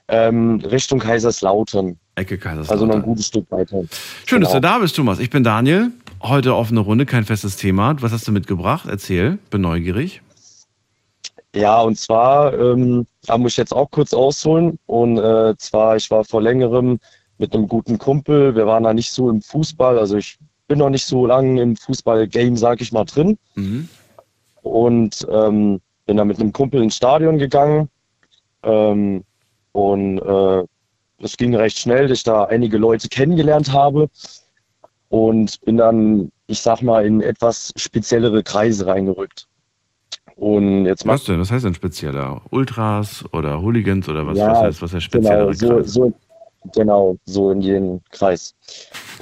Ähm, 0.08 0.60
Richtung 0.60 0.98
Kaiserslautern. 0.98 1.96
Ecke 2.16 2.38
Kaiserslautern. 2.38 2.72
Also 2.72 2.86
noch 2.86 2.94
ein 2.94 3.02
gutes 3.02 3.26
Stück 3.26 3.50
weiter. 3.50 3.82
Schön, 4.26 4.40
dass 4.42 4.50
du 4.52 4.60
Genau. 4.60 4.74
da 4.74 4.78
bist, 4.78 4.96
Thomas. 4.96 5.18
Ich 5.18 5.30
bin 5.30 5.42
Daniel. 5.44 5.90
Heute 6.22 6.54
offene 6.54 6.80
Runde, 6.80 7.06
kein 7.06 7.24
festes 7.24 7.56
Thema. 7.56 7.96
Was 8.00 8.12
hast 8.12 8.26
du 8.28 8.32
mitgebracht? 8.32 8.86
Erzähl. 8.88 9.38
Bin 9.50 9.62
neugierig. 9.62 10.20
Ja, 11.54 11.80
und 11.82 11.96
zwar, 11.98 12.52
ähm, 12.58 13.06
da 13.26 13.38
muss 13.38 13.52
ich 13.52 13.56
jetzt 13.58 13.72
auch 13.72 13.90
kurz 13.90 14.12
ausholen. 14.12 14.78
Und 14.86 15.18
äh, 15.18 15.54
zwar, 15.58 15.96
ich 15.96 16.10
war 16.10 16.24
vor 16.24 16.42
längerem 16.42 16.98
mit 17.38 17.54
einem 17.54 17.68
guten 17.68 17.98
Kumpel. 17.98 18.54
Wir 18.56 18.66
waren 18.66 18.82
da 18.84 18.92
nicht 18.92 19.10
so 19.10 19.30
im 19.30 19.40
Fußball. 19.40 19.98
Also 19.98 20.16
ich 20.16 20.36
bin 20.66 20.78
noch 20.78 20.90
nicht 20.90 21.04
so 21.06 21.26
lange 21.26 21.60
im 21.62 21.76
Fußball-Game, 21.76 22.56
sag 22.56 22.80
ich 22.80 22.92
mal, 22.92 23.04
drin. 23.04 23.38
Mhm. 23.54 23.88
Und 24.62 25.26
ähm, 25.30 25.80
bin 26.06 26.16
da 26.16 26.24
mit 26.24 26.40
einem 26.40 26.52
Kumpel 26.52 26.82
ins 26.82 26.96
Stadion 26.96 27.38
gegangen. 27.38 27.88
Ähm, 28.62 29.24
und 29.74 30.18
äh, 30.20 30.64
es 31.18 31.36
ging 31.36 31.54
recht 31.56 31.78
schnell, 31.78 32.06
dass 32.06 32.18
ich 32.18 32.24
da 32.24 32.44
einige 32.44 32.78
Leute 32.78 33.08
kennengelernt 33.08 33.72
habe. 33.72 34.08
Und 35.08 35.60
bin 35.62 35.76
dann, 35.76 36.30
ich 36.46 36.60
sag 36.60 36.80
mal, 36.82 37.04
in 37.04 37.20
etwas 37.20 37.72
speziellere 37.76 38.42
Kreise 38.44 38.86
reingerückt. 38.86 39.48
Und 40.36 40.86
jetzt 40.86 41.06
Was 41.06 41.24
denn? 41.24 41.40
Was 41.40 41.50
heißt 41.50 41.64
denn 41.64 41.74
spezieller? 41.74 42.40
Ultras 42.50 43.24
oder 43.32 43.60
Hooligans 43.60 44.08
oder 44.08 44.26
was, 44.26 44.38
Ja, 44.38 44.50
was 44.50 44.58
heißt, 44.58 44.82
was 44.82 44.92
heißt 44.94 45.04
spezieller 45.04 45.46
genau, 45.46 45.52
so, 45.52 45.68
Kreis? 45.68 45.92
so, 45.92 46.12
genau, 46.72 47.16
so 47.24 47.50
in 47.50 47.60
jeden 47.60 48.04
Kreis. 48.10 48.54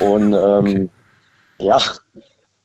Und 0.00 0.34
ähm, 0.34 0.90
ja, 1.58 1.78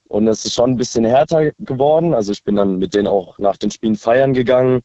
und 0.10 0.28
es 0.28 0.46
ist 0.46 0.54
schon 0.54 0.72
ein 0.72 0.78
bisschen 0.78 1.06
härter 1.06 1.52
geworden. 1.60 2.14
Also 2.14 2.34
ich 2.34 2.44
bin 2.44 2.58
dann 2.58 2.80
mit 2.80 2.94
denen 2.94 3.08
auch 3.08 3.40
nach 3.40 3.58
den 3.58 3.72
Spielen 3.72 3.96
feiern 3.96 4.34
gegangen. 4.34 4.82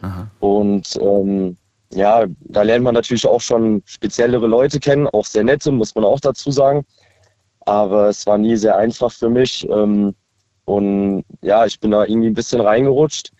Aha. 0.00 0.30
Und 0.40 0.98
ähm, 1.00 1.56
ja, 1.92 2.26
da 2.40 2.62
lernt 2.62 2.84
man 2.84 2.94
natürlich 2.94 3.26
auch 3.26 3.40
schon 3.40 3.82
speziellere 3.86 4.46
Leute 4.46 4.80
kennen, 4.80 5.06
auch 5.06 5.24
sehr 5.24 5.44
nette, 5.44 5.70
muss 5.72 5.94
man 5.94 6.04
auch 6.04 6.20
dazu 6.20 6.50
sagen. 6.50 6.84
Aber 7.60 8.08
es 8.08 8.26
war 8.26 8.38
nie 8.38 8.56
sehr 8.56 8.76
einfach 8.76 9.12
für 9.12 9.28
mich. 9.28 9.68
Ähm, 9.68 10.14
und 10.64 11.24
ja, 11.42 11.64
ich 11.66 11.80
bin 11.80 11.92
da 11.92 12.04
irgendwie 12.04 12.28
ein 12.28 12.34
bisschen 12.34 12.60
reingerutscht 12.60 13.32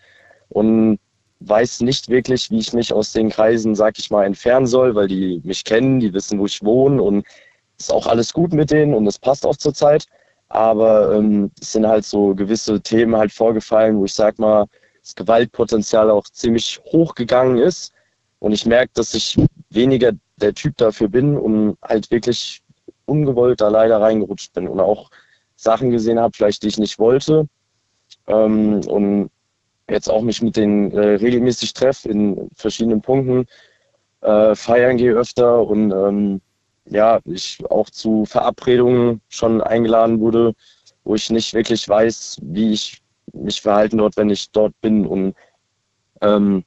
und 0.49 0.99
weiß 1.39 1.81
nicht 1.81 2.09
wirklich, 2.09 2.49
wie 2.51 2.59
ich 2.59 2.73
mich 2.73 2.93
aus 2.93 3.11
den 3.13 3.29
Kreisen, 3.29 3.75
sag 3.75 3.99
ich 3.99 4.09
mal, 4.09 4.25
entfernen 4.25 4.65
soll, 4.67 4.95
weil 4.95 5.07
die 5.07 5.41
mich 5.43 5.63
kennen, 5.63 5.99
die 5.99 6.13
wissen, 6.13 6.39
wo 6.39 6.45
ich 6.45 6.63
wohne 6.63 7.01
und 7.01 7.25
ist 7.77 7.93
auch 7.93 8.07
alles 8.07 8.33
gut 8.33 8.53
mit 8.53 8.71
denen 8.71 8.93
und 8.93 9.05
es 9.07 9.19
passt 9.19 9.45
auch 9.45 9.57
zur 9.57 9.73
Zeit. 9.73 10.05
Aber 10.49 11.13
ähm, 11.13 11.51
es 11.61 11.73
sind 11.73 11.85
halt 11.85 12.05
so 12.05 12.33
gewisse 12.33 12.81
Themen 12.81 13.15
halt 13.15 13.31
vorgefallen, 13.31 13.97
wo 13.97 14.05
ich 14.05 14.13
sag 14.13 14.39
mal, 14.39 14.65
das 15.01 15.15
Gewaltpotenzial 15.15 16.09
auch 16.09 16.23
ziemlich 16.25 16.79
hoch 16.91 17.15
gegangen 17.15 17.57
ist. 17.57 17.93
Und 18.39 18.51
ich 18.51 18.65
merke, 18.65 18.91
dass 18.93 19.13
ich 19.13 19.37
weniger 19.69 20.11
der 20.37 20.53
Typ 20.53 20.77
dafür 20.77 21.07
bin 21.07 21.37
und 21.37 21.77
halt 21.81 22.11
wirklich 22.11 22.61
ungewollt 23.05 23.61
da 23.61 23.69
leider 23.69 23.99
reingerutscht 24.01 24.53
bin 24.53 24.67
und 24.67 24.79
auch 24.79 25.09
Sachen 25.55 25.89
gesehen 25.91 26.19
habe, 26.19 26.35
vielleicht 26.35 26.63
die 26.63 26.67
ich 26.67 26.77
nicht 26.77 26.99
wollte. 26.99 27.47
Ähm, 28.27 28.81
und 28.87 29.31
jetzt 29.89 30.09
auch 30.09 30.21
mich 30.21 30.41
mit 30.41 30.57
denen 30.57 30.91
äh, 30.91 31.15
regelmäßig 31.15 31.73
treffe 31.73 32.09
in 32.09 32.49
verschiedenen 32.55 33.01
Punkten, 33.01 33.45
äh, 34.21 34.55
feiern 34.55 34.97
gehe 34.97 35.13
öfter 35.13 35.65
und 35.65 35.91
ähm, 35.91 36.41
ja, 36.89 37.19
ich 37.25 37.59
auch 37.69 37.89
zu 37.89 38.25
Verabredungen 38.25 39.21
schon 39.29 39.61
eingeladen 39.61 40.19
wurde, 40.19 40.53
wo 41.03 41.15
ich 41.15 41.29
nicht 41.29 41.53
wirklich 41.53 41.87
weiß, 41.87 42.39
wie 42.41 42.73
ich 42.73 43.01
mich 43.33 43.61
verhalten 43.61 43.97
dort, 43.97 44.17
wenn 44.17 44.29
ich 44.29 44.51
dort 44.51 44.79
bin 44.81 45.05
und 45.05 45.35
ähm, 46.21 46.63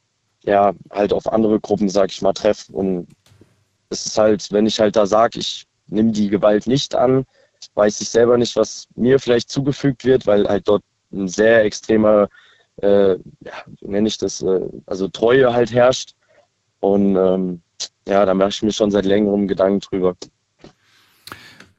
ja, 0.50 0.72
halt 0.90 1.12
auf 1.12 1.32
andere 1.32 1.60
Gruppen, 1.60 1.88
sag 1.88 2.10
ich 2.10 2.22
mal, 2.22 2.32
treffe. 2.32 2.72
Und 2.72 3.06
es 3.88 4.04
ist 4.06 4.18
halt, 4.18 4.50
wenn 4.52 4.66
ich 4.66 4.80
halt 4.80 4.96
da 4.96 5.06
sage, 5.06 5.38
ich 5.38 5.66
nehme 5.86 6.10
die 6.10 6.28
Gewalt 6.28 6.66
nicht 6.66 6.94
an, 6.94 7.24
weiß 7.74 8.00
ich 8.00 8.08
selber 8.08 8.36
nicht, 8.36 8.56
was 8.56 8.88
mir 8.96 9.20
vielleicht 9.20 9.48
zugefügt 9.48 10.04
wird, 10.04 10.26
weil 10.26 10.48
halt 10.48 10.66
dort 10.66 10.82
ein 11.12 11.28
sehr 11.28 11.64
extremer, 11.64 12.28
äh, 12.82 13.12
ja, 13.12 13.64
nenne 13.80 14.08
ich 14.08 14.18
das, 14.18 14.42
äh, 14.42 14.60
also 14.86 15.06
Treue 15.08 15.52
halt 15.52 15.72
herrscht. 15.72 16.14
Und 16.80 17.16
ähm, 17.16 17.62
ja, 18.08 18.26
da 18.26 18.34
mache 18.34 18.48
ich 18.48 18.62
mir 18.62 18.72
schon 18.72 18.90
seit 18.90 19.04
längerem 19.04 19.46
Gedanken 19.46 19.80
drüber. 19.80 20.16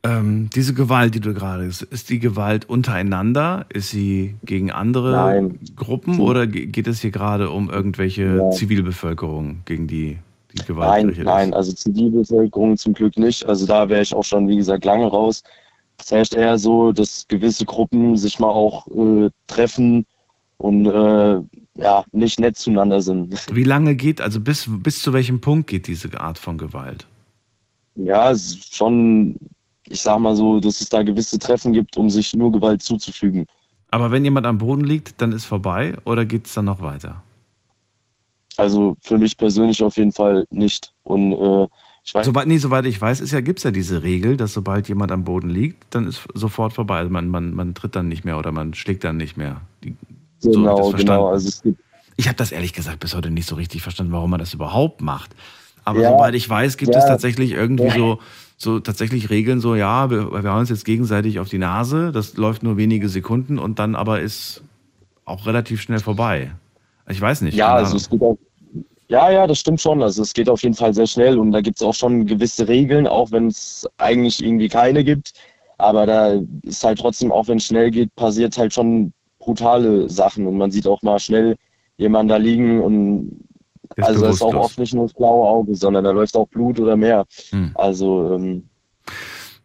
Ähm, 0.04 0.50
diese 0.56 0.74
Gewalt, 0.74 1.14
die 1.14 1.20
du 1.20 1.34
gerade, 1.34 1.64
ist, 1.66 1.84
ist 1.84 2.10
die 2.10 2.18
Gewalt 2.20 2.68
untereinander? 2.68 3.68
Ist 3.70 3.92
sie 3.92 4.36
gegen 4.44 4.72
andere 4.72 5.12
Nein. 5.12 5.60
Gruppen 5.76 6.20
oder 6.20 6.48
ge- 6.48 6.66
geht 6.66 6.88
es 6.88 7.02
hier 7.02 7.12
gerade 7.12 7.52
um 7.52 7.70
irgendwelche 7.70 8.24
Ja. 8.38 8.50
Zivilbevölkerung, 8.50 9.62
gegen 9.66 9.86
die 9.88 10.18
die 10.54 10.66
Gewalt 10.66 11.06
Nein, 11.06 11.24
nein, 11.24 11.50
ist? 11.50 11.56
also 11.56 11.72
Zivilbevölkerung 11.74 12.76
zum 12.78 12.94
Glück 12.94 13.18
nicht. 13.18 13.46
Also 13.46 13.66
da 13.68 13.88
wäre 13.90 14.02
ich 14.02 14.14
auch 14.14 14.24
schon, 14.24 14.48
wie 14.50 14.58
gesagt, 14.58 14.84
lange 14.86 15.06
raus. 15.06 15.44
Es 16.00 16.12
herrscht 16.12 16.34
eher 16.34 16.58
so, 16.58 16.92
dass 16.92 17.26
gewisse 17.28 17.64
Gruppen 17.66 18.18
sich 18.18 18.40
mal 18.40 18.50
auch 18.50 18.88
äh, 18.88 19.30
treffen 19.48 20.06
und 20.58 20.88
äh, 20.88 21.42
ja, 21.76 22.04
nicht 22.12 22.40
nett 22.40 22.58
zueinander 22.58 23.02
sind. 23.02 23.34
Wie 23.56 23.64
lange 23.64 23.96
geht, 23.96 24.20
also 24.20 24.42
bis, 24.42 24.68
bis 24.68 25.02
zu 25.02 25.14
welchem 25.14 25.40
Punkt 25.42 25.68
geht 25.68 25.88
diese 25.88 26.20
Art 26.20 26.38
von 26.38 26.58
Gewalt? 26.58 27.08
Ja, 27.96 28.34
schon, 28.36 29.38
ich 29.92 30.02
sag 30.02 30.20
mal 30.20 30.36
so, 30.36 30.60
dass 30.60 30.82
es 30.82 30.90
da 30.90 31.04
gewisse 31.04 31.38
Treffen 31.38 31.74
gibt, 31.74 31.98
um 31.98 32.10
sich 32.10 32.34
nur 32.34 32.52
Gewalt 32.52 32.82
zuzufügen. 32.82 33.46
Aber 33.92 34.12
wenn 34.12 34.24
jemand 34.24 34.46
am 34.48 34.58
Boden 34.58 34.84
liegt, 34.86 35.22
dann 35.22 35.32
ist 35.34 35.46
vorbei 35.46 35.96
oder 36.06 36.26
geht 36.26 36.48
es 36.48 36.54
dann 36.54 36.66
noch 36.66 36.82
weiter? 36.82 37.22
Also 38.58 38.96
für 39.02 39.18
mich 39.18 39.38
persönlich 39.38 39.84
auf 39.84 39.98
jeden 39.98 40.12
Fall 40.12 40.46
nicht. 40.50 40.94
Und 41.04 41.34
äh, 41.34 41.68
ich 42.04 42.14
weiß. 42.14 42.26
Soweit, 42.26 42.48
nee, 42.48 42.58
soweit 42.58 42.86
ich 42.86 43.00
weiß, 43.00 43.20
ist 43.22 43.32
ja, 43.32 43.42
gibt 43.42 43.60
es 43.60 43.64
ja 43.64 43.72
diese 43.72 44.02
Regel, 44.04 44.38
dass 44.38 44.54
sobald 44.54 44.88
jemand 44.90 45.12
am 45.12 45.24
Boden 45.24 45.50
liegt, 45.50 45.94
dann 45.94 46.08
ist 46.08 46.22
sofort 46.34 46.74
vorbei. 46.74 46.98
Also 46.98 47.12
man, 47.12 47.28
man, 47.28 47.54
man 47.54 47.74
tritt 47.76 47.96
dann 47.96 48.08
nicht 48.08 48.26
mehr 48.26 48.38
oder 48.38 48.52
man 48.52 48.74
schlägt 48.74 49.04
dann 49.04 49.18
nicht 49.18 49.38
mehr. 49.38 49.62
Die, 49.84 49.96
genau, 50.42 50.92
so 50.92 50.98
genau. 50.98 51.28
Also 51.28 51.50
es 51.50 51.62
gibt, 51.62 51.80
ich 52.18 52.28
habe 52.28 52.38
das 52.38 52.52
ehrlich 52.52 52.74
gesagt 52.74 53.00
bis 53.00 53.16
heute 53.16 53.30
nicht 53.30 53.48
so 53.48 53.56
richtig 53.56 53.82
verstanden, 53.82 54.14
warum 54.14 54.30
man 54.32 54.40
das 54.40 54.54
überhaupt 54.54 55.02
macht. 55.02 55.36
Aber 55.84 56.02
Ja, 56.02 56.12
soweit 56.12 56.36
ich 56.36 56.48
weiß, 56.48 56.78
gibt 56.78 56.94
ja. 56.94 57.00
es 57.00 57.06
tatsächlich 57.06 57.52
irgendwie 57.52 57.86
Ja. 57.86 57.94
so, 57.96 58.20
so 58.62 58.80
tatsächlich 58.80 59.30
Regeln, 59.30 59.60
so 59.60 59.76
ja, 59.76 60.10
wir, 60.10 60.32
wir 60.32 60.52
hauen 60.52 60.62
uns 60.62 60.70
jetzt 60.70 60.86
gegenseitig 60.86 61.40
auf 61.40 61.50
die 61.50 61.58
Nase, 61.58 62.12
das 62.12 62.38
läuft 62.38 62.64
nur 62.64 62.78
wenige 62.78 63.10
Sekunden 63.10 63.60
und 63.60 63.80
dann 63.80 63.96
aber 63.96 64.22
ist 64.22 64.64
auch 65.26 65.46
relativ 65.46 65.82
schnell 65.82 66.00
vorbei. 66.00 66.52
Ich 67.08 67.20
weiß 67.20 67.42
nicht. 67.42 67.56
Ja, 67.56 67.74
also 67.74 67.98
es 67.98 68.10
geht 68.10 68.22
auch. 68.22 68.38
Ja, 69.08 69.30
ja, 69.30 69.46
das 69.46 69.60
stimmt 69.60 69.82
schon. 69.82 70.02
Also 70.02 70.22
es 70.22 70.34
geht 70.34 70.50
auf 70.50 70.64
jeden 70.64 70.76
Fall 70.76 70.94
sehr 70.94 71.08
schnell 71.08 71.38
und 71.38 71.52
da 71.52 71.60
gibt 71.60 71.78
es 71.78 71.84
auch 71.84 71.94
schon 71.94 72.26
gewisse 72.26 72.68
Regeln, 72.68 73.08
auch 73.08 73.32
wenn 73.32 73.48
es 73.48 73.86
eigentlich 73.98 74.42
irgendwie 74.42 74.70
keine 74.70 75.04
gibt. 75.04 75.34
Aber 75.78 76.06
da 76.06 76.40
ist 76.64 76.84
halt 76.84 77.00
trotzdem, 77.00 77.32
auch 77.32 77.48
wenn 77.48 77.58
es 77.58 77.66
schnell 77.66 77.92
geht, 77.92 78.16
passiert 78.16 78.58
halt 78.58 78.74
schon 78.74 79.12
brutale 79.40 80.10
Sachen 80.10 80.48
und 80.48 80.58
man 80.58 80.72
sieht 80.72 80.88
auch 80.88 81.02
mal 81.02 81.20
schnell 81.20 81.58
jemanden 81.98 82.30
da 82.30 82.38
liegen 82.38 82.82
und 82.82 83.44
Ist 83.96 84.08
also 84.08 84.26
ist 84.28 84.42
auch 84.42 84.54
oft 84.54 84.80
nicht 84.80 84.94
nur 84.94 85.06
das 85.06 85.14
blaue 85.14 85.48
Auge, 85.48 85.76
sondern 85.76 86.04
da 86.04 86.12
läuft 86.12 86.36
auch 86.36 86.48
Blut 86.48 86.80
oder 86.80 86.96
mehr. 86.96 87.26
Hm. 87.52 87.72
Also 87.76 88.34
ähm, 88.36 88.70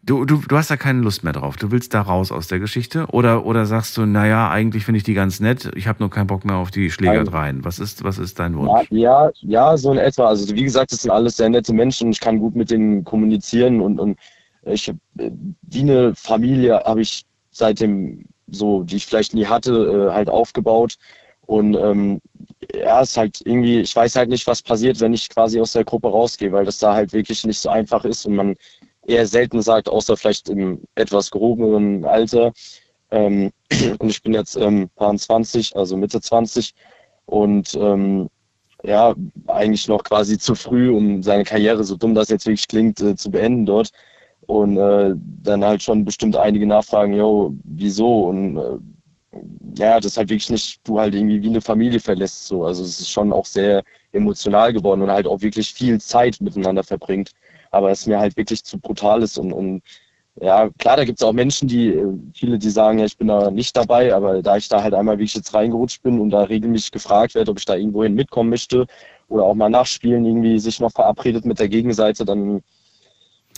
Du, 0.07 0.23
du, 0.23 0.37
du 0.47 0.55
hast 0.55 0.71
da 0.71 0.77
keine 0.77 1.01
Lust 1.01 1.25
mehr 1.25 1.33
drauf. 1.33 1.57
Du 1.57 1.69
willst 1.69 1.93
da 1.93 1.99
raus 1.99 2.31
aus 2.31 2.47
der 2.47 2.59
Geschichte? 2.59 3.07
Oder, 3.07 3.45
oder 3.45 3.65
sagst 3.65 3.97
du, 3.97 4.05
naja, 4.05 4.49
eigentlich 4.49 4.85
finde 4.85 4.99
ich 4.99 5.03
die 5.03 5.13
ganz 5.13 5.41
nett, 5.41 5.69
ich 5.75 5.85
habe 5.85 5.99
nur 5.99 6.09
keinen 6.09 6.27
Bock 6.27 6.45
mehr 6.45 6.55
auf 6.55 6.71
die 6.71 6.89
Schlägereien. 6.89 7.65
Was 7.65 7.77
ist, 7.77 8.05
was 8.05 8.17
ist 8.17 8.39
dein 8.39 8.55
Wunsch? 8.55 8.87
Ja, 8.89 9.29
ja, 9.41 9.75
so 9.75 9.91
in 9.91 9.97
etwa. 9.97 10.27
Also 10.27 10.55
wie 10.55 10.63
gesagt, 10.63 10.93
das 10.93 11.01
sind 11.01 11.11
alles 11.11 11.35
sehr 11.35 11.49
nette 11.49 11.73
Menschen. 11.73 12.09
Ich 12.11 12.21
kann 12.21 12.39
gut 12.39 12.55
mit 12.55 12.71
denen 12.71 13.03
kommunizieren 13.03 13.81
und, 13.81 13.99
und 13.99 14.17
ich 14.63 14.87
äh, 14.87 14.93
wie 15.63 15.81
eine 15.81 16.15
Familie 16.15 16.81
habe 16.85 17.01
ich 17.01 17.25
seitdem 17.51 18.23
so, 18.49 18.83
die 18.83 18.95
ich 18.95 19.05
vielleicht 19.05 19.33
nie 19.33 19.45
hatte, 19.45 20.07
äh, 20.09 20.13
halt 20.13 20.29
aufgebaut. 20.29 20.95
Und 21.47 21.75
ähm, 21.75 22.21
ja, 22.75 23.01
es 23.01 23.11
ist 23.11 23.17
halt 23.17 23.41
irgendwie, 23.45 23.79
ich 23.79 23.95
weiß 23.95 24.15
halt 24.17 24.29
nicht, 24.29 24.45
was 24.47 24.61
passiert, 24.61 24.99
wenn 24.99 25.13
ich 25.13 25.29
quasi 25.29 25.59
aus 25.59 25.71
der 25.71 25.85
Gruppe 25.85 26.09
rausgehe, 26.09 26.51
weil 26.51 26.65
das 26.65 26.79
da 26.79 26.93
halt 26.93 27.13
wirklich 27.13 27.45
nicht 27.45 27.59
so 27.59 27.69
einfach 27.69 28.03
ist 28.05 28.25
und 28.25 28.35
man 28.35 28.55
eher 29.07 29.25
selten 29.25 29.61
sagt, 29.61 29.89
außer 29.89 30.17
vielleicht 30.17 30.49
im 30.49 30.81
etwas 30.95 31.31
gehobenen 31.31 32.03
Alter. 32.05 32.51
Ähm, 33.11 33.51
und 33.99 34.09
ich 34.09 34.21
bin 34.21 34.33
jetzt 34.33 34.57
ähm, 34.57 34.89
20, 34.97 35.75
also 35.75 35.95
Mitte 35.97 36.19
20 36.21 36.73
und 37.25 37.73
ähm, 37.75 38.29
ja, 38.83 39.15
eigentlich 39.47 39.87
noch 39.87 40.03
quasi 40.03 40.37
zu 40.37 40.53
früh, 40.55 40.89
um 40.91 41.23
seine 41.23 41.43
Karriere, 41.45 41.83
so 41.83 41.95
dumm 41.95 42.13
das 42.13 42.29
jetzt 42.29 42.45
wirklich 42.45 42.67
klingt, 42.67 43.01
äh, 43.01 43.15
zu 43.15 43.31
beenden 43.31 43.65
dort. 43.65 43.91
Und 44.47 44.77
äh, 44.77 45.13
dann 45.15 45.63
halt 45.65 45.83
schon 45.83 46.05
bestimmt 46.05 46.35
einige 46.37 46.65
nachfragen, 46.67 47.13
yo, 47.13 47.53
wieso? 47.63 48.27
Und 48.29 48.57
äh, 48.57 48.77
ja, 49.77 49.99
das 49.99 50.17
halt 50.17 50.29
wirklich 50.29 50.49
nicht, 50.49 50.79
du 50.83 50.99
halt 50.99 51.13
irgendwie 51.13 51.41
wie 51.41 51.49
eine 51.49 51.61
Familie 51.61 51.99
verlässt. 51.99 52.47
So. 52.47 52.65
Also 52.65 52.83
es 52.83 52.99
ist 52.99 53.11
schon 53.11 53.33
auch 53.33 53.45
sehr 53.45 53.83
emotional 54.11 54.73
geworden 54.73 55.01
und 55.01 55.11
halt 55.11 55.27
auch 55.27 55.41
wirklich 55.41 55.73
viel 55.73 55.99
Zeit 55.99 56.39
miteinander 56.41 56.83
verbringt. 56.83 57.31
Aber 57.71 57.91
es 57.91 58.05
mir 58.05 58.19
halt 58.19 58.37
wirklich 58.37 58.63
zu 58.63 58.79
brutal 58.79 59.21
ist 59.21 59.37
und, 59.37 59.51
und 59.51 59.81
ja, 60.39 60.69
klar, 60.77 60.97
da 60.97 61.03
gibt 61.03 61.19
es 61.19 61.25
auch 61.25 61.33
Menschen, 61.33 61.67
die, 61.67 61.89
äh, 61.89 62.05
viele, 62.33 62.59
die 62.59 62.69
sagen, 62.69 62.99
ja, 62.99 63.05
ich 63.05 63.17
bin 63.17 63.27
da 63.27 63.49
nicht 63.49 63.75
dabei, 63.75 64.13
aber 64.13 64.43
da 64.43 64.55
ich 64.57 64.69
da 64.69 64.83
halt 64.83 64.93
einmal 64.93 65.17
wirklich 65.17 65.33
jetzt 65.33 65.53
reingerutscht 65.53 66.03
bin 66.03 66.19
und 66.19 66.29
da 66.29 66.43
regelmäßig 66.43 66.91
gefragt 66.91 67.33
werde, 67.33 67.49
ob 67.49 67.57
ich 67.57 67.65
da 67.65 67.75
irgendwohin 67.75 68.13
mitkommen 68.13 68.51
möchte 68.51 68.85
oder 69.29 69.43
auch 69.43 69.55
mal 69.55 69.69
nachspielen, 69.69 70.25
irgendwie 70.25 70.59
sich 70.59 70.79
noch 70.79 70.91
verabredet 70.91 71.45
mit 71.45 71.59
der 71.59 71.69
Gegenseite, 71.69 72.23
dann 72.23 72.61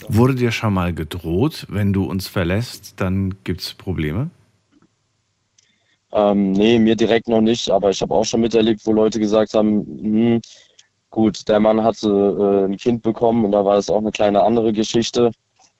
Wurde 0.07 0.35
dir 0.35 0.51
schon 0.51 0.73
mal 0.73 0.93
gedroht, 0.93 1.65
wenn 1.67 1.91
du 1.91 2.05
uns 2.05 2.29
verlässt, 2.29 2.93
dann 3.01 3.35
gibt 3.43 3.59
es 3.59 3.73
Probleme? 3.73 4.29
Ähm, 6.11 6.51
nee, 6.53 6.79
mir 6.79 6.95
direkt 6.95 7.27
noch 7.27 7.41
nicht, 7.41 7.69
aber 7.69 7.91
ich 7.91 8.01
habe 8.01 8.13
auch 8.15 8.25
schon 8.25 8.41
miterlebt, 8.41 8.85
wo 8.85 8.91
Leute 8.91 9.19
gesagt 9.19 9.53
haben, 9.53 9.85
hm, 9.85 10.41
gut, 11.11 11.47
der 11.47 11.59
Mann 11.59 11.83
hatte 11.83 12.09
äh, 12.09 12.65
ein 12.65 12.77
Kind 12.77 13.03
bekommen 13.03 13.45
und 13.45 13.51
da 13.51 13.63
war 13.63 13.75
das 13.75 13.89
auch 13.89 13.99
eine 13.99 14.11
kleine 14.11 14.41
andere 14.43 14.73
Geschichte, 14.73 15.31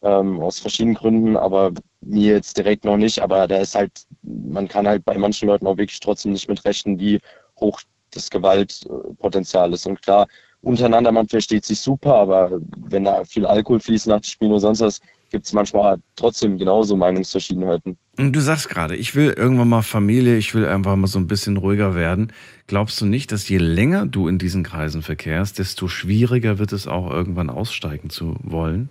ähm, 0.02 0.40
aus 0.42 0.60
verschiedenen 0.60 0.96
Gründen, 0.96 1.36
aber 1.36 1.72
mir 2.02 2.34
jetzt 2.34 2.58
direkt 2.58 2.86
noch 2.86 2.98
nicht, 2.98 3.20
aber 3.20 3.48
der 3.48 3.62
ist 3.62 3.76
halt, 3.76 3.92
man 4.22 4.68
kann 4.68 4.88
halt 4.88 5.04
bei 5.04 5.18
manchen 5.18 5.48
Leuten 5.48 5.68
auch 5.68 5.78
wirklich 5.78 6.00
trotzdem 6.00 6.34
nicht 6.34 6.48
mitrechnen, 6.48 7.00
wie 7.00 7.20
hoch 7.60 7.82
das 8.12 8.30
Gewaltpotenzial 8.30 9.74
ist. 9.74 9.86
Und 9.86 10.02
klar, 10.02 10.28
untereinander, 10.62 11.12
man 11.12 11.28
versteht 11.28 11.66
sich 11.66 11.80
super, 11.80 12.16
aber 12.16 12.60
wenn 12.78 13.04
da 13.06 13.24
viel 13.26 13.46
Alkohol 13.46 13.80
fließt 13.80 14.08
nach 14.08 14.22
dem 14.22 14.24
Spielen 14.24 14.52
oder 14.52 14.62
sonst 14.62 14.82
was, 14.82 15.02
gibt 15.30 15.46
es 15.46 15.54
manchmal 15.54 15.98
trotzdem 16.16 16.58
genauso 16.58 16.96
Meinungsverschiedenheiten. 16.96 17.98
Und 18.18 18.36
Du 18.36 18.42
sagst 18.42 18.70
gerade, 18.70 18.96
ich 18.96 19.16
will 19.16 19.34
irgendwann 19.38 19.70
mal 19.70 19.82
Familie, 19.82 20.38
ich 20.38 20.54
will 20.54 20.66
einfach 20.66 20.96
mal 20.96 21.08
so 21.08 21.20
ein 21.20 21.28
bisschen 21.28 21.58
ruhiger 21.58 21.96
werden. 21.96 22.34
Glaubst 22.68 23.00
du 23.02 23.06
nicht, 23.06 23.32
dass 23.32 23.48
je 23.48 23.58
länger 23.58 24.06
du 24.06 24.28
in 24.28 24.38
diesen 24.38 24.64
Kreisen 24.64 25.02
verkehrst, 25.02 25.60
desto 25.60 25.88
schwieriger 25.88 26.60
wird 26.60 26.74
es 26.74 26.88
auch 26.88 27.10
irgendwann 27.10 27.50
aussteigen 27.50 28.10
zu 28.10 28.36
wollen? 28.44 28.90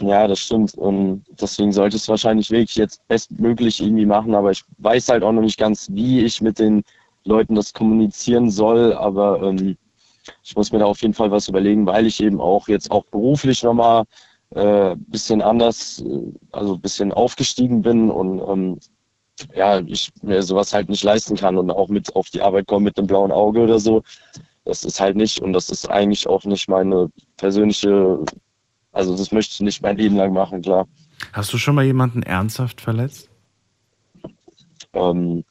Ja, 0.00 0.28
das 0.28 0.40
stimmt. 0.40 0.74
Und 0.74 1.24
deswegen 1.40 1.72
sollte 1.72 1.96
es 1.96 2.08
wahrscheinlich 2.08 2.50
wirklich 2.50 2.76
jetzt 2.76 3.06
bestmöglich 3.08 3.80
irgendwie 3.80 4.06
machen. 4.06 4.34
Aber 4.34 4.50
ich 4.50 4.62
weiß 4.78 5.08
halt 5.08 5.22
auch 5.22 5.32
noch 5.32 5.42
nicht 5.42 5.58
ganz, 5.58 5.88
wie 5.90 6.20
ich 6.24 6.40
mit 6.40 6.58
den 6.58 6.82
Leuten 7.24 7.54
das 7.54 7.72
kommunizieren 7.72 8.50
soll. 8.50 8.92
Aber 8.92 9.42
ähm, 9.42 9.76
ich 10.44 10.54
muss 10.54 10.70
mir 10.70 10.80
da 10.80 10.84
auf 10.86 11.00
jeden 11.00 11.14
Fall 11.14 11.30
was 11.30 11.48
überlegen, 11.48 11.86
weil 11.86 12.06
ich 12.06 12.22
eben 12.22 12.40
auch 12.40 12.68
jetzt 12.68 12.90
auch 12.90 13.04
beruflich 13.06 13.62
nochmal 13.62 14.04
äh, 14.50 14.94
bisschen 14.96 15.42
anders, 15.42 16.02
äh, 16.06 16.32
also 16.52 16.74
ein 16.74 16.80
bisschen 16.80 17.12
aufgestiegen 17.12 17.82
bin 17.82 18.10
und 18.10 18.40
ähm, 18.40 18.78
ja, 19.54 19.80
ich 19.80 20.10
mir 20.22 20.42
sowas 20.42 20.72
halt 20.72 20.88
nicht 20.88 21.04
leisten 21.04 21.36
kann 21.36 21.58
und 21.58 21.70
auch 21.70 21.88
mit 21.88 22.14
auf 22.16 22.30
die 22.30 22.40
Arbeit 22.40 22.66
kommen 22.66 22.84
mit 22.84 22.96
einem 22.98 23.06
blauen 23.06 23.32
Auge 23.32 23.60
oder 23.60 23.78
so. 23.78 24.02
Das 24.64 24.84
ist 24.84 25.00
halt 25.00 25.16
nicht 25.16 25.40
und 25.40 25.52
das 25.52 25.68
ist 25.68 25.88
eigentlich 25.90 26.26
auch 26.26 26.44
nicht 26.44 26.68
meine 26.68 27.10
persönliche, 27.36 28.24
also 28.92 29.16
das 29.16 29.32
möchte 29.32 29.54
ich 29.54 29.60
nicht 29.60 29.82
mein 29.82 29.96
Leben 29.96 30.16
lang 30.16 30.32
machen, 30.32 30.62
klar. 30.62 30.88
Hast 31.32 31.52
du 31.52 31.58
schon 31.58 31.74
mal 31.74 31.84
jemanden 31.84 32.22
ernsthaft 32.22 32.80
verletzt? 32.80 33.28
Ähm, 34.92 35.44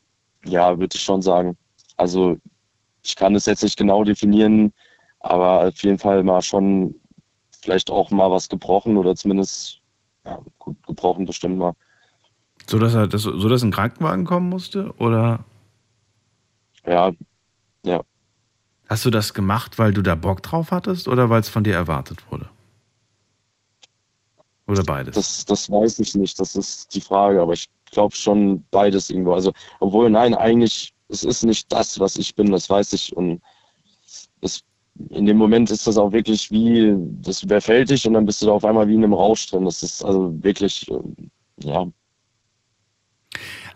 ja, 0.45 0.77
würde 0.77 0.95
ich 0.95 1.03
schon 1.03 1.21
sagen. 1.21 1.57
Also 1.97 2.37
ich 3.03 3.15
kann 3.15 3.35
es 3.35 3.45
jetzt 3.45 3.63
nicht 3.63 3.77
genau 3.77 4.03
definieren, 4.03 4.73
aber 5.19 5.67
auf 5.67 5.83
jeden 5.83 5.99
Fall 5.99 6.23
mal 6.23 6.41
schon 6.41 6.95
vielleicht 7.66 7.89
auch 7.89 8.11
mal 8.11 8.32
was 8.32 8.47
gebrochen 8.47 8.95
oder 8.97 9.16
zumindest 9.16 9.82
ja, 10.26 10.39
gut 10.59 10.78
gebrochen 10.86 11.26
bestimmt 11.26 11.57
mal. 11.57 11.74
So 12.68 12.80
dass 12.80 12.93
er, 12.93 13.07
das, 13.07 13.24
so 13.24 13.49
dass 13.49 13.63
ein 13.63 13.72
Krankenwagen 13.72 14.26
kommen 14.26 14.49
musste? 14.49 14.93
Oder 14.97 15.43
Ja, 16.86 17.11
ja. 17.84 18.01
hast 18.89 19.05
du 19.05 19.09
das 19.09 19.34
gemacht, 19.34 19.78
weil 19.80 19.93
du 19.93 20.01
da 20.01 20.16
Bock 20.16 20.41
drauf 20.43 20.72
hattest 20.72 21.07
oder 21.07 21.30
weil 21.30 21.41
es 21.41 21.49
von 21.49 21.63
dir 21.63 21.74
erwartet 21.76 22.20
wurde? 22.32 22.49
Oder 24.68 24.84
beides? 24.84 25.16
Das, 25.16 25.45
das 25.45 25.70
weiß 25.70 25.99
ich 25.99 26.16
nicht, 26.16 26.39
das 26.39 26.55
ist 26.55 26.93
die 26.95 27.01
Frage, 27.01 27.41
aber 27.41 27.53
ich 27.53 27.70
glaube 27.91 28.16
schon 28.16 28.66
beides 28.72 29.09
irgendwo. 29.09 29.34
Also, 29.34 29.51
obwohl, 29.80 30.09
nein, 30.09 30.34
eigentlich, 30.36 30.93
es 31.07 31.24
ist 31.24 31.43
nicht 31.43 31.72
das, 31.72 31.99
was 31.99 32.18
ich 32.18 32.36
bin, 32.36 32.51
das 32.51 32.70
weiß 32.70 32.93
ich. 32.93 33.16
Und 33.16 33.41
es, 34.41 34.63
in 35.09 35.25
dem 35.25 35.37
Moment 35.37 35.71
ist 35.71 35.87
das 35.87 35.97
auch 35.97 36.11
wirklich 36.11 36.49
wie, 36.51 36.95
das 37.21 37.43
überfällt 37.43 37.89
dich 37.89 38.07
und 38.07 38.13
dann 38.13 38.25
bist 38.25 38.41
du 38.41 38.45
da 38.47 38.53
auf 38.53 38.65
einmal 38.65 38.87
wie 38.87 38.95
in 38.95 39.03
einem 39.03 39.13
Rausch 39.13 39.47
drin. 39.47 39.65
Das 39.65 39.83
ist 39.83 40.03
also 40.03 40.33
wirklich, 40.41 40.89
ähm, 40.89 41.15
ja, 41.61 41.85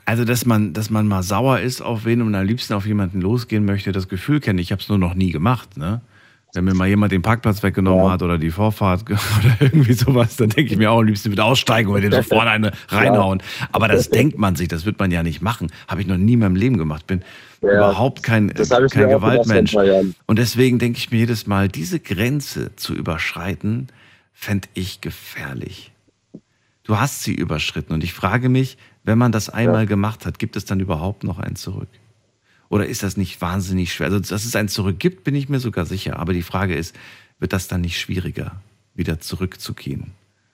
Also, 0.05 0.25
dass 0.25 0.43
man, 0.45 0.73
dass 0.73 0.89
man 0.89 1.07
mal 1.07 1.21
sauer 1.21 1.59
ist 1.59 1.81
auf 1.81 2.03
wen 2.03 2.23
und 2.23 2.33
am 2.33 2.45
liebsten 2.45 2.73
auf 2.73 2.87
jemanden 2.87 3.21
losgehen 3.21 3.63
möchte, 3.63 3.91
das 3.91 4.07
Gefühl 4.07 4.39
kenne 4.39 4.59
ich. 4.59 4.67
Ich 4.67 4.71
habe 4.71 4.81
es 4.81 4.89
nur 4.89 4.97
noch 4.97 5.13
nie 5.13 5.31
gemacht. 5.31 5.77
Ne? 5.77 6.01
Wenn 6.53 6.65
mir 6.65 6.73
mal 6.73 6.87
jemand 6.87 7.11
den 7.11 7.21
Parkplatz 7.21 7.61
weggenommen 7.61 8.09
hat 8.11 8.23
oder 8.23 8.39
die 8.39 8.49
Vorfahrt 8.49 9.03
oder 9.09 9.19
irgendwie 9.59 9.93
sowas, 9.93 10.35
dann 10.35 10.49
denke 10.49 10.71
ich 10.71 10.77
mir 10.77 10.91
auch 10.91 10.99
am 10.99 11.05
liebsten 11.05 11.31
wieder 11.31 11.45
aussteigen 11.45 11.89
oder 11.89 12.01
dem 12.01 12.11
sofort 12.11 12.47
eine 12.47 12.71
reinhauen. 12.89 13.43
Aber 13.71 13.87
das 13.87 14.09
denkt 14.09 14.37
man 14.37 14.55
sich, 14.55 14.67
das 14.67 14.85
wird 14.85 14.97
man 14.99 15.11
ja 15.11 15.21
nicht 15.21 15.41
machen. 15.41 15.71
Habe 15.87 16.01
ich 16.01 16.07
noch 16.07 16.17
nie 16.17 16.33
in 16.33 16.39
meinem 16.39 16.55
Leben 16.55 16.77
gemacht. 16.77 17.05
Bin 17.05 17.23
Ja, 17.61 17.75
überhaupt 17.75 18.23
kein, 18.23 18.51
kein 18.51 19.09
Gewaltmensch. 19.09 19.75
Und 20.25 20.39
deswegen 20.39 20.79
denke 20.79 20.97
ich 20.97 21.11
mir 21.11 21.17
jedes 21.19 21.45
Mal, 21.45 21.67
diese 21.67 21.99
Grenze 21.99 22.75
zu 22.75 22.95
überschreiten, 22.95 23.87
fände 24.33 24.67
ich 24.73 25.01
gefährlich. 25.01 25.91
Du 26.83 26.97
hast 26.97 27.23
sie 27.23 27.35
überschritten 27.35 27.93
und 27.93 28.03
ich 28.03 28.13
frage 28.13 28.49
mich, 28.49 28.77
wenn 29.03 29.19
man 29.19 29.31
das 29.31 29.49
einmal 29.49 29.85
gemacht 29.85 30.25
hat, 30.25 30.39
gibt 30.39 30.55
es 30.55 30.65
dann 30.65 30.79
überhaupt 30.79 31.23
noch 31.23 31.37
ein 31.37 31.55
Zurück? 31.55 31.89
Oder 32.69 32.85
ist 32.85 33.03
das 33.03 33.17
nicht 33.17 33.41
wahnsinnig 33.41 33.93
schwer? 33.93 34.07
Also, 34.07 34.19
dass 34.19 34.45
es 34.45 34.55
ein 34.55 34.69
Zurück 34.69 34.99
gibt, 34.99 35.23
bin 35.23 35.35
ich 35.35 35.49
mir 35.49 35.59
sogar 35.59 35.85
sicher. 35.85 36.19
Aber 36.19 36.33
die 36.33 36.43
Frage 36.43 36.75
ist, 36.75 36.95
wird 37.39 37.53
das 37.53 37.67
dann 37.67 37.81
nicht 37.81 37.99
schwieriger, 37.99 38.61
wieder 38.93 39.19
zurückzugehen? 39.19 40.11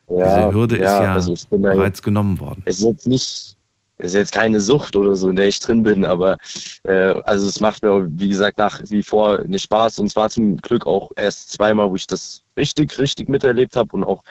Ja, 0.10 0.38
Diese 0.38 0.54
Hürde 0.54 0.80
ja, 0.80 0.98
ist 0.98 1.04
ja 1.04 1.14
also 1.14 1.36
bin 1.50 1.64
da 1.64 1.74
bereits 1.74 2.02
genommen 2.02 2.40
worden. 2.40 2.62
Es 2.66 2.80
ist 2.80 2.86
jetzt 2.86 3.08
nicht, 3.08 3.58
ist 3.98 4.14
jetzt 4.14 4.32
keine 4.32 4.62
Sucht 4.62 4.96
oder 4.96 5.16
so, 5.16 5.30
in 5.30 5.36
der 5.36 5.48
ich 5.48 5.60
drin 5.60 5.84
bin, 5.84 6.06
aber 6.06 6.38
äh, 6.84 7.16
also 7.24 7.48
es 7.48 7.60
macht 7.60 7.82
mir, 7.84 8.08
wie 8.12 8.30
gesagt, 8.30 8.60
nach 8.60 8.82
wie 8.86 9.04
vor 9.04 9.44
nicht 9.46 9.64
Spaß. 9.64 10.00
Und 10.00 10.10
zwar 10.10 10.30
zum 10.30 10.58
Glück 10.58 10.86
auch 10.86 11.12
erst 11.16 11.52
zweimal, 11.52 11.90
wo 11.90 11.96
ich 11.96 12.08
das 12.08 12.44
richtig, 12.56 12.98
richtig 13.00 13.30
miterlebt 13.30 13.76
habe 13.76 13.90
und 13.94 14.04
auch 14.04 14.24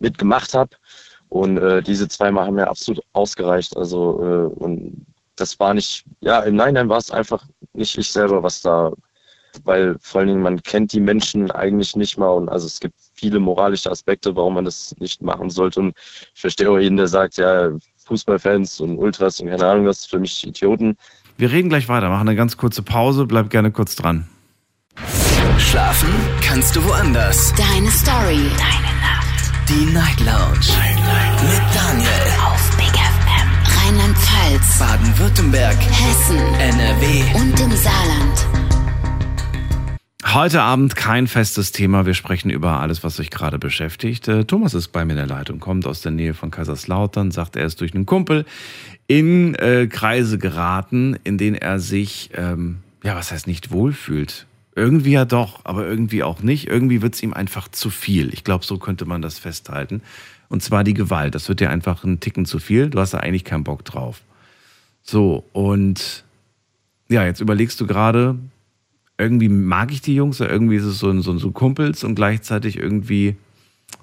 mitgemacht 0.00 0.52
habe. 0.52 0.70
Und 1.28 1.58
äh, 1.58 1.80
diese 1.80 2.08
zweimal 2.08 2.46
haben 2.46 2.56
mir 2.56 2.68
absolut 2.68 3.04
ausgereicht. 3.12 3.76
Also 3.76 4.50
äh, 4.58 4.62
und 4.62 5.06
das 5.40 5.58
war 5.58 5.74
nicht, 5.74 6.04
ja, 6.20 6.40
im 6.40 6.56
Nachhinein 6.56 6.88
war 6.88 6.98
es 6.98 7.10
einfach 7.10 7.44
nicht 7.72 7.96
ich 7.96 8.12
selber, 8.12 8.42
was 8.42 8.60
da, 8.60 8.92
weil 9.64 9.96
vor 10.00 10.20
allen 10.20 10.28
Dingen 10.28 10.42
man 10.42 10.62
kennt 10.62 10.92
die 10.92 11.00
Menschen 11.00 11.50
eigentlich 11.50 11.96
nicht 11.96 12.18
mal 12.18 12.30
und 12.30 12.48
also 12.48 12.66
es 12.66 12.78
gibt 12.80 12.94
viele 13.14 13.40
moralische 13.40 13.90
Aspekte, 13.90 14.36
warum 14.36 14.54
man 14.54 14.64
das 14.64 14.94
nicht 14.98 15.22
machen 15.22 15.50
sollte. 15.50 15.80
Und 15.80 15.94
ich 16.34 16.40
verstehe 16.40 16.70
auch 16.70 16.78
jeden, 16.78 16.96
der 16.96 17.08
sagt, 17.08 17.36
ja, 17.36 17.70
Fußballfans 18.06 18.80
und 18.80 18.98
Ultras 18.98 19.40
und 19.40 19.48
keine 19.48 19.66
Ahnung 19.66 19.86
was, 19.86 20.04
für 20.04 20.18
mich 20.18 20.46
Idioten. 20.46 20.96
Wir 21.36 21.50
reden 21.50 21.68
gleich 21.68 21.88
weiter, 21.88 22.08
machen 22.10 22.28
eine 22.28 22.36
ganz 22.36 22.56
kurze 22.56 22.82
Pause, 22.82 23.26
bleib 23.26 23.50
gerne 23.50 23.70
kurz 23.70 23.96
dran. 23.96 24.28
Schlafen 25.58 26.10
kannst 26.42 26.76
du 26.76 26.84
woanders. 26.84 27.52
Deine 27.54 27.90
Story. 27.90 28.50
Deine 28.58 28.92
Nacht. 29.00 29.68
Die 29.68 29.86
Night 29.92 30.20
Lounge. 30.20 30.66
Night, 30.76 30.96
Night. 30.96 31.42
Mit 31.42 31.74
Daniel. 31.74 32.49
Rheinland-Pfalz. 34.00 34.78
Baden-Württemberg. 34.78 35.76
Hessen. 35.78 36.38
NRW. 36.38 37.22
Und 37.34 37.60
im 37.60 37.70
Saarland. 37.72 38.46
Heute 40.24 40.62
Abend 40.62 40.96
kein 40.96 41.26
festes 41.26 41.72
Thema. 41.72 42.06
Wir 42.06 42.14
sprechen 42.14 42.50
über 42.50 42.80
alles, 42.80 43.04
was 43.04 43.20
euch 43.20 43.30
gerade 43.30 43.58
beschäftigt. 43.58 44.26
Äh, 44.26 44.44
Thomas 44.44 44.72
ist 44.72 44.88
bei 44.88 45.04
mir 45.04 45.12
in 45.12 45.18
der 45.18 45.26
Leitung, 45.26 45.60
kommt 45.60 45.86
aus 45.86 46.00
der 46.00 46.12
Nähe 46.12 46.32
von 46.32 46.50
Kaiserslautern, 46.50 47.30
sagt, 47.30 47.56
er 47.56 47.66
ist 47.66 47.80
durch 47.82 47.94
einen 47.94 48.06
Kumpel 48.06 48.46
in 49.06 49.54
äh, 49.56 49.86
Kreise 49.86 50.38
geraten, 50.38 51.18
in 51.24 51.36
denen 51.36 51.56
er 51.56 51.78
sich, 51.78 52.30
ähm, 52.34 52.78
ja, 53.04 53.16
was 53.16 53.32
heißt 53.32 53.46
nicht 53.46 53.70
wohlfühlt. 53.70 54.46
Irgendwie 54.76 55.12
ja 55.12 55.26
doch, 55.26 55.60
aber 55.64 55.86
irgendwie 55.86 56.22
auch 56.22 56.42
nicht. 56.42 56.68
Irgendwie 56.68 57.02
wird 57.02 57.16
es 57.16 57.22
ihm 57.22 57.34
einfach 57.34 57.68
zu 57.68 57.90
viel. 57.90 58.32
Ich 58.32 58.44
glaube, 58.44 58.64
so 58.64 58.78
könnte 58.78 59.04
man 59.04 59.20
das 59.20 59.38
festhalten. 59.38 60.00
Und 60.50 60.62
zwar 60.62 60.84
die 60.84 60.94
Gewalt. 60.94 61.34
Das 61.34 61.48
wird 61.48 61.60
dir 61.60 61.70
einfach 61.70 62.04
ein 62.04 62.20
Ticken 62.20 62.44
zu 62.44 62.58
viel. 62.58 62.90
Du 62.90 62.98
hast 63.00 63.14
da 63.14 63.18
eigentlich 63.18 63.44
keinen 63.44 63.64
Bock 63.64 63.84
drauf. 63.84 64.20
So, 65.02 65.44
und 65.52 66.24
ja, 67.08 67.24
jetzt 67.24 67.40
überlegst 67.40 67.80
du 67.80 67.86
gerade, 67.86 68.36
irgendwie 69.16 69.48
mag 69.48 69.92
ich 69.92 70.02
die 70.02 70.14
Jungs, 70.14 70.40
irgendwie 70.40 70.76
ist 70.76 70.84
es 70.84 70.98
so, 70.98 71.18
so, 71.20 71.38
so 71.38 71.50
Kumpels 71.52 72.04
und 72.04 72.14
gleichzeitig 72.14 72.76
irgendwie 72.76 73.36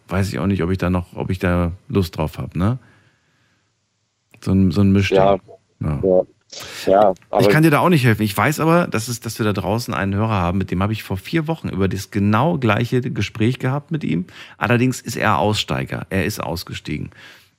weiß 0.08 0.30
ich 0.30 0.40
auch 0.40 0.48
nicht, 0.48 0.64
ob 0.64 0.72
ich 0.72 0.78
da 0.78 0.90
noch, 0.90 1.16
ob 1.16 1.30
ich 1.30 1.40
da 1.40 1.74
Lust 1.90 2.18
drauf 2.18 2.38
habe, 2.38 2.58
ne? 2.58 2.80
So 4.42 4.52
ein, 4.52 4.72
so 4.72 4.82
ein 4.82 4.92
Mischding. 4.92 5.18
Ja, 5.18 5.38
Ja. 5.80 6.00
ja, 6.04 6.22
ja, 6.86 7.14
Ich 7.40 7.50
kann 7.50 7.64
dir 7.64 7.72
da 7.72 7.80
auch 7.80 7.90
nicht 7.90 8.04
helfen. 8.06 8.24
Ich 8.24 8.36
weiß 8.36 8.60
aber, 8.60 8.88
dass, 8.88 9.08
es, 9.08 9.20
dass 9.20 9.38
wir 9.40 9.46
da 9.46 9.54
draußen 9.54 9.94
einen 9.94 10.14
Hörer 10.16 10.30
haben, 10.30 10.58
mit 10.58 10.72
dem 10.72 10.82
habe 10.84 10.94
ich 10.94 11.04
vor 11.04 11.18
vier 11.18 11.48
Wochen 11.48 11.70
über 11.70 11.88
das 11.88 12.12
genau 12.12 12.58
gleiche 12.58 13.02
Gespräch 13.02 13.60
gehabt 13.60 13.92
mit 13.92 14.04
ihm. 14.04 14.26
Allerdings 14.58 15.02
ist 15.02 15.18
er 15.18 15.38
Aussteiger. 15.38 16.06
Er 16.10 16.26
ist 16.26 16.40
ausgestiegen. 16.42 17.10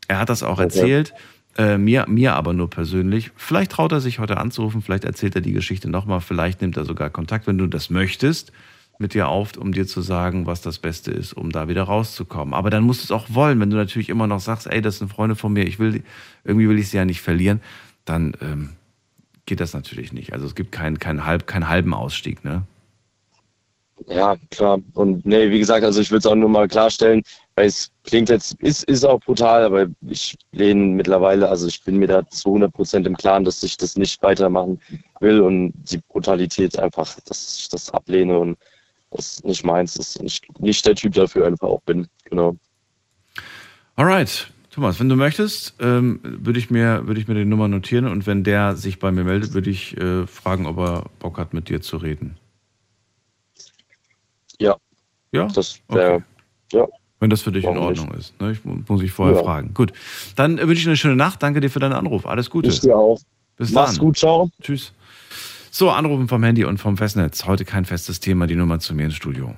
Er 0.08 0.18
hat 0.20 0.28
das 0.28 0.42
auch 0.42 0.58
erzählt, 0.58 1.14
äh, 1.58 1.76
mir, 1.78 2.06
mir 2.08 2.34
aber 2.34 2.52
nur 2.52 2.70
persönlich. 2.70 3.30
Vielleicht 3.36 3.72
traut 3.72 3.92
er 3.92 4.00
sich 4.00 4.18
heute 4.20 4.36
anzurufen, 4.38 4.80
vielleicht 4.82 5.04
erzählt 5.04 5.34
er 5.34 5.40
die 5.40 5.52
Geschichte 5.52 5.90
nochmal, 5.90 6.20
vielleicht 6.20 6.60
nimmt 6.62 6.76
er 6.76 6.84
sogar 6.84 7.10
Kontakt, 7.10 7.46
wenn 7.46 7.58
du 7.58 7.66
das 7.66 7.90
möchtest, 7.90 8.52
mit 9.00 9.14
dir 9.14 9.28
auf, 9.28 9.56
um 9.56 9.72
dir 9.72 9.86
zu 9.86 10.00
sagen, 10.00 10.46
was 10.46 10.60
das 10.60 10.78
Beste 10.78 11.10
ist, 11.12 11.32
um 11.32 11.50
da 11.52 11.68
wieder 11.68 11.82
rauszukommen. 11.84 12.54
Aber 12.54 12.70
dann 12.70 12.82
musst 12.84 13.00
du 13.02 13.04
es 13.04 13.10
auch 13.12 13.26
wollen, 13.30 13.60
wenn 13.60 13.70
du 13.70 13.76
natürlich 13.76 14.08
immer 14.08 14.26
noch 14.26 14.40
sagst, 14.40 14.66
ey, 14.66 14.80
das 14.80 14.98
sind 14.98 15.12
Freunde 15.12 15.36
von 15.36 15.52
mir, 15.52 15.64
ich 15.66 15.78
will, 15.78 15.92
die- 15.92 16.02
irgendwie 16.44 16.68
will 16.68 16.78
ich 16.78 16.88
sie 16.88 16.96
ja 16.96 17.04
nicht 17.04 17.20
verlieren, 17.20 17.60
dann 18.04 18.34
ähm, 18.40 18.70
geht 19.48 19.60
das 19.60 19.72
natürlich 19.72 20.12
nicht. 20.12 20.32
Also 20.32 20.46
es 20.46 20.54
gibt 20.54 20.70
keinen 20.70 20.98
keinen 20.98 21.24
halb, 21.24 21.46
keinen 21.46 21.68
halben 21.68 21.94
Ausstieg, 21.94 22.44
ne? 22.44 22.62
Ja, 24.06 24.36
klar. 24.50 24.78
Und 24.94 25.26
nee, 25.26 25.50
wie 25.50 25.58
gesagt, 25.58 25.84
also 25.84 26.00
ich 26.00 26.10
will 26.10 26.18
es 26.18 26.26
auch 26.26 26.36
nur 26.36 26.48
mal 26.48 26.68
klarstellen, 26.68 27.22
weil 27.56 27.66
es 27.66 27.90
klingt 28.04 28.28
jetzt, 28.28 28.54
ist, 28.60 28.84
ist 28.84 29.04
auch 29.04 29.18
brutal, 29.18 29.64
aber 29.64 29.86
ich 30.06 30.36
lehne 30.52 30.94
mittlerweile, 30.94 31.48
also 31.48 31.66
ich 31.66 31.82
bin 31.82 31.96
mir 31.96 32.06
da 32.06 32.28
zu 32.28 32.50
100 32.50 32.72
Prozent 32.72 33.06
im 33.06 33.16
Klaren, 33.16 33.44
dass 33.44 33.62
ich 33.62 33.76
das 33.76 33.96
nicht 33.96 34.22
weitermachen 34.22 34.80
will 35.20 35.40
und 35.40 35.72
die 35.90 35.98
Brutalität 36.08 36.78
einfach, 36.78 37.18
dass 37.26 37.58
ich 37.58 37.68
das 37.70 37.90
ablehne 37.90 38.38
und 38.38 38.58
das 39.10 39.42
nicht 39.42 39.64
meins 39.64 39.96
ist 39.96 40.18
und 40.18 40.26
ich 40.26 40.42
nicht 40.58 40.86
der 40.86 40.94
Typ 40.94 41.14
dafür 41.14 41.46
einfach 41.46 41.68
auch 41.68 41.82
bin. 41.82 42.06
Genau. 42.24 42.54
Alright. 43.96 44.52
Thomas, 44.78 45.00
wenn 45.00 45.08
du 45.08 45.16
möchtest, 45.16 45.74
ähm, 45.80 46.20
würde 46.22 46.56
ich, 46.60 46.70
mir, 46.70 47.04
würde 47.08 47.20
ich 47.20 47.26
mir 47.26 47.34
die 47.34 47.44
Nummer 47.44 47.66
notieren 47.66 48.04
und 48.06 48.28
wenn 48.28 48.44
der 48.44 48.76
sich 48.76 49.00
bei 49.00 49.10
mir 49.10 49.24
meldet, 49.24 49.52
würde 49.52 49.70
ich 49.70 49.96
äh, 49.96 50.24
fragen, 50.28 50.66
ob 50.66 50.78
er 50.78 51.04
Bock 51.18 51.36
hat, 51.36 51.52
mit 51.52 51.68
dir 51.68 51.80
zu 51.80 51.96
reden. 51.96 52.36
Ja, 54.60 54.76
Ja? 55.32 55.48
das 55.48 55.80
wäre, 55.88 56.22
ja. 56.72 56.86
Wenn 57.18 57.28
das 57.28 57.42
für 57.42 57.50
dich 57.50 57.64
in 57.64 57.74
Warum 57.74 57.88
nicht? 57.90 57.98
Ordnung 58.02 58.16
ist. 58.16 58.40
Ne? 58.40 58.52
Ich 58.52 58.64
mu- 58.64 58.80
muss 58.86 59.02
ich 59.02 59.10
vorher 59.10 59.34
Ja. 59.36 59.42
fragen. 59.42 59.74
Gut. 59.74 59.92
Dann 60.36 60.58
äh, 60.58 60.68
wünsche 60.68 60.74
ich 60.74 60.84
dir 60.84 60.90
eine 60.90 60.96
schöne 60.96 61.16
Nacht. 61.16 61.42
Danke 61.42 61.58
dir 61.58 61.70
für 61.70 61.80
deinen 61.80 61.94
Anruf. 61.94 62.24
Alles 62.24 62.48
Gute. 62.48 62.68
Ich 62.68 62.78
dir 62.78 62.96
auch. 62.96 63.18
Bis 63.56 63.72
Mach's 63.72 63.94
dann. 63.96 63.98
gut, 63.98 64.16
ciao. 64.16 64.48
Tschüss. 64.62 64.92
So, 65.72 65.90
Anrufen 65.90 66.28
vom 66.28 66.44
Handy 66.44 66.64
und 66.64 66.78
vom 66.78 66.96
Festnetz. 66.96 67.44
Heute 67.46 67.64
kein 67.64 67.84
festes 67.84 68.20
Thema, 68.20 68.46
die 68.46 68.54
Nummer 68.54 68.78
zu 68.78 68.94
mir 68.94 69.06
ins 69.06 69.16
Studio. 69.16 69.56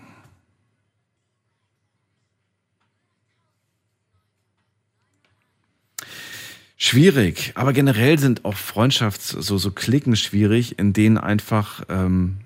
Schwierig, 6.82 7.52
aber 7.56 7.74
generell 7.74 8.18
sind 8.18 8.46
auch 8.46 8.54
Freundschafts-, 8.54 9.42
so, 9.42 9.58
so 9.58 9.70
Klicken 9.70 10.16
schwierig, 10.16 10.78
in 10.78 10.94
denen 10.94 11.18
einfach 11.18 11.82
ähm, 11.90 12.38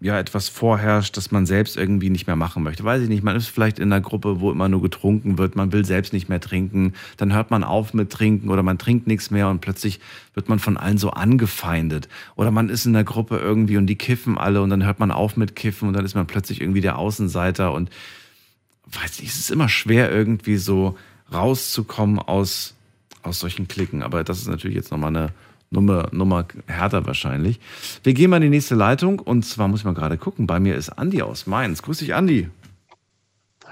ja 0.00 0.18
etwas 0.18 0.48
vorherrscht, 0.48 1.18
das 1.18 1.30
man 1.32 1.44
selbst 1.44 1.76
irgendwie 1.76 2.08
nicht 2.08 2.26
mehr 2.26 2.34
machen 2.34 2.62
möchte. 2.62 2.82
Weiß 2.82 3.02
ich 3.02 3.10
nicht, 3.10 3.22
man 3.22 3.36
ist 3.36 3.48
vielleicht 3.48 3.78
in 3.78 3.92
einer 3.92 4.00
Gruppe, 4.00 4.40
wo 4.40 4.50
immer 4.50 4.70
nur 4.70 4.80
getrunken 4.80 5.36
wird, 5.36 5.54
man 5.54 5.70
will 5.72 5.84
selbst 5.84 6.14
nicht 6.14 6.30
mehr 6.30 6.40
trinken, 6.40 6.94
dann 7.18 7.34
hört 7.34 7.50
man 7.50 7.62
auf 7.62 7.92
mit 7.92 8.08
Trinken 8.08 8.48
oder 8.48 8.62
man 8.62 8.78
trinkt 8.78 9.06
nichts 9.06 9.30
mehr 9.30 9.50
und 9.50 9.60
plötzlich 9.60 10.00
wird 10.32 10.48
man 10.48 10.60
von 10.60 10.78
allen 10.78 10.96
so 10.96 11.10
angefeindet. 11.10 12.08
Oder 12.36 12.50
man 12.50 12.70
ist 12.70 12.86
in 12.86 12.96
einer 12.96 13.04
Gruppe 13.04 13.36
irgendwie 13.36 13.76
und 13.76 13.86
die 13.86 13.96
kiffen 13.96 14.38
alle 14.38 14.62
und 14.62 14.70
dann 14.70 14.86
hört 14.86 14.98
man 14.98 15.10
auf 15.10 15.36
mit 15.36 15.56
Kiffen 15.56 15.88
und 15.88 15.94
dann 15.94 16.06
ist 16.06 16.14
man 16.14 16.26
plötzlich 16.26 16.62
irgendwie 16.62 16.80
der 16.80 16.96
Außenseiter 16.96 17.70
und 17.74 17.90
weiß 18.86 19.20
nicht, 19.20 19.30
es 19.30 19.40
ist 19.40 19.50
immer 19.50 19.68
schwer 19.68 20.10
irgendwie 20.10 20.56
so 20.56 20.96
rauszukommen 21.30 22.18
aus, 22.18 22.74
aus 23.24 23.40
solchen 23.40 23.68
Klicken. 23.68 24.02
Aber 24.02 24.24
das 24.24 24.38
ist 24.38 24.48
natürlich 24.48 24.76
jetzt 24.76 24.90
nochmal 24.90 25.16
eine 25.16 25.30
Nummer, 25.70 26.08
Nummer 26.12 26.46
härter 26.66 27.06
wahrscheinlich. 27.06 27.60
Wir 28.02 28.14
gehen 28.14 28.30
mal 28.30 28.36
in 28.36 28.42
die 28.42 28.48
nächste 28.50 28.74
Leitung 28.74 29.18
und 29.18 29.44
zwar 29.44 29.68
muss 29.68 29.80
ich 29.80 29.84
mal 29.84 29.94
gerade 29.94 30.16
gucken. 30.16 30.46
Bei 30.46 30.60
mir 30.60 30.76
ist 30.76 30.90
Andi 30.90 31.22
aus 31.22 31.46
Mainz. 31.46 31.82
Grüß 31.82 31.98
dich, 31.98 32.14
Andi. 32.14 32.48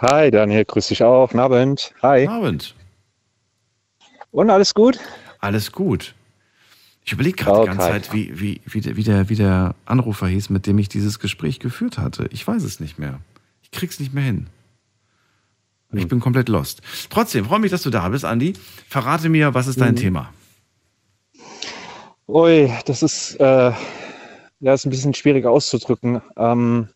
Hi 0.01 0.31
Daniel, 0.31 0.65
grüß 0.65 0.89
dich 0.89 1.03
auch. 1.05 1.29
Guten 1.29 1.41
Abend. 1.41 1.95
Hi. 2.03 2.27
Guten 2.27 2.37
Abend. 2.37 2.75
Und 4.33 4.51
alles 4.51 4.75
gut? 4.75 4.99
Alles 5.41 5.71
gut. 5.71 6.15
Ich 7.05 7.13
überlege 7.13 7.37
gerade 7.37 7.63
die 7.63 7.67
ganze. 7.67 7.89
Zeit, 7.89 8.13
wie, 8.13 8.41
wie, 8.41 8.61
wie, 8.65 8.81
der, 8.81 8.97
wie, 8.97 9.03
der, 9.03 9.29
wie 9.29 9.35
der 9.35 9.75
Anrufer 9.85 10.29
hieß, 10.29 10.51
mit 10.51 10.67
dem 10.67 10.79
ich 10.79 10.89
dieses 10.89 11.19
Gespräch 11.19 11.59
geführt 11.59 11.99
hatte. 11.99 12.27
Ich 12.31 12.47
weiß 12.47 12.63
es 12.63 12.81
nicht 12.81 12.99
mehr. 12.99 13.19
Ich 13.63 13.71
krieg's 13.71 13.99
nicht 13.99 14.15
mehr 14.15 14.25
hin. 14.25 14.47
Ich 15.95 16.09
bin 16.09 16.21
komplett 16.21 16.49
lost. 16.49 16.81
Trotzdem, 17.11 17.45
freue 17.45 17.59
mich, 17.59 17.71
dass 17.71 17.83
du 17.83 17.91
da 17.91 18.09
bist, 18.09 18.25
Andi. 18.25 18.55
Verrate 18.89 19.29
mir, 19.29 19.55
was 19.55 19.67
ist 19.67 19.81
dein 19.81 19.95
Mhm. 19.95 19.99
Thema? 19.99 20.33
Ui, 22.29 22.73
das 22.87 23.03
ist, 23.03 23.35
äh, 23.41 23.73
ja, 24.61 24.73
ist 24.73 24.87
ein 24.87 24.91
bisschen 24.91 25.13
schwierig 25.15 25.45
auszudrücken. 25.45 26.23
Ähm, 26.37 26.89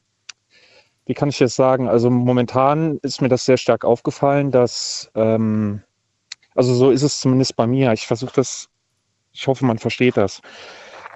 wie 1.05 1.15
kann 1.15 1.29
ich 1.29 1.39
das 1.39 1.55
sagen? 1.55 1.89
Also 1.89 2.11
momentan 2.11 2.99
ist 3.03 3.21
mir 3.21 3.29
das 3.29 3.45
sehr 3.45 3.57
stark 3.59 3.85
aufgefallen, 3.85 4.51
dass, 4.51 5.11
ähm, 5.15 5.83
also 6.55 6.75
so 6.75 6.91
ist 6.91 7.03
es 7.03 7.21
zumindest 7.21 7.55
bei 7.57 7.67
mir. 7.67 7.93
Ich 7.93 8.07
versuche 8.07 8.33
das, 8.37 8.69
ich 9.33 9.47
hoffe, 9.47 9.67
man 9.67 9.79
versteht 9.79 10.17
das. 10.17 10.41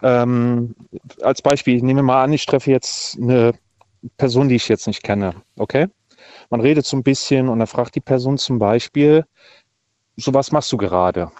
Ähm, 0.03 0.75
als 1.23 1.41
Beispiel, 1.43 1.77
ich 1.77 1.83
nehme 1.83 2.03
mal 2.03 2.25
an, 2.25 2.33
ich 2.33 2.47
treffe 2.47 2.71
jetzt 2.71 3.19
eine 3.19 3.53
Person, 4.17 4.49
die 4.49 4.57
ich 4.57 4.69
jetzt 4.69 4.87
nicht 4.87 5.03
kenne, 5.03 5.35
okay? 5.57 5.89
Man 6.51 6.61
redet 6.61 6.87
so 6.87 6.97
ein 6.97 7.03
bisschen 7.03 7.49
und 7.49 7.59
dann 7.59 7.69
fragt 7.69 7.95
die 7.95 8.01
Person 8.01 8.39
zum 8.39 8.59
Beispiel, 8.59 9.25
so 10.17 10.35
was 10.35 10.53
machst 10.53 10.71
du 10.73 10.77
gerade? 10.77 11.31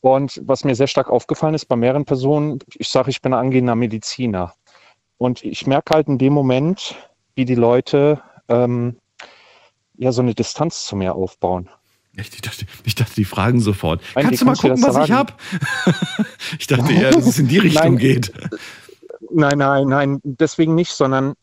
Und 0.00 0.40
was 0.44 0.64
mir 0.64 0.74
sehr 0.74 0.86
stark 0.86 1.08
aufgefallen 1.10 1.54
ist 1.54 1.66
bei 1.66 1.76
mehreren 1.76 2.04
Personen, 2.04 2.58
ich 2.74 2.88
sage, 2.88 3.10
ich 3.10 3.22
bin 3.22 3.32
angehender 3.32 3.74
Mediziner. 3.74 4.54
Und 5.18 5.42
ich 5.44 5.66
merke 5.66 5.94
halt 5.94 6.08
in 6.08 6.18
dem 6.18 6.32
Moment, 6.32 6.94
wie 7.34 7.44
die 7.44 7.54
Leute 7.54 8.22
ähm, 8.48 8.96
ja 9.96 10.12
so 10.12 10.22
eine 10.22 10.34
Distanz 10.34 10.86
zu 10.86 10.96
mir 10.96 11.14
aufbauen. 11.14 11.68
Echt? 12.16 12.34
Ich 12.34 12.42
dachte, 12.42 12.66
ich 12.84 12.94
dachte, 12.94 13.14
die 13.14 13.24
fragen 13.24 13.60
sofort. 13.60 14.00
Eigentlich 14.14 14.40
Kannst 14.40 14.40
du 14.40 14.44
mal 14.46 14.50
kannst 14.52 14.62
gucken, 14.62 14.82
was 14.82 15.08
ich 15.08 15.14
sagen. 15.14 15.14
hab? 15.14 15.40
ich 16.58 16.66
dachte 16.66 16.92
eher, 16.92 17.10
dass 17.10 17.26
es 17.26 17.38
in 17.38 17.48
die 17.48 17.58
Richtung 17.66 17.94
Nein. 17.94 17.98
geht. 17.98 18.32
Nein, 19.30 19.58
nein, 19.58 19.88
nein, 19.88 20.20
deswegen 20.22 20.74
nicht, 20.74 20.92
sondern 20.92 21.34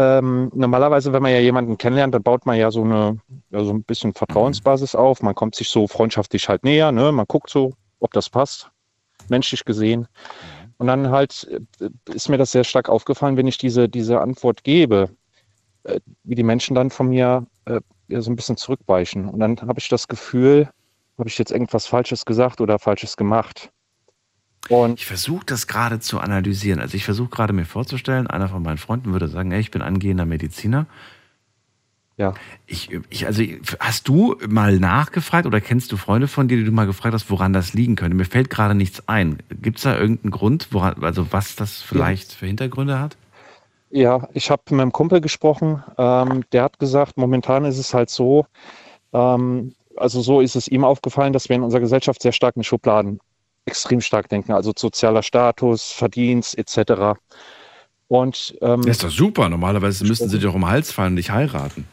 ähm, 0.00 0.50
normalerweise, 0.54 1.12
wenn 1.12 1.22
man 1.22 1.32
ja 1.32 1.40
jemanden 1.40 1.76
kennenlernt, 1.76 2.14
dann 2.14 2.22
baut 2.22 2.46
man 2.46 2.56
ja 2.56 2.70
so 2.70 2.82
eine, 2.82 3.18
ja, 3.50 3.62
so 3.62 3.72
ein 3.72 3.82
bisschen 3.82 4.14
Vertrauensbasis 4.14 4.94
auf. 4.94 5.22
Man 5.22 5.34
kommt 5.34 5.54
sich 5.54 5.68
so 5.68 5.86
freundschaftlich 5.86 6.48
halt 6.48 6.64
näher, 6.64 6.92
ne? 6.92 7.12
Man 7.12 7.26
guckt 7.26 7.50
so 7.50 7.74
ob 8.00 8.12
das 8.12 8.28
passt, 8.28 8.70
menschlich 9.28 9.64
gesehen. 9.64 10.08
Und 10.78 10.86
dann 10.86 11.10
halt 11.10 11.46
äh, 11.80 11.90
ist 12.12 12.28
mir 12.28 12.38
das 12.38 12.52
sehr 12.52 12.64
stark 12.64 12.88
aufgefallen, 12.88 13.36
wenn 13.36 13.46
ich 13.46 13.58
diese, 13.58 13.88
diese 13.88 14.20
Antwort 14.20 14.64
gebe, 14.64 15.10
äh, 15.84 16.00
wie 16.24 16.34
die 16.34 16.42
Menschen 16.42 16.74
dann 16.74 16.90
von 16.90 17.08
mir 17.08 17.46
äh, 17.66 17.80
ja, 18.08 18.20
so 18.22 18.30
ein 18.30 18.36
bisschen 18.36 18.56
zurückweichen. 18.56 19.28
Und 19.28 19.40
dann 19.40 19.60
habe 19.60 19.78
ich 19.78 19.88
das 19.88 20.08
Gefühl, 20.08 20.68
habe 21.18 21.28
ich 21.28 21.38
jetzt 21.38 21.52
irgendwas 21.52 21.86
Falsches 21.86 22.24
gesagt 22.24 22.60
oder 22.60 22.78
Falsches 22.78 23.16
gemacht. 23.16 23.70
Und 24.68 25.00
ich 25.00 25.06
versuche 25.06 25.44
das 25.46 25.66
gerade 25.66 26.00
zu 26.00 26.20
analysieren. 26.20 26.80
Also 26.80 26.96
ich 26.96 27.04
versuche 27.04 27.30
gerade 27.30 27.52
mir 27.52 27.64
vorzustellen, 27.64 28.26
einer 28.26 28.48
von 28.48 28.62
meinen 28.62 28.78
Freunden 28.78 29.12
würde 29.12 29.28
sagen, 29.28 29.52
ey, 29.52 29.60
ich 29.60 29.70
bin 29.70 29.82
angehender 29.82 30.26
Mediziner. 30.26 30.86
Ja. 32.16 32.34
Ich, 32.66 32.90
ich, 33.08 33.26
also 33.26 33.42
hast 33.78 34.06
du 34.06 34.36
mal 34.46 34.78
nachgefragt 34.78 35.46
oder 35.46 35.60
kennst 35.60 35.90
du 35.90 35.96
Freunde 35.96 36.28
von 36.28 36.48
dir, 36.48 36.58
die 36.58 36.64
du 36.64 36.70
mal 36.70 36.84
gefragt 36.84 37.14
hast, 37.14 37.30
woran 37.30 37.54
das 37.54 37.72
liegen 37.72 37.96
könnte? 37.96 38.14
Mir 38.14 38.26
fällt 38.26 38.50
gerade 38.50 38.74
nichts 38.74 39.08
ein. 39.08 39.38
Gibt 39.62 39.78
es 39.78 39.84
da 39.84 39.98
irgendeinen 39.98 40.30
Grund, 40.30 40.68
woran, 40.70 41.02
also 41.02 41.32
was 41.32 41.56
das 41.56 41.80
vielleicht 41.80 42.32
ja. 42.32 42.36
für 42.36 42.46
Hintergründe 42.46 42.98
hat? 42.98 43.16
Ja, 43.88 44.28
ich 44.34 44.50
habe 44.50 44.62
mit 44.70 44.82
einem 44.82 44.92
Kumpel 44.92 45.22
gesprochen. 45.22 45.82
Ähm, 45.96 46.44
der 46.52 46.64
hat 46.64 46.78
gesagt, 46.78 47.16
momentan 47.16 47.64
ist 47.64 47.78
es 47.78 47.94
halt 47.94 48.10
so, 48.10 48.46
ähm, 49.14 49.74
also 49.96 50.20
so 50.20 50.42
ist 50.42 50.56
es 50.56 50.68
ihm 50.68 50.84
aufgefallen, 50.84 51.32
dass 51.32 51.48
wir 51.48 51.56
in 51.56 51.62
unserer 51.62 51.80
Gesellschaft 51.80 52.20
sehr 52.20 52.32
stark 52.32 52.54
in 52.56 52.64
Schubladen 52.64 53.18
extrem 53.70 54.00
stark 54.00 54.28
denken, 54.28 54.52
also 54.52 54.72
sozialer 54.76 55.22
Status, 55.22 55.92
Verdienst 55.92 56.58
etc. 56.58 57.18
Und 58.08 58.56
ähm, 58.60 58.82
das 58.82 58.96
ist 58.96 59.04
doch 59.04 59.10
super. 59.10 59.48
Normalerweise 59.48 60.04
müssten 60.04 60.28
sie 60.28 60.38
doch 60.38 60.54
um 60.54 60.62
den 60.62 60.70
Hals 60.70 60.92
fallen 60.92 61.12
und 61.12 61.16
dich 61.16 61.30
heiraten. 61.30 61.86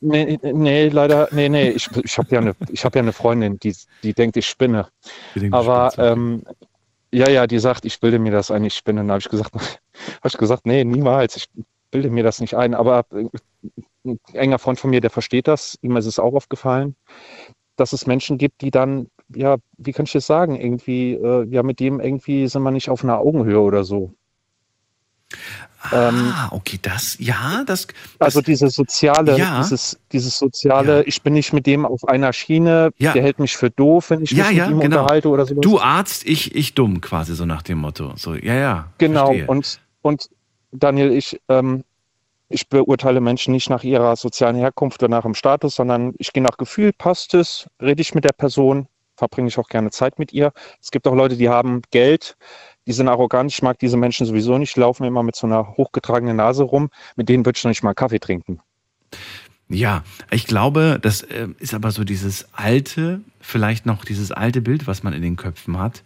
Nee, 0.00 0.38
nee, 0.42 0.88
leider, 0.88 1.28
nee, 1.32 1.48
nee. 1.48 1.70
Ich, 1.70 1.88
ich 2.02 2.18
habe 2.18 2.28
ja, 2.30 2.40
eine, 2.40 2.54
hab 2.60 2.94
ja 2.94 3.02
eine 3.02 3.12
Freundin, 3.12 3.58
die, 3.58 3.74
die 4.02 4.14
denkt, 4.14 4.36
ich 4.36 4.46
spinne. 4.46 4.88
Denkt, 5.34 5.54
Aber 5.54 5.92
ähm, 5.98 6.44
ja, 7.12 7.28
ja, 7.28 7.46
die 7.46 7.58
sagt, 7.58 7.84
ich 7.84 8.00
bilde 8.00 8.18
mir 8.18 8.32
das 8.32 8.50
ein, 8.50 8.64
ich 8.64 8.74
spinne. 8.74 9.00
Dann 9.00 9.10
habe 9.10 9.20
ich 9.20 9.28
gesagt, 9.28 9.54
habe 9.54 10.28
ich 10.28 10.38
gesagt, 10.38 10.66
nee, 10.66 10.84
niemals. 10.84 11.36
Ich 11.36 11.48
bilde 11.90 12.10
mir 12.10 12.22
das 12.22 12.40
nicht 12.40 12.54
ein. 12.54 12.74
Aber 12.74 13.04
äh, 13.12 13.28
ein 14.04 14.20
enger 14.32 14.58
Freund 14.58 14.78
von 14.78 14.90
mir, 14.90 15.00
der 15.00 15.10
versteht 15.10 15.48
das. 15.48 15.78
Ihm 15.82 15.96
ist 15.96 16.06
es 16.06 16.18
auch 16.18 16.34
aufgefallen, 16.34 16.96
dass 17.76 17.92
es 17.92 18.06
Menschen 18.06 18.38
gibt, 18.38 18.60
die 18.60 18.70
dann, 18.70 19.08
ja, 19.34 19.56
wie 19.78 19.92
kann 19.92 20.06
ich 20.06 20.12
das 20.12 20.26
sagen, 20.26 20.56
irgendwie, 20.56 21.14
äh, 21.14 21.46
ja, 21.50 21.62
mit 21.62 21.80
dem 21.80 22.00
irgendwie 22.00 22.46
sind 22.48 22.62
wir 22.62 22.70
nicht 22.70 22.88
auf 22.88 23.02
einer 23.04 23.18
Augenhöhe 23.18 23.60
oder 23.60 23.84
so. 23.84 24.12
Ähm, 25.92 26.32
ah, 26.34 26.48
okay, 26.50 26.78
das, 26.82 27.16
ja, 27.20 27.62
das. 27.64 27.86
das 27.86 27.96
also 28.18 28.40
diese 28.40 28.70
soziale, 28.70 29.38
ja. 29.38 29.58
dieses, 29.58 29.98
dieses 30.12 30.38
soziale, 30.38 30.98
ja. 30.98 31.02
ich 31.06 31.22
bin 31.22 31.34
nicht 31.34 31.52
mit 31.52 31.66
dem 31.66 31.86
auf 31.86 32.08
einer 32.08 32.32
Schiene, 32.32 32.90
ja. 32.98 33.12
der 33.12 33.22
hält 33.22 33.38
mich 33.38 33.56
für 33.56 33.70
doof, 33.70 34.10
wenn 34.10 34.22
ich 34.22 34.32
mich 34.32 34.44
mit 34.44 34.56
ihm 34.56 34.80
genau. 34.80 34.84
unterhalte 34.84 35.28
oder 35.28 35.46
so. 35.46 35.54
Du 35.54 35.78
Arzt, 35.78 36.26
ich, 36.26 36.54
ich 36.54 36.74
dumm, 36.74 37.00
quasi 37.00 37.34
so 37.34 37.46
nach 37.46 37.62
dem 37.62 37.78
Motto. 37.78 38.12
So, 38.16 38.34
ja, 38.34 38.54
ja. 38.54 38.92
Genau, 38.98 39.32
und, 39.46 39.80
und 40.02 40.28
Daniel, 40.72 41.12
ich, 41.12 41.40
ähm, 41.48 41.84
ich 42.48 42.68
beurteile 42.68 43.20
Menschen 43.20 43.52
nicht 43.52 43.70
nach 43.70 43.84
ihrer 43.84 44.16
sozialen 44.16 44.56
Herkunft 44.56 45.02
oder 45.02 45.10
nach 45.10 45.22
dem 45.22 45.34
Status, 45.34 45.76
sondern 45.76 46.14
ich 46.18 46.32
gehe 46.32 46.42
nach 46.42 46.56
Gefühl, 46.56 46.92
passt 46.92 47.34
es, 47.34 47.68
rede 47.80 48.00
ich 48.00 48.14
mit 48.14 48.24
der 48.24 48.32
Person, 48.32 48.88
verbringe 49.16 49.48
ich 49.48 49.58
auch 49.58 49.68
gerne 49.68 49.90
Zeit 49.90 50.18
mit 50.18 50.32
ihr. 50.32 50.52
Es 50.80 50.90
gibt 50.90 51.06
auch 51.06 51.14
Leute, 51.14 51.36
die 51.36 51.48
haben 51.48 51.82
Geld, 51.90 52.36
die 52.86 52.92
sind 52.92 53.08
arrogant, 53.08 53.50
ich 53.50 53.62
mag 53.62 53.78
diese 53.78 53.96
Menschen 53.96 54.26
sowieso 54.26 54.58
nicht, 54.58 54.76
laufen 54.76 55.04
immer 55.04 55.22
mit 55.22 55.36
so 55.36 55.46
einer 55.46 55.76
hochgetragenen 55.76 56.36
Nase 56.36 56.62
rum, 56.62 56.90
mit 57.16 57.28
denen 57.28 57.44
würde 57.44 57.56
ich 57.56 57.64
noch 57.64 57.70
nicht 57.70 57.82
mal 57.82 57.94
Kaffee 57.94 58.20
trinken. 58.20 58.60
Ja, 59.68 60.04
ich 60.30 60.46
glaube, 60.46 60.98
das 61.02 61.22
äh, 61.22 61.48
ist 61.58 61.74
aber 61.74 61.90
so 61.90 62.04
dieses 62.04 62.46
alte, 62.52 63.20
vielleicht 63.40 63.84
noch 63.84 64.04
dieses 64.04 64.30
alte 64.30 64.62
Bild, 64.62 64.86
was 64.86 65.02
man 65.02 65.12
in 65.12 65.22
den 65.22 65.36
Köpfen 65.36 65.78
hat. 65.78 66.04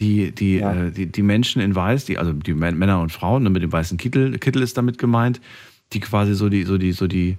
Die, 0.00 0.32
die, 0.32 0.56
ja. 0.58 0.86
äh, 0.86 0.90
die, 0.90 1.06
die 1.06 1.22
Menschen 1.22 1.62
in 1.62 1.74
Weiß, 1.74 2.04
die, 2.04 2.18
also 2.18 2.32
die 2.32 2.54
Männer 2.54 3.00
und 3.00 3.12
Frauen, 3.12 3.44
ne, 3.44 3.50
mit 3.50 3.62
dem 3.62 3.72
weißen 3.72 3.98
Kittel, 3.98 4.38
Kittel 4.38 4.62
ist 4.62 4.76
damit 4.76 4.98
gemeint, 4.98 5.40
die 5.92 6.00
quasi 6.00 6.34
so 6.34 6.48
die, 6.48 6.64
so 6.64 6.78
die, 6.78 6.92
so 6.92 7.06
die, 7.06 7.38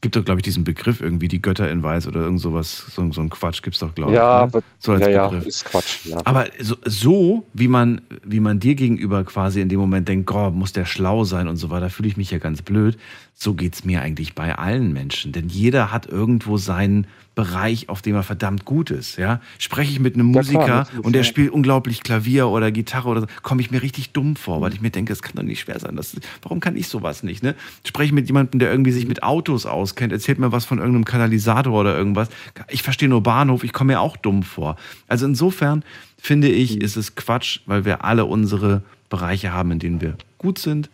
gibt 0.00 0.16
doch, 0.16 0.24
glaube 0.24 0.40
ich, 0.40 0.44
diesen 0.44 0.64
Begriff 0.64 1.00
irgendwie, 1.00 1.28
die 1.28 1.42
Götter 1.42 1.70
in 1.70 1.82
Weiß 1.82 2.06
oder 2.06 2.20
irgend 2.20 2.40
sowas, 2.40 2.86
so, 2.90 3.10
so 3.12 3.20
ein 3.20 3.30
Quatsch 3.30 3.62
gibt 3.62 3.74
es 3.74 3.80
doch, 3.80 3.94
glaube 3.94 4.12
ja, 4.12 4.46
ich. 4.46 4.54
Ne? 4.54 4.62
So 4.78 4.92
als 4.92 5.06
ja, 5.06 5.26
Begriff. 5.26 5.44
Ja, 5.44 5.48
ist 5.48 5.64
Quatsch. 5.64 6.06
Ja. 6.06 6.18
Aber 6.24 6.46
so, 6.60 6.76
so, 6.84 7.46
wie 7.52 7.68
man, 7.68 8.00
wie 8.24 8.40
man 8.40 8.60
dir 8.60 8.74
gegenüber 8.74 9.24
quasi 9.24 9.60
in 9.60 9.68
dem 9.68 9.80
Moment 9.80 10.08
denkt, 10.08 10.30
oh, 10.32 10.50
muss 10.50 10.72
der 10.72 10.84
schlau 10.84 11.24
sein 11.24 11.48
und 11.48 11.56
so 11.56 11.70
weiter, 11.70 11.90
fühle 11.90 12.08
ich 12.08 12.16
mich 12.16 12.30
ja 12.30 12.38
ganz 12.38 12.62
blöd. 12.62 12.96
So 13.34 13.54
geht 13.54 13.74
es 13.74 13.84
mir 13.84 14.02
eigentlich 14.02 14.34
bei 14.34 14.56
allen 14.56 14.92
Menschen. 14.92 15.32
Denn 15.32 15.48
jeder 15.48 15.90
hat 15.92 16.06
irgendwo 16.06 16.56
seinen 16.58 17.06
Bereich, 17.38 17.88
auf 17.88 18.02
dem 18.02 18.16
er 18.16 18.24
verdammt 18.24 18.64
gut 18.64 18.90
ist. 18.90 19.16
Ja? 19.16 19.40
Spreche 19.60 19.92
ich 19.92 20.00
mit 20.00 20.14
einem 20.14 20.26
Musiker 20.26 20.58
ja, 20.58 20.64
klar, 20.64 20.88
und 21.04 21.12
der 21.12 21.22
spielt 21.22 21.52
unglaublich 21.52 22.02
Klavier 22.02 22.48
oder 22.48 22.72
Gitarre 22.72 23.08
oder 23.08 23.20
so, 23.20 23.26
komme 23.42 23.60
ich 23.60 23.70
mir 23.70 23.80
richtig 23.80 24.10
dumm 24.10 24.34
vor, 24.34 24.60
weil 24.60 24.74
ich 24.74 24.80
mir 24.80 24.90
denke, 24.90 25.12
das 25.12 25.22
kann 25.22 25.36
doch 25.36 25.44
nicht 25.44 25.60
schwer 25.60 25.78
sein. 25.78 25.94
Das, 25.94 26.16
warum 26.42 26.58
kann 26.58 26.74
ich 26.74 26.88
sowas 26.88 27.22
nicht? 27.22 27.44
Ne? 27.44 27.54
Spreche 27.86 28.06
ich 28.06 28.12
mit 28.12 28.26
jemandem, 28.26 28.58
der 28.58 28.72
irgendwie 28.72 28.90
sich 28.90 29.06
mit 29.06 29.22
Autos 29.22 29.66
auskennt, 29.66 30.12
erzählt 30.12 30.40
mir 30.40 30.50
was 30.50 30.64
von 30.64 30.78
irgendeinem 30.78 31.04
Katalysator 31.04 31.78
oder 31.78 31.96
irgendwas. 31.96 32.28
Ich 32.70 32.82
verstehe 32.82 33.08
nur 33.08 33.22
Bahnhof, 33.22 33.62
ich 33.62 33.72
komme 33.72 33.92
mir 33.92 34.00
auch 34.00 34.16
dumm 34.16 34.42
vor. 34.42 34.74
Also 35.06 35.24
insofern 35.24 35.84
finde 36.20 36.48
ich, 36.48 36.74
mhm. 36.74 36.80
ist 36.80 36.96
es 36.96 37.14
Quatsch, 37.14 37.60
weil 37.66 37.84
wir 37.84 38.04
alle 38.04 38.24
unsere 38.24 38.82
Bereiche 39.10 39.52
haben, 39.52 39.70
in 39.70 39.78
denen 39.78 40.00
wir 40.00 40.16
gut 40.38 40.58
sind 40.58 40.90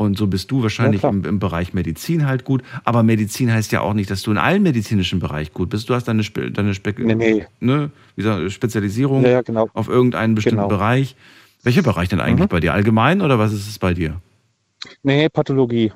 und 0.00 0.16
so 0.16 0.26
bist 0.26 0.50
du 0.50 0.62
wahrscheinlich 0.62 1.02
ja, 1.02 1.10
im, 1.10 1.24
im, 1.26 1.38
Bereich 1.38 1.74
Medizin 1.74 2.26
halt 2.26 2.44
gut. 2.44 2.62
Aber 2.84 3.02
Medizin 3.02 3.52
heißt 3.52 3.70
ja 3.70 3.82
auch 3.82 3.92
nicht, 3.92 4.10
dass 4.10 4.22
du 4.22 4.30
in 4.30 4.38
allen 4.38 4.62
medizinischen 4.62 5.20
Bereichen 5.20 5.52
gut 5.52 5.68
bist. 5.68 5.90
Du 5.90 5.94
hast 5.94 6.08
deine, 6.08 6.22
Spe 6.22 6.50
deine 6.50 6.72
Spe 6.72 6.94
nee, 6.96 7.14
nee. 7.14 7.46
Ne, 7.60 7.90
Spezialisierung 8.48 9.22
ja, 9.24 9.30
ja, 9.30 9.42
genau. 9.42 9.68
auf 9.74 9.88
irgendeinen 9.88 10.34
bestimmten 10.34 10.56
genau. 10.56 10.68
Bereich. 10.68 11.16
Welcher 11.62 11.82
Bereich 11.82 12.08
denn 12.08 12.18
eigentlich 12.18 12.46
mhm. 12.46 12.48
bei 12.48 12.60
dir? 12.60 12.72
Allgemein 12.72 13.20
oder 13.20 13.38
was 13.38 13.52
ist 13.52 13.68
es 13.68 13.78
bei 13.78 13.92
dir? 13.92 14.16
Nee, 15.02 15.28
Pathologie. 15.28 15.92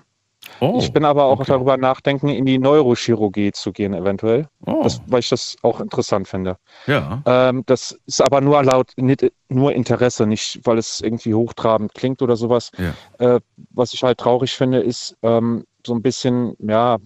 Oh, 0.61 0.79
ich 0.79 0.93
bin 0.93 1.05
aber 1.05 1.25
auch 1.25 1.41
okay. 1.41 1.53
darüber 1.53 1.77
nachdenken, 1.77 2.29
in 2.29 2.45
die 2.47 2.59
Neurochirurgie 2.59 3.53
zu 3.53 3.73
gehen, 3.73 3.95
eventuell. 3.95 4.49
Oh. 4.67 4.83
Das, 4.83 5.01
weil 5.07 5.21
ich 5.21 5.29
das 5.29 5.57
auch 5.63 5.81
interessant 5.81 6.29
finde. 6.29 6.57
Ja. 6.87 7.23
Ähm, 7.27 7.63
das 7.67 7.99
ist 8.07 8.23
aber 8.23 8.41
nur 8.41 8.63
laut 8.63 8.93
nicht, 8.97 9.31
nur 9.49 9.73
Interesse, 9.73 10.27
nicht 10.27 10.61
weil 10.65 10.79
es 10.79 11.01
irgendwie 11.01 11.35
hochtrabend 11.35 11.95
klingt 11.95 12.23
oder 12.23 12.37
sowas. 12.37 12.71
Ja. 12.79 12.95
Äh, 13.37 13.41
was 13.71 13.95
ich 13.95 14.03
halt 14.03 14.19
traurig 14.19 14.55
finde, 14.55 14.81
ist 14.81 15.17
ähm, 15.23 15.65
so 15.87 15.95
ein 15.95 16.03
bisschen, 16.03 16.57
ja, 16.61 16.99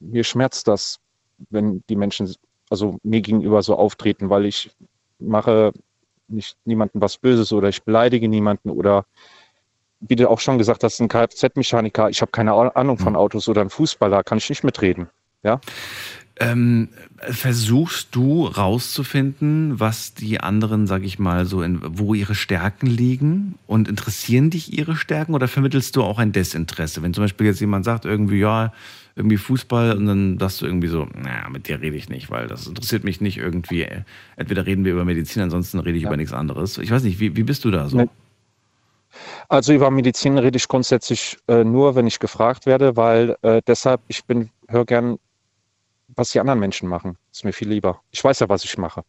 mir 0.00 0.24
schmerzt 0.24 0.68
das, 0.68 1.00
wenn 1.50 1.82
die 1.88 1.96
Menschen, 1.96 2.32
also 2.70 2.98
mir 3.02 3.20
gegenüber 3.20 3.62
so 3.62 3.76
auftreten, 3.76 4.30
weil 4.30 4.46
ich 4.46 4.70
mache 5.18 5.72
nicht 6.28 6.56
niemanden 6.64 7.00
was 7.00 7.18
Böses 7.18 7.52
oder 7.52 7.68
ich 7.68 7.82
beleidige 7.82 8.28
niemanden 8.28 8.70
oder 8.70 9.04
wie 10.08 10.16
du 10.16 10.28
auch 10.28 10.40
schon 10.40 10.58
gesagt 10.58 10.84
hast, 10.84 11.00
ein 11.00 11.08
Kfz-Mechaniker, 11.08 12.10
ich 12.10 12.20
habe 12.20 12.30
keine 12.30 12.52
Ahnung 12.52 12.98
von 12.98 13.14
hm. 13.14 13.16
Autos 13.16 13.48
oder 13.48 13.60
ein 13.60 13.70
Fußballer, 13.70 14.22
kann 14.22 14.38
ich 14.38 14.48
nicht 14.48 14.64
mitreden. 14.64 15.08
Ja. 15.42 15.60
Ähm, 16.40 16.88
versuchst 17.18 18.08
du 18.10 18.46
rauszufinden, 18.46 19.78
was 19.78 20.14
die 20.14 20.40
anderen, 20.40 20.88
sag 20.88 21.04
ich 21.04 21.20
mal, 21.20 21.46
so 21.46 21.62
in, 21.62 21.80
wo 21.84 22.12
ihre 22.12 22.34
Stärken 22.34 22.86
liegen 22.86 23.54
und 23.68 23.88
interessieren 23.88 24.50
dich 24.50 24.76
ihre 24.76 24.96
Stärken 24.96 25.34
oder 25.34 25.46
vermittelst 25.46 25.94
du 25.94 26.02
auch 26.02 26.18
ein 26.18 26.32
Desinteresse? 26.32 27.02
Wenn 27.02 27.14
zum 27.14 27.22
Beispiel 27.22 27.46
jetzt 27.46 27.60
jemand 27.60 27.84
sagt, 27.84 28.04
irgendwie, 28.04 28.40
ja, 28.40 28.72
irgendwie 29.14 29.36
Fußball 29.36 29.96
und 29.96 30.06
dann 30.06 30.38
sagst 30.40 30.60
du 30.60 30.66
irgendwie 30.66 30.88
so, 30.88 31.06
naja, 31.14 31.48
mit 31.50 31.68
dir 31.68 31.80
rede 31.80 31.96
ich 31.96 32.08
nicht, 32.08 32.32
weil 32.32 32.48
das 32.48 32.66
interessiert 32.66 33.04
mich 33.04 33.20
nicht 33.20 33.38
irgendwie. 33.38 33.86
Entweder 34.36 34.66
reden 34.66 34.84
wir 34.84 34.90
über 34.90 35.04
Medizin, 35.04 35.42
ansonsten 35.42 35.78
rede 35.78 35.96
ich 35.96 36.02
ja. 36.02 36.08
über 36.08 36.16
nichts 36.16 36.32
anderes. 36.32 36.78
Ich 36.78 36.90
weiß 36.90 37.04
nicht, 37.04 37.20
wie, 37.20 37.36
wie 37.36 37.44
bist 37.44 37.64
du 37.64 37.70
da 37.70 37.88
so? 37.88 38.10
Also 39.48 39.72
über 39.72 39.90
Medizin 39.90 40.38
rede 40.38 40.56
ich 40.56 40.68
grundsätzlich 40.68 41.38
äh, 41.48 41.64
nur, 41.64 41.94
wenn 41.94 42.06
ich 42.06 42.18
gefragt 42.18 42.66
werde, 42.66 42.96
weil 42.96 43.36
äh, 43.42 43.62
deshalb, 43.66 44.00
ich 44.08 44.24
bin, 44.24 44.50
höre 44.68 44.84
gern, 44.84 45.18
was 46.08 46.30
die 46.30 46.40
anderen 46.40 46.60
Menschen 46.60 46.88
machen. 46.88 47.16
Ist 47.32 47.44
mir 47.44 47.52
viel 47.52 47.68
lieber. 47.68 48.00
Ich 48.10 48.22
weiß 48.22 48.40
ja, 48.40 48.48
was 48.48 48.64
ich 48.64 48.78
mache. 48.78 49.04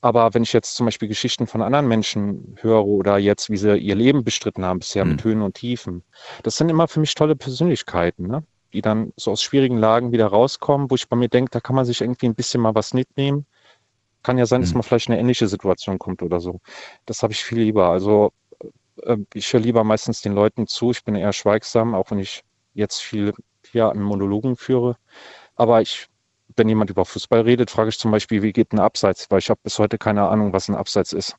Aber 0.00 0.34
wenn 0.34 0.42
ich 0.42 0.52
jetzt 0.52 0.74
zum 0.74 0.86
Beispiel 0.86 1.08
Geschichten 1.08 1.46
von 1.46 1.62
anderen 1.62 1.86
Menschen 1.86 2.56
höre 2.60 2.84
oder 2.84 3.18
jetzt, 3.18 3.50
wie 3.50 3.56
sie 3.56 3.76
ihr 3.76 3.94
Leben 3.94 4.24
bestritten 4.24 4.64
haben 4.64 4.80
bisher 4.80 5.04
mhm. 5.04 5.12
mit 5.12 5.24
Höhen 5.24 5.42
und 5.42 5.54
Tiefen, 5.54 6.02
das 6.42 6.56
sind 6.56 6.68
immer 6.68 6.88
für 6.88 6.98
mich 6.98 7.14
tolle 7.14 7.36
Persönlichkeiten, 7.36 8.26
ne? 8.26 8.42
die 8.72 8.82
dann 8.82 9.12
so 9.16 9.30
aus 9.30 9.42
schwierigen 9.42 9.78
Lagen 9.78 10.10
wieder 10.12 10.26
rauskommen, 10.26 10.90
wo 10.90 10.96
ich 10.96 11.08
bei 11.08 11.16
mir 11.16 11.28
denke, 11.28 11.50
da 11.50 11.60
kann 11.60 11.76
man 11.76 11.84
sich 11.84 12.00
irgendwie 12.00 12.26
ein 12.26 12.34
bisschen 12.34 12.60
mal 12.60 12.74
was 12.74 12.94
mitnehmen. 12.94 13.46
Kann 14.24 14.38
ja 14.38 14.46
sein, 14.46 14.60
mhm. 14.60 14.64
dass 14.64 14.74
man 14.74 14.82
vielleicht 14.82 15.06
in 15.06 15.12
eine 15.12 15.20
ähnliche 15.20 15.46
Situation 15.46 15.98
kommt 15.98 16.22
oder 16.22 16.40
so. 16.40 16.60
Das 17.06 17.22
habe 17.22 17.32
ich 17.32 17.44
viel 17.44 17.58
lieber. 17.60 17.88
Also 17.88 18.32
ich 19.34 19.52
höre 19.52 19.60
lieber 19.60 19.84
meistens 19.84 20.20
den 20.20 20.34
Leuten 20.34 20.66
zu. 20.66 20.90
Ich 20.90 21.04
bin 21.04 21.14
eher 21.14 21.32
schweigsam, 21.32 21.94
auch 21.94 22.10
wenn 22.10 22.18
ich 22.18 22.44
jetzt 22.74 23.00
viel 23.00 23.32
hier 23.70 23.90
an 23.90 24.00
Monologen 24.00 24.56
führe. 24.56 24.96
Aber 25.56 25.80
ich, 25.80 26.06
wenn 26.56 26.68
jemand 26.68 26.90
über 26.90 27.04
Fußball 27.04 27.42
redet, 27.42 27.70
frage 27.70 27.90
ich 27.90 27.98
zum 27.98 28.10
Beispiel, 28.10 28.42
wie 28.42 28.52
geht 28.52 28.72
ein 28.72 28.80
Abseits? 28.80 29.30
Weil 29.30 29.40
ich 29.40 29.50
habe 29.50 29.60
bis 29.62 29.78
heute 29.78 29.98
keine 29.98 30.28
Ahnung, 30.28 30.52
was 30.52 30.68
ein 30.68 30.74
Abseits 30.74 31.12
ist. 31.12 31.36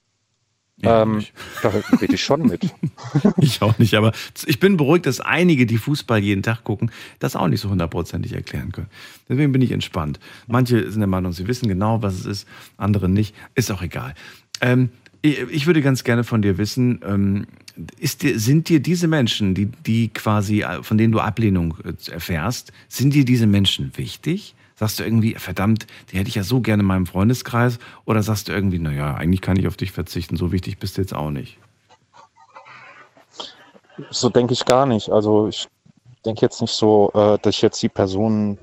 Ja, 0.78 1.04
ähm, 1.04 1.24
da 1.62 1.72
rede 2.02 2.16
ich 2.16 2.24
schon 2.24 2.48
mit. 2.48 2.68
ich 3.38 3.62
auch 3.62 3.78
nicht, 3.78 3.94
aber 3.94 4.12
ich 4.46 4.60
bin 4.60 4.76
beruhigt, 4.76 5.06
dass 5.06 5.20
einige, 5.20 5.68
die 5.68 5.78
Fußball 5.78 6.20
jeden 6.20 6.42
Tag 6.42 6.64
gucken, 6.64 6.92
das 7.20 7.36
auch 7.36 7.48
nicht 7.48 7.62
so 7.62 7.70
hundertprozentig 7.70 8.34
erklären 8.34 8.72
können. 8.72 8.90
Deswegen 9.30 9.52
bin 9.52 9.62
ich 9.62 9.72
entspannt. 9.72 10.20
Manche 10.48 10.90
sind 10.90 11.00
der 11.00 11.08
Meinung, 11.08 11.32
sie 11.32 11.48
wissen 11.48 11.68
genau, 11.68 12.02
was 12.02 12.16
es 12.16 12.26
ist, 12.26 12.48
andere 12.78 13.08
nicht. 13.08 13.36
Ist 13.54 13.72
auch 13.72 13.84
egal. 13.84 14.16
Ähm, 14.62 14.90
ich 15.24 15.66
würde 15.68 15.82
ganz 15.82 16.04
gerne 16.04 16.26
von 16.26 16.42
dir 16.42 16.58
wissen, 16.58 17.00
ähm, 17.06 17.48
dir, 17.78 18.38
sind 18.38 18.68
dir 18.68 18.82
diese 18.82 19.08
Menschen, 19.08 19.56
die, 19.56 19.68
die 19.68 20.10
quasi, 20.10 20.62
äh, 20.62 20.84
von 20.84 20.98
denen 20.98 21.14
du 21.14 21.20
Ablehnung 21.20 21.76
äh, 21.84 22.12
erfährst, 22.12 22.74
sind 22.90 23.14
dir 23.14 23.24
diese 23.24 23.48
Menschen 23.48 23.94
wichtig? 23.96 24.54
Sagst 24.76 25.00
du 25.00 25.04
irgendwie, 25.04 25.36
verdammt, 25.36 25.88
die 26.12 26.18
hätte 26.18 26.28
ich 26.28 26.36
ja 26.36 26.44
so 26.44 26.60
gerne 26.60 26.82
in 26.82 26.88
meinem 26.88 27.06
Freundeskreis? 27.06 27.80
Oder 28.04 28.22
sagst 28.22 28.50
du 28.50 28.52
irgendwie, 28.52 28.80
naja, 28.80 29.16
eigentlich 29.16 29.40
kann 29.40 29.58
ich 29.58 29.68
auf 29.68 29.78
dich 29.78 29.94
verzichten, 29.94 30.36
so 30.36 30.52
wichtig 30.52 30.78
bist 30.78 30.98
du 30.98 31.02
jetzt 31.02 31.14
auch 31.14 31.30
nicht? 31.30 31.58
So 34.10 34.30
denke 34.30 34.54
ich 34.54 34.66
gar 34.66 34.86
nicht. 34.86 35.10
Also 35.10 35.48
ich 35.48 35.68
denke 36.26 36.42
jetzt 36.42 36.60
nicht 36.60 36.74
so, 36.74 37.12
äh, 37.14 37.38
dass 37.42 37.56
ich 37.56 37.62
jetzt 37.62 37.82
die 37.82 37.90
Person 37.90 38.58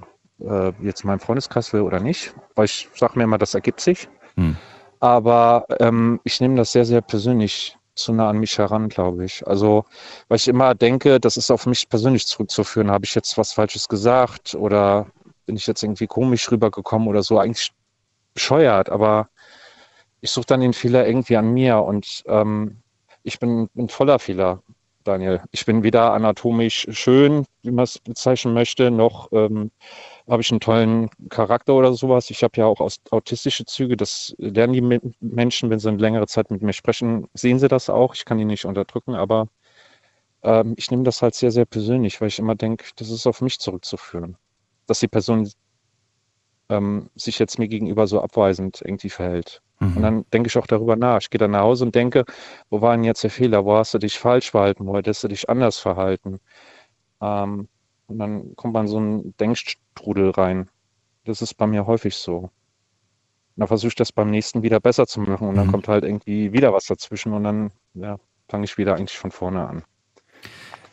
jetzt 0.81 1.05
in 1.05 1.09
meinem 1.09 1.21
Freundeskreis 1.21 1.71
will 1.75 1.83
oder 1.83 2.01
nicht, 2.01 2.33
weil 2.55 2.65
ich 2.65 2.89
sage 2.95 3.19
mir 3.19 3.25
immer, 3.25 3.37
das 3.37 3.53
ergibt 3.53 3.79
sich. 3.83 4.09
Hm. 4.37 4.57
Aber 5.01 5.67
ähm, 5.81 6.21
ich 6.25 6.41
nehme 6.41 6.57
das 6.57 6.73
sehr, 6.73 6.85
sehr 6.85 7.01
persönlich 7.01 7.77
zu 7.95 8.13
nah 8.13 8.31
an 8.31 8.39
mich 8.39 8.59
heran, 8.59 8.89
glaube 8.89 9.25
ich. 9.25 9.47
Also, 9.47 9.85
weil 10.29 10.37
ich 10.37 10.49
immer 10.49 10.75
denke, 10.75 11.21
das 11.21 11.37
ist 11.37 11.51
auf 11.51 11.67
mich 11.67 11.89
persönlich 11.89 12.27
zurückzuführen. 12.27 12.91
Habe 12.91 13.05
ich 13.05 13.15
jetzt 13.15 13.37
was 13.39 13.53
Falsches 13.53 13.89
gesagt 13.89 14.55
oder 14.55 15.07
bin 15.47 15.57
ich 15.57 15.67
jetzt 15.67 15.83
irgendwie 15.83 16.07
komisch 16.07 16.51
rübergekommen 16.51 17.09
oder 17.09 17.23
so? 17.23 17.39
Eigentlich 17.39 17.73
bescheuert, 18.35 18.91
aber 18.91 19.29
ich 20.21 20.31
suche 20.31 20.47
dann 20.47 20.61
den 20.61 20.73
Fehler 20.73 21.07
irgendwie 21.07 21.37
an 21.37 21.53
mir 21.53 21.79
und 21.83 22.23
ähm, 22.27 22.79
ich 23.23 23.39
bin, 23.39 23.69
bin 23.75 23.89
voller 23.89 24.19
Fehler. 24.19 24.63
Daniel. 25.05 25.41
Ich 25.51 25.65
bin 25.65 25.83
weder 25.83 26.13
anatomisch 26.13 26.87
schön, 26.91 27.47
wie 27.63 27.71
man 27.71 27.85
es 27.85 27.99
bezeichnen 27.99 28.53
möchte, 28.53 28.91
noch 28.91 29.33
ähm, 29.33 29.71
habe 30.31 30.43
ich 30.43 30.51
einen 30.53 30.61
tollen 30.61 31.11
Charakter 31.29 31.75
oder 31.75 31.93
sowas. 31.93 32.31
Ich 32.31 32.45
habe 32.45 32.57
ja 32.57 32.67
auch 32.67 32.81
autistische 33.11 33.65
Züge. 33.65 33.97
Das 33.97 34.35
lernen 34.39 34.73
die 34.73 35.01
Menschen, 35.21 35.71
wenn 35.71 35.81
sie 35.81 35.89
eine 35.89 35.99
längere 35.99 36.29
Zeit 36.29 36.53
mit 36.53 36.63
mir 36.63 36.73
sprechen, 36.73 37.27
sehen 37.35 37.59
sie 37.59 37.67
das 37.67 37.91
auch. 37.91 38.15
Ich 38.15 38.25
kann 38.25 38.39
die 38.39 38.45
nicht 38.45 38.65
unterdrücken, 38.65 39.17
aber 39.17 39.49
ähm, 40.43 40.75
ich 40.77 40.91
nehme 40.91 41.03
das 41.03 41.21
halt 41.21 41.35
sehr, 41.35 41.51
sehr 41.51 41.67
persönlich, 41.67 42.21
weil 42.21 42.29
ich 42.29 42.39
immer 42.39 42.55
denke, 42.55 42.87
das 42.97 43.11
ist 43.11 43.27
auf 43.27 43.41
mich 43.41 43.59
zurückzuführen. 43.59 44.37
Dass 44.87 45.01
die 45.01 45.09
Person 45.09 45.51
ähm, 46.69 47.11
sich 47.17 47.41
jetzt 47.41 47.59
mir 47.59 47.67
gegenüber 47.67 48.07
so 48.07 48.21
abweisend 48.23 48.83
irgendwie 48.85 49.11
verhält. 49.11 49.63
Mhm. 49.81 49.97
Und 49.97 50.03
dann 50.03 50.25
denke 50.33 50.47
ich 50.47 50.57
auch 50.57 50.69
darüber 50.69 50.95
nach. 50.95 51.21
Ich 51.23 51.31
gehe 51.31 51.41
dann 51.41 51.51
nach 51.51 51.63
Hause 51.63 51.85
und 51.87 51.95
denke, 51.97 52.25
wo 52.71 52.81
war 52.81 52.95
denn 52.95 53.05
jetzt 53.05 53.25
der 53.25 53.31
Fehler? 53.31 53.65
Wo 53.65 53.75
hast 53.75 53.95
du 53.95 53.99
dich 53.99 54.17
falsch 54.19 54.53
verhalten? 54.53 54.87
Wo 54.87 54.97
hättest 54.97 55.25
du 55.25 55.29
dich 55.29 55.49
anders 55.49 55.79
verhalten? 55.79 56.39
Ähm, 57.21 57.69
und 58.07 58.19
dann 58.19 58.57
kommt 58.57 58.75
man 58.75 58.89
so 58.89 58.99
einen 58.99 59.37
Denkstrudel 60.01 60.31
rein. 60.31 60.69
Das 61.25 61.43
ist 61.43 61.55
bei 61.55 61.67
mir 61.67 61.87
häufig 61.87 62.17
so. 62.17 62.37
Und 62.37 62.51
dann 63.57 63.69
versuche 63.69 63.89
ich 63.89 63.95
das 63.95 64.13
beim 64.13 64.31
nächsten 64.31 64.63
wieder 64.63 64.81
besser 64.81 65.07
zu 65.07 65.21
machen 65.21 65.49
und 65.49 65.55
dann 65.57 65.67
mhm. 65.67 65.73
kommt 65.73 65.89
halt 65.89 66.05
irgendwie 66.05 66.53
wieder 66.53 66.73
was 66.73 66.87
dazwischen 66.87 67.33
und 67.33 67.45
dann 67.45 67.71
ja, 67.95 68.19
fange 68.49 68.65
ich 68.65 68.79
wieder 68.79 68.97
eigentlich 68.97 69.19
von 69.19 69.31
vorne 69.31 69.67
an. 69.67 69.83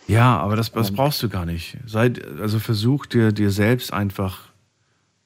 Ja, 0.07 0.37
aber 0.37 0.55
das, 0.55 0.71
das 0.71 0.91
brauchst 0.91 1.21
du 1.21 1.29
gar 1.29 1.45
nicht. 1.45 1.77
Sei, 1.85 2.13
also 2.39 2.59
versuch 2.59 3.05
dir, 3.05 3.31
dir 3.31 3.51
selbst 3.51 3.91
einfach 3.91 4.49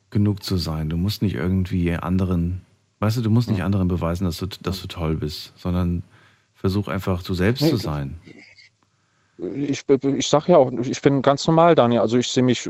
genug 0.09 0.43
zu 0.43 0.57
sein. 0.57 0.89
Du 0.89 0.97
musst 0.97 1.21
nicht 1.21 1.35
irgendwie 1.35 1.93
anderen 1.93 2.65
Weißt 3.01 3.17
du, 3.17 3.21
du 3.21 3.31
musst 3.31 3.49
nicht 3.49 3.63
anderen 3.63 3.87
beweisen, 3.87 4.25
dass 4.25 4.37
du, 4.37 4.45
dass 4.45 4.79
du 4.79 4.87
toll 4.87 5.15
bist, 5.15 5.53
sondern 5.57 6.03
versuch 6.53 6.87
einfach 6.87 7.23
du 7.23 7.33
selbst 7.33 7.67
zu 7.67 7.75
sein. 7.75 8.19
Ich, 9.39 9.83
ich 9.89 10.27
sag 10.27 10.47
ja 10.47 10.57
auch, 10.57 10.71
ich 10.71 11.01
bin 11.01 11.23
ganz 11.23 11.47
normal, 11.47 11.73
Daniel. 11.73 12.01
Also 12.01 12.19
ich 12.19 12.27
sehe 12.27 12.43
mich 12.43 12.69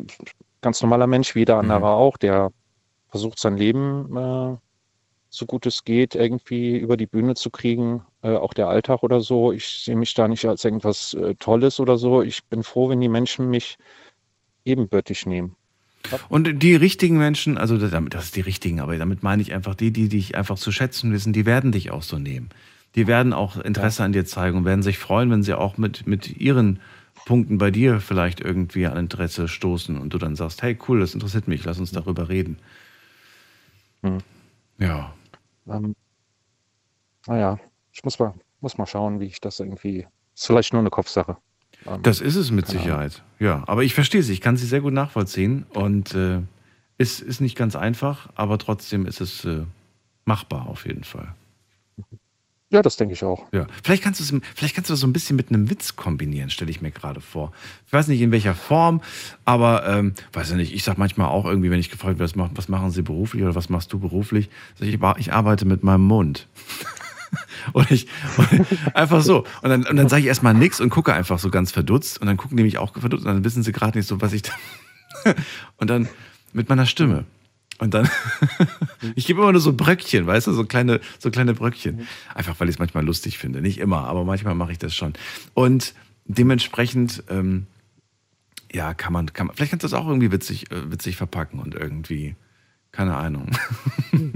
ganz 0.61 0.81
normaler 0.81 1.07
Mensch, 1.07 1.35
wie 1.35 1.39
jeder 1.39 1.57
andere 1.57 1.79
mhm. 1.79 1.85
auch, 1.85 2.17
der 2.17 2.51
versucht 3.09 3.39
sein 3.39 3.57
Leben 3.57 4.15
äh, 4.15 4.57
so 5.31 5.45
gut 5.45 5.65
es 5.65 5.85
geht 5.85 6.13
irgendwie 6.13 6.77
über 6.77 6.97
die 6.97 7.07
Bühne 7.07 7.35
zu 7.35 7.49
kriegen, 7.49 8.01
äh, 8.21 8.35
auch 8.35 8.53
der 8.53 8.67
Alltag 8.67 9.01
oder 9.01 9.21
so. 9.21 9.53
Ich 9.53 9.65
sehe 9.65 9.95
mich 9.95 10.13
da 10.13 10.27
nicht 10.27 10.45
als 10.45 10.65
irgendwas 10.65 11.13
äh, 11.13 11.35
Tolles 11.35 11.79
oder 11.79 11.97
so. 11.97 12.21
Ich 12.21 12.43
bin 12.45 12.63
froh, 12.63 12.89
wenn 12.89 12.99
die 12.99 13.07
Menschen 13.07 13.49
mich 13.49 13.77
ebenbürtig 14.65 15.25
nehmen. 15.25 15.55
Und 16.29 16.61
die 16.61 16.75
richtigen 16.75 17.17
Menschen, 17.17 17.57
also 17.57 17.77
das 17.77 18.23
ist 18.25 18.35
die 18.35 18.41
richtigen, 18.41 18.81
aber 18.81 18.97
damit 18.97 19.23
meine 19.23 19.41
ich 19.41 19.53
einfach 19.53 19.75
die, 19.75 19.91
die 19.91 20.09
dich 20.09 20.35
einfach 20.35 20.57
zu 20.57 20.71
schätzen 20.71 21.13
wissen, 21.13 21.31
die 21.31 21.45
werden 21.45 21.71
dich 21.71 21.91
auch 21.91 22.03
so 22.03 22.17
nehmen. 22.17 22.49
Die 22.95 23.07
werden 23.07 23.31
auch 23.31 23.55
Interesse 23.55 23.99
ja. 23.99 24.05
an 24.05 24.11
dir 24.11 24.25
zeigen 24.25 24.57
und 24.57 24.65
werden 24.65 24.83
sich 24.83 24.97
freuen, 24.97 25.31
wenn 25.31 25.43
sie 25.43 25.57
auch 25.57 25.77
mit, 25.77 26.07
mit 26.07 26.37
ihren 26.37 26.81
Punkten 27.25 27.57
bei 27.57 27.71
dir 27.71 27.99
vielleicht 27.99 28.39
irgendwie 28.39 28.85
an 28.87 28.97
Interesse 28.97 29.47
stoßen 29.47 29.97
und 29.97 30.13
du 30.13 30.17
dann 30.17 30.35
sagst, 30.35 30.61
hey 30.61 30.77
cool, 30.87 30.99
das 30.99 31.13
interessiert 31.13 31.47
mich, 31.47 31.63
lass 31.63 31.79
uns 31.79 31.91
darüber 31.91 32.29
reden. 32.29 32.57
Hm. 34.03 34.19
Ja. 34.77 35.13
Ähm, 35.67 35.95
naja, 37.27 37.59
ich 37.91 38.03
muss 38.03 38.17
mal, 38.19 38.33
muss 38.61 38.77
mal 38.77 38.87
schauen, 38.87 39.19
wie 39.19 39.25
ich 39.25 39.39
das 39.39 39.59
irgendwie. 39.59 40.07
Ist 40.33 40.47
vielleicht 40.47 40.73
nur 40.73 40.81
eine 40.81 40.89
Kopfsache. 40.89 41.37
Ähm, 41.85 42.01
das 42.03 42.21
ist 42.21 42.35
es 42.35 42.51
mit 42.51 42.67
Sicherheit. 42.67 43.23
Ja, 43.39 43.63
aber 43.67 43.83
ich 43.83 43.93
verstehe 43.93 44.23
sie, 44.23 44.33
ich 44.33 44.41
kann 44.41 44.57
sie 44.57 44.65
sehr 44.65 44.81
gut 44.81 44.93
nachvollziehen 44.93 45.65
und 45.73 46.13
äh, 46.15 46.41
ist, 46.97 47.21
ist 47.21 47.41
nicht 47.41 47.57
ganz 47.57 47.75
einfach, 47.75 48.29
aber 48.35 48.57
trotzdem 48.57 49.05
ist 49.05 49.21
es 49.21 49.45
äh, 49.45 49.63
machbar 50.25 50.67
auf 50.67 50.85
jeden 50.85 51.03
Fall. 51.03 51.33
Ja, 52.71 52.81
das 52.81 52.95
denke 52.95 53.13
ich 53.13 53.23
auch. 53.23 53.45
Ja, 53.51 53.67
vielleicht 53.83 54.01
kannst 54.01 54.21
du 54.21 54.41
vielleicht 54.55 54.75
kannst 54.75 54.89
du 54.89 54.93
das 54.93 55.01
so 55.01 55.07
ein 55.07 55.11
bisschen 55.11 55.35
mit 55.35 55.49
einem 55.49 55.69
Witz 55.69 55.97
kombinieren, 55.97 56.49
stelle 56.49 56.71
ich 56.71 56.81
mir 56.81 56.91
gerade 56.91 57.19
vor. 57.19 57.51
Ich 57.85 57.91
weiß 57.91 58.07
nicht 58.07 58.21
in 58.21 58.31
welcher 58.31 58.55
Form, 58.55 59.01
aber 59.43 59.85
ähm, 59.85 60.13
weiß 60.31 60.51
ja 60.51 60.55
nicht. 60.55 60.73
Ich 60.73 60.85
sage 60.85 60.97
manchmal 60.97 61.27
auch 61.27 61.43
irgendwie, 61.43 61.69
wenn 61.69 61.81
ich 61.81 61.89
gefragt 61.89 62.17
werde, 62.17 62.33
was, 62.33 62.49
was 62.55 62.69
machen 62.69 62.89
Sie 62.89 63.01
beruflich 63.01 63.43
oder 63.43 63.55
was 63.55 63.67
machst 63.67 63.91
du 63.91 63.99
beruflich, 63.99 64.49
sag 64.79 64.87
ich, 64.87 64.99
ich 65.17 65.33
arbeite 65.33 65.65
mit 65.65 65.83
meinem 65.83 66.07
Mund. 66.07 66.47
Und 67.73 67.89
ich, 67.91 68.07
und 68.35 68.65
einfach 68.93 69.21
so. 69.21 69.45
Und 69.61 69.69
dann, 69.69 69.85
und 69.85 69.95
dann 69.95 70.09
sage 70.09 70.21
ich 70.21 70.27
erstmal 70.27 70.53
nichts 70.53 70.81
und 70.81 70.89
gucke 70.89 71.13
einfach 71.13 71.39
so 71.39 71.49
ganz 71.49 71.71
verdutzt. 71.71 72.19
Und 72.19 72.27
dann 72.27 72.35
gucken 72.35 72.57
die 72.57 72.63
mich 72.63 72.77
auch 72.77 72.91
verdutzt. 72.93 73.25
Und 73.25 73.33
dann 73.33 73.45
wissen 73.45 73.63
sie 73.63 73.71
gerade 73.71 73.97
nicht 73.97 74.07
so, 74.07 74.19
was 74.19 74.33
ich 74.33 74.41
da. 74.41 74.51
Und 75.77 75.89
dann 75.89 76.09
mit 76.51 76.67
meiner 76.67 76.85
Stimme. 76.85 77.23
Und 77.81 77.95
dann, 77.95 78.07
ich 79.15 79.25
gebe 79.25 79.41
immer 79.41 79.51
nur 79.51 79.59
so 79.59 79.73
Bröckchen, 79.73 80.27
weißt 80.27 80.45
du, 80.45 80.53
so 80.53 80.65
kleine, 80.65 81.01
so 81.17 81.31
kleine 81.31 81.55
Bröckchen. 81.55 82.07
Einfach, 82.35 82.59
weil 82.59 82.69
ich 82.69 82.75
es 82.75 82.79
manchmal 82.79 83.03
lustig 83.03 83.39
finde. 83.39 83.59
Nicht 83.59 83.79
immer, 83.79 84.05
aber 84.05 84.23
manchmal 84.23 84.53
mache 84.53 84.71
ich 84.71 84.77
das 84.77 84.95
schon. 84.95 85.13
Und 85.55 85.95
dementsprechend, 86.25 87.23
ähm, 87.27 87.65
ja, 88.71 88.93
kann 88.93 89.11
man, 89.11 89.33
kann 89.33 89.47
man, 89.47 89.55
vielleicht 89.55 89.71
kannst 89.71 89.83
du 89.83 89.87
das 89.87 89.93
auch 89.95 90.05
irgendwie 90.07 90.31
witzig, 90.31 90.71
äh, 90.71 90.91
witzig 90.91 91.17
verpacken 91.17 91.59
und 91.59 91.73
irgendwie 91.73 92.35
keine 92.91 93.15
Ahnung. 93.15 93.47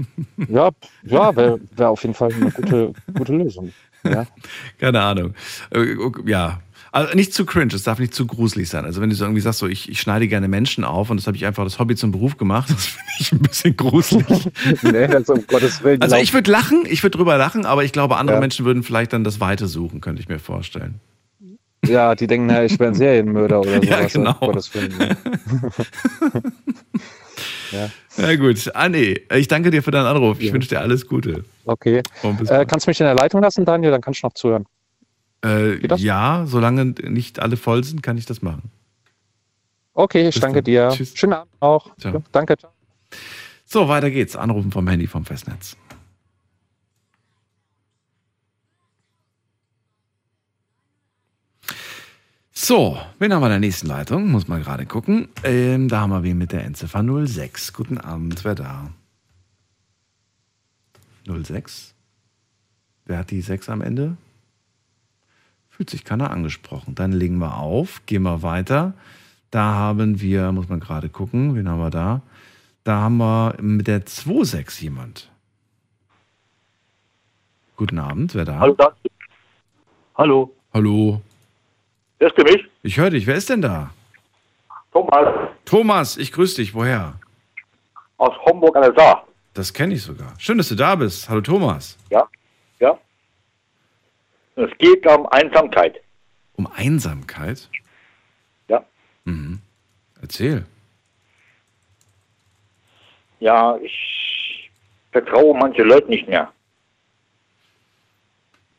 Ja, 0.48 0.70
ja 1.02 1.34
wäre 1.34 1.58
wär 1.74 1.88
auf 1.88 2.02
jeden 2.02 2.14
Fall 2.14 2.32
eine 2.32 2.50
gute, 2.50 2.92
gute 3.14 3.32
Lösung. 3.34 3.72
Ja. 4.04 4.26
Keine 4.78 5.00
Ahnung. 5.00 5.34
Äh, 5.70 5.96
ja. 6.26 6.60
Also 6.96 7.14
nicht 7.14 7.34
zu 7.34 7.44
cringe, 7.44 7.74
es 7.74 7.82
darf 7.82 7.98
nicht 7.98 8.14
zu 8.14 8.26
gruselig 8.26 8.70
sein. 8.70 8.86
Also 8.86 9.02
wenn 9.02 9.10
du 9.10 9.16
so 9.16 9.26
irgendwie 9.26 9.42
sagst, 9.42 9.58
so 9.58 9.66
ich, 9.66 9.90
ich 9.90 10.00
schneide 10.00 10.28
gerne 10.28 10.48
Menschen 10.48 10.82
auf 10.82 11.10
und 11.10 11.18
das 11.18 11.26
habe 11.26 11.36
ich 11.36 11.44
einfach 11.44 11.62
das 11.62 11.78
Hobby 11.78 11.94
zum 11.94 12.10
Beruf 12.10 12.38
gemacht, 12.38 12.70
das 12.70 12.86
finde 12.86 13.10
ich 13.18 13.32
ein 13.32 13.38
bisschen 13.40 13.76
gruselig. 13.76 14.48
nee, 14.82 15.04
also 15.04 15.34
um 15.34 15.46
Gottes 15.46 15.84
Willen. 15.84 16.00
Also 16.00 16.16
ich 16.16 16.32
würde 16.32 16.50
lachen, 16.50 16.84
ich 16.88 17.02
würde 17.02 17.18
drüber 17.18 17.36
lachen, 17.36 17.66
aber 17.66 17.84
ich 17.84 17.92
glaube, 17.92 18.16
andere 18.16 18.38
ja. 18.38 18.40
Menschen 18.40 18.64
würden 18.64 18.82
vielleicht 18.82 19.12
dann 19.12 19.24
das 19.24 19.40
Weite 19.40 19.66
suchen, 19.68 20.00
könnte 20.00 20.22
ich 20.22 20.28
mir 20.30 20.38
vorstellen. 20.38 21.00
Ja, 21.84 22.14
die 22.14 22.26
denken, 22.26 22.46
na, 22.46 22.64
ich 22.64 22.78
wäre 22.78 22.92
ein 22.92 22.94
Serienmörder 22.98 23.60
oder 23.60 23.74
sowas. 23.74 23.88
Ja, 23.90 24.06
genau. 24.06 24.32
Gottes 24.32 24.74
Willen. 24.74 24.94
Ja. 27.72 27.90
Na 28.16 28.36
gut, 28.36 28.70
Anni, 28.74 29.20
ich 29.34 29.48
danke 29.48 29.70
dir 29.70 29.82
für 29.82 29.90
deinen 29.90 30.06
Anruf. 30.06 30.38
Ich 30.38 30.46
ja. 30.46 30.52
wünsche 30.52 30.68
dir 30.68 30.80
alles 30.80 31.06
Gute. 31.06 31.44
Okay. 31.64 32.00
Äh, 32.22 32.64
kannst 32.64 32.86
du 32.86 32.90
mich 32.90 33.00
in 33.00 33.06
der 33.06 33.16
Leitung 33.16 33.42
lassen, 33.42 33.64
Daniel? 33.64 33.90
Dann 33.90 34.00
kannst 34.00 34.22
du 34.22 34.28
noch 34.28 34.34
zuhören. 34.34 34.64
Äh, 35.44 35.86
ja, 35.96 36.44
solange 36.46 36.84
nicht 36.84 37.40
alle 37.40 37.56
voll 37.56 37.84
sind, 37.84 38.02
kann 38.02 38.16
ich 38.16 38.26
das 38.26 38.42
machen. 38.42 38.70
Okay, 39.94 40.28
ich 40.28 40.34
Bis 40.34 40.40
danke 40.42 40.56
dann. 40.56 40.64
dir. 40.64 40.88
Tschüss. 40.90 41.16
Schönen 41.16 41.34
Abend 41.34 41.52
auch. 41.60 41.96
Ciao. 41.98 42.22
Danke. 42.32 42.56
Ciao. 42.56 42.72
So, 43.64 43.88
weiter 43.88 44.10
geht's. 44.10 44.36
Anrufen 44.36 44.70
vom 44.70 44.86
Handy 44.88 45.06
vom 45.06 45.24
Festnetz. 45.24 45.76
So, 52.52 52.98
wen 53.18 53.32
haben 53.32 53.42
wir 53.42 53.46
in 53.46 53.50
der 53.50 53.58
nächsten 53.60 53.86
Leitung? 53.86 54.30
Muss 54.30 54.48
man 54.48 54.62
gerade 54.62 54.86
gucken. 54.86 55.28
Ähm, 55.44 55.88
da 55.88 56.00
haben 56.00 56.10
wir 56.10 56.22
wen 56.22 56.38
mit 56.38 56.52
der 56.52 56.64
Endziffer 56.64 57.04
06. 57.26 57.72
Guten 57.72 57.98
Abend, 57.98 58.44
wer 58.44 58.54
da? 58.54 58.90
06? 61.26 61.94
Wer 63.04 63.18
hat 63.18 63.30
die 63.30 63.40
6 63.40 63.68
am 63.68 63.82
Ende? 63.82 64.16
Fühlt 65.76 65.90
sich 65.90 66.04
keiner 66.04 66.30
angesprochen. 66.30 66.94
Dann 66.94 67.12
legen 67.12 67.38
wir 67.38 67.58
auf, 67.58 68.00
gehen 68.06 68.22
wir 68.22 68.42
weiter. 68.42 68.94
Da 69.50 69.74
haben 69.74 70.20
wir, 70.20 70.50
muss 70.52 70.68
man 70.68 70.80
gerade 70.80 71.10
gucken, 71.10 71.54
wen 71.54 71.68
haben 71.68 71.80
wir 71.80 71.90
da? 71.90 72.22
Da 72.84 72.96
haben 73.02 73.18
wir 73.18 73.56
mit 73.60 73.86
der 73.86 74.00
26 74.00 74.80
jemand. 74.80 75.30
Guten 77.76 77.98
Abend, 77.98 78.34
wer 78.34 78.46
da? 78.46 78.58
Hallo, 78.58 78.74
da. 78.74 78.92
Hallo. 80.14 80.54
Hallo. 80.72 81.20
Hörst 82.20 82.38
du 82.38 82.42
mich? 82.44 82.64
Ich 82.82 82.96
höre 82.96 83.10
dich. 83.10 83.26
Wer 83.26 83.34
ist 83.34 83.50
denn 83.50 83.60
da? 83.60 83.90
Thomas 84.92 85.50
Thomas, 85.66 86.16
ich 86.16 86.32
grüße 86.32 86.56
dich. 86.56 86.74
Woher? 86.74 87.18
aus 88.18 88.32
Homburg 88.46 88.76
an 88.76 88.82
der 88.82 88.94
Saar. 88.94 89.26
Das 89.54 89.72
kenne 89.72 89.94
ich 89.94 90.02
sogar. 90.02 90.32
Schön, 90.38 90.58
dass 90.58 90.68
du 90.68 90.74
da 90.74 90.94
bist. 90.94 91.28
Hallo 91.28 91.40
Thomas. 91.40 91.98
Ja? 92.10 92.20
Ja? 92.20 92.28
Es 94.56 94.70
geht 94.78 95.06
um 95.06 95.26
Einsamkeit. 95.26 96.00
Um 96.54 96.66
Einsamkeit? 96.66 97.68
Ja. 98.68 98.84
Mhm. 99.24 99.60
Erzähl. 100.20 100.64
Ja, 103.38 103.76
ich 103.76 104.70
vertraue 105.12 105.56
manche 105.56 105.82
Leute 105.82 106.08
nicht 106.08 106.26
mehr. 106.26 106.50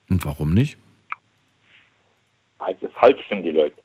Und 0.09 0.25
warum 0.25 0.53
nicht? 0.53 0.77
Also 2.57 2.87
falsch 2.89 3.21
sind 3.29 3.43
die 3.43 3.51
Leute. 3.51 3.79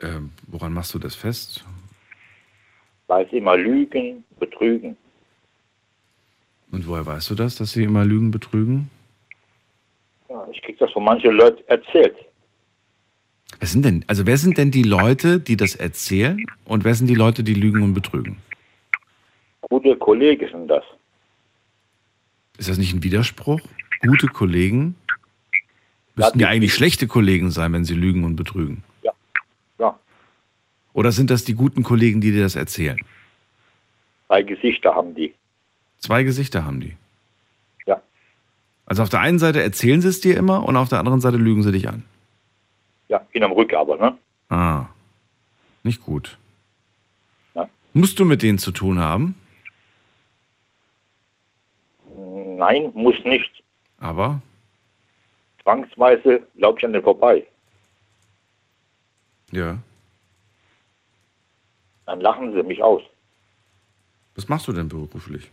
Ähm, 0.00 0.32
woran 0.46 0.72
machst 0.72 0.94
du 0.94 0.98
das 0.98 1.14
fest? 1.14 1.64
Weil 3.06 3.28
sie 3.28 3.36
immer 3.36 3.56
lügen, 3.56 4.24
betrügen. 4.38 4.96
Und 6.70 6.86
woher 6.86 7.04
weißt 7.04 7.30
du 7.30 7.34
das, 7.34 7.56
dass 7.56 7.72
sie 7.72 7.84
immer 7.84 8.04
Lügen 8.04 8.30
betrügen? 8.30 8.90
Ja, 10.28 10.46
ich 10.52 10.60
krieg 10.62 10.78
das 10.78 10.90
von 10.92 11.04
manchen 11.04 11.32
Leuten 11.32 11.62
erzählt. 11.68 12.16
Wer 13.58 13.68
sind 13.68 13.84
denn, 13.84 14.04
also 14.06 14.26
wer 14.26 14.36
sind 14.36 14.58
denn 14.58 14.70
die 14.70 14.82
Leute, 14.82 15.40
die 15.40 15.56
das 15.56 15.74
erzählen 15.74 16.44
und 16.64 16.84
wer 16.84 16.94
sind 16.94 17.06
die 17.06 17.14
Leute, 17.14 17.42
die 17.42 17.54
lügen 17.54 17.82
und 17.82 17.94
betrügen? 17.94 18.36
Gute 19.62 19.96
Kollegen 19.96 20.48
sind 20.50 20.68
das. 20.68 20.84
Ist 22.58 22.68
das 22.68 22.78
nicht 22.78 22.94
ein 22.94 23.02
Widerspruch? 23.02 23.60
Gute 24.00 24.26
Kollegen 24.28 24.96
müssten 26.14 26.40
ja 26.40 26.48
eigentlich 26.48 26.74
schlechte 26.74 27.06
Kollegen 27.06 27.50
sein, 27.50 27.72
wenn 27.72 27.84
sie 27.84 27.94
lügen 27.94 28.24
und 28.24 28.36
betrügen. 28.36 28.82
Ja. 29.02 29.12
Ja. 29.78 29.98
Oder 30.92 31.12
sind 31.12 31.30
das 31.30 31.44
die 31.44 31.54
guten 31.54 31.82
Kollegen, 31.82 32.20
die 32.20 32.32
dir 32.32 32.42
das 32.42 32.56
erzählen? 32.56 32.98
Zwei 34.26 34.42
Gesichter 34.42 34.94
haben 34.94 35.14
die. 35.14 35.34
Zwei 35.98 36.22
Gesichter 36.22 36.64
haben 36.64 36.80
die. 36.80 36.96
Also 38.88 39.02
auf 39.02 39.10
der 39.10 39.20
einen 39.20 39.38
Seite 39.38 39.62
erzählen 39.62 40.00
sie 40.00 40.08
es 40.08 40.22
dir 40.22 40.34
immer 40.38 40.64
und 40.64 40.74
auf 40.76 40.88
der 40.88 40.98
anderen 40.98 41.20
Seite 41.20 41.36
lügen 41.36 41.62
sie 41.62 41.72
dich 41.72 41.86
an. 41.88 42.04
Ja, 43.08 43.20
in 43.32 43.44
am 43.44 43.52
Rücken 43.52 43.76
aber, 43.76 43.98
ne? 43.98 44.16
Ah, 44.48 44.86
nicht 45.82 46.02
gut. 46.02 46.38
Ja. 47.54 47.68
Musst 47.92 48.18
du 48.18 48.24
mit 48.24 48.42
denen 48.42 48.56
zu 48.56 48.72
tun 48.72 48.98
haben? 48.98 49.34
Nein, 52.16 52.90
muss 52.94 53.14
nicht. 53.24 53.62
Aber 53.98 54.40
Zwangsweise 55.62 56.42
glaube 56.56 56.78
ich 56.78 56.84
an 56.86 56.94
den 56.94 57.02
vorbei. 57.02 57.46
ja. 59.52 59.78
Dann 62.06 62.22
lachen 62.22 62.54
sie 62.54 62.62
mich 62.62 62.82
aus. 62.82 63.02
Was 64.34 64.48
machst 64.48 64.66
du 64.66 64.72
denn 64.72 64.88
beruflich? 64.88 65.50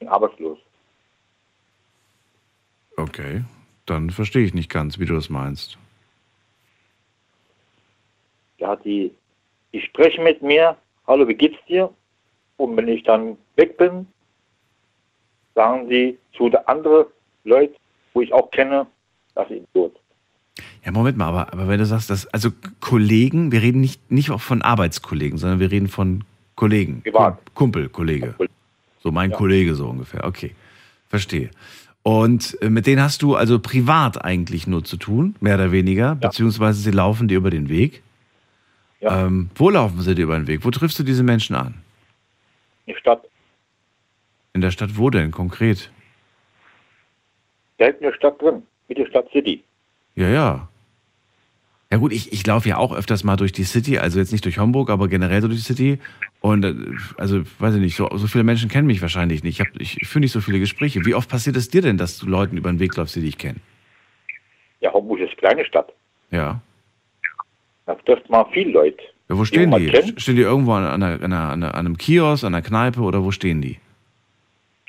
Bin 0.00 0.08
arbeitslos. 0.08 0.58
Okay, 3.00 3.44
dann 3.86 4.10
verstehe 4.10 4.44
ich 4.44 4.54
nicht 4.54 4.70
ganz, 4.70 4.98
wie 4.98 5.06
du 5.06 5.14
das 5.14 5.30
meinst. 5.30 5.78
Ja, 8.58 8.76
die, 8.76 9.10
die 9.72 9.80
sprechen 9.80 10.24
mit 10.24 10.42
mir, 10.42 10.76
hallo, 11.06 11.26
wie 11.26 11.34
geht's 11.34 11.58
dir? 11.66 11.90
Und 12.58 12.76
wenn 12.76 12.88
ich 12.88 13.02
dann 13.04 13.38
weg 13.56 13.78
bin, 13.78 14.06
sagen 15.54 15.88
sie 15.88 16.18
zu 16.36 16.50
der 16.50 16.68
anderen 16.68 17.06
Leute, 17.44 17.74
wo 18.12 18.20
ich 18.20 18.32
auch 18.32 18.50
kenne, 18.50 18.86
dass 19.34 19.50
ich 19.50 19.62
tot. 19.72 19.96
Ja, 20.84 20.92
Moment 20.92 21.16
mal, 21.16 21.26
aber, 21.28 21.52
aber 21.52 21.68
wenn 21.68 21.78
du 21.78 21.86
sagst, 21.86 22.10
dass, 22.10 22.26
also 22.28 22.50
Kollegen, 22.80 23.50
wir 23.50 23.62
reden 23.62 23.80
nicht, 23.80 24.10
nicht 24.10 24.30
auch 24.30 24.40
von 24.40 24.60
Arbeitskollegen, 24.60 25.38
sondern 25.38 25.58
wir 25.58 25.70
reden 25.70 25.88
von 25.88 26.24
Kollegen. 26.54 27.02
Privat. 27.02 27.38
Kumpel, 27.54 27.88
Kollege. 27.88 28.34
So 29.02 29.10
mein 29.10 29.30
Ja. 29.30 29.36
Kollege 29.36 29.74
so 29.74 29.88
ungefähr. 29.88 30.24
Okay, 30.24 30.54
verstehe. 31.08 31.50
Und 32.02 32.56
äh, 32.62 32.70
mit 32.70 32.86
denen 32.86 33.02
hast 33.02 33.22
du 33.22 33.36
also 33.36 33.58
privat 33.58 34.24
eigentlich 34.24 34.66
nur 34.66 34.84
zu 34.84 34.96
tun, 34.96 35.36
mehr 35.40 35.56
oder 35.56 35.70
weniger, 35.72 36.14
beziehungsweise 36.14 36.80
sie 36.80 36.90
laufen 36.90 37.28
dir 37.28 37.36
über 37.36 37.50
den 37.50 37.68
Weg. 37.68 38.02
Ja. 39.00 39.26
Ähm, 39.26 39.50
wo 39.54 39.70
laufen 39.70 40.00
sie 40.00 40.14
dir 40.14 40.24
über 40.24 40.36
den 40.38 40.46
Weg? 40.46 40.64
Wo 40.64 40.70
triffst 40.70 40.98
du 40.98 41.02
diese 41.02 41.22
Menschen 41.22 41.56
an? 41.56 41.74
In 42.86 42.94
der 42.94 43.00
Stadt, 43.00 43.24
In 44.52 44.60
der 44.60 44.70
Stadt 44.70 44.96
wo 44.96 45.10
denn 45.10 45.30
konkret? 45.30 45.90
direkt 47.78 48.00
in 48.02 48.08
der 48.08 48.14
Stadt 48.14 48.40
drin, 48.40 48.62
mit 48.88 48.98
der 48.98 49.06
Stadt 49.06 49.26
City. 49.32 49.62
Ja, 50.14 50.28
ja. 50.28 50.68
Ja 51.92 51.98
gut, 51.98 52.12
ich, 52.12 52.32
ich 52.32 52.46
laufe 52.46 52.68
ja 52.68 52.76
auch 52.76 52.94
öfters 52.94 53.24
mal 53.24 53.34
durch 53.36 53.50
die 53.50 53.64
City, 53.64 53.98
also 53.98 54.20
jetzt 54.20 54.30
nicht 54.30 54.44
durch 54.44 54.58
Homburg, 54.60 54.90
aber 54.90 55.08
generell 55.08 55.42
so 55.42 55.48
durch 55.48 55.58
die 55.60 55.66
City. 55.66 55.98
Und 56.40 56.64
äh, 56.64 56.74
also, 57.18 57.42
weiß 57.58 57.74
ich 57.74 57.80
nicht, 57.80 57.96
so, 57.96 58.08
so 58.16 58.28
viele 58.28 58.44
Menschen 58.44 58.68
kennen 58.68 58.86
mich 58.86 59.02
wahrscheinlich 59.02 59.42
nicht. 59.42 59.58
Ich, 59.60 59.66
hab- 59.66 59.80
ich 59.80 60.06
führe 60.06 60.20
nicht 60.20 60.30
so 60.32 60.40
viele 60.40 60.60
Gespräche. 60.60 61.04
Wie 61.04 61.14
oft 61.14 61.28
passiert 61.28 61.56
es 61.56 61.68
dir 61.68 61.82
denn, 61.82 61.98
dass 61.98 62.16
du 62.18 62.26
Leuten 62.26 62.56
über 62.56 62.70
den 62.70 62.78
Weg 62.78 62.94
läufst, 62.96 63.16
die 63.16 63.22
dich 63.22 63.38
kennen? 63.38 63.60
Ja, 64.80 64.92
Homburg 64.92 65.18
ist 65.18 65.28
eine 65.30 65.36
kleine 65.36 65.64
Stadt. 65.64 65.92
Ja. 66.30 66.60
Da 67.86 67.94
trifft 67.96 68.30
man 68.30 68.46
viele 68.52 68.70
Leute. 68.70 69.02
ja 69.28 69.36
wo 69.36 69.44
stehen 69.44 69.72
die? 69.72 69.86
kennt. 69.88 70.20
Stehen 70.22 70.36
die 70.36 70.42
irgendwo 70.42 70.72
an, 70.74 70.84
einer, 71.02 71.20
an, 71.20 71.32
einer, 71.32 71.50
an 71.52 71.64
einem 71.74 71.98
Kiosk, 71.98 72.44
an 72.44 72.54
einer 72.54 72.62
Kneipe 72.62 73.00
oder 73.00 73.24
wo 73.24 73.32
stehen 73.32 73.60
die? 73.60 73.80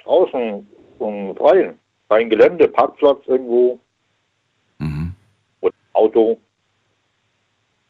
Draußen 0.03 0.65
und 0.99 1.35
freien. 1.35 1.73
Freien 2.07 2.29
Gelände, 2.29 2.67
Parkplatz 2.67 3.23
irgendwo. 3.25 3.79
Mhm. 4.77 5.13
Und 5.61 5.73
Auto. 5.93 6.39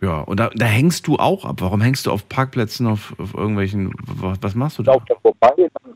Ja, 0.01 0.21
und 0.21 0.39
da, 0.39 0.49
da 0.55 0.65
hängst 0.65 1.07
du 1.07 1.17
auch 1.17 1.45
ab. 1.45 1.57
Warum 1.59 1.79
hängst 1.79 2.07
du 2.07 2.11
auf 2.11 2.27
Parkplätzen, 2.27 2.87
auf, 2.87 3.13
auf 3.19 3.35
irgendwelchen, 3.35 3.93
was, 4.03 4.41
was 4.41 4.55
machst 4.55 4.79
du 4.79 4.83
da? 4.83 4.93
Lauft 4.93 5.09
dann 5.09 5.19
vorbei, 5.21 5.53
dann 5.57 5.93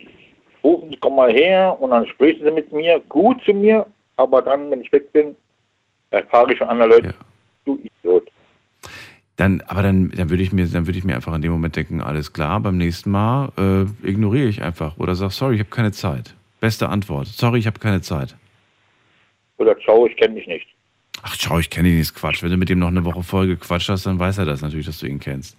rufen 0.64 0.90
sie, 0.90 0.98
komm 0.98 1.16
mal 1.16 1.32
her 1.32 1.76
und 1.80 1.90
dann 1.90 2.06
sprechen 2.08 2.46
sie 2.46 2.52
mit 2.52 2.72
mir, 2.72 3.02
gut 3.10 3.44
zu 3.44 3.54
mir, 3.54 3.86
aber 4.18 4.44
dann, 4.44 4.70
wenn 4.70 4.82
ich 4.82 4.92
weg 4.92 5.12
bin, 5.12 5.36
erfahre 6.12 6.54
ich 6.54 6.60
von 6.60 6.68
anderen 6.68 6.92
Leuten, 6.92 7.14
du 7.66 7.80
Idiot. 7.80 8.30
Dann, 9.38 9.62
aber 9.68 9.82
dann, 9.82 10.12
dann 10.12 10.30
würde 10.30 10.44
ich 10.44 10.54
mir, 10.54 10.68
dann 10.68 10.86
würde 10.86 10.98
ich 10.98 11.04
mir 11.04 11.16
einfach 11.16 11.34
in 11.34 11.42
dem 11.42 11.52
Moment 11.52 11.76
denken, 11.76 12.00
alles 12.00 12.32
klar, 12.32 12.60
beim 12.60 12.78
nächsten 12.78 13.10
Mal 13.10 13.52
äh, 13.58 14.08
ignoriere 14.08 14.48
ich 14.48 14.62
einfach 14.62 14.98
oder 14.98 15.16
sag, 15.16 15.32
sorry, 15.32 15.56
ich 15.56 15.60
habe 15.62 15.72
keine 15.72 15.92
Zeit. 15.92 16.36
Beste 16.62 16.90
Antwort. 16.90 17.28
Sorry, 17.28 17.60
ich 17.60 17.68
habe 17.68 17.80
keine 17.80 18.02
Zeit. 18.02 18.36
Oder 19.58 19.78
ciao, 19.80 20.06
ich 20.06 20.16
kenne 20.16 20.36
dich 20.36 20.48
nicht. 20.48 20.75
Ach, 21.24 21.36
schau, 21.40 21.60
ich 21.60 21.70
kenne 21.70 21.90
ihn 21.90 21.98
nicht, 21.98 22.16
Quatsch. 22.16 22.44
Wenn 22.44 22.52
du 22.52 22.58
mit 22.58 22.70
dem 22.70 22.80
noch 22.80 22.88
eine 22.88 23.06
Woche 23.06 23.24
voll 23.24 23.48
gequatscht 23.48 23.90
hast, 23.90 24.06
dann 24.06 24.20
weiß 24.20 24.38
er 24.38 24.46
das 24.46 24.62
natürlich, 24.62 24.86
dass 24.86 25.00
du 25.00 25.08
ihn 25.08 25.20
kennst. 25.20 25.58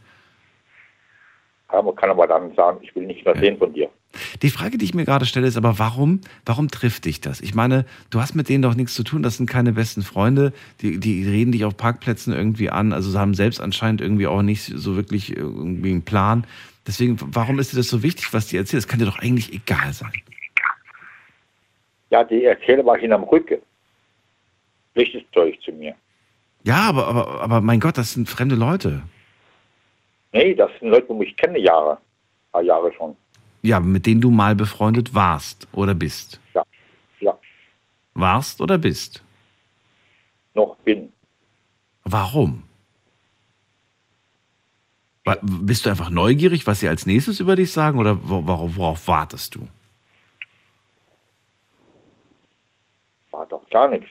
Ja, 1.73 1.83
man 1.83 1.97
kann 1.97 2.11
aber 2.11 2.27
dann 2.27 2.55
sagen, 2.55 2.79
ich 2.83 2.95
will 2.95 3.07
nicht 3.07 3.25
mehr 3.25 3.37
sehen 3.37 3.59
von 3.59 3.73
dir. 3.73 3.91
Die 4.43 4.51
Frage, 4.51 4.79
die 4.79 4.85
ich 4.85 4.95
mir 4.95 5.05
gerade 5.05 5.27
stelle, 5.27 5.47
ist 5.47 5.57
aber, 5.57 5.79
warum, 5.79 6.21
warum 6.45 6.69
trifft 6.69 7.05
dich 7.05 7.21
das? 7.21 7.41
Ich 7.41 7.55
meine, 7.55 7.85
du 8.11 8.21
hast 8.21 8.35
mit 8.35 8.49
denen 8.49 8.63
doch 8.63 8.75
nichts 8.75 8.95
zu 8.95 9.03
tun, 9.03 9.23
das 9.23 9.37
sind 9.37 9.51
keine 9.51 9.73
besten 9.73 10.03
Freunde, 10.03 10.53
die, 10.81 11.01
die 11.01 11.29
reden 11.29 11.53
dich 11.53 11.65
auf 11.65 11.77
Parkplätzen 11.77 12.33
irgendwie 12.33 12.71
an, 12.71 12.93
also 12.93 13.11
sie 13.11 13.19
haben 13.19 13.35
selbst 13.35 13.61
anscheinend 13.61 14.01
irgendwie 14.01 14.27
auch 14.27 14.43
nicht 14.43 14.73
so 14.75 14.97
wirklich 14.97 15.37
irgendwie 15.37 15.91
einen 15.91 16.05
Plan. 16.05 16.47
Deswegen, 16.87 17.19
warum 17.21 17.59
ist 17.59 17.73
dir 17.73 17.77
das 17.77 17.89
so 17.89 18.03
wichtig, 18.03 18.33
was 18.33 18.47
die 18.47 18.57
erzählen? 18.57 18.81
Das 18.81 18.89
kann 18.89 19.01
dir 19.01 19.07
doch 19.07 19.19
eigentlich 19.19 19.53
egal 19.53 19.93
sein. 19.93 20.13
Ja, 22.11 22.23
die 22.23 22.45
erzählen 22.45 22.85
mal 22.85 22.99
hinterm 22.99 23.25
Rücken. 23.25 23.59
Schlechtes 24.97 25.23
Zeug 25.35 25.61
zu 25.63 25.73
mir. 25.73 25.95
Ja, 26.65 26.89
aber, 26.89 27.07
aber, 27.07 27.41
aber 27.43 27.61
mein 27.61 27.81
Gott, 27.81 27.99
das 27.99 28.13
sind 28.15 28.31
fremde 28.31 28.55
Leute. 28.55 29.03
Nee, 30.33 30.55
das 30.55 30.71
sind 30.81 30.89
Leute, 30.89 31.07
die 31.15 31.25
ich 31.27 31.37
kenne 31.37 31.59
Jahre. 31.59 31.93
Ein 31.99 32.53
paar 32.53 32.63
Jahre 32.63 32.91
schon. 32.95 33.15
Ja, 33.61 33.79
mit 33.79 34.07
denen 34.07 34.23
du 34.23 34.31
mal 34.31 34.55
befreundet 34.57 35.15
warst 35.15 35.69
oder 35.73 35.95
bist. 35.95 36.41
Ja. 36.55 36.63
Ja. 37.21 37.39
Warst 38.15 38.63
oder 38.63 38.79
bist? 38.79 39.23
Noch 40.55 40.77
bin. 40.79 41.13
Warum? 42.05 42.63
Wa- 45.25 45.37
Bist 45.43 45.85
du 45.85 45.91
einfach 45.91 46.09
neugierig, 46.09 46.67
was 46.67 46.81
sie 46.81 46.89
als 46.89 47.05
nächstes 47.05 47.39
über 47.41 47.55
dich 47.55 47.71
sagen 47.71 47.99
oder 47.99 48.17
wo- 48.27 48.47
worauf, 48.47 48.77
worauf 48.77 49.09
wartest 49.09 49.57
du? 49.57 49.69
War 53.31 53.45
doch 53.47 53.69
gar 53.69 53.89
nichts. 53.89 54.09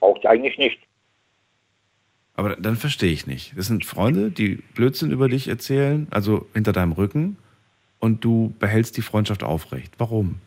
Braucht 0.00 0.26
eigentlich 0.26 0.58
nicht. 0.58 0.78
Aber 2.34 2.54
dann 2.54 2.76
verstehe 2.76 3.10
ich 3.10 3.26
nicht. 3.26 3.58
Das 3.58 3.66
sind 3.66 3.84
Freunde, 3.84 4.30
die 4.30 4.62
Blödsinn 4.74 5.10
über 5.10 5.28
dich 5.28 5.48
erzählen, 5.48 6.06
also 6.10 6.46
hinter 6.54 6.72
deinem 6.72 6.92
Rücken, 6.92 7.36
und 7.98 8.24
du 8.24 8.54
behältst 8.60 8.96
die 8.96 9.02
Freundschaft 9.02 9.42
aufrecht. 9.42 9.94
Warum? 9.98 10.40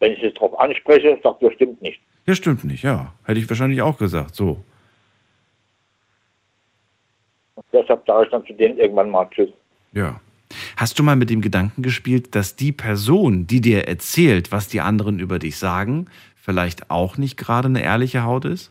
Wenn 0.00 0.12
ich 0.12 0.22
es 0.22 0.34
darauf 0.34 0.58
anspreche, 0.58 1.18
sagt 1.22 1.42
er, 1.42 1.52
stimmt 1.52 1.80
nicht. 1.80 2.00
Ja, 2.26 2.34
stimmt 2.34 2.64
nicht, 2.64 2.82
ja. 2.82 3.14
Hätte 3.24 3.38
ich 3.38 3.48
wahrscheinlich 3.48 3.82
auch 3.82 3.98
gesagt, 3.98 4.34
so. 4.34 4.64
Und 7.54 7.66
deshalb 7.72 8.04
sage 8.06 8.24
ich 8.24 8.30
dann 8.30 8.44
zu 8.46 8.52
denen 8.54 8.78
irgendwann 8.78 9.10
mal 9.10 9.28
Tschüss. 9.30 9.50
Ja. 9.92 10.20
Hast 10.76 10.98
du 10.98 11.04
mal 11.04 11.14
mit 11.14 11.30
dem 11.30 11.40
Gedanken 11.40 11.82
gespielt, 11.82 12.34
dass 12.34 12.56
die 12.56 12.72
Person, 12.72 13.46
die 13.46 13.60
dir 13.60 13.86
erzählt, 13.86 14.50
was 14.50 14.66
die 14.66 14.80
anderen 14.80 15.20
über 15.20 15.38
dich 15.38 15.56
sagen, 15.56 16.06
vielleicht 16.40 16.90
auch 16.90 17.16
nicht 17.16 17.36
gerade 17.36 17.68
eine 17.68 17.82
ehrliche 17.82 18.24
Haut 18.24 18.44
ist? 18.44 18.70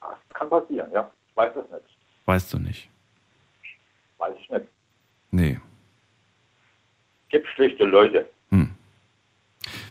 Das 0.00 0.18
kann 0.34 0.48
passieren, 0.50 0.90
ja. 0.92 1.10
Ich 1.28 1.36
weiß 1.36 1.52
es 1.56 1.70
nicht. 1.70 1.96
Weißt 2.26 2.52
du 2.52 2.58
nicht. 2.58 2.88
Weiß 4.18 4.34
ich 4.40 4.48
nicht. 4.50 4.66
Nee. 5.30 5.60
Gibt 7.28 7.48
schlechte 7.48 7.84
Leute. 7.84 8.28
Hm. 8.50 8.70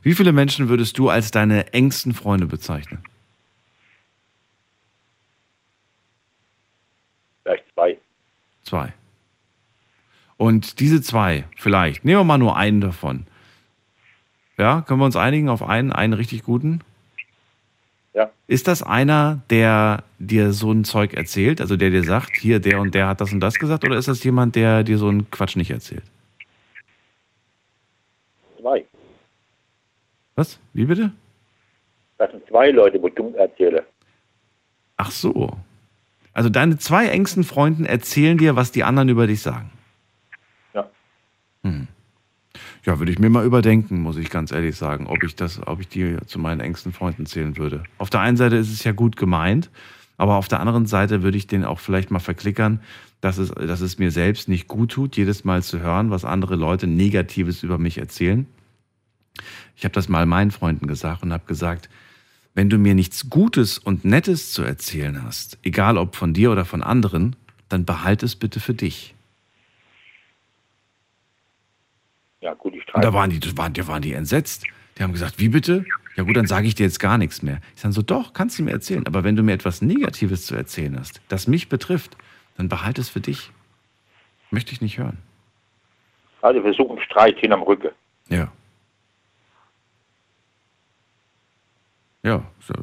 Wie 0.01 0.13
viele 0.13 0.31
Menschen 0.31 0.69
würdest 0.69 0.97
du 0.97 1.09
als 1.09 1.31
deine 1.31 1.73
engsten 1.73 2.13
Freunde 2.13 2.47
bezeichnen? 2.47 3.03
Vielleicht 7.43 7.65
zwei. 7.73 7.97
Zwei. 8.63 8.93
Und 10.37 10.79
diese 10.79 11.01
zwei, 11.01 11.45
vielleicht, 11.57 12.05
nehmen 12.05 12.19
wir 12.19 12.23
mal 12.23 12.37
nur 12.37 12.55
einen 12.55 12.81
davon. 12.81 13.27
Ja, 14.57 14.81
können 14.81 14.99
wir 14.99 15.05
uns 15.05 15.15
einigen 15.15 15.49
auf 15.49 15.63
einen, 15.63 15.91
einen 15.91 16.13
richtig 16.13 16.43
guten? 16.43 16.81
Ja. 18.13 18.29
Ist 18.47 18.67
das 18.67 18.83
einer, 18.83 19.41
der 19.49 20.03
dir 20.19 20.53
so 20.53 20.71
ein 20.71 20.83
Zeug 20.83 21.13
erzählt, 21.13 21.59
also 21.59 21.75
der 21.75 21.89
dir 21.89 22.03
sagt, 22.03 22.37
hier, 22.37 22.59
der 22.59 22.79
und 22.79 22.93
der 22.93 23.07
hat 23.07 23.21
das 23.21 23.33
und 23.33 23.39
das 23.39 23.55
gesagt, 23.55 23.83
oder 23.83 23.97
ist 23.97 24.07
das 24.07 24.23
jemand, 24.23 24.55
der 24.55 24.83
dir 24.83 24.97
so 24.97 25.07
einen 25.07 25.29
Quatsch 25.31 25.55
nicht 25.55 25.71
erzählt? 25.71 26.03
Zwei. 28.59 28.85
Was? 30.35 30.59
Wie 30.73 30.85
bitte? 30.85 31.11
Das 32.19 32.31
sind 32.31 32.45
zwei 32.47 32.69
Leute, 32.69 33.01
wo 33.01 33.07
ich 33.07 33.15
dumm 33.15 33.33
erzähle. 33.35 33.83
Ach 34.97 35.09
so. 35.11 35.57
Also 36.33 36.49
deine 36.49 36.77
zwei 36.77 37.07
engsten 37.07 37.43
Freunden 37.43 37.85
erzählen 37.85 38.37
dir, 38.37 38.55
was 38.55 38.71
die 38.71 38.83
anderen 38.83 39.09
über 39.09 39.27
dich 39.27 39.41
sagen. 39.41 39.71
Ja. 40.73 40.89
Hm. 41.63 41.87
Ja, 42.85 42.99
würde 42.99 43.11
ich 43.11 43.19
mir 43.19 43.29
mal 43.29 43.45
überdenken, 43.45 44.01
muss 44.01 44.17
ich 44.17 44.29
ganz 44.29 44.51
ehrlich 44.51 44.75
sagen, 44.75 45.07
ob 45.07 45.23
ich 45.23 45.35
das, 45.35 45.65
ob 45.65 45.79
ich 45.79 45.87
die 45.87 46.17
zu 46.25 46.37
meinen 46.37 46.59
engsten 46.59 46.91
Freunden 46.91 47.25
zählen 47.25 47.55
würde. 47.57 47.83
Auf 47.97 48.09
der 48.09 48.19
einen 48.19 48.35
Seite 48.35 48.57
ist 48.57 48.71
es 48.71 48.83
ja 48.83 48.91
gut 48.91 49.15
gemeint, 49.15 49.69
aber 50.17 50.35
auf 50.35 50.49
der 50.49 50.59
anderen 50.59 50.85
Seite 50.85 51.23
würde 51.23 51.37
ich 51.37 51.47
den 51.47 51.63
auch 51.63 51.79
vielleicht 51.79 52.11
mal 52.11 52.19
verklickern, 52.19 52.81
dass 53.21 53.37
es, 53.37 53.51
dass 53.51 53.79
es 53.79 53.99
mir 53.99 54.11
selbst 54.11 54.49
nicht 54.49 54.67
gut 54.67 54.91
tut, 54.91 55.15
jedes 55.15 55.45
Mal 55.45 55.63
zu 55.63 55.79
hören, 55.79 56.11
was 56.11 56.25
andere 56.25 56.57
Leute 56.57 56.87
Negatives 56.87 57.63
über 57.63 57.77
mich 57.77 57.97
erzählen. 57.99 58.47
Ich 59.77 59.85
habe 59.85 59.93
das 59.93 60.09
mal 60.09 60.25
meinen 60.25 60.51
Freunden 60.51 60.87
gesagt 60.87 61.23
und 61.23 61.31
habe 61.31 61.45
gesagt, 61.45 61.89
wenn 62.53 62.69
du 62.69 62.77
mir 62.77 62.95
nichts 62.95 63.29
Gutes 63.29 63.77
und 63.77 64.03
Nettes 64.03 64.51
zu 64.51 64.61
erzählen 64.61 65.23
hast, 65.23 65.57
egal 65.63 65.97
ob 65.97 66.17
von 66.17 66.33
dir 66.33 66.51
oder 66.51 66.65
von 66.65 66.83
anderen, 66.83 67.35
dann 67.69 67.85
behalte 67.85 68.25
es 68.25 68.35
bitte 68.35 68.59
für 68.59 68.73
dich. 68.73 69.15
Ja, 72.43 72.53
gut, 72.55 72.75
ich 72.75 72.93
Und 72.93 73.05
da 73.05 73.13
waren 73.13 73.29
die, 73.29 73.39
da 73.39 73.55
waren, 73.55 73.73
da 73.73 73.87
waren 73.87 74.01
die 74.01 74.11
entsetzt. 74.11 74.65
Die 74.97 75.03
haben 75.03 75.13
gesagt, 75.13 75.39
wie 75.39 75.47
bitte? 75.47 75.85
Ja 76.17 76.23
gut, 76.23 76.35
dann 76.35 76.45
sage 76.45 76.67
ich 76.67 76.75
dir 76.75 76.83
jetzt 76.83 76.99
gar 76.99 77.17
nichts 77.17 77.41
mehr. 77.41 77.59
Ich 77.73 77.81
sage 77.81 77.93
so, 77.93 78.01
doch, 78.01 78.33
kannst 78.33 78.59
du 78.59 78.63
mir 78.63 78.71
erzählen. 78.71 79.07
Aber 79.07 79.23
wenn 79.23 79.37
du 79.37 79.43
mir 79.43 79.53
etwas 79.53 79.81
Negatives 79.81 80.45
zu 80.45 80.53
erzählen 80.53 80.99
hast, 80.99 81.21
das 81.29 81.47
mich 81.47 81.69
betrifft, 81.69 82.17
dann 82.57 82.67
behalte 82.67 82.99
es 82.99 83.07
für 83.07 83.21
dich. 83.21 83.49
Möchte 84.51 84.73
ich 84.73 84.81
nicht 84.81 84.97
hören. 84.97 85.19
Also 86.41 86.61
wir 86.61 86.73
suchen 86.73 86.99
Streit 86.99 87.39
hinterm 87.39 87.63
Rücken. 87.63 87.91
Ja. 88.27 88.51
Ja, 92.23 92.43
so. 92.59 92.73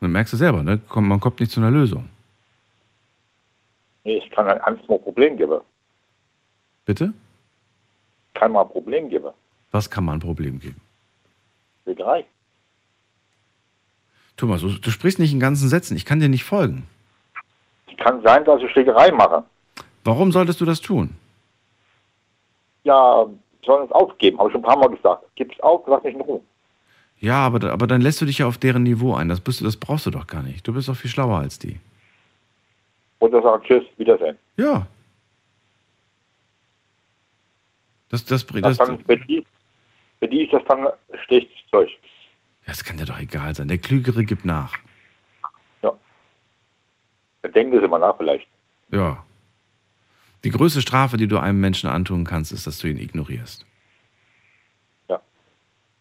Dann 0.00 0.12
merkst 0.12 0.32
du 0.32 0.36
selber, 0.36 0.62
ne? 0.62 0.80
Man 0.94 1.18
kommt 1.18 1.40
nicht 1.40 1.50
zu 1.50 1.58
einer 1.58 1.72
Lösung. 1.72 2.08
Nee, 4.04 4.22
es 4.24 4.30
kann 4.32 4.46
ein 4.46 4.60
ein 4.60 4.78
Problem 4.86 5.36
geben. 5.36 5.60
Bitte? 6.84 7.12
Kann 8.38 8.52
mal 8.52 8.62
ein 8.62 8.68
Problem 8.68 9.08
geben. 9.10 9.30
Was 9.72 9.90
kann 9.90 10.04
mal 10.04 10.12
ein 10.12 10.20
Problem 10.20 10.60
geben? 10.60 10.80
Schlägerei. 11.82 12.24
Thomas, 14.36 14.60
du, 14.60 14.68
du 14.68 14.90
sprichst 14.90 15.18
nicht 15.18 15.32
in 15.32 15.40
ganzen 15.40 15.68
Sätzen. 15.68 15.96
Ich 15.96 16.04
kann 16.04 16.20
dir 16.20 16.28
nicht 16.28 16.44
folgen. 16.44 16.86
Kann 17.98 18.22
sein, 18.22 18.44
dass 18.44 18.62
ich 18.62 18.70
Schlägerei 18.70 19.10
mache. 19.10 19.42
Warum 20.04 20.30
solltest 20.30 20.60
du 20.60 20.64
das 20.64 20.80
tun? 20.80 21.16
Ja, 22.84 23.26
sollen 23.64 23.86
es 23.86 23.92
aufgeben, 23.92 24.38
habe 24.38 24.48
ich 24.48 24.52
schon 24.52 24.62
ein 24.62 24.68
paar 24.68 24.78
Mal 24.78 24.88
gesagt. 24.88 25.24
Gib's 25.34 25.58
auf, 25.60 25.82
lass 25.88 26.04
mich 26.04 26.14
in 26.14 26.20
Ruhe. 26.20 26.40
Ja, 27.18 27.44
aber, 27.44 27.72
aber 27.72 27.88
dann 27.88 28.00
lässt 28.00 28.20
du 28.20 28.24
dich 28.24 28.38
ja 28.38 28.46
auf 28.46 28.58
deren 28.58 28.84
Niveau 28.84 29.14
ein. 29.14 29.28
Das, 29.28 29.40
bist 29.40 29.60
du, 29.60 29.64
das 29.64 29.76
brauchst 29.76 30.06
du 30.06 30.10
doch 30.10 30.28
gar 30.28 30.44
nicht. 30.44 30.66
Du 30.68 30.72
bist 30.72 30.88
doch 30.88 30.94
viel 30.94 31.10
schlauer 31.10 31.38
als 31.38 31.58
die. 31.58 31.80
Oder 33.18 33.42
sag 33.42 33.64
Tschüss, 33.64 33.82
Wiedersehen. 33.96 34.38
Ja. 34.56 34.86
Das, 38.08 38.24
das, 38.24 38.46
das, 38.46 38.60
Das 38.62 38.78
dann 38.78 38.98
für, 39.04 39.16
die, 39.16 39.44
für 40.18 40.28
die 40.28 40.44
ist 40.44 40.52
das 40.52 40.62
dann 40.68 40.86
schlechtes 41.26 41.56
Zeug. 41.70 41.90
das 42.66 42.84
kann 42.84 42.96
dir 42.96 43.04
doch 43.04 43.18
egal 43.18 43.54
sein. 43.54 43.68
Der 43.68 43.78
Klügere 43.78 44.24
gibt 44.24 44.44
nach. 44.44 44.74
Da 47.42 47.48
denken 47.48 47.80
sie 47.80 47.88
mal 47.88 47.98
nach 47.98 48.16
vielleicht. 48.16 48.46
Ja. 48.90 49.24
Die 50.44 50.50
größte 50.50 50.82
Strafe, 50.82 51.16
die 51.16 51.26
du 51.26 51.38
einem 51.38 51.60
Menschen 51.60 51.88
antun 51.88 52.24
kannst, 52.24 52.52
ist, 52.52 52.66
dass 52.66 52.78
du 52.78 52.88
ihn 52.88 52.98
ignorierst. 52.98 53.66
Ja. 55.08 55.20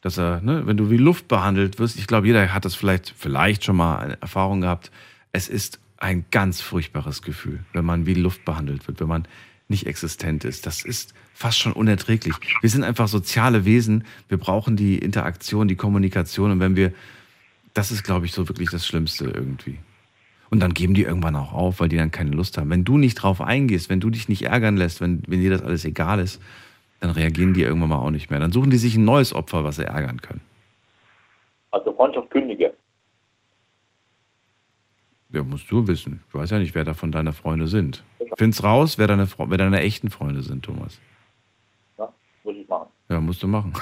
Dass 0.02 0.18
er, 0.18 0.42
ne, 0.42 0.66
wenn 0.66 0.78
du 0.78 0.90
wie 0.90 0.98
Luft 0.98 1.28
behandelt 1.28 1.80
wirst, 1.80 1.98
ich 1.98 2.08
glaube, 2.08 2.28
jeder 2.28 2.54
hat 2.54 2.66
das 2.66 2.76
vielleicht, 2.76 3.14
vielleicht 3.18 3.64
schon 3.64 3.78
mal 3.78 3.98
eine 3.98 4.22
Erfahrung 4.22 4.62
gehabt. 4.62 4.92
Es 5.32 5.50
ist 5.50 5.80
ein 5.98 6.26
ganz 6.30 6.62
furchtbares 6.62 7.22
Gefühl, 7.22 7.64
wenn 7.74 7.86
man 7.86 8.06
wie 8.06 8.14
Luft 8.14 8.46
behandelt 8.46 8.88
wird, 8.88 9.00
wenn 9.00 9.08
man 9.08 9.28
nicht 9.70 9.86
existent 9.86 10.46
ist. 10.46 10.66
Das 10.66 10.84
ist 10.84 11.14
fast 11.34 11.60
schon 11.60 11.74
unerträglich. 11.74 12.36
Wir 12.62 12.70
sind 12.70 12.84
einfach 12.84 13.08
soziale 13.08 13.66
Wesen. 13.66 14.06
Wir 14.30 14.38
brauchen 14.38 14.76
die 14.76 14.98
Interaktion, 14.98 15.68
die 15.68 15.76
Kommunikation. 15.76 16.52
Und 16.52 16.60
wenn 16.60 16.76
wir, 16.76 16.94
das 17.74 17.92
ist, 17.92 18.04
glaube 18.04 18.26
ich, 18.26 18.32
so 18.32 18.48
wirklich 18.48 18.70
das 18.70 18.86
Schlimmste 18.86 19.26
irgendwie. 19.26 19.80
Und 20.50 20.62
dann 20.62 20.74
geben 20.74 20.94
die 20.94 21.04
irgendwann 21.04 21.36
auch 21.36 21.52
auf, 21.52 21.80
weil 21.80 21.90
die 21.90 21.98
dann 21.98 22.12
keine 22.12 22.32
Lust 22.32 22.58
haben. 22.58 22.70
Wenn 22.70 22.86
du 22.86 22.98
nicht 22.98 23.16
drauf 23.16 23.42
eingehst, 23.42 23.90
wenn 23.90 24.00
du 24.00 24.10
dich 24.10 24.30
nicht 24.30 24.44
ärgern 24.44 24.78
lässt, 24.78 25.02
wenn, 25.02 25.22
wenn 25.28 25.42
dir 25.42 25.50
das 25.50 25.62
alles 25.62 25.84
egal 25.84 26.20
ist, 26.20 26.42
dann 27.00 27.12
reagieren 27.12 27.54
die 27.54 27.62
irgendwann 27.62 27.90
mal 27.90 27.98
auch 27.98 28.12
nicht 28.12 28.30
mehr. 28.32 28.40
Dann 28.40 28.52
suchen 28.52 28.70
die 28.70 28.78
sich 28.78 28.96
ein 28.96 29.06
neues 29.06 29.34
Opfer, 29.34 29.64
was 29.64 29.76
sie 29.76 29.86
ärgern 29.86 30.22
können. 30.22 30.42
Also 31.72 31.94
Freundschaft 31.94 32.30
kündige. 32.32 32.74
Ja, 35.30 35.44
musst 35.44 35.70
du 35.70 35.86
wissen. 35.86 36.24
Ich 36.30 36.34
weiß 36.34 36.52
ja 36.52 36.60
nicht, 36.60 36.74
wer 36.74 36.86
davon 36.86 37.12
deine 37.12 37.34
Freunde 37.34 37.68
sind. 37.68 38.04
Find's 38.38 38.64
raus, 38.64 39.00
wer 39.00 39.08
deine, 39.08 39.28
wer 39.36 39.58
deine 39.58 39.80
echten 39.80 40.12
Freunde 40.12 40.44
sind, 40.44 40.64
Thomas. 40.64 41.00
Ja, 41.98 42.14
muss 42.44 42.56
ich 42.56 42.68
machen. 42.70 42.88
Ja, 43.10 43.20
musst 43.20 43.42
du 43.42 43.48
machen. 43.48 43.74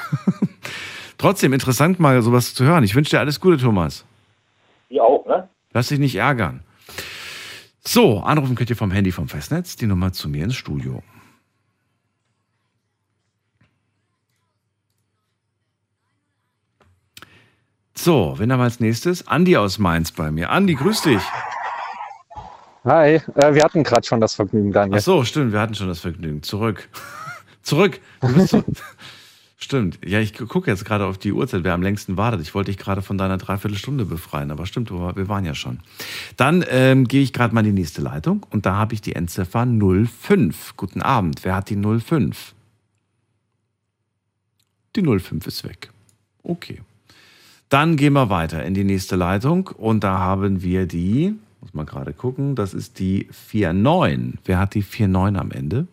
Trotzdem 1.17 1.51
interessant, 1.51 1.99
mal 1.99 2.21
sowas 2.21 2.53
zu 2.53 2.63
hören. 2.63 2.85
Ich 2.85 2.95
wünsche 2.95 3.11
dir 3.11 3.19
alles 3.19 3.41
Gute, 3.41 3.57
Thomas. 3.57 4.05
Die 4.89 5.01
auch, 5.01 5.25
ne? 5.25 5.49
Lass 5.73 5.89
dich 5.89 5.99
nicht 5.99 6.15
ärgern. 6.15 6.63
So, 7.81 8.21
anrufen 8.21 8.55
könnt 8.55 8.69
ihr 8.69 8.77
vom 8.77 8.91
Handy 8.91 9.11
vom 9.11 9.27
Festnetz 9.27 9.75
die 9.75 9.87
Nummer 9.87 10.13
zu 10.13 10.29
mir 10.29 10.45
ins 10.45 10.55
Studio. 10.55 11.03
So, 17.93 18.35
wen 18.37 18.53
haben 18.53 18.59
wir 18.59 18.63
als 18.63 18.79
nächstes? 18.79 19.27
Andi 19.27 19.57
aus 19.57 19.79
Mainz 19.79 20.13
bei 20.13 20.31
mir. 20.31 20.49
Andi, 20.49 20.75
grüß 20.75 21.01
dich. 21.01 21.21
Hi, 22.85 23.15
äh, 23.15 23.53
wir 23.55 23.63
hatten 23.63 23.83
gerade 23.83 24.05
schon 24.05 24.21
das 24.21 24.35
Vergnügen, 24.35 24.71
Daniel. 24.71 24.99
Ach 24.99 25.03
so, 25.03 25.23
stimmt, 25.23 25.51
wir 25.51 25.59
hatten 25.59 25.73
schon 25.73 25.87
das 25.87 25.99
Vergnügen. 26.01 26.43
Zurück. 26.43 26.87
Zurück. 27.63 27.99
So 28.21 28.63
stimmt. 29.57 29.97
Ja, 30.05 30.19
ich 30.19 30.35
gucke 30.35 30.69
jetzt 30.69 30.85
gerade 30.85 31.07
auf 31.07 31.17
die 31.17 31.33
Uhrzeit, 31.33 31.63
wer 31.63 31.73
am 31.73 31.81
längsten 31.81 32.15
wartet. 32.15 32.41
Ich 32.41 32.53
wollte 32.53 32.69
dich 32.69 32.77
gerade 32.77 33.01
von 33.01 33.17
deiner 33.17 33.37
Dreiviertelstunde 33.37 34.05
befreien, 34.05 34.51
aber 34.51 34.67
stimmt, 34.67 34.91
wir 34.91 35.27
waren 35.27 35.45
ja 35.45 35.55
schon. 35.55 35.79
Dann 36.37 36.63
ähm, 36.69 37.07
gehe 37.07 37.23
ich 37.23 37.33
gerade 37.33 37.55
mal 37.55 37.65
in 37.65 37.75
die 37.75 37.81
nächste 37.81 38.03
Leitung 38.03 38.45
und 38.51 38.67
da 38.67 38.75
habe 38.75 38.93
ich 38.93 39.01
die 39.01 39.15
Endziffer 39.15 39.65
05. 39.65 40.77
Guten 40.77 41.01
Abend. 41.01 41.43
Wer 41.43 41.55
hat 41.55 41.71
die 41.71 41.77
05? 41.77 42.53
Die 44.95 45.01
05 45.01 45.47
ist 45.47 45.63
weg. 45.63 45.89
Okay. 46.43 46.81
Dann 47.69 47.95
gehen 47.97 48.13
wir 48.13 48.29
weiter 48.29 48.63
in 48.63 48.75
die 48.75 48.83
nächste 48.83 49.15
Leitung 49.15 49.69
und 49.69 50.03
da 50.03 50.19
haben 50.19 50.61
wir 50.61 50.85
die, 50.85 51.33
muss 51.65 51.73
mal 51.73 51.85
gerade 51.85 52.13
gucken, 52.13 52.55
das 52.55 52.75
ist 52.75 52.99
die 52.99 53.27
49. 53.51 54.39
Wer 54.45 54.59
hat 54.59 54.75
die 54.75 54.83
49 54.83 55.41
am 55.41 55.51
Ende? 55.51 55.87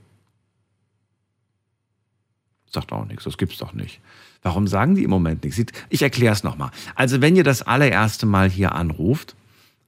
Sagt 2.70 2.92
auch 2.92 3.06
nichts, 3.06 3.24
das 3.24 3.38
gibt's 3.38 3.56
doch 3.56 3.72
nicht. 3.72 4.00
Warum 4.42 4.66
sagen 4.66 4.96
die 4.96 5.04
im 5.04 5.10
Moment 5.10 5.44
nichts? 5.44 5.62
Ich 5.88 6.02
erkläre 6.02 6.34
es 6.34 6.44
nochmal. 6.44 6.70
Also 6.94 7.22
wenn 7.22 7.36
ihr 7.36 7.44
das 7.44 7.62
allererste 7.62 8.26
Mal 8.26 8.50
hier 8.50 8.74
anruft, 8.74 9.34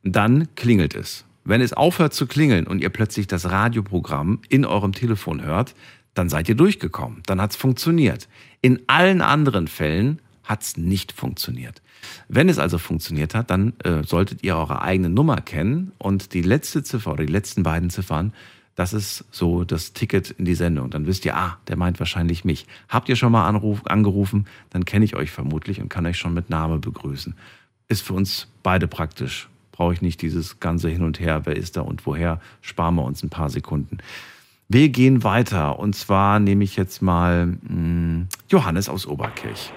dann 0.02 0.48
klingelt 0.54 0.94
es. 0.94 1.24
Wenn 1.44 1.60
es 1.60 1.74
aufhört 1.74 2.14
zu 2.14 2.26
klingeln 2.26 2.66
und 2.66 2.80
ihr 2.80 2.88
plötzlich 2.88 3.26
das 3.26 3.50
Radioprogramm 3.50 4.40
in 4.48 4.64
eurem 4.64 4.92
Telefon 4.92 5.42
hört, 5.42 5.74
dann 6.14 6.30
seid 6.30 6.48
ihr 6.48 6.54
durchgekommen. 6.54 7.22
Dann 7.26 7.42
hat's 7.42 7.56
funktioniert. 7.56 8.28
In 8.62 8.80
allen 8.86 9.20
anderen 9.20 9.68
Fällen 9.68 10.20
hat's 10.44 10.78
nicht 10.78 11.12
funktioniert. 11.12 11.82
Wenn 12.28 12.48
es 12.48 12.58
also 12.58 12.78
funktioniert 12.78 13.34
hat, 13.34 13.50
dann 13.50 13.72
äh, 13.84 14.02
solltet 14.04 14.42
ihr 14.42 14.56
eure 14.56 14.82
eigene 14.82 15.08
Nummer 15.08 15.40
kennen 15.40 15.92
und 15.98 16.34
die 16.34 16.42
letzte 16.42 16.82
Ziffer 16.82 17.12
oder 17.12 17.24
die 17.24 17.32
letzten 17.32 17.62
beiden 17.62 17.90
Ziffern 17.90 18.32
Das 18.76 18.92
ist 18.92 19.24
so 19.30 19.64
das 19.64 19.92
Ticket 19.92 20.30
in 20.30 20.44
die 20.44 20.56
Sendung. 20.56 20.90
Dann 20.90 21.06
wisst 21.06 21.24
ihr, 21.24 21.36
ah, 21.36 21.58
der 21.68 21.76
meint 21.76 22.00
wahrscheinlich 22.00 22.44
mich. 22.44 22.66
Habt 22.88 23.08
ihr 23.08 23.16
schon 23.16 23.30
mal 23.30 23.46
anruf, 23.46 23.86
angerufen, 23.86 24.46
dann 24.70 24.84
kenne 24.84 25.04
ich 25.04 25.14
euch 25.14 25.30
vermutlich 25.30 25.80
und 25.80 25.88
kann 25.88 26.06
euch 26.06 26.18
schon 26.18 26.34
mit 26.34 26.50
Name 26.50 26.78
begrüßen. 26.78 27.34
Ist 27.88 28.02
für 28.02 28.14
uns 28.14 28.48
beide 28.62 28.88
praktisch. 28.88 29.48
Brauche 29.70 29.92
ich 29.92 30.02
nicht 30.02 30.22
dieses 30.22 30.60
ganze 30.60 30.88
Hin 30.88 31.02
und 31.02 31.20
Her, 31.20 31.46
wer 31.46 31.56
ist 31.56 31.76
da 31.76 31.82
und 31.82 32.06
woher, 32.06 32.40
sparen 32.62 32.96
wir 32.96 33.04
uns 33.04 33.22
ein 33.22 33.30
paar 33.30 33.50
Sekunden. 33.50 33.98
Wir 34.68 34.88
gehen 34.88 35.22
weiter 35.22 35.78
und 35.78 35.94
zwar 35.94 36.40
nehme 36.40 36.64
ich 36.64 36.76
jetzt 36.76 37.02
mal 37.02 37.46
mh, 37.46 37.58
hm, 37.68 38.28
Johannes 38.48 38.88
aus 38.88 39.06
Oberkirch. 39.06 39.72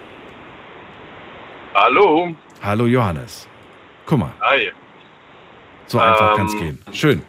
Hallo. 1.78 2.34
Hallo 2.64 2.88
Johannes. 2.88 3.48
Guck 4.08 4.18
mal. 4.18 4.32
Hi. 4.42 4.72
So 5.86 6.00
einfach 6.00 6.32
Ähm, 6.32 6.38
kann 6.38 6.46
es 6.48 6.58
gehen. 6.58 6.84
Schön. 6.92 7.22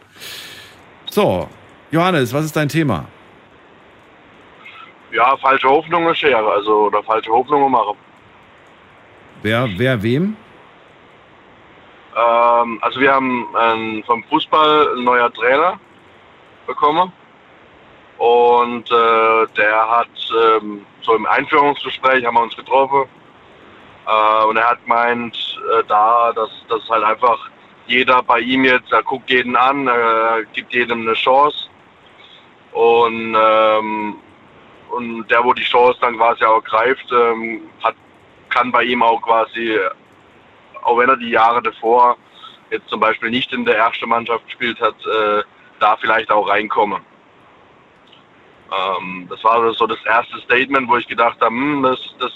So, 1.11 1.47
Johannes, 1.91 2.33
was 2.33 2.47
ist 2.47 2.57
dein 2.57 2.71
Thema? 2.71 3.05
Ja, 5.13 5.37
falsche 5.37 5.69
Hoffnungen 5.69 6.15
scheren, 6.15 6.47
also 6.47 6.87
oder 6.87 7.03
falsche 7.03 7.31
Hoffnungen 7.31 7.71
machen. 7.71 7.99
Wer, 9.43 9.69
wer 9.77 10.03
wem? 10.03 10.35
Ähm, 12.17 12.79
also 12.81 13.01
wir 13.01 13.13
haben 13.13 13.47
ähm, 13.61 14.03
vom 14.07 14.25
Fußball 14.25 14.97
ein 14.97 15.05
neuer 15.05 15.31
Trainer 15.35 15.79
bekommen 16.67 17.13
und 18.17 18.91
äh, 18.91 19.47
der 19.59 19.91
hat 19.91 20.09
ähm, 20.43 20.87
so 21.03 21.15
im 21.15 21.27
Einführungsgespräch 21.27 22.25
haben 22.25 22.35
wir 22.35 22.43
uns 22.45 22.57
getroffen 22.57 23.05
äh, 24.09 24.45
und 24.47 24.57
er 24.57 24.71
hat 24.71 24.83
gemeint, 24.83 25.37
äh, 25.73 25.85
da, 25.87 26.33
dass 26.33 26.51
das 26.69 26.89
halt 26.89 27.05
einfach 27.05 27.39
jeder 27.87 28.23
bei 28.23 28.41
ihm 28.41 28.65
jetzt, 28.65 28.93
er 28.93 29.03
guckt 29.03 29.31
jeden 29.31 29.57
an, 29.57 29.87
er 29.87 30.45
gibt 30.53 30.73
jedem 30.75 31.03
eine 31.03 31.15
Chance 31.15 31.69
und 32.73 33.37
ähm, 33.39 34.17
und 34.91 35.29
der, 35.29 35.45
wo 35.45 35.53
die 35.53 35.63
Chance 35.65 35.99
dann 36.01 36.17
quasi 36.17 36.45
auch 36.45 36.63
greift, 36.65 37.07
ähm, 37.13 37.69
hat, 37.83 37.95
kann 38.49 38.73
bei 38.73 38.85
ihm 38.85 39.03
auch 39.03 39.21
quasi, 39.21 39.79
auch 40.83 40.99
wenn 40.99 41.11
er 41.11 41.17
die 41.17 41.31
Jahre 41.31 41.63
davor 41.63 42.17
jetzt 42.71 42.89
zum 42.89 43.01
Beispiel 43.01 43.31
nicht 43.31 43.53
in 43.53 43.65
der 43.65 43.77
ersten 43.77 44.09
Mannschaft 44.09 44.45
gespielt 44.47 44.81
hat, 44.81 44.95
äh, 45.07 45.43
da 45.79 45.97
vielleicht 45.97 46.31
auch 46.31 46.49
reinkommen. 46.49 47.03
Ähm, 48.71 49.27
das 49.29 49.43
war 49.45 49.73
so 49.73 49.87
das 49.87 50.05
erste 50.05 50.39
Statement, 50.41 50.89
wo 50.89 50.97
ich 50.97 51.07
gedacht 51.07 51.39
habe, 51.41 51.55
hm, 51.55 51.83
das, 51.83 51.99
das 52.19 52.33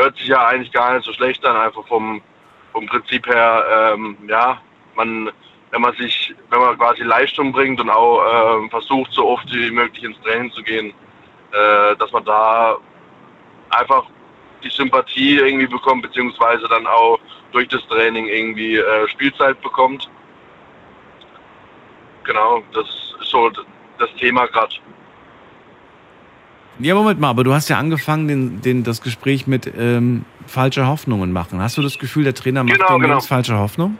hört 0.00 0.16
sich 0.16 0.28
ja 0.28 0.46
eigentlich 0.46 0.72
gar 0.72 0.94
nicht 0.94 1.04
so 1.04 1.12
schlecht 1.12 1.44
an, 1.44 1.56
einfach 1.56 1.86
vom, 1.86 2.20
vom 2.72 2.86
Prinzip 2.86 3.26
her, 3.26 3.92
ähm, 3.94 4.16
ja, 4.28 4.60
man, 4.94 5.30
wenn 5.70 5.80
man 5.80 5.94
sich, 5.96 6.34
wenn 6.50 6.60
man 6.60 6.78
quasi 6.78 7.02
Leistung 7.02 7.52
bringt 7.52 7.80
und 7.80 7.90
auch 7.90 8.58
ähm, 8.58 8.70
versucht, 8.70 9.12
so 9.12 9.28
oft 9.28 9.50
wie 9.52 9.70
möglich 9.70 10.04
ins 10.04 10.20
Training 10.22 10.50
zu 10.52 10.62
gehen, 10.62 10.92
äh, 11.52 11.96
dass 11.96 12.10
man 12.12 12.24
da 12.24 12.76
einfach 13.70 14.04
die 14.62 14.70
Sympathie 14.70 15.38
irgendwie 15.38 15.66
bekommt, 15.66 16.02
beziehungsweise 16.02 16.66
dann 16.68 16.86
auch 16.86 17.18
durch 17.52 17.68
das 17.68 17.86
Training 17.88 18.26
irgendwie 18.26 18.76
äh, 18.76 19.08
Spielzeit 19.08 19.60
bekommt. 19.62 20.08
Genau, 22.24 22.62
das 22.72 22.86
ist 23.20 23.30
so 23.30 23.50
das 23.98 24.14
Thema 24.18 24.46
gerade. 24.46 24.74
Ja, 26.78 26.94
Moment 26.94 27.20
mal, 27.20 27.28
aber 27.28 27.44
du 27.44 27.52
hast 27.52 27.68
ja 27.68 27.78
angefangen, 27.78 28.28
den, 28.28 28.60
den, 28.62 28.84
das 28.84 29.02
Gespräch 29.02 29.46
mit 29.46 29.70
ähm, 29.78 30.24
falsche 30.46 30.86
Hoffnungen 30.86 31.32
machen. 31.32 31.60
Hast 31.60 31.76
du 31.76 31.82
das 31.82 31.98
Gefühl, 31.98 32.24
der 32.24 32.34
Trainer 32.34 32.64
macht 32.64 32.74
Genau, 32.74 32.94
den 32.94 33.02
genau. 33.02 33.20
Falsche 33.20 33.58
Hoffnung? 33.58 33.98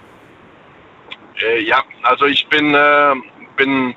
Äh, 1.43 1.63
ja, 1.63 1.83
also 2.03 2.25
ich 2.25 2.47
bin, 2.49 2.75
äh, 2.75 3.15
bin 3.57 3.95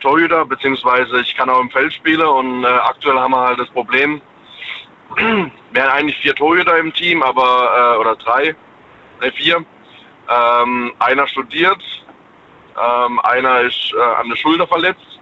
Torhüter, 0.00 0.44
beziehungsweise 0.44 1.20
ich 1.20 1.36
kann 1.36 1.48
auch 1.48 1.60
im 1.60 1.70
Feld 1.70 1.92
spielen 1.92 2.26
und 2.26 2.64
äh, 2.64 2.66
aktuell 2.66 3.18
haben 3.18 3.32
wir 3.32 3.40
halt 3.40 3.60
das 3.60 3.68
Problem, 3.68 4.20
wir 5.16 5.82
haben 5.82 5.90
eigentlich 5.92 6.18
vier 6.18 6.34
Torhüter 6.34 6.76
im 6.78 6.92
Team, 6.92 7.22
aber, 7.22 7.94
äh, 7.94 8.00
oder 8.00 8.16
drei, 8.16 8.54
ne, 9.20 9.32
vier. 9.32 9.64
Ähm, 10.28 10.92
einer 10.98 11.26
studiert, 11.26 11.80
ähm, 12.76 13.18
einer 13.20 13.60
ist 13.62 13.94
äh, 13.96 14.20
an 14.20 14.28
der 14.28 14.36
Schulter 14.36 14.66
verletzt 14.66 15.17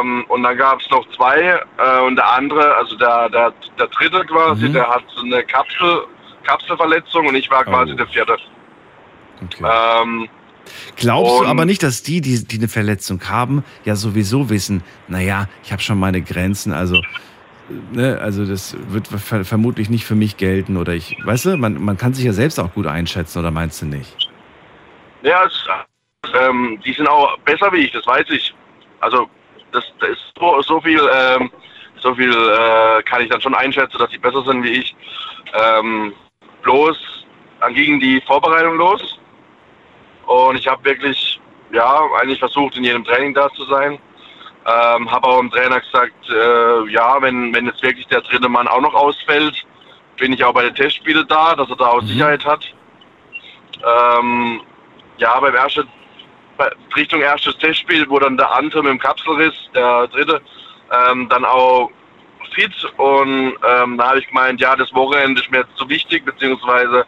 ähm, 0.00 0.24
und 0.28 0.42
dann 0.42 0.56
gab 0.56 0.80
es 0.80 0.90
noch 0.90 1.06
zwei 1.16 1.38
äh, 1.78 2.00
und 2.06 2.16
der 2.16 2.28
andere, 2.32 2.74
also 2.76 2.96
der, 2.96 3.28
der, 3.30 3.52
der 3.78 3.86
dritte 3.88 4.24
quasi, 4.26 4.68
Mhm. 4.68 4.72
der 4.74 4.88
hat 4.88 5.04
eine 5.22 5.42
Kapsel, 5.44 6.02
Kapselverletzung 6.44 7.26
und 7.26 7.34
ich 7.34 7.50
war 7.50 7.64
quasi 7.64 7.92
Oh. 7.92 7.96
der 7.96 8.06
vierte. 8.08 8.36
Okay. 9.44 9.64
Ähm, 10.02 10.28
Glaubst 10.96 11.40
du 11.40 11.46
aber 11.46 11.64
nicht, 11.64 11.82
dass 11.82 12.02
die, 12.02 12.20
die, 12.20 12.44
die 12.46 12.58
eine 12.58 12.68
Verletzung 12.68 13.20
haben, 13.28 13.64
ja 13.84 13.96
sowieso 13.96 14.50
wissen, 14.50 14.82
naja, 15.08 15.48
ich 15.64 15.72
habe 15.72 15.82
schon 15.82 15.98
meine 15.98 16.20
Grenzen, 16.22 16.72
also, 16.72 17.00
ne, 17.92 18.18
also 18.20 18.44
das 18.44 18.76
wird 18.88 19.08
ver 19.08 19.44
vermutlich 19.44 19.88
nicht 19.90 20.04
für 20.04 20.14
mich 20.14 20.36
gelten 20.36 20.76
oder 20.76 20.92
ich, 20.92 21.16
weißt 21.24 21.46
du, 21.46 21.56
man, 21.56 21.82
man 21.82 21.96
kann 21.96 22.12
sich 22.14 22.24
ja 22.24 22.32
selbst 22.32 22.60
auch 22.60 22.72
gut 22.74 22.86
einschätzen 22.86 23.38
oder 23.38 23.50
meinst 23.50 23.80
du 23.82 23.86
nicht? 23.86 24.28
Ja, 25.22 25.44
es, 25.44 25.64
ähm, 26.38 26.78
die 26.84 26.92
sind 26.92 27.08
auch 27.08 27.38
besser 27.40 27.72
wie 27.72 27.78
ich, 27.86 27.92
das 27.92 28.06
weiß 28.06 28.26
ich. 28.28 28.54
Also 29.00 29.28
das, 29.72 29.84
das 30.00 30.10
ist 30.10 30.32
so, 30.38 30.60
so 30.62 30.80
viel, 30.80 31.00
ähm, 31.12 31.50
so 32.00 32.14
viel 32.14 32.32
äh, 32.32 33.02
kann 33.02 33.22
ich 33.22 33.28
dann 33.28 33.40
schon 33.40 33.54
einschätzen, 33.54 33.98
dass 33.98 34.10
sie 34.10 34.18
besser 34.18 34.42
sind 34.44 34.62
wie 34.62 34.70
ich. 34.70 34.94
Ähm, 35.52 36.14
bloß 36.62 37.26
dann 37.60 37.74
ging 37.74 38.00
die 38.00 38.20
Vorbereitung 38.26 38.76
los 38.76 39.18
und 40.26 40.56
ich 40.56 40.66
habe 40.66 40.84
wirklich, 40.84 41.40
ja, 41.72 42.00
eigentlich 42.20 42.38
versucht 42.38 42.76
in 42.76 42.84
jedem 42.84 43.04
Training 43.04 43.34
da 43.34 43.50
zu 43.50 43.64
sein. 43.64 43.98
Ähm, 44.66 45.10
habe 45.10 45.26
auch 45.26 45.40
dem 45.40 45.50
Trainer 45.50 45.80
gesagt, 45.80 46.28
äh, 46.28 46.90
ja, 46.90 47.20
wenn, 47.20 47.54
wenn 47.54 47.66
jetzt 47.66 47.82
wirklich 47.82 48.06
der 48.08 48.20
dritte 48.20 48.48
Mann 48.48 48.68
auch 48.68 48.80
noch 48.80 48.94
ausfällt, 48.94 49.66
bin 50.18 50.32
ich 50.32 50.44
auch 50.44 50.52
bei 50.52 50.62
den 50.62 50.74
Testspielen 50.74 51.26
da, 51.28 51.54
dass 51.54 51.68
er 51.68 51.76
da 51.76 51.86
auch 51.86 52.02
Sicherheit 52.02 52.44
hat. 52.44 52.64
Ähm, 53.82 54.60
ja, 55.16 55.40
beim 55.40 55.54
ersten, 55.54 55.88
Richtung 56.96 57.20
erstes 57.20 57.56
Testspiel, 57.58 58.08
wo 58.08 58.18
dann 58.18 58.36
der 58.36 58.52
andere 58.52 58.82
mit 58.82 58.92
dem 58.92 58.98
Kapselriss, 58.98 59.54
der 59.74 60.06
dritte, 60.08 60.40
ähm, 60.92 61.28
dann 61.28 61.44
auch 61.44 61.90
fit 62.54 62.72
und 62.96 63.54
ähm, 63.64 63.96
da 63.96 64.08
habe 64.08 64.18
ich 64.18 64.26
gemeint, 64.26 64.60
ja, 64.60 64.74
das 64.74 64.92
Wochenende 64.92 65.40
ist 65.40 65.50
mir 65.50 65.58
jetzt 65.58 65.76
zu 65.76 65.88
wichtig, 65.88 66.24
beziehungsweise 66.24 67.06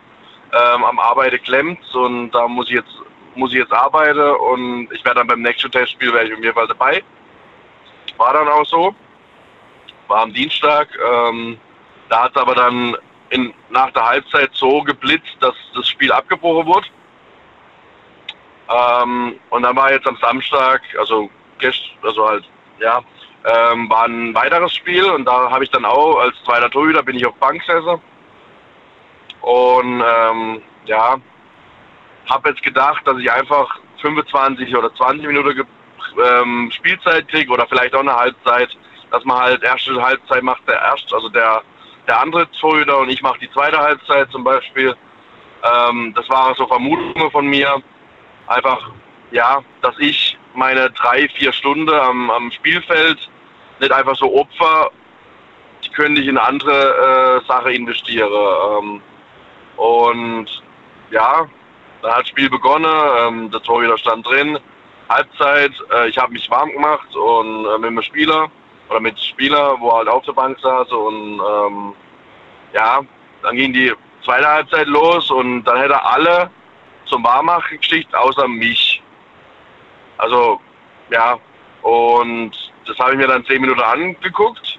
ähm, 0.53 0.85
am 0.85 0.99
Arbeiten 0.99 1.43
klemmt 1.43 1.95
und 1.95 2.31
da 2.31 2.47
muss 2.47 2.69
ich 2.69 2.77
jetzt 2.77 2.95
muss 3.35 3.53
ich 3.53 3.59
jetzt 3.59 3.73
arbeiten 3.73 4.21
und 4.21 4.89
ich 4.93 5.05
werde 5.05 5.21
dann 5.21 5.27
beim 5.27 5.41
nächsten 5.41 5.71
Testspiel 5.71 6.13
wäre 6.13 6.27
ich 6.27 6.33
auf 6.35 6.41
jeden 6.41 6.55
Fall 6.55 6.67
dabei. 6.67 7.03
War 8.19 8.35
dann 8.35 8.49
auch 8.49 8.67
so. 8.67 8.95
War 10.09 10.23
am 10.23 10.35
Dienstag. 10.35 10.89
Ähm, 11.03 11.59
da 12.11 12.25
hat 12.25 12.37
es 12.37 12.43
aber 12.43 12.55
dann 12.55 12.97
in, 13.31 13.55
nach 13.71 13.91
der 13.93 14.05
Halbzeit 14.05 14.51
so 14.53 14.83
geblitzt, 14.83 15.37
dass 15.41 15.55
das 15.75 15.89
Spiel 15.89 16.13
abgebrochen 16.13 16.67
wurde. 16.67 16.87
Ähm, 18.69 19.39
und 19.51 19.63
dann 19.63 19.77
war 19.77 19.93
jetzt 19.93 20.07
am 20.07 20.17
Samstag, 20.21 20.83
also 20.99 21.31
gest, 21.59 21.83
also 22.03 22.29
halt, 22.29 22.45
ja, 22.79 23.03
ähm, 23.45 23.91
war 23.91 24.05
ein 24.05 24.35
weiteres 24.35 24.75
Spiel 24.75 25.05
und 25.05 25.25
da 25.25 25.51
habe 25.51 25.65
ich 25.65 25.71
dann 25.71 25.85
auch 25.85 26.19
als 26.19 26.35
zweiter 26.45 26.71
Torhüter 26.71 27.03
bin 27.03 27.17
ich 27.17 27.27
auf 27.27 27.35
Bank 27.37 27.61
gesessen. 27.61 28.01
Und 29.41 30.03
ähm, 30.07 30.63
ja, 30.85 31.17
habe 32.31 32.49
jetzt 32.51 32.63
gedacht, 32.63 33.07
dass 33.07 33.19
ich 33.19 33.31
einfach 33.31 33.79
25 34.01 34.77
oder 34.77 34.95
20 34.95 35.27
Minuten 35.27 35.67
ähm, 36.25 36.71
Spielzeit 36.73 37.27
kriege 37.29 37.53
oder 37.53 37.67
vielleicht 37.67 37.95
auch 37.95 38.01
eine 38.01 38.15
Halbzeit, 38.15 38.77
dass 39.11 39.25
man 39.25 39.39
halt 39.39 39.63
erste 39.63 40.01
Halbzeit 40.01 40.43
macht 40.43 40.67
der 40.69 40.81
erste, 40.81 41.15
also 41.15 41.29
der 41.29 41.63
der 42.07 42.21
andere 42.21 42.51
Torhüter 42.51 42.99
und 42.99 43.11
ich 43.11 43.23
mache 43.23 43.39
die 43.39 43.51
zweite 43.53 43.79
Halbzeit 43.79 44.31
zum 44.31 44.45
Beispiel. 44.45 44.95
Ähm, 45.63 46.13
das 46.15 46.29
war 46.29 46.55
so 46.57 46.67
Vermutungen 46.67 47.31
von 47.31 47.47
mir. 47.47 47.83
Einfach, 48.47 48.91
ja, 49.31 49.63
dass 49.81 49.95
ich 49.99 50.39
meine 50.55 50.91
drei, 50.91 51.29
vier 51.29 51.53
Stunden 51.53 51.91
am, 51.91 52.31
am 52.31 52.51
Spielfeld 52.51 53.31
nicht 53.81 53.93
einfach 53.93 54.17
so 54.17 54.35
opfer, 54.35 54.91
die 55.85 55.91
könnte 55.91 56.21
ich 56.21 56.29
in 56.29 56.39
andere 56.39 57.41
äh, 57.43 57.47
Sache 57.47 57.73
investieren. 57.73 58.31
Ähm, 58.33 59.03
und 59.77 60.63
ja, 61.11 61.47
dann 62.03 62.13
hat 62.13 62.23
das 62.23 62.29
Spiel 62.29 62.51
begonnen, 62.51 62.93
ähm, 63.19 63.51
der 63.51 63.63
Torhüter 63.63 63.99
stand 63.99 64.27
drin, 64.27 64.59
Halbzeit, 65.09 65.73
äh, 65.93 66.09
ich 66.09 66.19
habe 66.19 66.33
mich 66.33 66.49
warm 66.51 66.71
gemacht 66.71 67.15
und 67.15 67.67
äh, 67.67 67.79
mit 67.79 67.91
dem 67.91 68.03
Spieler 68.03 68.51
oder 68.89 69.01
mit 69.01 69.19
Spieler, 69.19 69.77
wo 69.79 69.91
er 69.91 69.99
halt 69.99 70.09
auf 70.09 70.25
der 70.25 70.33
Bank 70.33 70.59
saß 70.61 70.91
und 70.93 71.41
ähm, 71.41 71.95
ja, 72.73 73.01
dann 73.43 73.57
ging 73.57 73.73
die 73.73 73.93
zweite 74.25 74.47
Halbzeit 74.47 74.87
los 74.87 75.31
und 75.31 75.65
dann 75.65 75.79
hätte 75.79 75.95
er 75.95 76.13
alle 76.13 76.51
zum 77.13 77.23
Warmmachen 77.25 77.79
geschickt, 77.79 78.15
außer 78.15 78.49
mich. 78.49 79.03
Also, 80.17 80.61
ja, 81.11 81.39
und 81.83 82.53
das 82.87 82.99
habe 82.99 83.13
ich 83.13 83.19
mir 83.19 83.27
dann 83.27 83.45
zehn 83.45 83.61
Minuten 83.61 83.81
angeguckt 83.81 84.79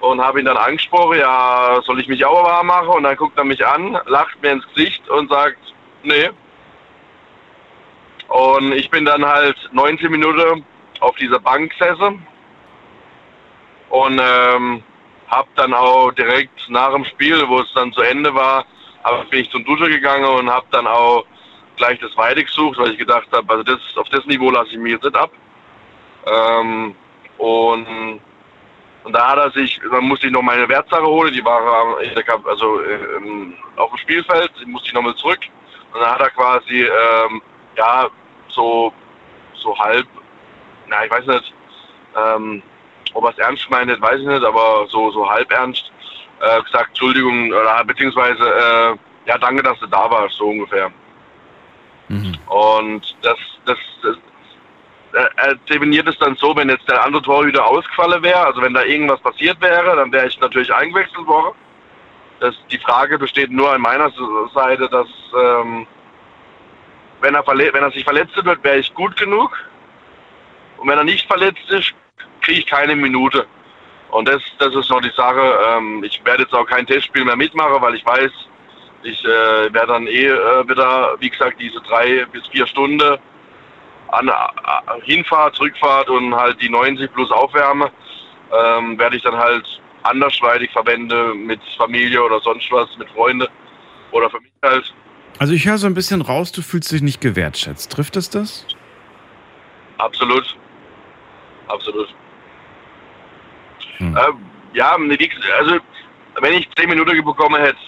und 0.00 0.20
habe 0.20 0.38
ihn 0.38 0.46
dann 0.46 0.56
angesprochen, 0.56 1.18
ja, 1.18 1.80
soll 1.84 2.00
ich 2.00 2.08
mich 2.08 2.24
auch 2.24 2.44
warm 2.44 2.68
machen? 2.68 2.88
Und 2.88 3.02
dann 3.02 3.16
guckt 3.16 3.36
er 3.36 3.44
mich 3.44 3.66
an, 3.66 3.98
lacht 4.06 4.40
mir 4.42 4.52
ins 4.52 4.66
Gesicht 4.74 5.08
und 5.08 5.30
sagt, 5.30 5.58
nee. 6.02 6.30
Und 8.28 8.72
ich 8.72 8.88
bin 8.90 9.04
dann 9.04 9.24
halt 9.24 9.56
19 9.72 10.10
Minuten 10.10 10.64
auf 11.00 11.16
dieser 11.16 11.40
Bank 11.40 11.72
gesessen 11.76 12.26
und 13.90 14.20
ähm, 14.22 14.82
habe 15.28 15.48
dann 15.56 15.74
auch 15.74 16.12
direkt 16.12 16.68
nach 16.68 16.92
dem 16.92 17.04
Spiel, 17.04 17.48
wo 17.48 17.60
es 17.60 17.72
dann 17.74 17.92
zu 17.92 18.02
Ende 18.02 18.34
war, 18.34 18.64
bin 19.30 19.40
ich 19.40 19.50
zum 19.50 19.64
Duscher 19.64 19.88
gegangen 19.88 20.24
und 20.24 20.50
habe 20.50 20.66
dann 20.70 20.86
auch 20.86 21.24
gleich 21.76 21.98
das 22.00 22.16
Weide 22.16 22.44
gesucht, 22.44 22.78
weil 22.78 22.92
ich 22.92 22.98
gedacht 22.98 23.28
habe, 23.32 23.50
also 23.52 23.62
das, 23.62 23.80
auf 23.96 24.08
das 24.10 24.24
Niveau 24.26 24.50
lasse 24.50 24.70
ich 24.70 24.78
mich 24.78 24.92
jetzt 24.92 25.04
nicht 25.04 25.16
ab. 25.16 25.30
Ähm, 26.26 26.94
und, 27.38 28.20
und 29.04 29.12
da 29.12 29.32
hat 29.32 29.38
er 29.38 29.50
sich, 29.50 29.80
dann 29.90 30.04
musste 30.04 30.26
ich 30.26 30.32
noch 30.32 30.42
meine 30.42 30.68
Wertsache 30.68 31.04
holen, 31.04 31.32
die 31.32 31.44
war 31.44 31.98
also 32.46 32.82
ähm, 32.84 33.54
auf 33.76 33.90
dem 33.90 33.98
Spielfeld, 33.98 34.50
die 34.60 34.66
musste 34.66 34.88
ich 34.88 34.94
nochmal 34.94 35.14
zurück. 35.16 35.40
Und 35.92 36.00
dann 36.00 36.10
hat 36.10 36.20
er 36.20 36.30
quasi, 36.30 36.82
ähm, 36.82 37.42
ja, 37.76 38.08
so, 38.48 38.92
so 39.54 39.78
halb, 39.78 40.06
na, 40.86 41.04
ich 41.04 41.10
weiß 41.10 41.26
nicht, 41.26 41.54
ähm, 42.16 42.62
ob 43.12 43.24
er 43.24 43.30
es 43.30 43.38
ernst 43.38 43.70
meint, 43.70 44.00
weiß 44.00 44.20
ich 44.20 44.26
nicht, 44.26 44.44
aber 44.44 44.86
so, 44.88 45.10
so 45.10 45.28
halb 45.28 45.50
ernst 45.52 45.92
äh, 46.40 46.62
gesagt, 46.62 46.88
Entschuldigung, 46.88 47.48
oder 47.48 47.84
beziehungsweise, 47.84 48.42
äh, 48.42 48.96
ja, 49.26 49.38
danke, 49.38 49.62
dass 49.62 49.78
du 49.80 49.86
da 49.86 50.10
warst, 50.10 50.36
so 50.36 50.46
ungefähr. 50.46 50.90
Mhm. 52.08 52.34
Und 52.48 53.16
das, 53.22 53.38
das, 53.64 53.78
das 54.02 54.16
er 55.36 55.54
definiert 55.70 56.08
es 56.08 56.18
dann 56.18 56.34
so, 56.36 56.56
wenn 56.56 56.68
jetzt 56.68 56.88
der 56.88 57.04
andere 57.04 57.22
Torhüter 57.22 57.64
ausgefallen 57.64 58.22
wäre, 58.22 58.46
also 58.46 58.60
wenn 58.60 58.74
da 58.74 58.82
irgendwas 58.82 59.20
passiert 59.20 59.60
wäre, 59.60 59.96
dann 59.96 60.12
wäre 60.12 60.26
ich 60.26 60.38
natürlich 60.40 60.74
eingewechselt 60.74 61.26
worden. 61.26 61.54
Das, 62.40 62.54
die 62.70 62.78
Frage 62.78 63.18
besteht 63.18 63.50
nur 63.50 63.72
an 63.72 63.80
meiner 63.80 64.10
Seite, 64.52 64.88
dass 64.88 65.06
ähm, 65.40 65.86
wenn, 67.20 67.34
er 67.34 67.46
wenn 67.46 67.82
er 67.82 67.90
sich 67.92 68.04
verletzt 68.04 68.44
wird, 68.44 68.64
wäre 68.64 68.78
ich 68.78 68.92
gut 68.92 69.16
genug. 69.16 69.56
Und 70.78 70.88
wenn 70.88 70.98
er 70.98 71.04
nicht 71.04 71.26
verletzt 71.26 71.70
ist, 71.70 71.94
kriege 72.40 72.60
ich 72.60 72.66
keine 72.66 72.96
Minute. 72.96 73.46
Und 74.10 74.28
das, 74.28 74.42
das 74.58 74.74
ist 74.74 74.90
noch 74.90 75.00
die 75.00 75.12
Sache. 75.16 75.58
Ähm, 75.68 76.04
ich 76.04 76.24
werde 76.24 76.42
jetzt 76.42 76.54
auch 76.54 76.66
kein 76.66 76.86
Testspiel 76.86 77.24
mehr 77.24 77.36
mitmachen, 77.36 77.80
weil 77.80 77.94
ich 77.94 78.04
weiß, 78.04 78.30
ich 79.04 79.24
äh, 79.24 79.72
werde 79.72 79.86
dann 79.86 80.06
eh 80.06 80.26
äh, 80.26 80.68
wieder, 80.68 81.16
wie 81.20 81.30
gesagt, 81.30 81.60
diese 81.60 81.80
drei 81.82 82.24
bis 82.32 82.46
vier 82.48 82.66
Stunden 82.66 83.18
an, 84.08 84.28
äh, 84.28 85.00
Hinfahrt, 85.02 85.60
Rückfahrt 85.60 86.08
und 86.08 86.34
halt 86.34 86.60
die 86.60 86.68
90 86.68 87.12
plus 87.12 87.30
Aufwärme, 87.30 87.90
ähm, 88.52 88.98
werde 88.98 89.16
ich 89.16 89.22
dann 89.22 89.36
halt 89.36 89.64
andersweitig 90.02 90.70
verwenden 90.72 91.46
mit 91.46 91.60
Familie 91.76 92.22
oder 92.22 92.40
sonst 92.40 92.70
was, 92.70 92.88
mit 92.98 93.08
Freunden 93.10 93.48
oder 94.12 94.30
für 94.30 94.40
mich 94.40 94.52
halt. 94.62 94.94
Also 95.38 95.52
ich 95.52 95.66
höre 95.66 95.78
so 95.78 95.86
ein 95.86 95.94
bisschen 95.94 96.22
raus, 96.22 96.52
du 96.52 96.62
fühlst 96.62 96.92
dich 96.92 97.02
nicht 97.02 97.20
gewertschätzt. 97.20 97.90
Trifft 97.90 98.16
es 98.16 98.30
das? 98.30 98.66
Absolut. 99.98 100.56
Absolut. 101.68 102.14
Hm. 103.98 104.16
Ähm, 104.16 104.46
ja, 104.74 104.96
also 105.58 105.78
wenn 106.40 106.52
ich 106.54 106.68
10 106.76 106.88
Minuten 106.88 107.24
bekommen 107.24 107.60
hätte, 107.60 107.78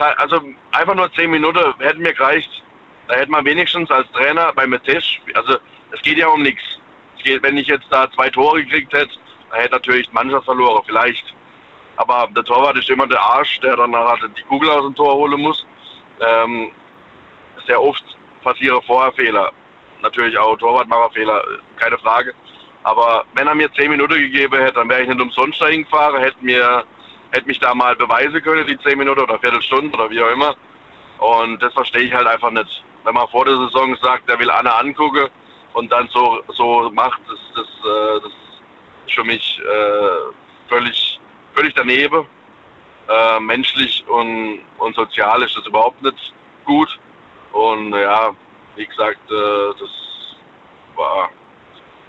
äh, 0.00 0.14
also 0.16 0.40
einfach 0.72 0.94
nur 0.94 1.12
10 1.12 1.30
Minuten 1.30 1.58
hätten 1.78 2.02
mir 2.02 2.14
gereicht. 2.14 2.62
Da 3.08 3.16
hätte 3.16 3.30
man 3.30 3.44
wenigstens 3.44 3.90
als 3.90 4.10
Trainer 4.12 4.52
beim 4.52 4.72
Test, 4.84 5.18
also 5.34 5.56
es 5.92 6.02
geht 6.02 6.18
ja 6.18 6.28
um 6.28 6.42
nichts. 6.42 6.62
Wenn 7.42 7.56
ich 7.56 7.66
jetzt 7.66 7.86
da 7.90 8.10
zwei 8.12 8.30
Tore 8.30 8.64
gekriegt 8.64 8.92
hätte, 8.92 9.12
dann 9.50 9.60
hätte 9.60 9.74
natürlich 9.74 10.10
Mannschaft 10.12 10.44
verloren, 10.44 10.82
vielleicht. 10.86 11.34
Aber 11.96 12.28
der 12.34 12.44
Torwart 12.44 12.78
ist 12.78 12.88
immer 12.88 13.06
der 13.06 13.20
Arsch, 13.20 13.60
der 13.60 13.76
dann 13.76 13.90
nachher 13.90 14.28
die 14.28 14.42
Kugel 14.42 14.70
aus 14.70 14.82
dem 14.82 14.94
Tor 14.94 15.14
holen 15.14 15.40
muss. 15.40 15.66
Ähm, 16.20 16.70
sehr 17.66 17.82
oft 17.82 18.04
passieren 18.42 18.80
vorher 18.86 19.12
Fehler. 19.12 19.52
Natürlich 20.00 20.38
auch 20.38 20.56
Torwartmacherfehler, 20.56 21.44
keine 21.76 21.98
Frage. 21.98 22.32
Aber 22.84 23.24
wenn 23.34 23.46
er 23.46 23.54
mir 23.54 23.70
zehn 23.74 23.90
Minuten 23.90 24.14
gegeben 24.14 24.58
hätte, 24.58 24.74
dann 24.74 24.88
wäre 24.88 25.02
ich 25.02 25.08
nicht 25.08 25.20
umsonst 25.20 25.60
dahin 25.60 25.84
gefahren, 25.84 26.22
hätte 26.22 26.38
mir 26.40 26.84
hätte 27.32 27.46
mich 27.46 27.58
da 27.60 27.74
mal 27.74 27.96
beweisen 27.96 28.42
können, 28.42 28.66
die 28.66 28.78
zehn 28.78 28.98
Minuten 28.98 29.20
oder 29.20 29.38
Viertelstunde 29.38 29.96
oder 29.96 30.10
wie 30.10 30.22
auch 30.22 30.30
immer. 30.30 30.56
Und 31.18 31.62
das 31.62 31.72
verstehe 31.74 32.02
ich 32.02 32.14
halt 32.14 32.26
einfach 32.26 32.50
nicht. 32.50 32.84
Wenn 33.04 33.14
man 33.14 33.28
vor 33.28 33.44
der 33.44 33.56
Saison 33.56 33.96
sagt, 34.02 34.28
der 34.28 34.38
will 34.38 34.50
Anne 34.50 34.74
angucken 34.74 35.28
und 35.74 35.92
dann 35.92 36.08
so, 36.08 36.42
so 36.48 36.90
macht, 36.92 37.20
das, 37.28 37.38
das, 37.54 37.66
äh, 37.66 38.20
das 38.22 38.32
ist 39.06 39.14
für 39.14 39.24
mich 39.24 39.60
äh, 39.60 40.68
völlig, 40.68 41.20
völlig 41.54 41.74
daneben. 41.74 42.26
Äh, 43.08 43.40
menschlich 43.40 44.04
und, 44.06 44.60
und 44.78 44.94
sozial 44.94 45.42
ist 45.42 45.56
das 45.56 45.66
überhaupt 45.66 46.00
nicht 46.02 46.32
gut. 46.64 46.98
Und 47.52 47.92
ja, 47.92 48.30
wie 48.76 48.86
gesagt, 48.86 49.18
äh, 49.30 49.80
das 49.80 49.90
war 50.94 51.30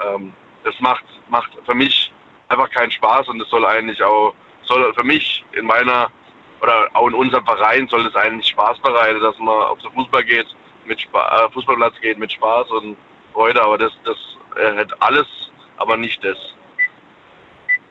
ähm, 0.05 0.33
das 0.63 0.79
macht, 0.79 1.05
macht 1.29 1.51
für 1.65 1.75
mich 1.75 2.11
einfach 2.49 2.69
keinen 2.69 2.91
Spaß 2.91 3.27
und 3.29 3.41
es 3.41 3.49
soll 3.49 3.65
eigentlich 3.65 4.01
auch, 4.03 4.33
soll 4.71 4.93
für 4.93 5.03
mich 5.03 5.43
in 5.53 5.65
meiner 5.65 6.09
oder 6.61 6.87
auch 6.93 7.07
in 7.07 7.13
unserem 7.15 7.43
Verein 7.45 7.87
soll 7.87 8.05
es 8.05 8.15
eigentlich 8.15 8.47
Spaß 8.49 8.79
bereiten, 8.79 9.19
dass 9.19 9.37
man 9.39 9.49
auf 9.49 9.79
den 9.79 9.91
Fußball 9.91 10.23
geht, 10.23 10.45
mit 10.85 11.01
Spa 11.01 11.45
äh, 11.45 11.51
Fußballplatz 11.51 11.95
geht 12.01 12.19
mit 12.19 12.31
Spaß 12.31 12.69
und 12.69 12.97
Freude, 13.33 13.61
aber 13.61 13.77
das, 13.77 13.91
das 14.05 14.17
äh, 14.57 14.77
hat 14.77 14.91
alles, 15.01 15.25
aber 15.77 15.97
nicht 15.97 16.23
das. 16.23 16.37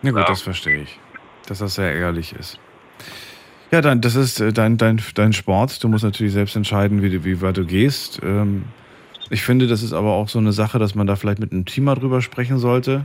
Na 0.02 0.10
gut, 0.10 0.20
ja. 0.20 0.26
das 0.26 0.42
verstehe 0.42 0.82
ich. 0.82 0.98
Dass 1.46 1.58
das 1.58 1.74
sehr 1.74 1.92
ehrlich 1.94 2.32
ist. 2.32 2.58
Ja, 3.70 3.80
dann, 3.80 4.00
das 4.00 4.14
ist 4.14 4.40
äh, 4.40 4.52
dein, 4.52 4.76
dein, 4.76 5.02
dein 5.14 5.32
Sport. 5.32 5.82
Du 5.82 5.88
musst 5.88 6.04
natürlich 6.04 6.32
selbst 6.32 6.56
entscheiden, 6.56 7.02
wie, 7.02 7.24
wie 7.24 7.40
weit 7.40 7.56
du 7.56 7.64
gehst. 7.64 8.20
Ähm, 8.22 8.64
ich 9.30 9.42
finde, 9.42 9.66
das 9.66 9.82
ist 9.82 9.92
aber 9.92 10.12
auch 10.12 10.28
so 10.28 10.38
eine 10.38 10.52
Sache, 10.52 10.78
dass 10.78 10.94
man 10.94 11.06
da 11.06 11.16
vielleicht 11.16 11.38
mit 11.38 11.52
einem 11.52 11.64
Team 11.64 11.84
mal 11.84 11.94
drüber 11.94 12.20
sprechen 12.22 12.58
sollte. 12.58 13.04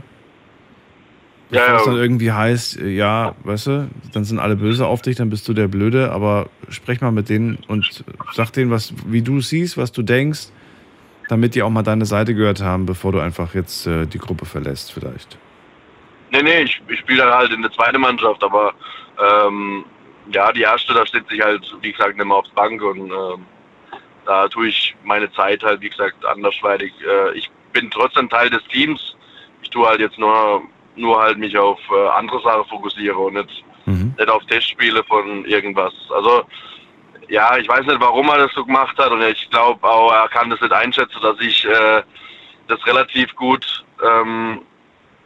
Ja, 1.50 1.66
ja. 1.66 1.76
es 1.76 1.84
dann 1.84 1.96
irgendwie 1.96 2.32
heißt, 2.32 2.80
äh, 2.80 2.88
ja, 2.88 3.34
weißt 3.44 3.66
du, 3.68 3.90
dann 4.12 4.24
sind 4.24 4.38
alle 4.38 4.56
böse 4.56 4.86
auf 4.86 5.02
dich, 5.02 5.16
dann 5.16 5.30
bist 5.30 5.46
du 5.48 5.52
der 5.52 5.68
Blöde, 5.68 6.10
aber 6.10 6.48
sprech 6.68 7.00
mal 7.00 7.12
mit 7.12 7.28
denen 7.28 7.58
und 7.68 8.04
sag 8.32 8.50
denen, 8.50 8.70
was, 8.70 8.92
wie 9.06 9.22
du 9.22 9.40
siehst, 9.40 9.76
was 9.76 9.92
du 9.92 10.02
denkst, 10.02 10.48
damit 11.28 11.54
die 11.54 11.62
auch 11.62 11.70
mal 11.70 11.82
deine 11.82 12.04
Seite 12.04 12.34
gehört 12.34 12.60
haben, 12.60 12.86
bevor 12.86 13.12
du 13.12 13.20
einfach 13.20 13.54
jetzt 13.54 13.86
äh, 13.86 14.06
die 14.06 14.18
Gruppe 14.18 14.44
verlässt, 14.44 14.92
vielleicht. 14.92 15.38
Nee, 16.32 16.42
nee, 16.42 16.62
ich, 16.62 16.82
ich 16.88 16.98
spiele 17.00 17.22
dann 17.22 17.32
halt 17.32 17.52
in 17.52 17.62
der 17.62 17.70
zweiten 17.70 18.00
Mannschaft, 18.00 18.42
aber 18.42 18.74
ähm, 19.46 19.84
ja, 20.32 20.52
die 20.52 20.62
erste, 20.62 20.94
da 20.94 21.06
steht 21.06 21.28
sich 21.28 21.40
halt, 21.40 21.62
wie 21.80 21.92
gesagt, 21.92 22.16
nicht 22.16 22.26
mehr 22.26 22.36
aufs 22.36 22.50
Bank 22.50 22.82
und 22.82 23.10
ähm, 23.10 23.46
da 24.24 24.48
tue 24.48 24.68
ich 24.68 24.96
meine 25.04 25.30
Zeit 25.32 25.62
halt, 25.62 25.80
wie 25.80 25.88
gesagt, 25.90 26.24
andersweitig. 26.26 26.92
Äh, 27.06 27.38
ich 27.38 27.48
bin 27.72 27.90
trotzdem 27.90 28.28
Teil 28.28 28.50
des 28.50 28.64
Teams. 28.64 29.16
Ich 29.62 29.70
tue 29.70 29.86
halt 29.86 30.00
jetzt 30.00 30.18
nur, 30.18 30.62
nur 30.96 31.20
halt 31.20 31.38
mich 31.38 31.56
auf 31.56 31.78
äh, 31.90 32.08
andere 32.08 32.40
Sachen 32.42 32.64
fokussiere 32.66 33.16
und 33.16 33.34
nicht, 33.34 33.64
mhm. 33.86 34.14
nicht 34.18 34.28
auf 34.28 34.44
Testspiele 34.46 35.04
von 35.04 35.44
irgendwas. 35.44 35.92
Also, 36.14 36.44
ja, 37.28 37.56
ich 37.56 37.68
weiß 37.68 37.86
nicht, 37.86 38.00
warum 38.00 38.28
er 38.28 38.38
das 38.38 38.52
so 38.54 38.64
gemacht 38.64 38.96
hat 38.98 39.10
und 39.10 39.22
ich 39.22 39.50
glaube 39.50 39.86
auch, 39.86 40.12
er 40.12 40.28
kann 40.28 40.50
das 40.50 40.60
nicht 40.60 40.72
einschätzen, 40.72 41.20
dass 41.22 41.38
ich 41.40 41.64
äh, 41.64 42.02
das 42.68 42.84
relativ 42.86 43.34
gut, 43.34 43.84
ähm, 44.04 44.62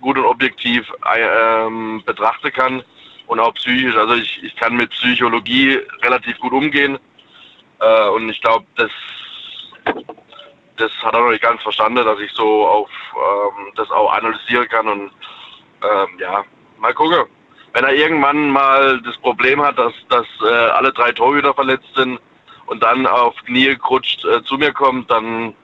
gut 0.01 0.17
und 0.17 0.25
objektiv 0.25 0.91
äh, 1.15 1.67
ähm, 1.67 2.03
betrachten 2.07 2.53
kann 2.53 2.83
und 3.27 3.39
auch 3.39 3.55
psychisch. 3.55 3.97
Also 3.97 4.15
ich, 4.15 4.43
ich 4.43 4.57
kann 4.57 4.77
mit 4.77 4.91
Psychologie 4.91 5.79
relativ 6.03 6.39
gut 6.39 6.53
umgehen 6.53 6.99
äh, 7.81 8.09
und 8.09 8.29
ich 8.29 8.41
glaube, 8.41 8.67
das, 8.77 8.91
das 10.77 10.93
hat 11.03 11.15
er 11.15 11.21
noch 11.21 11.31
nicht 11.31 11.43
ganz 11.43 11.63
verstanden, 11.63 12.05
dass 12.05 12.21
ich 12.21 12.31
so 12.33 12.67
auf 12.67 12.91
ähm, 13.15 13.73
das 13.77 13.91
auch 13.91 14.13
analysieren 14.13 14.69
kann. 14.69 14.89
Und 14.89 15.13
ähm, 15.83 16.09
ja, 16.19 16.45
mal 16.79 16.95
gucken. 16.95 17.25
Wenn 17.73 17.85
er 17.85 17.95
irgendwann 17.95 18.51
mal 18.51 19.01
das 19.03 19.17
Problem 19.19 19.63
hat, 19.63 19.79
dass, 19.79 19.93
dass 20.09 20.27
äh, 20.43 20.49
alle 20.49 20.93
drei 20.93 21.13
Torhüter 21.13 21.55
verletzt 21.55 21.89
sind 21.95 22.19
und 22.67 22.83
dann 22.83 23.07
auf 23.07 23.35
Knie 23.47 23.77
gerutscht 23.77 24.25
äh, 24.25 24.43
zu 24.43 24.57
mir 24.57 24.73
kommt, 24.73 25.11
dann, 25.11 25.55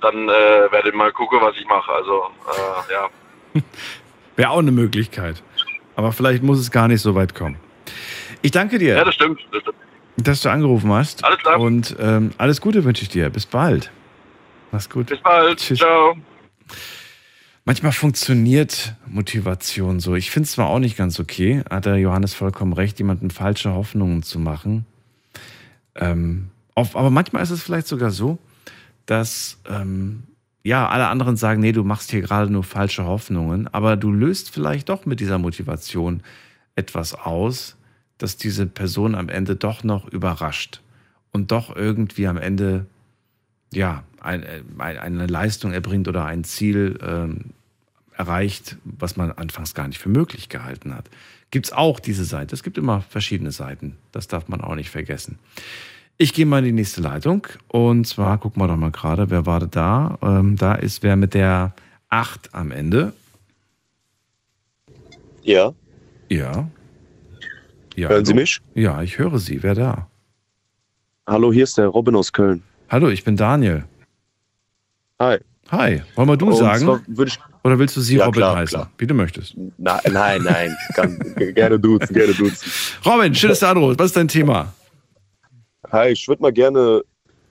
dann 0.00 0.28
äh, 0.28 0.70
werde 0.70 0.90
ich 0.90 0.94
mal 0.94 1.10
gucken, 1.12 1.40
was 1.40 1.56
ich 1.56 1.66
mache. 1.66 1.90
Also, 1.90 2.22
äh, 2.50 2.92
ja. 2.92 3.08
Wäre 4.36 4.50
auch 4.50 4.58
eine 4.58 4.72
Möglichkeit. 4.72 5.42
Aber 5.96 6.12
vielleicht 6.12 6.42
muss 6.42 6.58
es 6.58 6.70
gar 6.70 6.88
nicht 6.88 7.00
so 7.00 7.14
weit 7.14 7.34
kommen. 7.34 7.56
Ich 8.42 8.50
danke 8.50 8.78
dir. 8.78 8.96
Ja, 8.96 9.04
das 9.04 9.14
stimmt. 9.14 9.40
Das 9.50 9.62
stimmt 9.62 9.76
dass 10.16 10.42
du 10.42 10.48
angerufen 10.48 10.92
hast. 10.92 11.24
Alles 11.24 11.38
klar. 11.38 11.60
Und 11.60 11.96
ähm, 11.98 12.32
alles 12.38 12.60
Gute 12.60 12.84
wünsche 12.84 13.02
ich 13.02 13.08
dir. 13.08 13.30
Bis 13.30 13.46
bald. 13.46 13.90
Mach's 14.70 14.88
gut. 14.88 15.06
Bis 15.06 15.20
bald. 15.20 15.58
Tschüss. 15.58 15.78
Ciao. 15.78 16.16
Manchmal 17.66 17.92
funktioniert 17.92 18.94
Motivation 19.06 19.98
so. 19.98 20.14
Ich 20.14 20.30
finde 20.30 20.46
es 20.46 20.52
zwar 20.52 20.66
auch 20.68 20.78
nicht 20.78 20.98
ganz 20.98 21.18
okay, 21.18 21.62
hat 21.70 21.86
der 21.86 21.96
Johannes 21.96 22.34
vollkommen 22.34 22.74
recht, 22.74 22.98
jemanden 22.98 23.30
falsche 23.30 23.72
Hoffnungen 23.72 24.22
zu 24.22 24.38
machen. 24.38 24.84
Ähm, 25.94 26.50
auf, 26.74 26.94
aber 26.94 27.08
manchmal 27.08 27.42
ist 27.42 27.50
es 27.50 27.62
vielleicht 27.62 27.86
sogar 27.86 28.10
so, 28.10 28.38
dass 29.06 29.60
ähm, 29.66 30.24
ja 30.62 30.88
alle 30.88 31.08
anderen 31.08 31.36
sagen, 31.36 31.62
nee, 31.62 31.72
du 31.72 31.84
machst 31.84 32.10
hier 32.10 32.20
gerade 32.20 32.52
nur 32.52 32.64
falsche 32.64 33.06
Hoffnungen, 33.06 33.66
aber 33.72 33.96
du 33.96 34.12
löst 34.12 34.50
vielleicht 34.50 34.90
doch 34.90 35.06
mit 35.06 35.20
dieser 35.20 35.38
Motivation 35.38 36.22
etwas 36.76 37.14
aus, 37.14 37.76
dass 38.18 38.36
diese 38.36 38.66
Person 38.66 39.14
am 39.14 39.30
Ende 39.30 39.56
doch 39.56 39.84
noch 39.84 40.06
überrascht 40.08 40.82
und 41.32 41.50
doch 41.50 41.74
irgendwie 41.74 42.26
am 42.26 42.36
Ende 42.36 42.84
ja, 43.72 44.04
ein, 44.24 44.42
äh, 44.42 44.62
eine 44.78 45.26
Leistung 45.26 45.72
erbringt 45.72 46.08
oder 46.08 46.24
ein 46.24 46.44
Ziel 46.44 46.98
ähm, 47.02 47.50
erreicht, 48.16 48.76
was 48.84 49.16
man 49.16 49.32
anfangs 49.32 49.74
gar 49.74 49.88
nicht 49.88 49.98
für 49.98 50.08
möglich 50.08 50.48
gehalten 50.48 50.94
hat. 50.94 51.10
Gibt 51.50 51.66
es 51.66 51.72
auch 51.72 52.00
diese 52.00 52.24
Seite. 52.24 52.54
Es 52.54 52.62
gibt 52.62 52.78
immer 52.78 53.02
verschiedene 53.02 53.52
Seiten. 53.52 53.96
Das 54.12 54.28
darf 54.28 54.48
man 54.48 54.60
auch 54.60 54.74
nicht 54.74 54.90
vergessen. 54.90 55.38
Ich 56.16 56.32
gehe 56.32 56.46
mal 56.46 56.58
in 56.58 56.64
die 56.64 56.72
nächste 56.72 57.00
Leitung. 57.00 57.46
Und 57.68 58.06
zwar 58.06 58.38
gucken 58.38 58.62
wir 58.62 58.68
doch 58.68 58.76
mal 58.76 58.90
gerade, 58.90 59.30
wer 59.30 59.46
war 59.46 59.66
da? 59.66 60.18
Ähm, 60.22 60.56
da 60.56 60.74
ist 60.74 61.02
wer 61.02 61.16
mit 61.16 61.34
der 61.34 61.74
8 62.08 62.54
am 62.54 62.70
Ende. 62.70 63.12
Ja. 65.42 65.72
Ja. 66.28 66.68
ja 67.96 68.08
Hören 68.08 68.24
Sie 68.24 68.34
mich? 68.34 68.60
Ja, 68.74 69.02
ich 69.02 69.18
höre 69.18 69.38
Sie. 69.38 69.62
Wer 69.62 69.74
da? 69.74 70.08
Hallo, 71.26 71.52
hier 71.52 71.64
ist 71.64 71.78
der 71.78 71.88
Robin 71.88 72.14
aus 72.16 72.32
Köln. 72.32 72.62
Hallo, 72.88 73.08
ich 73.08 73.24
bin 73.24 73.36
Daniel. 73.36 73.84
Hi. 75.24 75.38
Hi. 75.70 76.02
Wollen 76.16 76.28
wir 76.28 76.36
du 76.36 76.48
Und 76.48 76.56
sagen? 76.56 77.00
ich- 77.24 77.38
Oder 77.64 77.78
willst 77.78 77.96
du 77.96 78.02
sie 78.02 78.16
Ja, 78.16 78.26
Robin 78.26 78.40
klar, 78.40 78.56
heißen? 78.56 78.76
klar. 78.78 78.90
Wie 78.98 79.06
du 79.06 79.14
möchtest. 79.14 79.54
Nein, 79.78 80.00
nein, 80.12 80.42
nein. 80.42 80.76
Kann, 80.94 81.18
gerne 81.54 81.78
duzen, 81.80 82.12
gerne 82.12 82.34
duzen. 82.34 82.70
Robin, 83.06 83.34
schön, 83.34 83.48
dass 83.48 83.60
du 83.60 83.68
anrufst. 83.68 83.98
Was 83.98 84.06
ist 84.06 84.16
dein 84.16 84.28
Thema? 84.28 84.74
Hi, 85.90 86.10
ich 86.10 86.28
würde 86.28 86.42
mal 86.42 86.52
gerne 86.52 87.02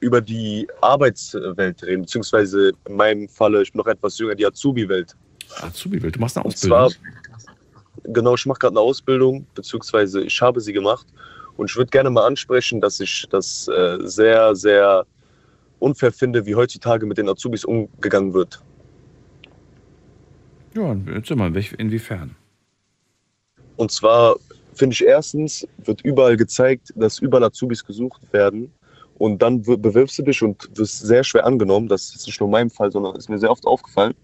über 0.02 0.22
die 0.22 0.68
Arbeitswelt 0.82 1.82
reden, 1.84 2.04
beziehungsweise 2.04 2.74
in 2.88 2.96
meinem 2.96 3.28
Falle, 3.28 3.64
ich 3.64 3.72
bin 3.72 3.80
noch 3.80 3.88
etwas 3.88 4.18
jünger, 4.20 4.36
die 4.36 4.46
Azubi-Welt. 4.46 5.16
Azubi-Welt, 5.62 6.16
du 6.16 6.20
machst 6.20 6.38
eine 6.38 6.44
Und 6.46 6.54
Ausbildung? 6.54 6.90
zwar, 6.92 8.14
genau, 8.14 8.36
ich 8.36 8.46
mache 8.46 8.60
gerade 8.60 8.74
eine 8.74 8.82
Ausbildung, 8.82 9.48
beziehungsweise 9.56 10.22
ich 10.22 10.40
habe 10.42 10.62
sie 10.62 10.74
gemacht. 10.74 11.08
Und 11.58 11.72
ich 11.72 11.76
würde 11.78 11.90
gerne 11.90 12.10
mal 12.12 12.26
ansprechen, 12.28 12.82
dass 12.82 13.00
ich 13.00 13.26
das 13.32 13.68
äh, 13.68 13.98
sehr, 14.02 14.56
sehr 14.56 15.06
unfair 15.84 16.12
finde, 16.12 16.46
wie 16.46 16.56
heutzutage 16.56 17.06
mit 17.06 17.18
den 17.18 17.30
Azubis 17.30 17.66
umgegangen 17.66 18.34
wird. 18.34 18.62
Ja, 20.74 20.96
erzähl 21.14 21.38
mal, 21.38 21.56
inwiefern? 21.78 22.36
Und 23.76 23.92
zwar 23.92 24.36
finde 24.74 24.94
ich 24.94 25.06
erstens, 25.06 25.68
wird 25.78 26.02
überall 26.02 26.38
gezeigt, 26.38 26.94
dass 26.96 27.20
überall 27.20 27.44
Azubis 27.44 27.84
gesucht 27.86 28.22
werden. 28.32 28.72
Und 29.20 29.42
dann 29.42 29.62
bewirbst 29.62 30.18
du 30.18 30.24
dich 30.24 30.42
und 30.42 30.70
wirst 30.76 31.00
sehr 31.00 31.24
schwer 31.24 31.46
angenommen. 31.46 31.88
Das 31.88 32.16
ist 32.16 32.26
nicht 32.26 32.40
nur 32.40 32.48
in 32.48 32.52
meinem 32.52 32.70
Fall, 32.70 32.92
sondern 32.92 33.16
ist 33.16 33.30
mir 33.30 33.38
sehr 33.38 33.52
oft 33.52 33.66
aufgefallen. 33.66 34.16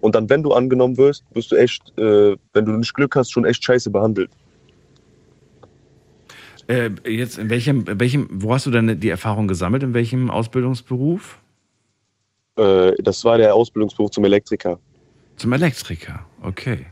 Und 0.00 0.14
dann, 0.14 0.30
wenn 0.30 0.44
du 0.44 0.52
angenommen 0.52 0.96
wirst, 0.96 1.24
wirst 1.32 1.50
du 1.50 1.56
echt, 1.56 1.82
äh, 1.98 2.36
wenn 2.52 2.64
du 2.64 2.72
nicht 2.72 2.94
Glück 2.94 3.16
hast, 3.16 3.32
schon 3.32 3.44
echt 3.44 3.64
scheiße 3.64 3.90
behandelt. 3.90 4.30
Äh, 6.68 6.90
jetzt 7.06 7.38
in 7.38 7.50
welchem, 7.50 7.86
in 7.86 7.98
welchem, 7.98 8.28
wo 8.30 8.52
hast 8.54 8.66
du 8.66 8.70
denn 8.70 9.00
die 9.00 9.08
Erfahrung 9.08 9.48
gesammelt? 9.48 9.82
In 9.82 9.94
welchem 9.94 10.30
Ausbildungsberuf? 10.30 11.38
Äh, 12.56 12.92
das 13.02 13.24
war 13.24 13.38
der 13.38 13.54
Ausbildungsberuf 13.54 14.10
zum 14.10 14.24
Elektriker. 14.24 14.78
Zum 15.36 15.52
Elektriker, 15.52 16.26
okay. 16.42 16.86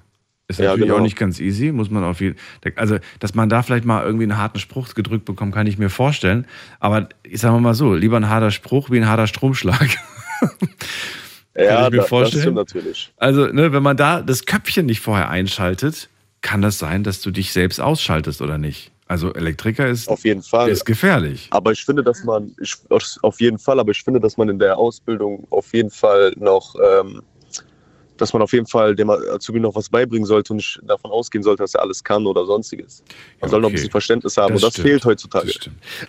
Ist 0.49 0.61
Ja, 0.61 0.67
natürlich 0.67 0.87
genau. 0.87 0.99
auch 0.99 1.03
nicht 1.03 1.17
ganz 1.17 1.41
easy, 1.41 1.73
muss 1.73 1.91
man 1.91 2.05
auf 2.05 2.21
jeden 2.21 2.37
Also, 2.77 2.99
dass 3.19 3.35
man 3.35 3.49
da 3.49 3.63
vielleicht 3.63 3.85
mal 3.85 4.05
irgendwie 4.05 4.25
einen 4.25 4.39
harten 4.39 4.61
Spruch 4.61 4.95
gedrückt 4.95 5.25
bekommt, 5.25 5.53
kann 5.53 5.67
ich 5.67 5.77
mir 5.77 5.91
vorstellen. 5.91 6.47
Aber 6.79 7.09
ich 7.25 7.41
sage 7.41 7.61
mal 7.61 7.75
so, 7.75 7.95
lieber 7.95 8.17
ein 8.17 8.29
harter 8.29 8.53
Spruch 8.53 8.91
wie 8.91 8.99
ein 8.99 9.09
harter 9.09 9.27
Stromschlag. 9.27 9.89
Ja, 11.59 11.87
ich 11.87 11.91
mir 11.91 11.97
da, 11.97 12.03
das 12.03 12.09
vorstellen. 12.09 12.43
stimmt 12.43 12.57
natürlich. 12.57 13.13
Also, 13.17 13.47
ne, 13.47 13.73
wenn 13.73 13.83
man 13.83 13.97
da 13.97 14.21
das 14.21 14.45
Köpfchen 14.45 14.85
nicht 14.85 15.01
vorher 15.01 15.31
einschaltet, 15.31 16.11
kann 16.43 16.61
das 16.61 16.79
sein, 16.79 17.03
dass 17.03 17.23
du 17.23 17.31
dich 17.31 17.51
selbst 17.53 17.81
ausschaltest 17.81 18.43
oder 18.43 18.59
nicht? 18.59 18.93
Also 19.09 19.33
Elektriker 19.35 19.87
ist, 19.87 20.09
auf 20.09 20.25
jeden 20.25 20.43
Fall. 20.43 20.69
ist 20.69 20.85
gefährlich. 20.85 21.47
Aber 21.51 21.71
ich 21.71 21.85
finde, 21.85 22.03
dass 22.03 22.25
man, 22.25 22.55
ich, 22.61 22.75
auf 23.23 23.41
jeden 23.41 23.59
Fall, 23.59 23.79
aber 23.79 23.93
ich 23.93 24.03
finde, 24.03 24.19
dass 24.19 24.37
man 24.37 24.49
in 24.49 24.59
der 24.59 24.79
Ausbildung 24.79 25.47
auf 25.51 25.73
jeden 25.73 25.91
Fall 25.91 26.33
noch, 26.37 26.75
ähm, 26.75 27.23
dass 28.17 28.33
man 28.33 28.43
auf 28.43 28.53
jeden 28.53 28.67
Fall 28.67 28.97
dem 28.97 29.11
Azubi 29.11 29.61
noch 29.61 29.77
was 29.77 29.91
beibringen 29.91 30.27
sollte 30.27 30.55
und 30.55 30.57
nicht 30.57 30.81
davon 30.83 31.13
ausgehen 31.13 31.45
sollte, 31.45 31.63
dass 31.63 31.75
er 31.75 31.83
alles 31.83 32.03
kann 32.03 32.27
oder 32.27 32.47
sonstiges. 32.47 33.05
Man 33.41 33.51
soll 33.51 33.61
noch 33.61 33.69
ein 33.69 33.73
okay. 33.73 33.75
bisschen 33.75 33.91
Verständnis 33.91 34.37
haben 34.39 34.55
Das 34.55 34.63
und 34.63 34.67
das 34.67 34.73
stimmt. 34.75 34.89
fehlt 34.89 35.05
heutzutage. 35.05 35.53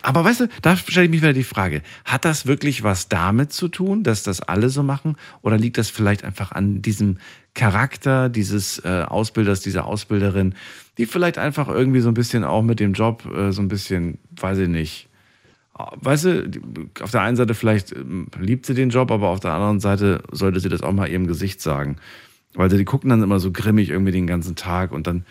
Aber 0.01 0.23
weißt 0.23 0.39
du, 0.39 0.49
da 0.63 0.75
stelle 0.75 1.05
ich 1.05 1.11
mich 1.11 1.21
wieder 1.21 1.33
die 1.33 1.43
Frage, 1.43 1.83
hat 2.03 2.25
das 2.25 2.47
wirklich 2.47 2.81
was 2.81 3.09
damit 3.09 3.53
zu 3.53 3.67
tun, 3.67 4.03
dass 4.03 4.23
das 4.23 4.41
alle 4.41 4.69
so 4.69 4.81
machen? 4.81 5.17
Oder 5.43 5.57
liegt 5.57 5.77
das 5.77 5.89
vielleicht 5.89 6.23
einfach 6.23 6.51
an 6.51 6.81
diesem 6.81 7.19
Charakter 7.53 8.29
dieses 8.29 8.79
äh, 8.85 9.03
Ausbilders, 9.07 9.61
dieser 9.61 9.85
Ausbilderin, 9.85 10.55
die 10.97 11.05
vielleicht 11.05 11.37
einfach 11.37 11.67
irgendwie 11.67 11.99
so 11.99 12.09
ein 12.09 12.13
bisschen 12.13 12.43
auch 12.43 12.63
mit 12.63 12.79
dem 12.79 12.93
Job 12.93 13.25
äh, 13.25 13.51
so 13.51 13.61
ein 13.61 13.67
bisschen, 13.67 14.17
weiß 14.39 14.59
ich 14.59 14.69
nicht, 14.69 15.09
weißt 15.77 16.25
du, 16.25 16.51
auf 17.01 17.11
der 17.11 17.21
einen 17.21 17.37
Seite 17.37 17.53
vielleicht 17.53 17.91
ähm, 17.91 18.27
liebt 18.39 18.65
sie 18.65 18.73
den 18.73 18.89
Job, 18.89 19.11
aber 19.11 19.29
auf 19.29 19.39
der 19.39 19.53
anderen 19.53 19.79
Seite 19.79 20.23
sollte 20.31 20.59
sie 20.59 20.69
das 20.69 20.81
auch 20.81 20.93
mal 20.93 21.09
ihrem 21.09 21.27
Gesicht 21.27 21.61
sagen. 21.61 21.97
Weil 22.53 22.71
sie, 22.71 22.77
die 22.77 22.85
gucken 22.85 23.09
dann 23.09 23.21
immer 23.21 23.39
so 23.39 23.51
grimmig 23.51 23.89
irgendwie 23.89 24.11
den 24.11 24.25
ganzen 24.25 24.55
Tag 24.55 24.91
und 24.91 25.05
dann, 25.05 25.25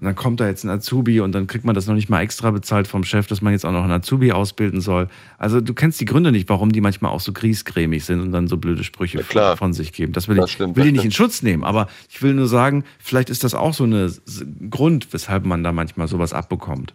und 0.00 0.06
dann 0.06 0.14
kommt 0.14 0.40
da 0.40 0.46
jetzt 0.46 0.64
ein 0.64 0.70
Azubi 0.70 1.20
und 1.20 1.32
dann 1.32 1.46
kriegt 1.46 1.66
man 1.66 1.74
das 1.74 1.86
noch 1.86 1.94
nicht 1.94 2.08
mal 2.08 2.22
extra 2.22 2.50
bezahlt 2.50 2.88
vom 2.88 3.04
Chef, 3.04 3.26
dass 3.26 3.42
man 3.42 3.52
jetzt 3.52 3.66
auch 3.66 3.72
noch 3.72 3.82
einen 3.82 3.92
Azubi 3.92 4.32
ausbilden 4.32 4.80
soll. 4.80 5.08
Also 5.36 5.60
du 5.60 5.74
kennst 5.74 6.00
die 6.00 6.06
Gründe 6.06 6.32
nicht, 6.32 6.48
warum 6.48 6.72
die 6.72 6.80
manchmal 6.80 7.10
auch 7.12 7.20
so 7.20 7.34
griesgrämig 7.34 8.04
sind 8.06 8.20
und 8.20 8.32
dann 8.32 8.48
so 8.48 8.56
blöde 8.56 8.82
Sprüche 8.82 9.22
von, 9.22 9.56
von 9.58 9.72
sich 9.74 9.92
geben. 9.92 10.12
Das 10.14 10.26
will 10.26 10.36
Das 10.36 10.46
ich, 10.46 10.52
stimmt, 10.52 10.76
will 10.76 10.86
ich 10.86 10.92
nicht 10.92 11.04
in. 11.04 11.12
Schutz 11.12 11.42
nehmen, 11.42 11.64
aber 11.64 11.86
ich 12.08 12.22
will 12.22 12.32
nur 12.32 12.48
sagen, 12.48 12.84
vielleicht 12.98 13.28
ist 13.28 13.44
das 13.44 13.52
auch 13.54 13.74
so 13.74 13.84
ein 13.84 14.10
Grund, 14.70 15.12
weshalb 15.12 15.44
man 15.44 15.62
da 15.62 15.70
manchmal 15.72 16.08
sowas 16.08 16.32
abbekommt. 16.32 16.94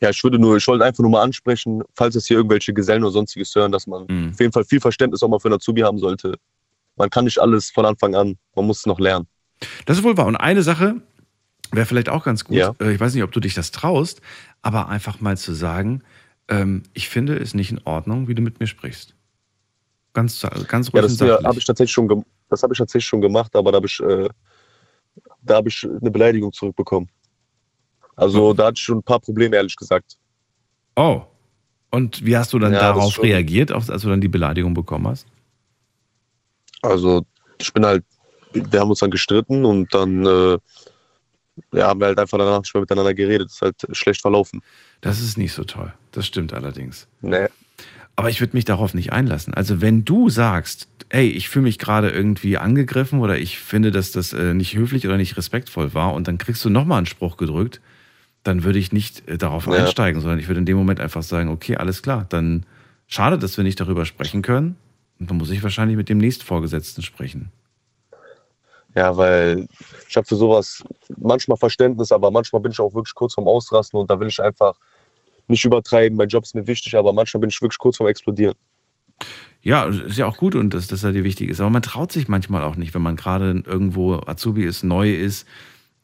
Ja, 0.00 0.08
ich 0.10 0.22
würde 0.24 0.38
nur, 0.38 0.56
ich 0.56 0.66
wollte 0.68 0.84
einfach 0.86 1.02
nur 1.02 1.10
mal 1.10 1.22
ansprechen, 1.22 1.82
falls 1.94 2.14
es 2.14 2.26
hier 2.26 2.38
irgendwelche 2.38 2.72
Gesellen 2.72 3.02
oder 3.02 3.12
sonstiges 3.12 3.54
hören, 3.54 3.72
dass 3.72 3.86
man 3.86 4.06
Mhm. 4.08 4.30
auf 4.32 4.40
jeden 4.40 4.52
Fall 4.52 4.64
viel 4.64 4.80
Verständnis 4.80 5.22
auch 5.22 5.28
mal 5.28 5.38
für 5.38 5.48
einen 5.48 5.56
Azubi 5.56 5.82
haben 5.82 5.98
sollte. 5.98 6.36
Man 6.96 7.10
kann 7.10 7.24
nicht 7.24 7.38
alles 7.38 7.70
von 7.70 7.84
Anfang 7.84 8.14
an, 8.14 8.36
man 8.54 8.66
muss 8.66 8.78
es 8.78 8.86
noch 8.86 8.98
lernen. 8.98 9.26
Das 9.84 9.98
ist 9.98 10.04
wohl 10.04 10.16
wahr. 10.16 10.26
Und 10.26 10.36
eine 10.36 10.62
Sache 10.62 10.96
wäre 11.72 11.86
vielleicht 11.86 12.08
auch 12.08 12.24
ganz 12.24 12.44
gut. 12.44 12.56
Ja. 12.56 12.74
Äh, 12.80 12.92
Ich 12.92 13.00
weiß 13.00 13.14
nicht, 13.14 13.22
ob 13.22 13.32
du 13.32 13.40
dich 13.40 13.54
das 13.54 13.70
traust, 13.70 14.20
aber 14.62 14.88
einfach 14.88 15.20
mal 15.20 15.36
zu 15.36 15.52
sagen, 15.52 16.02
ähm, 16.48 16.82
ich 16.94 17.08
finde 17.08 17.36
es 17.36 17.54
nicht 17.54 17.70
in 17.72 17.80
Ordnung, 17.84 18.28
wie 18.28 18.34
du 18.34 18.42
mit 18.42 18.60
mir 18.60 18.66
sprichst. 18.66 19.14
Ganz, 20.14 20.40
ganz 20.68 20.88
Ja, 20.92 21.00
ruhig 21.00 21.02
das 21.12 21.20
ja, 21.20 21.26
sachlich. 21.28 21.46
habe 21.46 21.58
ich 21.58 21.64
tatsächlich 21.64 21.92
schon, 21.92 22.24
das 22.48 22.62
habe 22.62 22.72
ich 22.72 22.78
tatsächlich 22.78 23.06
schon 23.06 23.20
gemacht, 23.20 23.54
aber 23.54 23.72
da 23.72 23.76
habe 23.76 23.86
ich, 23.86 24.00
äh, 24.00 24.28
da 25.42 25.56
habe 25.56 25.68
ich 25.68 25.84
eine 25.84 26.10
Beleidigung 26.10 26.52
zurückbekommen. 26.52 27.08
Also 28.14 28.54
da 28.54 28.66
hatte 28.66 28.78
ich 28.78 28.84
schon 28.84 28.98
ein 28.98 29.02
paar 29.02 29.20
Probleme, 29.20 29.56
ehrlich 29.56 29.76
gesagt. 29.76 30.16
Oh. 30.96 31.22
Und 31.90 32.24
wie 32.24 32.36
hast 32.36 32.52
du 32.52 32.58
dann 32.58 32.72
Ja, 32.72 32.78
das 32.78 32.96
darauf 32.96 33.22
reagiert, 33.22 33.70
als 33.72 33.86
du 33.86 34.08
dann 34.08 34.20
die 34.20 34.28
Beleidigung 34.28 34.72
bekommen 34.74 35.06
hast? 35.08 35.26
Also 36.82 37.24
ich 37.58 37.72
bin 37.72 37.84
halt, 37.84 38.04
wir 38.52 38.80
haben 38.80 38.90
uns 38.90 39.00
dann 39.00 39.10
gestritten 39.10 39.64
und 39.64 39.92
dann 39.94 40.24
äh, 40.24 40.58
ja, 41.72 41.88
haben 41.88 42.00
wir 42.00 42.06
halt 42.06 42.18
einfach 42.18 42.38
danach 42.38 42.60
nicht 42.60 42.74
mehr 42.74 42.80
miteinander 42.82 43.14
geredet. 43.14 43.50
Ist 43.50 43.62
halt 43.62 43.76
schlecht 43.92 44.20
verlaufen. 44.20 44.60
Das 45.00 45.20
ist 45.20 45.36
nicht 45.38 45.52
so 45.52 45.64
toll. 45.64 45.92
Das 46.12 46.26
stimmt 46.26 46.52
allerdings. 46.52 47.06
Nee. 47.20 47.46
Aber 48.16 48.30
ich 48.30 48.40
würde 48.40 48.56
mich 48.56 48.64
darauf 48.64 48.94
nicht 48.94 49.12
einlassen. 49.12 49.52
Also 49.52 49.80
wenn 49.82 50.04
du 50.04 50.30
sagst, 50.30 50.88
ey, 51.10 51.28
ich 51.28 51.48
fühle 51.50 51.64
mich 51.64 51.78
gerade 51.78 52.08
irgendwie 52.10 52.56
angegriffen 52.56 53.20
oder 53.20 53.38
ich 53.38 53.58
finde, 53.58 53.90
dass 53.90 54.10
das 54.12 54.32
äh, 54.32 54.54
nicht 54.54 54.74
höflich 54.74 55.06
oder 55.06 55.18
nicht 55.18 55.36
respektvoll 55.36 55.92
war 55.92 56.14
und 56.14 56.26
dann 56.26 56.38
kriegst 56.38 56.64
du 56.64 56.70
nochmal 56.70 56.98
einen 56.98 57.06
Spruch 57.06 57.36
gedrückt, 57.36 57.80
dann 58.42 58.64
würde 58.64 58.78
ich 58.78 58.90
nicht 58.92 59.28
äh, 59.28 59.36
darauf 59.36 59.66
Ja. 59.66 59.74
einsteigen, 59.74 60.20
sondern 60.20 60.38
ich 60.38 60.48
würde 60.48 60.60
in 60.60 60.66
dem 60.66 60.78
Moment 60.78 61.00
einfach 61.00 61.22
sagen, 61.22 61.50
okay, 61.50 61.76
alles 61.76 62.00
klar, 62.02 62.24
dann 62.28 62.64
schade, 63.06 63.38
dass 63.38 63.56
wir 63.56 63.64
nicht 63.64 63.80
darüber 63.80 64.06
sprechen 64.06 64.40
können. 64.42 64.76
Und 65.18 65.30
dann 65.30 65.36
muss 65.36 65.50
ich 65.50 65.62
wahrscheinlich 65.62 65.96
mit 65.96 66.08
dem 66.08 66.18
Nächstvorgesetzten 66.18 67.02
sprechen. 67.02 67.50
Ja, 68.96 69.16
weil 69.16 69.68
ich 70.08 70.16
habe 70.16 70.26
für 70.26 70.36
sowas 70.36 70.82
manchmal 71.18 71.58
Verständnis, 71.58 72.10
aber 72.10 72.30
manchmal 72.30 72.62
bin 72.62 72.72
ich 72.72 72.80
auch 72.80 72.94
wirklich 72.94 73.14
kurz 73.14 73.34
vorm 73.34 73.46
Ausrasten 73.46 74.00
und 74.00 74.10
da 74.10 74.18
will 74.18 74.28
ich 74.28 74.42
einfach 74.42 74.74
nicht 75.48 75.64
übertreiben. 75.64 76.16
Mein 76.16 76.28
Job 76.28 76.44
ist 76.44 76.54
mir 76.54 76.66
wichtig, 76.66 76.96
aber 76.96 77.12
manchmal 77.12 77.42
bin 77.42 77.50
ich 77.50 77.60
wirklich 77.60 77.78
kurz 77.78 77.98
vorm 77.98 78.08
Explodieren. 78.08 78.54
Ja, 79.60 79.84
ist 79.84 80.16
ja 80.16 80.26
auch 80.26 80.38
gut 80.38 80.54
und 80.54 80.72
dass 80.72 80.86
das 80.86 81.02
ja 81.02 81.12
dir 81.12 81.24
wichtig 81.24 81.50
ist. 81.50 81.60
Aber 81.60 81.70
man 81.70 81.82
traut 81.82 82.10
sich 82.10 82.28
manchmal 82.28 82.62
auch 82.62 82.76
nicht, 82.76 82.94
wenn 82.94 83.02
man 83.02 83.16
gerade 83.16 83.62
irgendwo 83.66 84.14
Azubi 84.26 84.64
ist, 84.64 84.82
neu 84.82 85.12
ist, 85.12 85.46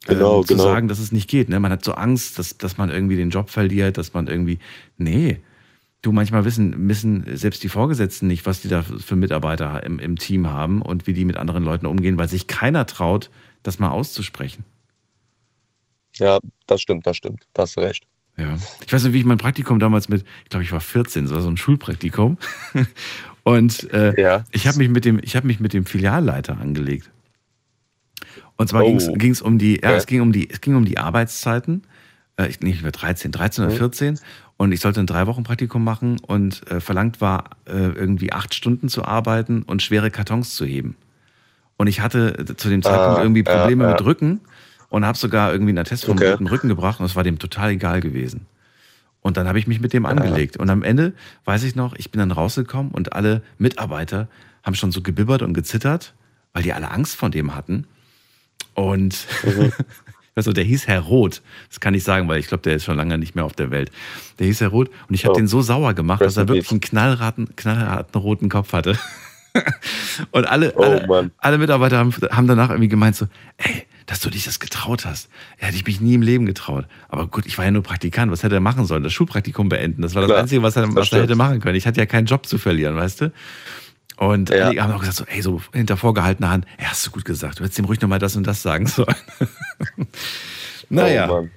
Genau, 0.05 0.39
ähm, 0.39 0.47
zu 0.47 0.53
genau. 0.53 0.63
sagen, 0.65 0.87
dass 0.87 0.99
es 0.99 1.11
nicht 1.11 1.29
geht. 1.29 1.49
Ne? 1.49 1.59
Man 1.59 1.71
hat 1.71 1.83
so 1.83 1.93
Angst, 1.93 2.37
dass, 2.37 2.57
dass 2.57 2.77
man 2.77 2.89
irgendwie 2.89 3.15
den 3.15 3.29
Job 3.29 3.49
verliert, 3.49 3.97
dass 3.97 4.13
man 4.13 4.27
irgendwie. 4.27 4.59
Nee. 4.97 5.39
Du, 6.03 6.11
manchmal 6.11 6.43
wissen, 6.45 6.87
wissen 6.89 7.23
selbst 7.35 7.63
die 7.63 7.69
Vorgesetzten 7.69 8.27
nicht, 8.27 8.45
was 8.45 8.61
die 8.61 8.67
da 8.67 8.83
für 8.83 9.15
Mitarbeiter 9.15 9.83
im, 9.83 9.99
im 9.99 10.17
Team 10.17 10.47
haben 10.51 10.81
und 10.81 11.07
wie 11.07 11.13
die 11.13 11.23
mit 11.25 11.37
anderen 11.37 11.63
Leuten 11.63 11.85
umgehen, 11.85 12.17
weil 12.17 12.27
sich 12.27 12.45
keiner 12.47 12.85
traut, 12.85 13.31
das 13.63 13.79
mal 13.79 13.89
auszusprechen. 13.89 14.65
Ja, 16.17 16.39
das 16.67 16.81
stimmt, 16.81 17.07
das 17.07 17.17
stimmt. 17.17 17.47
Da 17.53 17.63
hast 17.63 17.77
du 17.77 17.79
recht. 17.81 18.05
Ja. 18.35 18.57
Ich 18.85 18.91
weiß 18.91 19.03
nicht, 19.05 19.13
wie 19.13 19.19
ich 19.19 19.25
mein 19.25 19.37
Praktikum 19.37 19.79
damals 19.79 20.09
mit, 20.09 20.25
ich 20.43 20.49
glaube, 20.49 20.63
ich 20.65 20.71
war 20.73 20.81
14, 20.81 21.23
das 21.25 21.33
war 21.33 21.41
so 21.41 21.49
ein 21.49 21.57
Schulpraktikum. 21.57 22.37
Und 23.43 23.91
äh, 23.93 24.41
ich 24.51 24.67
habe 24.67 24.77
mich, 24.79 24.89
mit 24.89 25.05
dem- 25.05 25.19
ich 25.23 25.35
hab 25.35 25.43
mich 25.45 25.59
mit 25.59 25.73
dem 25.73 25.85
Filialleiter 25.85 26.57
angelegt. 26.59 27.09
Und 28.57 28.67
zwar 28.69 28.83
Oh. 28.83 28.97
ging 29.15 29.31
es 29.31 29.41
um 29.41 29.57
die, 29.57 29.79
ja, 29.81 29.89
Okay. 29.89 29.97
es 29.97 30.05
ging 30.05 30.21
um 30.21 30.31
die, 30.33 30.49
es 30.49 30.61
ging 30.61 30.75
um 30.75 30.85
die 30.85 30.97
Arbeitszeiten. 30.97 31.83
Äh, 32.37 32.47
ich, 32.47 32.61
nicht 32.61 32.81
mehr 32.83 32.91
13, 32.91 33.31
13 33.31 33.65
oder 33.65 33.73
Mhm. 33.73 33.77
14. 33.77 34.19
Und 34.57 34.71
ich 34.71 34.79
sollte 34.81 34.99
ein 34.99 35.07
drei 35.07 35.27
Wochen 35.27 35.43
Praktikum 35.43 35.83
machen 35.83 36.19
und 36.19 36.69
äh, 36.71 36.79
verlangt 36.79 37.21
war, 37.21 37.51
äh, 37.65 37.71
irgendwie 37.71 38.31
acht 38.31 38.53
Stunden 38.53 38.87
zu 38.87 39.03
arbeiten 39.03 39.63
und 39.63 39.81
schwere 39.81 40.11
Kartons 40.11 40.55
zu 40.55 40.65
heben. 40.65 40.95
Und 41.77 41.87
ich 41.87 42.01
hatte 42.01 42.37
äh, 42.37 42.55
zu 42.55 42.69
dem 42.69 42.81
Zeitpunkt 42.83 43.17
Ah, 43.19 43.23
irgendwie 43.23 43.43
ja, 43.45 43.57
Probleme 43.59 43.87
mit 43.87 44.03
Rücken 44.05 44.41
und 44.89 45.05
habe 45.05 45.17
sogar 45.17 45.51
irgendwie 45.51 45.71
einen 45.71 45.79
Attest 45.79 46.05
vom 46.05 46.17
Okay. 46.17 46.29
dritten 46.29 46.47
Rücken 46.47 46.69
gebracht 46.69 46.99
und 46.99 47.05
es 47.07 47.15
war 47.15 47.23
dem 47.23 47.39
total 47.39 47.71
egal 47.71 47.99
gewesen. 47.99 48.45
Und 49.21 49.37
dann 49.37 49.47
habe 49.47 49.57
ich 49.57 49.67
mich 49.67 49.79
mit 49.79 49.91
dem 49.93 50.05
angelegt. 50.05 50.57
Und 50.57 50.69
am 50.69 50.83
Ende, 50.83 51.13
weiß 51.45 51.63
ich 51.63 51.75
noch, 51.75 51.95
ich 51.95 52.11
bin 52.11 52.19
dann 52.19 52.31
rausgekommen 52.31 52.91
und 52.91 53.13
alle 53.13 53.41
Mitarbeiter 53.57 54.27
haben 54.63 54.75
schon 54.75 54.91
so 54.91 55.01
gebibbert 55.01 55.41
und 55.41 55.53
gezittert, 55.53 56.13
weil 56.53 56.61
die 56.63 56.73
alle 56.73 56.91
Angst 56.91 57.15
vor 57.15 57.29
dem 57.29 57.55
hatten. 57.55 57.87
Und 58.75 59.25
also 60.35 60.51
der 60.53 60.63
hieß 60.63 60.87
Herr 60.87 61.01
Roth. 61.01 61.41
Das 61.69 61.79
kann 61.79 61.93
ich 61.93 62.03
sagen, 62.03 62.27
weil 62.27 62.39
ich 62.39 62.47
glaube, 62.47 62.63
der 62.63 62.75
ist 62.75 62.85
schon 62.85 62.97
lange 62.97 63.17
nicht 63.17 63.35
mehr 63.35 63.45
auf 63.45 63.53
der 63.53 63.71
Welt. 63.71 63.91
Der 64.39 64.47
hieß 64.47 64.61
Herr 64.61 64.69
Roth 64.69 64.89
und 65.09 65.15
ich 65.15 65.25
habe 65.25 65.33
Oh. 65.33 65.37
den 65.37 65.47
so 65.47 65.61
sauer 65.61 65.93
gemacht, 65.93 66.21
dass 66.21 66.37
er 66.37 66.47
wirklich 66.47 66.69
einen 66.71 66.81
knallharten, 66.81 67.55
knallharten 67.55 68.19
roten 68.21 68.49
Kopf 68.49 68.73
hatte. 68.73 68.97
und 70.31 70.45
alle, 70.47 70.73
Oh, 70.75 70.81
alle, 70.83 71.31
alle 71.37 71.57
Mitarbeiter 71.57 71.97
haben, 71.97 72.11
haben 72.31 72.47
danach 72.47 72.69
irgendwie 72.69 72.87
gemeint 72.89 73.15
so, 73.15 73.27
ey, 73.57 73.83
dass 74.07 74.19
du 74.19 74.29
dich 74.29 74.43
das 74.45 74.59
getraut 74.59 75.05
hast. 75.05 75.29
Ja, 75.61 75.67
hätte 75.67 75.77
ich 75.77 75.85
mich 75.85 76.01
nie 76.01 76.15
im 76.15 76.21
Leben 76.23 76.45
getraut. 76.45 76.85
Aber 77.07 77.27
gut, 77.27 77.45
ich 77.45 77.57
war 77.57 77.65
ja 77.65 77.71
nur 77.71 77.83
Praktikant. 77.83 78.31
Was 78.31 78.43
hätte 78.43 78.55
er 78.55 78.61
machen 78.61 78.85
sollen? 78.85 79.03
Das 79.03 79.13
Schulpraktikum 79.13 79.69
beenden. 79.69 80.01
Das 80.01 80.13
war 80.15 80.23
das 80.23 80.29
Klar, 80.29 80.39
Einzige, 80.41 80.61
was 80.63 80.75
er, 80.75 80.93
was 80.93 81.11
er 81.11 81.21
hätte 81.21 81.35
machen 81.35 81.61
können. 81.61 81.75
Ich 81.75 81.87
hatte 81.87 81.99
ja 82.01 82.05
keinen 82.05 82.25
Job 82.25 82.45
zu 82.45 82.57
verlieren, 82.57 82.95
weißt 82.95 83.21
du? 83.21 83.31
Und 84.17 84.49
Ja. 84.49 84.69
die 84.69 84.79
haben 84.81 84.93
auch 84.93 84.99
gesagt 84.99 85.17
so, 85.17 85.25
ey, 85.25 85.41
so 85.41 85.61
hinter 85.73 85.97
vorgehaltener 85.97 86.49
Hand, 86.49 86.65
ja, 86.79 86.85
hast 86.85 87.05
du 87.05 87.11
gut 87.11 87.25
gesagt. 87.25 87.59
Du 87.59 87.63
hättest 87.63 87.79
ihm 87.79 87.85
ruhig 87.85 87.99
nochmal 88.01 88.19
das 88.19 88.35
und 88.35 88.45
das 88.45 88.61
sagen 88.61 88.87
sollen. 88.87 89.15
naja. 90.89 91.29
Oh. 91.29 91.47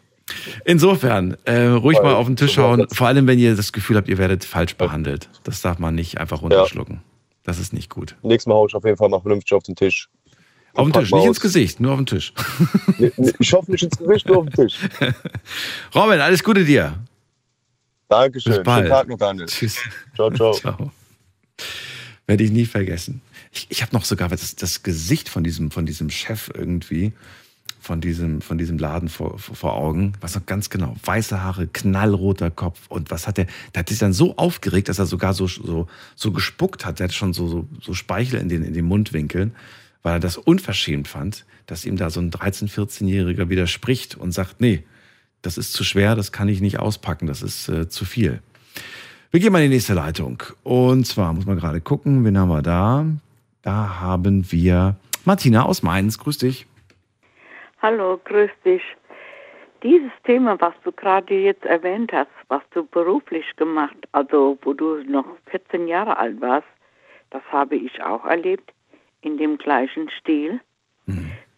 Insofern, 0.65 1.37
äh, 1.45 1.67
ruhig 1.67 1.99
Voll. 1.99 2.07
mal 2.07 2.15
auf 2.15 2.27
den 2.27 2.37
Tisch 2.37 2.59
hauen. 2.59 2.87
Vor 2.91 3.07
allem, 3.07 3.27
wenn 3.27 3.39
ihr 3.39 3.55
das 3.55 3.73
Gefühl 3.73 3.97
habt, 3.97 4.09
ihr 4.09 4.19
werdet 4.19 4.45
falsch 4.45 4.75
behandelt. 4.77 5.29
Das 5.45 5.61
darf 5.61 5.79
man 5.79 5.95
nicht 5.95 6.19
einfach 6.19 6.43
runterschlucken. 6.43 7.03
Das 7.45 7.59
ist 7.61 7.73
nicht 7.73 7.91
gut. 7.91 8.17
Nächstes 8.23 8.49
Mal 8.49 8.55
hau 8.55 8.67
ich 8.67 8.75
auf 8.75 8.85
jeden 8.85 8.97
Fall 8.97 9.09
mal 9.09 9.21
vernünftig 9.21 9.53
auf 9.53 9.63
den 9.63 9.77
Tisch. 9.77 10.09
Auf 10.75 10.87
den 10.91 10.93
Tisch, 10.95 11.13
nicht 11.13 11.21
aus. 11.21 11.27
ins 11.29 11.41
Gesicht, 11.41 11.81
nur 11.81 11.93
auf 11.93 11.99
den 11.99 12.07
Tisch. 12.07 12.33
Ich 13.39 13.53
hoffe 13.53 13.71
nicht 13.71 13.85
ins 13.85 13.97
Gesicht, 13.97 14.27
nur 14.27 14.39
auf 14.39 14.47
den 14.47 14.55
Tisch. 14.55 14.79
Robin, 15.95 16.21
alles 16.21 16.43
Gute 16.43 16.65
dir. 16.65 16.95
Dankeschön. 18.09 18.55
Bis 18.55 18.63
bald. 18.65 18.79
Schönen 18.87 18.91
Tag 18.91 19.09
noch, 19.09 19.19
Daniel. 19.19 19.47
Tschüss. 19.47 19.79
Ciao, 20.17 20.31
ciao. 20.31 20.53
Ciao. 20.55 20.91
Werde 22.27 22.43
ich 22.43 22.51
nie 22.51 22.67
vergessen. 22.67 23.21
Ich, 23.53 23.67
ich 23.71 23.83
habe 23.83 23.95
noch 23.95 24.05
sogar 24.05 24.29
das, 24.29 24.57
das 24.57 24.83
Gesicht 24.83 25.29
von 25.29 25.45
diesem, 25.45 25.71
von 25.71 25.87
diesem 25.87 26.11
Chef 26.11 26.51
irgendwie, 26.53 27.13
von 27.79 28.01
diesem, 28.01 28.41
von 28.41 28.59
diesem 28.59 28.79
Laden 28.79 29.09
vor, 29.09 29.39
vor, 29.39 29.75
Augen. 29.75 30.15
Was 30.21 30.35
noch 30.35 30.45
ganz 30.45 30.69
genau. 30.69 30.97
Weiße 31.05 31.43
Haare, 31.43 31.69
knallroter 31.69 32.51
Kopf. 32.51 32.81
Und 32.89 33.13
was 33.13 33.29
hat 33.29 33.39
der? 33.39 33.47
Der 33.75 33.81
hat 33.81 33.89
sich 33.89 34.01
dann 34.01 34.13
so 34.13 34.37
aufgeregt, 34.37 34.89
dass 34.89 34.99
er 34.99 35.07
sogar 35.07 35.35
so, 35.35 35.47
so, 35.47 35.87
so 36.17 36.33
gespuckt 36.33 36.85
hat. 36.85 36.99
Der 36.99 37.05
hat 37.05 37.15
schon 37.15 37.33
so, 37.33 37.47
so, 37.47 37.69
so 37.81 37.95
Speichel 37.95 38.41
in 38.41 38.49
den, 38.49 38.65
in 38.65 38.75
den 38.75 38.85
Mundwinkeln, 38.85 39.55
weil 40.03 40.15
er 40.15 40.21
das 40.21 40.37
unverschämt 40.37 41.07
fand, 41.07 41.45
dass 41.67 41.85
ihm 41.85 41.97
da 41.97 42.11
so 42.11 42.21
ein 42.21 42.33
13-, 42.33 42.69
14-Jähriger 42.69 43.49
widerspricht 43.49 44.17
und 44.17 44.33
sagt, 44.33 44.61
nee, 44.61 44.83
das 45.43 45.57
ist 45.59 45.73
zu 45.73 45.85
schwer, 45.85 46.17
das 46.17 46.33
kann 46.33 46.49
ich 46.49 46.61
nicht 46.61 46.81
auspacken, 46.81 47.29
das 47.29 47.41
ist 47.41 47.69
äh, 47.69 47.89
zu 47.89 48.05
viel. 48.05 48.43
Wir 49.31 49.41
gehen 49.41 49.53
mal 49.53 49.59
in 49.59 49.71
die 49.71 49.77
nächste 49.77 49.95
Leitung. 49.95 50.43
Und 50.63 51.05
zwar 51.07 51.33
muss 51.33 51.47
man 51.47 51.59
gerade 51.59 51.81
gucken, 51.81 52.25
wen 52.25 52.39
haben 52.39 52.49
wir 52.49 52.63
da? 52.63 53.05
Da 53.63 54.01
haben 54.01 54.51
wir 54.53 54.97
Martina 55.25 55.65
aus 55.65 55.83
Mainz. 55.83 56.19
Grüß 56.19 56.39
dich. 56.39 56.67
Hallo, 57.83 58.21
grüß 58.25 58.51
dich. 58.65 58.83
Dieses 59.83 60.13
Thema, 60.25 60.59
was 60.61 60.75
du 60.85 60.93
gerade 60.93 61.35
jetzt 61.35 61.65
erwähnt 61.65 62.13
hast, 62.13 62.31
was 62.49 62.63
du 62.73 62.87
beruflich 62.87 63.45
gemacht, 63.57 63.97
also 64.13 64.59
wo 64.63 64.73
du 64.73 65.03
noch 65.05 65.27
14 65.51 65.89
Jahre 65.89 66.17
alt 66.17 66.41
warst, 66.41 66.67
das 67.31 67.43
habe 67.51 67.77
ich 67.77 68.03
auch 68.03 68.25
erlebt 68.25 68.73
in 69.23 69.37
dem 69.39 69.59
gleichen 69.59 70.09
Stil. 70.21 70.61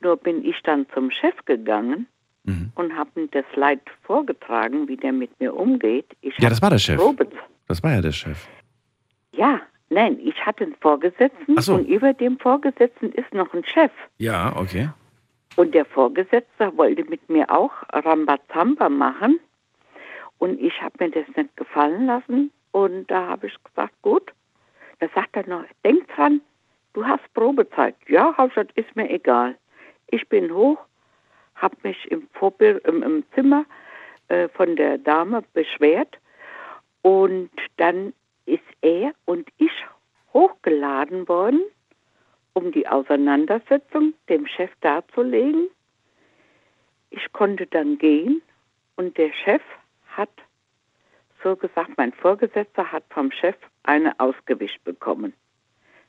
Nur 0.00 0.16
bin 0.16 0.44
ich 0.44 0.56
dann 0.62 0.86
zum 0.94 1.10
Chef 1.10 1.34
gegangen 1.44 2.06
und 2.74 2.96
habe 2.96 3.10
ihm 3.20 3.28
das 3.30 3.44
Leid 3.54 3.80
vorgetragen, 4.02 4.88
wie 4.88 4.96
der 4.96 5.12
mit 5.12 5.38
mir 5.38 5.54
umgeht. 5.54 6.06
Ich 6.22 6.34
Ja, 6.38 6.48
das 6.48 6.62
war 6.62 6.70
der 6.70 6.78
Chef. 6.78 6.96
Probe 6.96 7.28
Das 7.68 7.82
war 7.82 7.92
ja 7.92 8.00
der 8.00 8.12
Chef. 8.12 8.48
ja, 9.32 9.60
nein, 9.90 10.18
ich 10.22 10.44
hatte 10.44 10.64
einen 10.64 10.76
Vorgesetzten 10.76 11.60
so. 11.60 11.74
und 11.74 11.86
über 11.86 12.12
dem 12.12 12.38
Vorgesetzten 12.38 13.12
ist 13.12 13.32
noch 13.32 13.52
ein 13.54 13.64
Chef. 13.64 13.92
Ja, 14.16 14.56
okay. 14.56 14.88
Und 15.56 15.74
der 15.74 15.84
Vorgesetzte 15.84 16.76
wollte 16.76 17.04
mit 17.04 17.28
mir 17.28 17.50
auch 17.50 17.72
Rambazamba 17.92 18.88
machen. 18.88 19.40
Und 20.38 20.60
ich 20.60 20.80
habe 20.80 20.94
mir 21.00 21.10
das 21.10 21.26
nicht 21.36 21.56
gefallen 21.56 22.06
lassen. 22.06 22.50
Und 22.70 23.10
da 23.10 23.26
habe 23.26 23.48
ich 23.48 23.56
gesagt, 23.64 23.94
gut. 24.02 24.32
Da 25.00 25.08
sagt 25.14 25.36
er 25.36 25.48
noch, 25.48 25.64
denk 25.84 26.06
dran, 26.14 26.40
du 26.92 27.04
hast 27.04 27.22
Probezeit. 27.34 27.96
Ja, 28.08 28.30
gesagt, 28.30 28.70
ist 28.76 28.94
mir 28.94 29.10
egal. 29.10 29.56
Ich 30.08 30.28
bin 30.28 30.52
hoch, 30.52 30.78
habe 31.56 31.76
mich 31.82 32.10
im, 32.10 32.28
Vorbild, 32.32 32.84
im, 32.86 33.02
im 33.02 33.24
Zimmer 33.34 33.64
äh, 34.28 34.48
von 34.48 34.76
der 34.76 34.98
Dame 34.98 35.42
beschwert. 35.54 36.18
Und 37.02 37.50
dann 37.76 38.12
ist 38.46 38.62
er 38.80 39.12
und 39.24 39.48
ich 39.58 39.72
hochgeladen 40.32 41.28
worden 41.28 41.62
um 42.58 42.72
die 42.72 42.88
Auseinandersetzung 42.88 44.14
dem 44.28 44.46
Chef 44.46 44.70
darzulegen. 44.80 45.68
Ich 47.10 47.32
konnte 47.32 47.66
dann 47.66 47.98
gehen 47.98 48.42
und 48.96 49.16
der 49.16 49.32
Chef 49.32 49.62
hat 50.08 50.30
so 51.42 51.54
gesagt, 51.54 51.92
mein 51.96 52.12
Vorgesetzter 52.12 52.90
hat 52.90 53.04
vom 53.10 53.30
Chef 53.30 53.56
eine 53.84 54.18
ausgewischt 54.18 54.82
bekommen, 54.82 55.32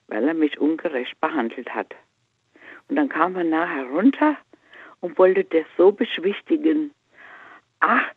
weil 0.07 0.27
er 0.27 0.33
mich 0.33 0.59
ungerecht 0.59 1.19
behandelt 1.21 1.69
hat. 1.73 1.93
Und 2.87 2.95
dann 2.95 3.09
kam 3.09 3.35
er 3.35 3.43
nachher 3.43 3.85
runter 3.85 4.35
und 5.01 5.19
wollte 5.19 5.43
das 5.43 5.65
so 5.77 5.91
beschwichtigen. 5.91 6.91
Ach, 7.79 8.09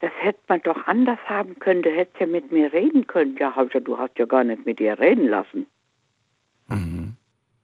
das 0.00 0.10
hätte 0.18 0.40
man 0.48 0.62
doch 0.62 0.86
anders 0.86 1.18
haben 1.26 1.58
können, 1.58 1.82
du 1.82 1.90
hättest 1.90 2.20
ja 2.20 2.26
mit 2.26 2.50
mir 2.50 2.72
reden 2.72 3.06
können. 3.06 3.36
Ja, 3.38 3.52
du 3.52 3.98
hast 3.98 4.18
ja 4.18 4.24
gar 4.24 4.44
nicht 4.44 4.64
mit 4.66 4.80
ihr 4.80 4.98
reden 4.98 5.28
lassen. 5.28 5.66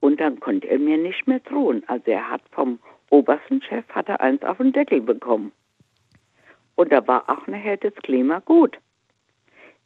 Und 0.00 0.20
dann 0.20 0.38
konnte 0.40 0.68
er 0.68 0.78
mir 0.78 0.98
nicht 0.98 1.26
mehr 1.26 1.40
drohen. 1.40 1.82
Also 1.88 2.10
er 2.10 2.30
hat 2.30 2.42
vom 2.52 2.78
obersten 3.10 3.62
Chef 3.62 3.84
hat 3.88 4.08
er 4.08 4.20
eins 4.20 4.42
auf 4.42 4.58
den 4.58 4.72
Deckel 4.72 5.00
bekommen. 5.00 5.50
Und 6.74 6.92
da 6.92 7.06
war 7.06 7.28
auch 7.30 7.46
nachher 7.46 7.78
das 7.78 7.94
Klima 8.02 8.40
gut. 8.40 8.78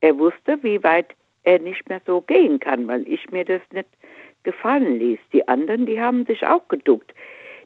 Er 0.00 0.18
wusste, 0.18 0.60
wie 0.62 0.82
weit 0.82 1.14
er 1.44 1.60
nicht 1.60 1.88
mehr 1.88 2.00
so 2.04 2.20
gehen 2.20 2.58
kann, 2.58 2.88
weil 2.88 3.06
ich 3.06 3.30
mir 3.30 3.44
das 3.44 3.62
nicht 3.72 3.88
gefallen 4.42 4.98
ließ. 4.98 5.20
Die 5.32 5.46
anderen, 5.46 5.86
die 5.86 6.00
haben 6.00 6.26
sich 6.26 6.44
auch 6.44 6.66
geduckt. 6.68 7.14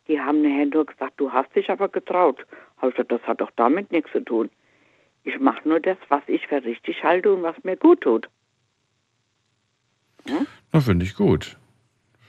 Die 0.08 0.20
haben 0.20 0.42
nachher 0.42 0.66
nur 0.66 0.84
gesagt, 0.84 1.14
du 1.16 1.32
hast 1.32 1.54
dich 1.56 1.70
aber 1.70 1.88
getraut. 1.88 2.44
Hab 2.78 2.90
ich 2.90 2.96
gesagt, 2.96 3.12
das 3.12 3.22
hat 3.22 3.40
doch 3.40 3.50
damit 3.56 3.90
nichts 3.90 4.12
zu 4.12 4.20
tun. 4.20 4.50
Ich 5.24 5.38
mache 5.40 5.66
nur 5.68 5.80
das, 5.80 5.96
was 6.08 6.22
ich 6.26 6.46
für 6.46 6.62
richtig 6.64 7.02
halte 7.02 7.32
und 7.32 7.42
was 7.42 7.56
mir 7.64 7.76
gut 7.76 8.02
tut. 8.02 8.28
Na, 10.72 10.80
finde 10.80 11.04
ich 11.04 11.14
gut. 11.14 11.56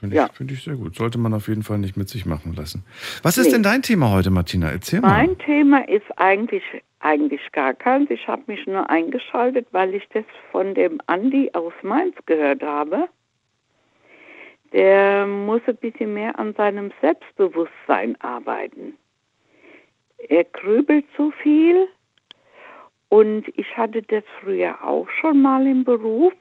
Finde 0.00 0.16
Ja. 0.16 0.26
ich, 0.26 0.32
finde 0.36 0.54
ich 0.54 0.62
sehr 0.62 0.76
gut. 0.76 0.94
Sollte 0.94 1.18
man 1.18 1.32
auf 1.32 1.48
jeden 1.48 1.62
Fall 1.62 1.78
nicht 1.78 1.96
mit 1.96 2.08
sich 2.08 2.26
machen 2.26 2.54
lassen. 2.54 2.84
Was 3.22 3.38
ist 3.38 3.46
Nee. 3.46 3.52
denn 3.52 3.62
dein 3.62 3.82
Thema 3.82 4.10
heute, 4.12 4.30
Martina? 4.30 4.70
Erzähl 4.70 5.00
mal. 5.00 5.08
Mein 5.08 5.38
Thema 5.38 5.88
ist 5.88 6.04
eigentlich, 6.16 6.62
eigentlich 7.00 7.40
gar 7.52 7.72
keins. 7.74 8.10
Ich 8.10 8.26
habe 8.28 8.42
mich 8.46 8.66
nur 8.66 8.88
eingeschaltet, 8.90 9.66
weil 9.72 9.94
ich 9.94 10.06
das 10.12 10.24
von 10.52 10.74
dem 10.74 11.00
Andi 11.06 11.50
aus 11.54 11.72
Mainz 11.82 12.14
gehört 12.26 12.62
habe. 12.62 13.08
Der 14.72 15.26
muss 15.26 15.62
ein 15.66 15.76
bisschen 15.76 16.12
mehr 16.12 16.38
an 16.38 16.54
seinem 16.54 16.92
Selbstbewusstsein 17.00 18.20
arbeiten. 18.20 18.94
Er 20.28 20.44
grübelt 20.44 21.04
zu 21.16 21.30
viel 21.42 21.88
und 23.08 23.46
ich 23.56 23.76
hatte 23.76 24.02
das 24.02 24.24
früher 24.40 24.82
auch 24.82 25.08
schon 25.08 25.42
mal 25.42 25.66
im 25.66 25.84
Beruf. 25.84 26.32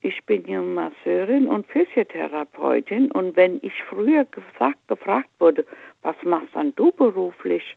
Ich 0.00 0.24
bin 0.24 0.46
ja 0.46 0.62
Masseurin 0.62 1.48
und 1.48 1.66
Physiotherapeutin 1.66 3.10
und 3.10 3.34
wenn 3.36 3.58
ich 3.62 3.72
früher 3.88 4.24
gesagt, 4.26 4.86
gefragt 4.88 5.30
wurde, 5.38 5.66
was 6.02 6.16
machst 6.22 6.54
dann 6.54 6.74
du 6.76 6.92
beruflich? 6.92 7.76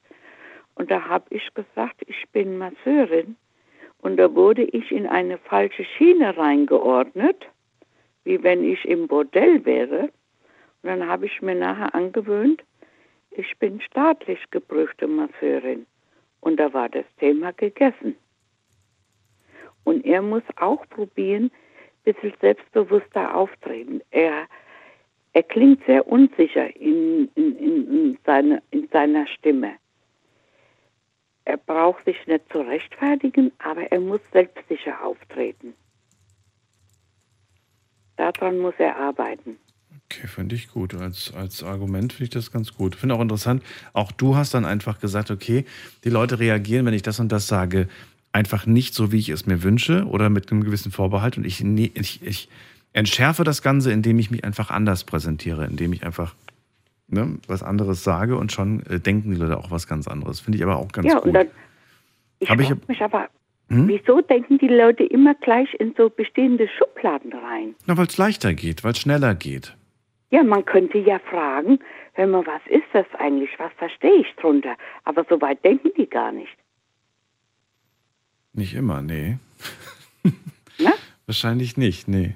Und 0.76 0.92
da 0.92 1.08
habe 1.08 1.26
ich 1.32 1.54
gesagt, 1.54 2.02
ich 2.08 2.30
bin 2.32 2.58
Masseurin 2.58 3.36
und 4.02 4.18
da 4.18 4.34
wurde 4.34 4.64
ich 4.64 4.92
in 4.92 5.08
eine 5.08 5.38
falsche 5.38 5.84
Schiene 5.84 6.38
reingeordnet, 6.38 7.48
wie 8.24 8.42
wenn 8.44 8.64
ich 8.64 8.86
im 8.86 9.08
Bordell 9.08 9.66
wäre. 9.66 10.04
Und 10.82 10.90
dann 10.90 11.08
habe 11.08 11.26
ich 11.26 11.42
mir 11.42 11.56
nachher 11.56 11.94
angewöhnt, 11.96 12.64
ich 13.32 13.58
bin 13.58 13.82
staatlich 13.82 14.40
geprüfte 14.52 15.08
Masseurin. 15.08 15.86
Und 16.42 16.58
da 16.58 16.74
war 16.74 16.90
das 16.90 17.06
Thema 17.20 17.52
gegessen. 17.54 18.16
Und 19.84 20.06
er 20.06 20.22
muss 20.22 20.44
auch 20.58 20.88
probieren, 20.90 21.46
ein 22.06 22.14
bisschen 22.14 22.34
selbstbewusster 22.40 23.36
auftreten. 23.36 24.02
Er, 24.12 24.48
er 25.34 25.44
klingt 25.44 25.86
sehr 25.86 26.08
unsicher 26.08 26.76
in, 26.76 27.30
in, 27.36 27.58
in, 27.58 27.88
in, 27.88 28.18
seine, 28.26 28.62
in 28.72 28.88
seiner 28.90 29.28
Stimme. 29.28 29.76
er 31.50 31.58
braucht 31.58 32.06
sich 32.06 32.28
nicht 32.28 32.48
zu 32.52 32.60
rechtfertigen, 32.60 33.52
aber 33.58 33.92
er 33.92 34.00
muss 34.00 34.22
selbstsicher 34.32 35.04
auftreten. 35.04 35.74
Daran 38.18 38.60
muss 38.60 38.76
er 38.78 38.96
arbeiten. 38.98 39.58
Okay, 40.12 40.28
finde 40.28 40.56
ich 40.56 40.70
gut. 40.70 40.96
Als, 40.96 41.34
als 41.36 41.64
Argument 41.64 42.14
finde 42.14 42.24
ich 42.26 42.30
das 42.32 42.52
ganz 42.52 42.74
gut. 42.74 42.96
Finde 42.96 43.16
auch 43.16 43.22
interessant, 43.22 43.64
auch 43.94 44.12
du 44.12 44.36
hast 44.36 44.54
dann 44.56 44.66
einfach 44.66 45.00
gesagt, 45.00 45.30
okay, 45.30 45.66
die 46.04 46.10
Leute 46.10 46.40
reagieren, 46.40 46.86
wenn 46.86 46.94
ich 46.96 47.04
das 47.04 47.20
und 47.20 47.32
das 47.32 47.48
sage, 47.48 47.88
einfach 48.32 48.66
nicht 48.66 48.96
so, 48.96 49.12
wie 49.12 49.20
ich 49.20 49.30
es 49.30 49.46
mir 49.46 49.62
wünsche 49.64 50.06
oder 50.06 50.30
mit 50.30 50.52
einem 50.52 50.64
gewissen 50.64 50.92
Vorbehalt. 50.92 51.38
Und 51.38 51.46
ich, 51.46 51.64
nee, 51.64 51.92
ich, 51.94 52.26
ich 52.26 52.50
entschärfe 52.94 53.44
das 53.44 53.62
Ganze, 53.62 53.92
indem 53.92 54.18
ich 54.18 54.32
mich 54.32 54.44
einfach 54.44 54.72
anders 54.72 55.04
präsentiere, 55.04 55.66
indem 55.66 55.94
ich 55.94 56.04
einfach 56.04 56.34
ne, 57.08 57.38
was 57.48 57.62
anderes 57.62 58.04
sage 58.04 58.36
und 58.36 58.52
schon 58.52 58.84
äh, 58.88 59.00
denken 59.00 59.30
die 59.32 59.38
Leute 59.38 59.58
auch 59.58 59.70
was 59.70 59.88
ganz 59.88 60.08
anderes. 60.08 60.40
Finde 60.40 60.58
ich 60.58 60.64
aber 60.64 60.78
auch 60.78 60.92
ganz 60.92 61.08
ja, 61.08 61.16
gut. 61.16 61.26
und 61.26 61.34
dann, 61.34 61.48
ich 62.40 62.50
Hab 62.50 62.60
ich- 62.60 62.88
mich 62.88 63.02
aber, 63.02 63.30
Hm? 63.72 63.88
wieso 63.88 64.22
denken 64.22 64.58
die 64.58 64.68
Leute 64.68 65.04
immer 65.04 65.36
gleich 65.36 65.72
in 65.80 65.94
so 65.96 66.10
bestehende 66.10 66.68
Schubladen 66.80 67.32
rein? 67.32 67.76
Na, 67.86 67.96
weil 67.98 68.08
es 68.08 68.18
leichter 68.18 68.56
geht, 68.56 68.84
weil 68.84 68.94
es 68.94 68.98
schneller 69.00 69.36
geht. 69.36 69.76
Ja, 70.32 70.44
man 70.44 70.64
könnte 70.66 71.00
ja 71.00 71.20
fragen, 71.20 71.80
hör 72.14 72.28
mal, 72.28 72.46
was 72.46 72.62
ist 72.68 72.88
das 72.94 73.06
eigentlich? 73.18 73.50
Was 73.58 73.72
verstehe 73.78 74.22
ich 74.22 74.36
drunter? 74.36 74.76
Aber 75.04 75.26
so 75.30 75.42
weit 75.42 75.64
denken 75.64 75.90
die 75.98 76.08
gar 76.08 76.32
nicht. 76.32 76.56
Nicht 78.54 78.74
immer, 78.76 79.02
nee. 79.02 79.38
Na? 80.78 80.94
Wahrscheinlich 81.26 81.78
nicht, 81.78 82.08
nee. 82.08 82.36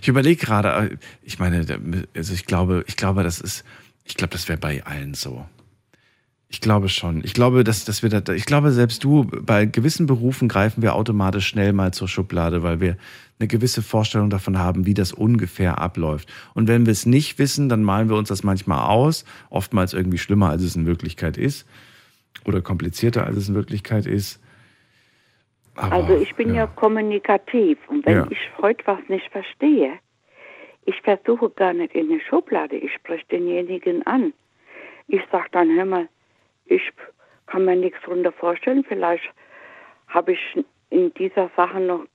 Ich 0.00 0.08
überlege 0.08 0.44
gerade, 0.44 0.90
äh, 0.90 0.96
ich 1.22 1.38
meine, 1.38 1.64
also 2.14 2.34
ich 2.34 2.46
glaube, 2.46 2.84
ich 2.86 2.96
glaube, 2.96 3.22
das 3.22 3.40
ist, 3.40 3.64
ich 4.04 4.16
glaube, 4.16 4.32
das 4.32 4.48
wäre 4.48 4.58
bei 4.58 4.84
allen 4.84 5.14
so. 5.14 5.44
Ich 6.48 6.60
glaube 6.60 6.88
schon. 6.88 7.24
Ich 7.24 7.34
glaube, 7.34 7.64
dass, 7.64 7.84
dass 7.84 8.02
wir 8.02 8.08
da, 8.08 8.32
ich 8.32 8.46
glaube, 8.46 8.70
selbst 8.70 9.02
du, 9.02 9.24
bei 9.24 9.66
gewissen 9.66 10.06
Berufen 10.06 10.48
greifen 10.48 10.80
wir 10.80 10.94
automatisch 10.94 11.48
schnell 11.48 11.72
mal 11.72 11.92
zur 11.92 12.08
Schublade, 12.08 12.62
weil 12.62 12.80
wir 12.80 12.96
eine 13.38 13.48
gewisse 13.48 13.82
Vorstellung 13.82 14.30
davon 14.30 14.58
haben, 14.58 14.86
wie 14.86 14.94
das 14.94 15.12
ungefähr 15.12 15.78
abläuft. 15.78 16.32
Und 16.54 16.68
wenn 16.68 16.86
wir 16.86 16.92
es 16.92 17.04
nicht 17.04 17.38
wissen, 17.38 17.68
dann 17.68 17.82
malen 17.82 18.08
wir 18.08 18.16
uns 18.16 18.28
das 18.28 18.42
manchmal 18.42 18.88
aus, 18.88 19.24
oftmals 19.50 19.92
irgendwie 19.92 20.18
schlimmer, 20.18 20.50
als 20.50 20.62
es 20.62 20.76
in 20.76 20.86
Wirklichkeit 20.86 21.36
ist. 21.36 21.68
Oder 22.44 22.62
komplizierter, 22.62 23.26
als 23.26 23.36
es 23.36 23.48
in 23.48 23.54
Wirklichkeit 23.54 24.06
ist. 24.06 24.40
Aber, 25.74 25.92
also 25.92 26.16
ich 26.16 26.34
bin 26.34 26.54
ja. 26.54 26.66
kommunikativ 26.66 27.78
und 27.88 28.06
wenn 28.06 28.16
Ja. 28.16 28.26
ich 28.30 28.38
heute 28.58 28.86
was 28.86 29.00
nicht 29.08 29.30
verstehe, 29.30 29.98
ich 30.86 30.98
versuche 31.02 31.50
gar 31.50 31.74
nicht 31.74 31.94
in 31.94 32.10
eine 32.10 32.20
Schublade, 32.20 32.76
ich 32.76 32.92
spreche 32.94 33.26
denjenigen 33.30 34.06
an. 34.06 34.32
Ich 35.08 35.20
sage 35.30 35.48
dann, 35.52 35.68
hör 35.76 35.84
mal, 35.84 36.08
ich 36.64 36.82
kann 37.46 37.64
mir 37.64 37.76
nichts 37.76 37.98
darunter 38.04 38.32
vorstellen, 38.32 38.84
vielleicht 38.88 39.28
habe 40.08 40.32
ich 40.32 40.64
in 40.90 41.12
dieser 41.14 41.50
Sache 41.56 41.80
noch 41.80 42.06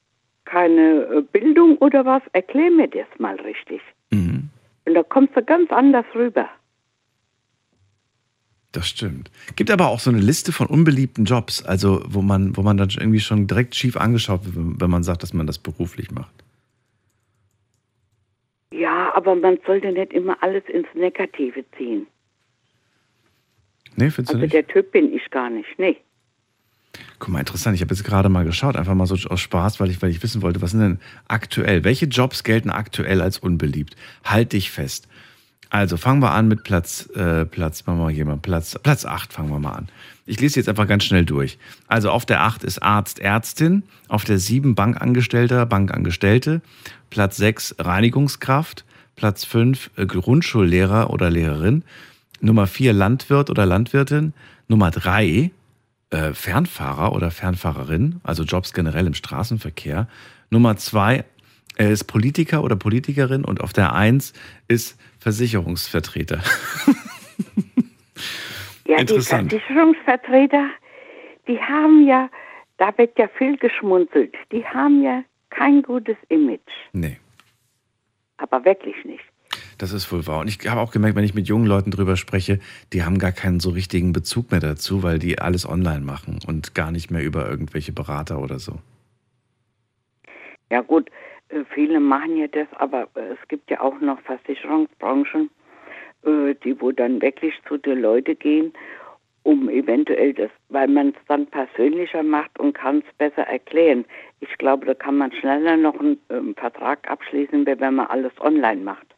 keine 0.46 1.04
äh, 1.04 1.22
Bildung 1.22 1.78
oder 1.78 2.06
was, 2.06 2.22
erklär 2.34 2.72
mir 2.72 2.88
das 2.88 3.08
mal 3.20 3.36
richtig. 3.42 3.82
Mhm. 4.12 4.50
Und 4.86 4.94
da 4.94 5.04
kommst 5.04 5.36
du 5.36 5.44
ganz 5.44 5.72
anders 5.72 6.06
rüber. 6.16 6.50
Das 8.72 8.88
stimmt. 8.88 9.30
Gibt 9.58 9.70
aber 9.70 9.90
auch 9.90 10.00
so 10.00 10.10
eine 10.10 10.20
Liste 10.22 10.54
von 10.54 10.68
unbeliebten 10.68 11.26
Jobs, 11.26 11.64
also 11.64 12.02
wo 12.08 12.22
man, 12.22 12.56
wo 12.56 12.62
man 12.62 12.78
dann 12.78 12.90
irgendwie 12.90 13.20
schon 13.20 13.46
direkt 13.46 13.76
schief 13.76 13.98
angeschaut 13.98 14.46
wird, 14.46 14.56
wenn 14.82 14.90
man 14.90 15.04
sagt, 15.04 15.24
dass 15.24 15.34
man 15.34 15.46
das 15.46 15.60
beruflich 15.60 16.10
macht. 16.12 16.34
Ja, 18.74 19.14
aber 19.14 19.36
man 19.36 19.60
sollte 19.66 19.92
nicht 19.92 20.14
immer 20.14 20.42
alles 20.42 20.64
ins 20.70 20.88
Negative 20.94 21.66
ziehen. 21.78 22.08
Nee, 23.98 24.10
findest 24.10 24.30
du 24.30 24.36
Also 24.36 24.38
nicht? 24.38 24.54
der 24.54 24.68
Typ 24.68 24.92
bin 24.94 25.14
ich 25.14 25.30
gar 25.32 25.50
nicht, 25.50 25.68
nee. 25.78 25.98
Guck 27.20 27.30
mal, 27.30 27.40
interessant. 27.40 27.76
Ich 27.76 27.82
habe 27.82 27.94
jetzt 27.94 28.04
gerade 28.04 28.30
mal 28.30 28.46
geschaut, 28.46 28.76
einfach 28.76 28.96
mal 28.96 29.06
so 29.06 29.16
aus 29.30 29.40
Spaß, 29.40 29.80
weil 29.80 29.90
ich, 29.90 30.02
weil 30.02 30.10
ich 30.10 30.24
wissen 30.24 30.42
wollte, 30.42 30.62
was 30.62 30.72
sind 30.72 30.82
denn 30.82 31.00
aktuell? 31.28 31.84
Welche 31.84 32.06
Jobs 32.06 32.44
gelten 32.44 32.70
aktuell 32.70 33.22
als 33.22 33.38
unbeliebt? 33.38 33.96
Halt 34.24 34.54
dich 34.54 34.72
fest. 34.72 35.08
Also 35.70 35.96
fangen 35.96 36.22
wir 36.22 36.32
an 36.32 36.50
mit 36.50 36.64
Platz, 36.64 37.10
äh, 37.16 37.46
Platz, 37.46 37.86
machen 37.86 38.00
wir 38.00 38.26
mal 38.26 38.26
mal 38.26 38.38
Platz, 38.38 38.78
Platz 38.84 39.06
8 39.06 39.32
fangen 39.32 39.50
wir 39.50 39.60
mal 39.60 39.72
an. 39.72 39.88
Ich 40.26 40.42
lese 40.42 40.60
jetzt 40.60 40.68
einfach 40.68 40.86
ganz 40.86 41.06
schnell 41.06 41.24
durch. 41.24 41.58
Also 41.88 42.10
auf 42.12 42.26
der 42.26 42.42
8 42.42 42.66
ist 42.66 42.84
Arzt, 42.84 43.20
Ärztin, 43.20 43.84
auf 44.10 44.26
der 44.26 44.38
7 44.38 44.76
Bankangestellter, 44.76 45.66
Bankangestellte, 45.66 46.62
Platz 47.10 47.38
6 47.38 47.76
Reinigungskraft, 47.80 48.84
Platz 49.16 49.46
5 49.46 49.92
äh, 49.96 50.06
Grundschullehrer 50.06 51.10
oder 51.10 51.30
Lehrerin, 51.30 51.84
Nummer 52.42 52.68
4 52.68 52.92
Landwirt 52.92 53.50
oder 53.50 53.66
Landwirtin, 53.66 54.34
Nummer 54.68 54.92
3 54.92 55.52
äh, 56.12 56.34
Fernfahrer 56.34 57.14
oder 57.14 57.32
Fernfahrerin, 57.32 58.22
also 58.24 58.44
Jobs 58.44 58.74
generell 58.74 59.08
im 59.08 59.14
Straßenverkehr. 59.14 60.08
Nummer 60.50 60.78
zwei 60.78 61.26
äh, 61.78 61.92
ist 61.92 62.06
Politiker 62.06 62.64
oder 62.64 62.76
Politikerin 62.76 63.46
und 63.46 63.62
auf 63.62 63.74
der 63.74 63.94
Eins 63.94 64.34
ist 64.68 65.00
Versicherungsvertreter. 65.20 66.42
Ja, 68.92 68.98
die 68.98 69.02
Interessant. 69.04 69.52
Versicherungsvertreter, 69.52 70.70
die 71.48 71.58
haben 71.62 72.06
ja, 72.06 72.30
da 72.78 72.92
wird 72.98 73.18
ja 73.18 73.30
viel 73.38 73.56
geschmunzelt, 73.56 74.36
die 74.52 74.66
haben 74.66 75.02
ja 75.02 75.24
kein 75.50 75.82
gutes 75.82 76.18
Image. 76.28 76.60
Nee. 76.92 77.18
Aber 78.36 78.66
wirklich 78.66 78.96
nicht. 79.06 79.24
Das 79.82 79.94
ist 79.94 80.12
wohl 80.12 80.28
wahr. 80.28 80.42
Und 80.42 80.48
ich 80.48 80.70
habe 80.70 80.80
auch 80.80 80.92
gemerkt, 80.92 81.16
wenn 81.16 81.24
ich 81.24 81.34
mit 81.34 81.48
jungen 81.48 81.66
Leuten 81.66 81.90
drüber 81.90 82.16
spreche, 82.16 82.60
die 82.94 83.04
haben 83.04 83.18
gar 83.18 83.32
keinen 83.32 83.60
so 83.60 83.72
richtigen 83.72 84.14
Bezug 84.14 84.52
mehr 84.52 84.60
dazu, 84.60 85.02
weil 85.02 85.18
die 85.18 85.40
alles 85.40 85.68
online 85.68 86.02
machen 86.02 86.38
und 86.48 86.76
gar 86.76 86.92
nicht 86.92 87.10
mehr 87.10 87.24
über 87.24 87.50
irgendwelche 87.50 87.92
Berater 87.92 88.40
oder 88.40 88.60
so. 88.60 88.74
Ja 90.70 90.82
gut, 90.82 91.10
äh, 91.50 91.64
viele 91.74 92.00
machen 92.00 92.38
ja 92.38 92.46
das, 92.48 92.68
aber 92.78 93.08
äh, 93.16 93.34
es 93.34 93.48
gibt 93.48 93.72
ja 93.72 93.82
auch 93.82 94.00
noch 94.00 94.22
Versicherungsbranchen, 94.22 95.50
äh, 96.26 96.54
die 96.64 96.80
wo 96.80 96.92
dann 96.92 97.20
wirklich 97.20 97.56
zu 97.68 97.78
den 97.78 98.02
Leuten 98.02 98.38
gehen, 98.38 98.74
um 99.42 99.68
eventuell 99.68 100.36
das, 100.36 100.52
weil 100.70 100.90
man 100.90 101.08
es 101.08 101.26
dann 101.28 101.48
persönlicher 101.48 102.22
macht 102.22 102.60
und 102.60 102.74
kann 102.74 103.00
es 103.00 103.18
besser 103.18 103.48
erklären. 103.48 104.06
Ich 104.42 104.56
glaube, 104.60 104.86
da 104.86 104.94
kann 104.94 105.18
man 105.18 105.32
schneller 105.32 105.76
noch 105.76 106.00
einen 106.00 106.20
ähm, 106.30 106.54
Vertrag 106.54 107.10
abschließen, 107.10 107.66
wenn 107.66 107.96
man 107.96 108.06
alles 108.06 108.34
online 108.40 108.82
macht. 108.82 109.11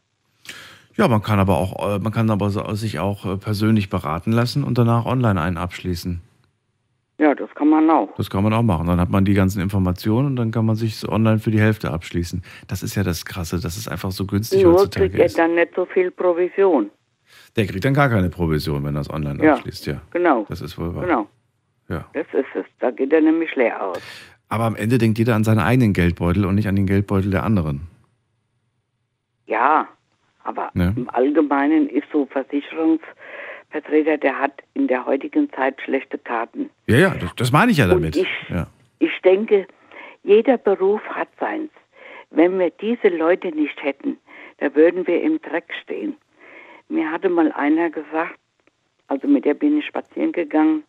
Ja, 0.96 1.08
man 1.08 1.22
kann 1.22 1.38
aber 1.40 1.56
auch, 1.58 1.96
äh, 1.96 1.98
man 1.98 2.12
kann 2.12 2.30
aber 2.30 2.50
so- 2.50 2.72
sich 2.74 2.98
auch 3.00 3.24
äh, 3.26 3.36
persönlich 3.36 3.90
beraten 3.90 4.32
lassen 4.32 4.62
und 4.64 4.78
danach 4.78 5.06
online 5.06 5.40
einen 5.40 5.56
abschließen. 5.56 6.20
Ja, 7.18 7.34
das 7.34 7.48
kann 7.54 7.68
man 7.68 7.88
auch. 7.90 8.14
Das 8.16 8.28
kann 8.28 8.42
man 8.42 8.52
auch 8.52 8.62
machen. 8.62 8.86
Dann 8.88 8.98
hat 9.00 9.08
man 9.10 9.24
die 9.24 9.34
ganzen 9.34 9.60
Informationen 9.60 10.26
und 10.28 10.36
dann 10.36 10.50
kann 10.50 10.66
man 10.66 10.74
sich 10.76 11.08
online 11.08 11.38
für 11.38 11.50
die 11.52 11.60
Hälfte 11.60 11.92
abschließen. 11.92 12.42
Das 12.66 12.82
ist 12.82 12.96
ja 12.96 13.02
das 13.04 13.24
Krasse, 13.24 13.60
dass 13.60 13.76
es 13.76 13.86
einfach 13.86 14.10
so 14.10 14.26
günstig 14.26 14.62
Nur 14.64 14.72
heutzutage 14.74 15.06
kriegt 15.10 15.20
er 15.20 15.26
ist. 15.26 15.38
dann 15.38 15.54
nicht 15.54 15.74
so 15.76 15.86
viel 15.86 16.10
Provision. 16.10 16.90
Der 17.56 17.66
kriegt 17.66 17.84
dann 17.84 17.94
gar 17.94 18.08
keine 18.08 18.30
Provision, 18.30 18.82
wenn 18.84 18.96
er 18.96 19.02
es 19.02 19.10
online 19.10 19.44
Ja, 19.44 19.54
abschließt, 19.54 19.86
ja. 19.86 20.00
Genau. 20.10 20.44
Das 20.48 20.60
ist 20.60 20.76
wohl 20.76 20.94
wahr. 20.94 21.04
Genau. 21.06 21.26
Ja. 21.88 22.04
Das 22.14 22.26
ist 22.32 22.46
es. 22.54 22.64
Da 22.80 22.90
geht 22.90 23.12
er 23.12 23.20
nämlich 23.20 23.54
leer 23.54 23.80
aus. 23.82 23.98
Aber 24.48 24.64
am 24.64 24.74
Ende 24.76 24.98
denkt 24.98 25.18
jeder 25.18 25.34
an 25.36 25.44
seinen 25.44 25.60
eigenen 25.60 25.92
Geldbeutel 25.92 26.44
und 26.44 26.56
nicht 26.56 26.66
an 26.68 26.76
den 26.76 26.86
Geldbeutel 26.86 27.30
der 27.30 27.44
anderen. 27.44 27.82
Ja, 29.46 29.86
aber 30.44 30.70
Ne? 30.74 30.92
im 30.96 31.10
Allgemeinen 31.10 31.88
ist 31.88 32.06
so 32.12 32.26
Versicherungsvertreter, 32.26 34.18
der 34.18 34.38
hat 34.38 34.52
in 34.74 34.86
der 34.88 35.04
heutigen 35.06 35.50
Zeit 35.52 35.80
schlechte 35.82 36.18
Karten. 36.18 36.70
Ja, 36.86 36.96
ja, 36.98 37.14
das, 37.14 37.34
das 37.36 37.52
meine 37.52 37.72
ich 37.72 37.78
ja 37.78 37.86
damit. 37.88 38.16
ich- 38.16 38.28
ja. 38.48 38.66
Ich 38.98 39.20
denke, 39.22 39.66
jeder 40.22 40.56
Beruf 40.58 41.02
hat 41.08 41.28
seins. 41.40 41.70
Wenn 42.30 42.58
wir 42.58 42.70
diese 42.70 43.08
Leute 43.08 43.48
nicht 43.48 43.82
hätten, 43.82 44.18
da 44.58 44.74
würden 44.74 45.06
wir 45.06 45.20
im 45.22 45.40
Dreck 45.42 45.72
stehen. 45.82 46.16
Mir 46.88 47.10
hatte 47.10 47.28
mal 47.28 47.50
einer 47.52 47.90
gesagt, 47.90 48.38
also 49.08 49.26
mit 49.28 49.44
der 49.44 49.54
bin 49.54 49.78
ich 49.78 49.86
spazieren 49.86 50.32
gegangen, 50.32 50.84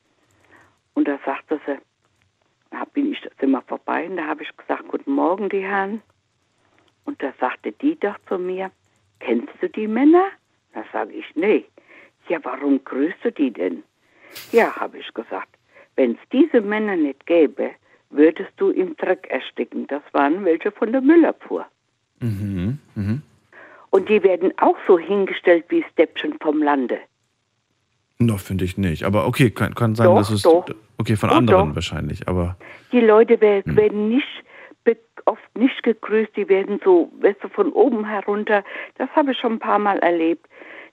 und 0.93 1.07
da 1.09 1.19
sagte 1.25 1.59
sie, 1.65 1.77
da 2.71 2.85
bin 2.93 3.11
ich, 3.11 3.21
sind 3.39 3.51
wir 3.51 3.61
vorbei, 3.63 4.07
und 4.07 4.15
da 4.17 4.25
habe 4.27 4.43
ich 4.43 4.55
gesagt, 4.55 4.87
guten 4.87 5.11
Morgen, 5.11 5.49
die 5.49 5.59
Herren. 5.63 6.01
Und 7.03 7.21
da 7.21 7.33
sagte 7.39 7.71
die 7.73 7.99
doch 7.99 8.15
zu 8.29 8.37
mir, 8.37 8.71
kennst 9.19 9.49
du 9.61 9.69
die 9.69 9.87
Männer? 9.87 10.25
Da 10.73 10.83
sage 10.91 11.13
ich, 11.13 11.25
nee. 11.35 11.65
Ja, 12.27 12.39
warum 12.43 12.83
grüßt 12.83 13.17
du 13.23 13.31
die 13.31 13.51
denn? 13.51 13.83
Ja, 14.51 14.75
habe 14.75 14.97
ich 14.97 15.13
gesagt, 15.13 15.49
wenn 15.95 16.11
es 16.11 16.17
diese 16.31 16.61
Männer 16.61 16.95
nicht 16.95 17.25
gäbe, 17.25 17.71
würdest 18.09 18.51
du 18.57 18.69
im 18.71 18.95
Dreck 18.97 19.27
ersticken. 19.29 19.87
Das 19.87 20.01
waren 20.11 20.43
welche 20.45 20.71
von 20.71 20.91
der 20.91 21.01
Müllabfuhr. 21.01 21.65
Mhm. 22.19 22.79
Mhm. 22.95 23.21
Und 23.91 24.09
die 24.09 24.21
werden 24.23 24.51
auch 24.57 24.77
so 24.87 24.97
hingestellt 24.99 25.65
wie 25.69 25.85
Steppchen 25.93 26.35
vom 26.41 26.61
Lande. 26.61 26.99
Noch 28.17 28.39
finde 28.39 28.65
ich 28.65 28.77
nicht. 28.77 29.03
Aber 29.03 29.27
okay, 29.27 29.51
kann, 29.51 29.75
kann 29.75 29.95
sein, 29.95 30.07
Doch, 30.07 30.17
dass 30.17 30.29
es. 30.31 30.41
doch. 30.41 30.65
Okay, 30.97 31.15
von 31.15 31.29
Doch, 31.29 31.37
anderen 31.37 31.69
doch. 31.69 31.75
wahrscheinlich. 31.75 32.27
Aber 32.27 32.57
Die 32.91 33.01
Leute 33.01 33.33
Hm. 33.33 33.75
werden 33.75 34.09
nicht 34.09 34.27
be- 34.85 34.97
oft 35.25 35.57
nicht 35.57 35.83
gegrüßt, 35.83 36.35
die 36.37 36.47
werden 36.47 36.79
so, 36.83 37.11
weißt 37.19 37.43
du, 37.43 37.49
von 37.49 37.73
oben 37.73 38.05
herunter. 38.05 38.63
Das 38.97 39.09
habe 39.15 39.31
ich 39.33 39.37
schon 39.37 39.53
ein 39.53 39.59
paar 39.59 39.79
Mal 39.79 39.99
erlebt. 39.99 40.47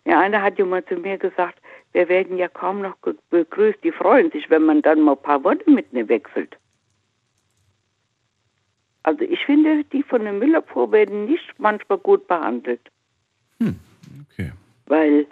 Der 0.04 0.18
eine 0.18 0.42
hat 0.42 0.58
ja 0.58 0.64
mal 0.64 0.84
zu 0.84 0.96
mir 0.96 1.16
gesagt, 1.18 1.60
Wir 1.94 2.08
werden 2.08 2.38
ja 2.38 2.48
kaum 2.48 2.80
noch 2.80 2.96
begrüßt. 3.30 3.84
Die 3.84 3.92
freuen 3.92 4.30
sich, 4.30 4.48
wenn 4.48 4.62
man 4.64 4.80
dann 4.80 5.02
mal 5.02 5.12
ein 5.12 5.22
paar 5.22 5.44
Worte 5.44 5.70
mit 5.70 5.92
mir 5.92 6.08
wechselt. 6.08 6.56
Also 9.02 9.22
ich 9.24 9.44
finde, 9.44 9.84
die 9.92 10.02
von 10.02 10.22
der 10.22 10.32
Müllabfuhr 10.32 10.90
werden 10.90 11.26
nicht 11.26 11.52
manchmal 11.58 11.98
gut 11.98 12.26
behandelt. 12.28 12.80
okay. 13.60 14.52
Weil 14.86 15.26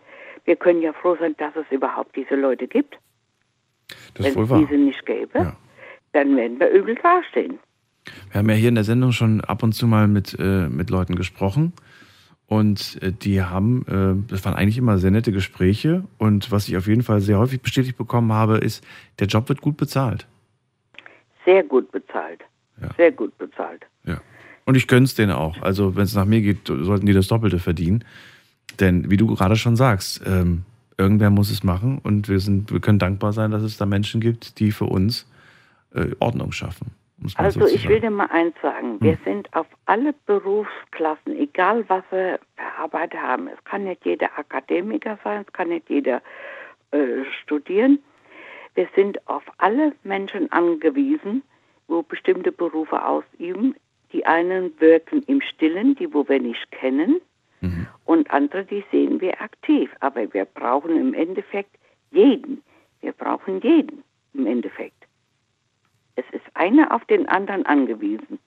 wir 0.45 0.57
können 0.57 0.82
ja 0.82 0.93
froh 0.93 1.16
sein, 1.19 1.35
dass 1.39 1.55
es 1.57 1.65
überhaupt 1.70 2.15
diese 2.16 2.35
Leute 2.35 2.66
gibt. 2.66 2.99
Das 4.15 4.27
Wenn 4.27 4.43
es 4.43 4.49
diese 4.69 4.74
nicht 4.81 5.07
gäbe, 5.07 5.57
dann 6.12 6.37
werden 6.37 6.59
wir 6.61 6.69
übel 6.70 6.95
dastehen. 6.97 7.59
Wir 8.31 8.39
haben 8.39 8.49
ja 8.49 8.57
hier 8.57 8.69
in 8.69 8.75
der 8.75 8.85
Sendung 8.85 9.13
schon 9.13 9.41
ab 9.41 9.63
und 9.63 9.73
zu 9.73 9.87
mal 9.87 10.09
mit, 10.09 10.37
äh, 10.39 10.69
mit 10.69 10.91
Leuten 10.91 11.17
gesprochen. 11.17 11.73
Und 12.47 12.99
äh, 13.03 13.13
die 13.13 13.43
haben, 13.43 13.87
äh, 13.87 14.29
das 14.29 14.45
waren 14.45 14.55
eigentlich 14.55 14.79
immer 14.79 14.99
sehr 14.99 15.11
nette 15.11 15.33
Gespräche. 15.33 16.05
Und 16.19 16.51
was 16.51 16.69
ich 16.69 16.77
auf 16.77 16.87
jeden 16.87 17.03
Fall 17.03 17.21
sehr 17.21 17.39
häufig 17.39 17.61
bestätigt 17.61 17.97
bekommen 17.97 18.33
habe, 18.33 18.59
ist, 18.59 18.85
der 19.19 19.27
Job 19.27 19.49
wird 19.49 19.61
gut 19.61 19.77
bezahlt. 19.77 20.27
Sehr 21.45 21.63
gut 21.63 21.91
bezahlt. 21.93 22.41
Sehr 22.97 23.13
gut 23.13 23.37
bezahlt. 23.37 23.85
Und 24.71 24.77
ich 24.77 24.87
gönn's 24.87 25.17
denen 25.17 25.33
auch. 25.33 25.61
Also, 25.63 25.97
wenn 25.97 26.05
es 26.05 26.15
nach 26.15 26.27
mir 26.27 26.41
geht, 26.43 26.69
sollten 26.69 27.05
die 27.05 27.13
das 27.13 27.27
Doppelte 27.27 27.59
verdienen. 27.59 28.05
Denn, 28.79 29.11
wie 29.11 29.17
du 29.17 29.27
gerade 29.27 29.57
schon 29.57 29.75
sagst, 29.75 30.23
ähm, 30.25 30.63
irgendwer 30.97 31.31
muss 31.31 31.51
es 31.51 31.65
machen 31.65 31.99
und 31.99 32.29
wir, 32.29 32.39
sind, 32.39 32.71
wir 32.73 32.79
können 32.79 33.01
dankbar 33.01 33.33
sein, 33.33 33.51
dass 33.51 33.65
es 33.65 33.79
da 33.79 33.85
Menschen 33.85 34.21
gibt, 34.21 34.61
die 34.61 34.71
für 34.71 34.85
uns 34.85 35.29
äh, 35.93 36.11
Ordnung 36.21 36.53
schaffen. 36.53 36.93
Also 37.37 37.61
so 37.61 37.67
ich 37.67 37.89
will 37.89 38.01
dir 38.01 38.11
mal 38.11 38.31
eins 38.31 38.55
sagen. 38.63 39.01
Wir 39.01 39.19
sind 39.25 39.53
auf 39.55 39.67
alle 39.87 40.15
Berufsklassen, 40.27 41.37
egal 41.37 41.85
was 41.89 42.03
wir 42.11 42.41
verarbeitet 42.57 43.21
haben. 43.21 43.49
Es 43.49 43.63
kann 43.65 43.85
nicht 43.85 44.05
jeder 44.05 44.39
Akademiker 44.39 45.19
sein, 45.23 45.45
es 45.47 45.53
kann 45.53 45.69
nicht 45.69 45.91
jeder 45.91 46.23
äh, 46.93 47.25
studieren. 47.43 47.99
Wir 48.75 48.89
sind 48.95 49.27
auf 49.29 49.43
alle 49.59 49.93
Menschen 50.05 50.51
angewiesen, 50.53 51.43
wo 51.89 52.03
bestimmte 52.03 52.53
Berufe 52.53 53.05
ausüben. 53.05 53.75
Die 54.13 54.25
einen 54.25 54.73
wirken 54.81 55.23
im 55.25 55.41
Stillen, 55.41 55.95
die 55.97 56.13
wo 56.13 56.29
wir 56.29 56.41
nicht 56.41 56.71
kennen, 56.71 57.21
und 58.11 58.31
andere, 58.31 58.65
die 58.65 58.85
sehen 58.91 59.21
wir 59.21 59.41
aktiv. 59.41 59.91
Aber 60.01 60.33
wir 60.33 60.45
brauchen 60.45 60.97
im 60.97 61.15
Endeffekt 61.15 61.77
jeden. 62.11 62.63
Wir 63.01 63.13
brauchen 63.13 63.61
jeden 63.61 64.03
im 64.35 64.47
Endeffekt. 64.47 65.00
Es 66.21 66.35
ist 66.35 66.45
einer 66.55 66.95
auf 66.95 67.05
den 67.07 67.27
anderen 67.29 67.65
angewiesen. 67.65 68.39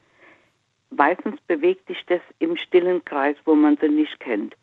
Meistens 0.91 1.41
bewegt 1.47 1.87
sich 1.87 1.97
das 2.05 2.21
im 2.37 2.55
stillen 2.55 3.03
Kreis, 3.03 3.35
wo 3.45 3.55
man 3.55 3.77
sie 3.81 3.89
nicht 3.89 4.19
kennt. 4.19 4.55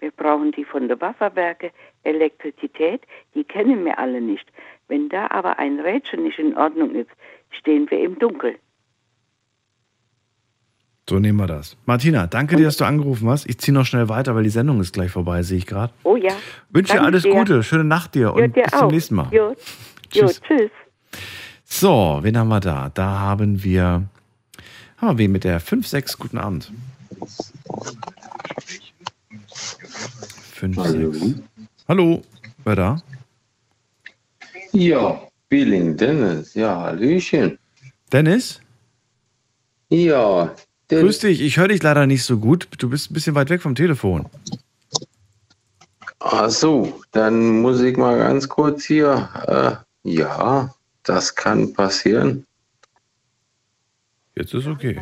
Wir 0.00 0.10
brauchen 0.10 0.50
die 0.50 0.64
von 0.64 0.88
der 0.88 1.00
Wasserwerke, 1.00 1.70
Elektrizität, 2.02 3.02
die 3.34 3.44
kennen 3.44 3.84
wir 3.84 3.98
alle 4.00 4.20
nicht. 4.20 4.46
Wenn 4.88 5.08
da 5.08 5.28
aber 5.30 5.58
ein 5.60 5.78
Rädchen 5.78 6.24
nicht 6.24 6.38
in 6.40 6.56
Ordnung 6.56 6.94
ist, 6.94 7.10
stehen 7.50 7.88
wir 7.90 8.00
im 8.00 8.18
Dunkeln. 8.18 8.56
So 11.08 11.20
nehmen 11.20 11.38
wir 11.38 11.46
das. 11.46 11.76
Martina, 11.86 12.26
danke 12.26 12.56
dir, 12.56 12.64
dass 12.64 12.78
du 12.78 12.84
angerufen 12.84 13.28
hast. 13.28 13.48
Ich 13.48 13.58
ziehe 13.58 13.72
noch 13.72 13.86
schnell 13.86 14.08
weiter, 14.08 14.34
weil 14.34 14.42
die 14.42 14.48
Sendung 14.50 14.80
ist 14.80 14.92
gleich 14.92 15.12
vorbei, 15.12 15.42
sehe 15.44 15.58
ich 15.58 15.66
gerade. 15.66 15.92
Oh 16.02 16.16
ja. 16.16 16.32
Wünsche 16.70 16.94
dir 16.94 17.02
alles 17.02 17.22
dir. 17.22 17.32
Gute, 17.32 17.62
schöne 17.62 17.84
Nacht 17.84 18.16
dir 18.16 18.34
und 18.34 18.40
Jo, 18.40 18.46
dir 18.48 18.62
bis 18.64 18.72
auch. 18.72 18.78
zum 18.80 18.88
nächsten 18.88 19.14
Mal. 19.14 19.28
Jo, 19.32 19.54
jo 20.12 20.26
Tschüss. 20.26 20.70
So, 21.68 22.20
wen 22.22 22.38
haben 22.38 22.48
wir 22.48 22.60
da? 22.60 22.90
Da 22.94 23.18
haben 23.20 23.62
wir, 23.62 24.08
haben 24.96 25.18
wir 25.18 25.18
wen 25.18 25.32
mit 25.32 25.44
der 25.44 25.60
5-6. 25.60 26.16
Guten 26.18 26.38
Abend. 26.38 26.72
5, 30.52 30.76
Hallo. 30.78 31.12
6. 31.12 31.34
Hallo, 31.88 32.22
wer 32.64 32.76
da? 32.76 33.02
Ja, 34.72 35.20
Billing 35.48 35.96
Dennis. 35.96 36.54
Ja, 36.54 36.80
Hallöchen. 36.80 37.58
Dennis? 38.12 38.60
Ja, 39.90 40.54
Grüß 40.88 41.18
dich, 41.18 41.40
ich 41.40 41.56
höre 41.56 41.68
dich 41.68 41.82
leider 41.82 42.06
nicht 42.06 42.22
so 42.22 42.38
gut. 42.38 42.68
Du 42.78 42.88
bist 42.88 43.10
ein 43.10 43.14
bisschen 43.14 43.34
weit 43.34 43.50
weg 43.50 43.60
vom 43.60 43.74
Telefon. 43.74 44.26
Ach 46.20 46.48
so, 46.48 47.00
dann 47.10 47.60
muss 47.60 47.80
ich 47.80 47.96
mal 47.96 48.16
ganz 48.18 48.48
kurz 48.48 48.84
hier. 48.84 49.28
Äh, 50.04 50.08
ja, 50.08 50.72
das 51.06 51.34
kann 51.34 51.72
passieren. 51.72 52.46
Jetzt 54.34 54.52
ist 54.52 54.66
okay. 54.66 55.00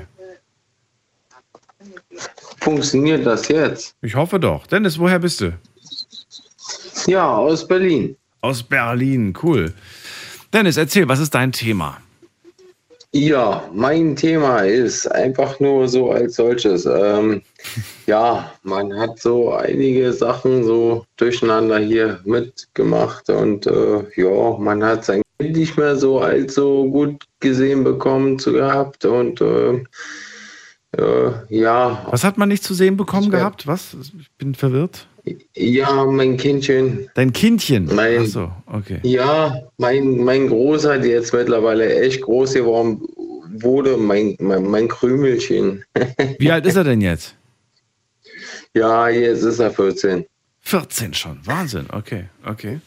Funktioniert 2.61 3.27
das 3.27 3.49
jetzt? 3.49 3.95
Ich 4.01 4.15
hoffe 4.15 4.39
doch. 4.39 4.67
Dennis, 4.67 4.99
woher 4.99 5.19
bist 5.19 5.41
du? 5.41 5.59
Ja, 7.07 7.37
aus 7.37 7.67
Berlin. 7.67 8.17
Aus 8.41 8.63
Berlin, 8.63 9.35
cool. 9.43 9.75
Dennis, 10.53 10.77
erzähl, 10.77 11.09
was 11.09 11.19
ist 11.19 11.35
dein 11.35 11.53
Thema? 11.53 11.99
Ja, 13.13 13.69
mein 13.73 14.17
Thema 14.17 14.59
ist 14.61 15.07
einfach 15.07 15.61
nur 15.61 15.89
so 15.89 16.11
als 16.11 16.37
solches. 16.37 16.85
Ähm, 16.87 17.43
ja, 18.07 18.53
man 18.63 18.99
hat 18.99 19.21
so 19.21 19.53
einige 19.53 20.13
Sachen 20.13 20.65
so 20.65 21.05
durcheinander 21.17 21.79
hier 21.79 22.21
mitgemacht 22.25 23.29
und 23.31 23.67
äh, 23.67 24.05
ja, 24.17 24.59
man 24.59 24.83
hat 24.83 25.05
sein 25.05 25.24
nicht 25.41 25.77
mehr 25.77 25.97
so 25.97 26.21
allzu 26.21 26.91
gut 26.91 27.25
gesehen 27.41 27.85
bekommen 27.85 28.39
zu 28.39 28.53
gehabt 28.53 29.05
und 29.05 29.41
äh, 29.41 29.83
äh, 30.97 31.33
ja, 31.49 32.07
Was 32.11 32.25
hat 32.25 32.39
man 32.39 32.49
nicht 32.49 32.63
zu 32.63 32.75
sehen 32.75 32.97
bekommen 32.97 33.31
gehabt? 33.31 33.67
Was? 33.67 33.97
Ich 34.01 34.31
bin 34.39 34.55
verwirrt. 34.55 35.07
ja, 35.55 36.05
mein 36.05 36.37
Kindchen. 36.37 37.09
Dein 37.15 37.33
Kindchen? 37.33 37.87
Mein, 37.95 38.23
Ach 38.23 38.27
so, 38.27 38.53
okay. 38.67 39.01
Ja, 39.03 39.61
mein, 39.79 40.19
mein 40.19 40.49
Großer, 40.49 40.99
der 40.99 41.11
jetzt 41.11 41.33
mittlerweile 41.33 42.01
echt 42.01 42.23
groß 42.23 42.55
geworden 42.55 43.01
wurde, 43.57 43.97
mein, 43.97 44.37
mein, 44.39 44.65
mein 44.65 44.89
Krümelchen. 44.89 45.85
Wie 46.39 46.51
alt 46.51 46.67
ist 46.67 46.77
er 46.77 46.85
denn 46.85 47.01
jetzt? 47.01 47.35
Ja, 48.75 49.09
jetzt 49.09 49.43
ist 49.43 49.61
er 49.61 49.71
14. 49.71 50.27
14 50.61 51.15
schon. 51.15 51.39
Wahnsinn. 51.45 51.87
Okay, 51.91 52.25
okay. 52.45 52.81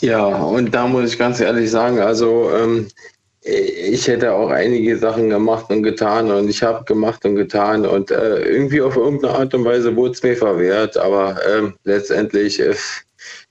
Ja, 0.00 0.26
und 0.26 0.74
da 0.74 0.86
muss 0.86 1.12
ich 1.12 1.18
ganz 1.18 1.40
ehrlich 1.40 1.70
sagen, 1.70 1.98
also 1.98 2.50
ähm, 2.50 2.88
ich 3.42 4.06
hätte 4.08 4.32
auch 4.32 4.50
einige 4.50 4.98
Sachen 4.98 5.30
gemacht 5.30 5.70
und 5.70 5.82
getan 5.82 6.30
und 6.30 6.48
ich 6.48 6.62
habe 6.62 6.84
gemacht 6.84 7.24
und 7.24 7.36
getan 7.36 7.86
und 7.86 8.10
äh, 8.10 8.42
irgendwie 8.42 8.82
auf 8.82 8.96
irgendeine 8.96 9.34
Art 9.34 9.54
und 9.54 9.64
Weise 9.64 9.96
wurde 9.96 10.12
es 10.12 10.22
mir 10.22 10.36
verwehrt, 10.36 10.96
aber 10.96 11.40
ähm, 11.48 11.74
letztendlich 11.84 12.60
äh, 12.60 12.74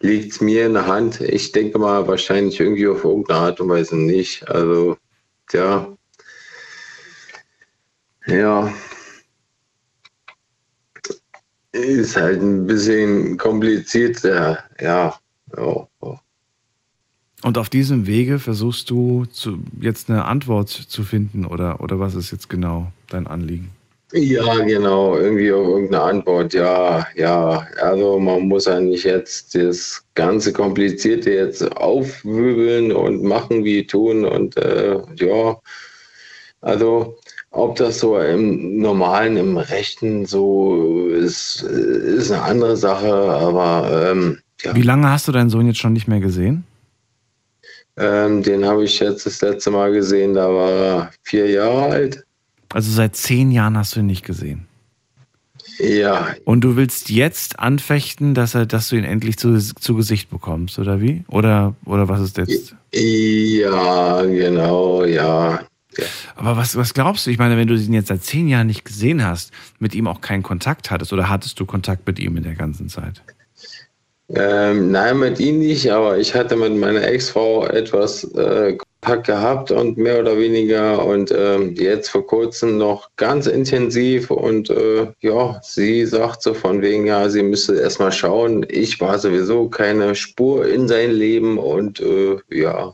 liegt 0.01 0.33
es 0.33 0.41
mir 0.41 0.65
in 0.67 0.73
der 0.73 0.87
Hand. 0.87 1.21
Ich 1.21 1.51
denke 1.51 1.79
mal 1.79 2.07
wahrscheinlich 2.07 2.59
irgendwie 2.59 2.87
auf 2.87 3.03
irgendeine 3.03 3.39
Art 3.39 3.59
und 3.59 3.69
Weise 3.69 3.95
nicht. 3.97 4.47
Also, 4.47 4.97
tja. 5.49 5.97
Ja. 8.27 8.73
Ist 11.71 12.17
halt 12.17 12.41
ein 12.41 12.65
bisschen 12.67 13.37
kompliziert, 13.37 14.21
ja. 14.23 15.17
Ja. 15.55 15.87
ja. 16.01 16.19
Und 17.43 17.57
auf 17.57 17.69
diesem 17.69 18.07
Wege 18.07 18.39
versuchst 18.39 18.89
du 18.89 19.25
zu, 19.25 19.59
jetzt 19.79 20.09
eine 20.09 20.25
Antwort 20.25 20.69
zu 20.69 21.03
finden 21.03 21.45
oder, 21.45 21.81
oder 21.81 21.99
was 21.99 22.15
ist 22.15 22.31
jetzt 22.31 22.49
genau 22.49 22.91
dein 23.09 23.27
Anliegen? 23.27 23.69
Ja, 24.13 24.55
genau, 24.63 25.17
irgendwie 25.17 25.51
auf 25.51 25.67
irgendeine 25.67 26.03
Antwort, 26.03 26.53
ja, 26.53 27.05
ja. 27.15 27.67
Also 27.81 28.17
man 28.19 28.47
muss 28.47 28.65
ja 28.65 28.79
nicht 28.79 29.03
jetzt 29.03 29.53
das 29.53 30.03
ganze 30.15 30.53
Komplizierte 30.53 31.31
jetzt 31.31 31.75
aufwirbeln 31.75 32.93
und 32.93 33.21
machen 33.23 33.65
wie 33.65 33.85
tun 33.85 34.25
und 34.25 34.55
äh, 34.57 34.97
ja, 35.17 35.57
also 36.61 37.17
ob 37.51 37.75
das 37.75 37.99
so 37.99 38.17
im 38.17 38.77
Normalen, 38.79 39.35
im 39.35 39.57
Rechten 39.57 40.25
so 40.25 41.07
ist, 41.09 41.61
ist 41.63 42.31
eine 42.31 42.43
andere 42.43 42.77
Sache, 42.77 43.13
aber 43.13 44.09
ähm, 44.11 44.39
ja, 44.61 44.75
Wie 44.75 44.81
lange 44.81 45.09
hast 45.09 45.27
du 45.27 45.31
deinen 45.31 45.49
Sohn 45.49 45.67
jetzt 45.67 45.79
schon 45.79 45.93
nicht 45.93 46.07
mehr 46.07 46.19
gesehen? 46.19 46.63
ähm, 47.99 48.43
den 48.43 48.63
habe 48.65 48.83
ich 48.83 48.99
jetzt 48.99 49.25
das 49.25 49.41
letzte 49.41 49.71
Mal 49.71 49.91
gesehen, 49.91 50.33
da 50.35 50.47
war 50.49 50.69
er 50.69 51.11
vier 51.23 51.49
Jahre 51.49 51.85
alt. 51.85 52.23
Also 52.71 52.91
seit 52.91 53.15
zehn 53.15 53.49
Jahren 53.51 53.77
hast 53.77 53.95
du 53.95 54.01
ihn 54.01 54.05
nicht 54.05 54.23
gesehen. 54.25 54.67
Ja, 55.79 56.35
Und 56.43 56.61
du 56.61 56.75
willst 56.75 57.09
jetzt 57.09 57.59
anfechten, 57.59 58.33
dass 58.33 58.55
er, 58.55 58.65
dass 58.65 58.89
du 58.89 58.95
ihn 58.95 59.03
endlich 59.03 59.37
zu, 59.37 59.57
zu 59.59 59.95
Gesicht 59.95 60.29
bekommst, 60.29 60.79
oder 60.79 61.01
wie? 61.01 61.23
Oder, 61.27 61.75
oder 61.85 62.07
was 62.09 62.19
ist 62.21 62.37
jetzt? 62.37 62.75
ja, 62.93 64.23
genau, 64.23 65.03
ja. 65.05 65.61
Aber 66.35 66.57
was, 66.57 66.75
was 66.75 66.93
glaubst 66.93 67.25
du? 67.25 67.31
Ich 67.31 67.37
meine, 67.37 67.57
wenn 67.57 67.67
du 67.67 67.75
ihn 67.75 67.93
jetzt 67.93 68.07
seit 68.07 68.23
zehn 68.23 68.47
Jahren 68.47 68.67
nicht 68.67 68.85
gesehen 68.85 69.23
hast, 69.23 69.51
mit 69.79 69.93
ihm 69.95 70.07
auch 70.07 70.21
keinen 70.21 70.43
Kontakt 70.43 70.89
hattest, 70.91 71.13
oder 71.13 71.29
hattest 71.29 71.59
du 71.59 71.65
Kontakt 71.65 72.05
mit 72.07 72.19
ihm 72.19 72.37
in 72.37 72.43
der 72.43 72.55
ganzen 72.55 72.89
Zeit? 72.89 73.23
Ähm, 74.29 74.91
nein, 74.91 75.19
mit 75.19 75.39
ihm 75.39 75.59
nicht, 75.59 75.89
aber 75.89 76.17
ich 76.17 76.35
hatte 76.35 76.55
mit 76.55 76.75
meiner 76.75 77.01
Ex-Frau 77.01 77.65
etwas 77.65 78.25
äh, 78.35 78.77
Doppelpack 79.07 79.25
gehabt 79.25 79.71
und 79.71 79.97
mehr 79.97 80.19
oder 80.19 80.37
weniger 80.37 81.05
und 81.05 81.31
ähm, 81.31 81.75
jetzt 81.75 82.09
vor 82.09 82.25
kurzem 82.25 82.77
noch 82.77 83.09
ganz 83.15 83.47
intensiv 83.47 84.31
und 84.31 84.69
äh, 84.69 85.07
ja, 85.19 85.59
sie 85.63 86.05
sagt 86.05 86.43
so 86.43 86.53
von 86.53 86.81
wegen, 86.81 87.05
ja, 87.05 87.29
sie 87.29 87.43
müsste 87.43 87.75
erstmal 87.75 88.11
schauen. 88.11 88.65
Ich 88.69 88.99
war 88.99 89.17
sowieso 89.19 89.69
keine 89.69 90.15
Spur 90.15 90.67
in 90.67 90.87
sein 90.87 91.11
Leben 91.11 91.57
und 91.57 91.99
äh, 91.99 92.37
ja. 92.51 92.93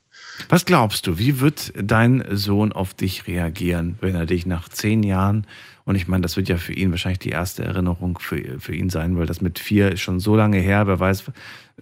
Was 0.49 0.65
glaubst 0.65 1.07
du, 1.07 1.18
wie 1.18 1.39
wird 1.39 1.73
dein 1.76 2.23
Sohn 2.31 2.72
auf 2.72 2.93
dich 2.93 3.27
reagieren, 3.27 3.97
wenn 4.01 4.15
er 4.15 4.26
dich 4.26 4.45
nach 4.45 4.69
zehn 4.69 5.03
Jahren, 5.03 5.47
und 5.85 5.95
ich 5.95 6.07
meine, 6.07 6.22
das 6.22 6.38
wird 6.38 6.47
ja 6.47 6.57
für 6.57 6.73
ihn 6.73 6.91
wahrscheinlich 6.91 7.19
die 7.19 7.30
erste 7.30 7.64
Erinnerung 7.64 8.18
für, 8.19 8.60
für 8.60 8.73
ihn 8.73 8.89
sein, 8.89 9.18
weil 9.18 9.26
das 9.26 9.41
mit 9.41 9.60
vier 9.60 9.91
ist 9.91 10.01
schon 10.01 10.19
so 10.19 10.35
lange 10.35 10.57
her, 10.57 10.88
wer 10.88 10.99
weiß, 10.99 11.26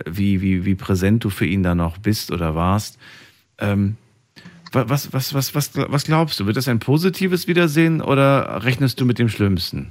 wie, 0.05 0.41
wie, 0.41 0.65
wie 0.65 0.75
präsent 0.75 1.23
du 1.23 1.29
für 1.29 1.45
ihn 1.45 1.61
da 1.63 1.75
noch 1.75 1.97
bist 1.97 2.31
oder 2.31 2.55
warst. 2.55 2.97
Ähm, 3.59 3.97
was, 4.71 5.11
was, 5.13 5.33
was, 5.33 5.53
was, 5.53 5.71
was 5.75 6.05
glaubst 6.05 6.39
du? 6.39 6.45
Wird 6.45 6.57
das 6.57 6.67
ein 6.67 6.79
positives 6.79 7.47
Wiedersehen 7.47 8.01
oder 8.01 8.63
rechnest 8.63 8.99
du 9.01 9.05
mit 9.05 9.19
dem 9.19 9.29
Schlimmsten? 9.29 9.89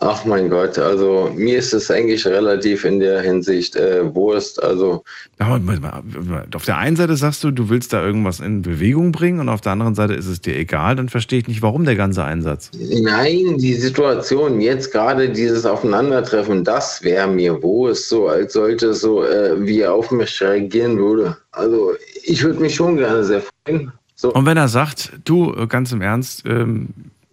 Ach 0.00 0.24
mein 0.24 0.48
Gott, 0.48 0.78
also 0.78 1.30
mir 1.34 1.58
ist 1.58 1.74
es 1.74 1.90
eigentlich 1.90 2.24
relativ 2.26 2.84
in 2.84 3.00
der 3.00 3.20
Hinsicht 3.20 3.74
äh, 3.76 4.14
Wurst. 4.14 4.62
Also 4.62 5.02
auf 5.38 6.64
der 6.64 6.78
einen 6.78 6.96
Seite 6.96 7.16
sagst 7.16 7.42
du, 7.42 7.50
du 7.50 7.68
willst 7.68 7.92
da 7.92 8.04
irgendwas 8.04 8.40
in 8.40 8.62
Bewegung 8.62 9.12
bringen 9.12 9.40
und 9.40 9.48
auf 9.48 9.60
der 9.60 9.72
anderen 9.72 9.94
Seite 9.94 10.14
ist 10.14 10.26
es 10.26 10.40
dir 10.40 10.56
egal. 10.56 10.96
Dann 10.96 11.08
verstehe 11.08 11.40
ich 11.40 11.48
nicht, 11.48 11.62
warum 11.62 11.84
der 11.84 11.96
ganze 11.96 12.24
Einsatz. 12.24 12.70
Nein, 12.78 13.58
die 13.58 13.74
Situation 13.74 14.60
jetzt 14.60 14.92
gerade 14.92 15.28
dieses 15.28 15.66
Aufeinandertreffen, 15.66 16.64
das 16.64 17.02
wäre 17.02 17.28
mir 17.28 17.62
Wurst, 17.62 18.08
so 18.08 18.28
als 18.28 18.52
sollte 18.52 18.94
so 18.94 19.24
äh, 19.24 19.66
wie 19.66 19.80
er 19.80 19.94
auf 19.94 20.10
mich 20.10 20.40
reagieren 20.40 20.96
würde. 20.96 21.36
Also 21.52 21.94
ich 22.22 22.42
würde 22.44 22.60
mich 22.60 22.74
schon 22.74 22.96
gerne 22.96 23.24
sehr 23.24 23.42
freuen. 23.42 23.92
So. 24.14 24.32
Und 24.32 24.46
wenn 24.46 24.56
er 24.56 24.68
sagt, 24.68 25.12
du 25.24 25.66
ganz 25.66 25.92
im 25.92 26.02
Ernst, 26.02 26.44
ähm, 26.46 26.88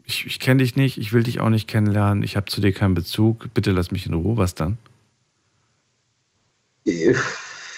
ich, 0.07 0.25
ich 0.25 0.39
kenne 0.39 0.63
dich 0.63 0.75
nicht, 0.75 0.97
ich 0.97 1.11
will 1.11 1.23
dich 1.23 1.39
auch 1.41 1.49
nicht 1.49 1.67
kennenlernen, 1.67 2.23
ich 2.23 2.37
habe 2.37 2.47
zu 2.47 2.61
dir 2.61 2.71
keinen 2.71 2.93
Bezug, 2.93 3.53
bitte 3.53 3.71
lass 3.71 3.91
mich 3.91 4.05
in 4.05 4.13
Ruhe, 4.13 4.37
was 4.37 4.55
dann? 4.55 4.77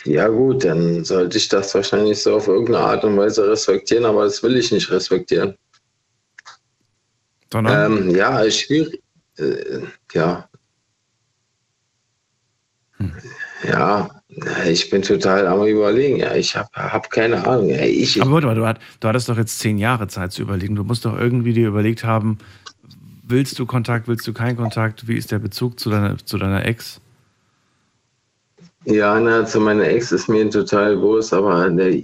Ja 0.06 0.27
gut, 0.27 0.64
dann 0.64 1.03
sollte 1.03 1.38
ich 1.38 1.49
das 1.49 1.73
wahrscheinlich 1.73 2.22
so 2.22 2.35
auf 2.35 2.47
irgendeine 2.47 2.85
Art 2.85 3.03
und 3.03 3.18
Weise 3.18 3.49
respektieren, 3.49 4.06
aber 4.06 4.26
das 4.26 4.43
will 4.43 4.56
ich 4.57 4.72
nicht 4.72 4.91
respektieren. 4.91 5.57
Ähm, 7.51 8.15
ja, 8.15 8.49
schwierig. 8.51 9.01
Äh, 9.38 9.81
ja. 10.14 10.47
Hm. 12.97 13.14
Ja, 13.68 14.18
ich 14.67 14.89
bin 14.89 15.01
total 15.01 15.47
am 15.47 15.65
überlegen. 15.65 16.17
Ja, 16.17 16.35
ich 16.35 16.55
habe 16.55 16.69
hab 16.73 17.09
keine 17.09 17.45
Ahnung. 17.47 17.69
Ja, 17.69 17.81
ich, 17.81 18.21
Aber 18.21 18.31
warte 18.31 18.47
mal, 18.47 18.55
du, 18.55 18.79
du 18.99 19.07
hattest 19.07 19.29
doch 19.29 19.37
jetzt 19.37 19.59
zehn 19.59 19.77
Jahre 19.77 20.07
Zeit 20.07 20.31
zu 20.31 20.41
überlegen. 20.41 20.75
Du 20.75 20.83
musst 20.83 21.05
doch 21.05 21.17
irgendwie 21.17 21.53
dir 21.53 21.67
überlegt 21.67 22.03
haben, 22.03 22.37
willst 23.23 23.57
du 23.59 23.65
Kontakt, 23.65 24.07
willst 24.07 24.27
du 24.27 24.33
keinen 24.33 24.57
Kontakt? 24.57 25.07
Wie 25.07 25.15
ist 25.15 25.31
der 25.31 25.39
Bezug 25.39 25.79
zu 25.79 25.89
deiner, 25.89 26.17
zu 26.17 26.37
deiner 26.37 26.65
Ex? 26.65 26.99
Ja, 28.85 29.19
na, 29.19 29.45
zu 29.45 29.59
meiner 29.59 29.87
Ex 29.87 30.11
ist 30.11 30.29
mir 30.29 30.49
total 30.49 30.95
groß, 30.95 31.33
aber 31.33 31.69
der, 31.69 32.01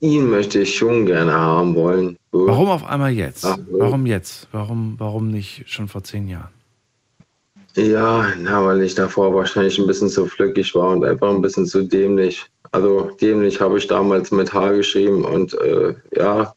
ihn 0.00 0.30
möchte 0.30 0.60
ich 0.60 0.76
schon 0.76 1.06
gerne 1.06 1.32
haben 1.32 1.74
wollen. 1.74 2.16
Warum 2.32 2.68
auf 2.68 2.84
einmal 2.84 3.10
jetzt? 3.10 3.44
Ach, 3.44 3.58
warum 3.70 4.06
jetzt? 4.06 4.48
Warum, 4.52 4.94
warum 4.98 5.30
nicht 5.30 5.64
schon 5.66 5.88
vor 5.88 6.04
zehn 6.04 6.28
Jahren? 6.28 6.59
Ja, 7.80 8.34
na, 8.38 8.62
weil 8.62 8.82
ich 8.82 8.94
davor 8.94 9.34
wahrscheinlich 9.34 9.78
ein 9.78 9.86
bisschen 9.86 10.10
zu 10.10 10.26
flückig 10.26 10.74
war 10.74 10.90
und 10.90 11.02
einfach 11.02 11.30
ein 11.30 11.40
bisschen 11.40 11.64
zu 11.64 11.82
dämlich. 11.82 12.44
Also 12.72 13.10
dämlich 13.18 13.58
habe 13.58 13.78
ich 13.78 13.86
damals 13.86 14.30
mit 14.30 14.52
H 14.52 14.72
geschrieben 14.72 15.24
und 15.24 15.54
äh, 15.54 15.94
ja, 16.14 16.54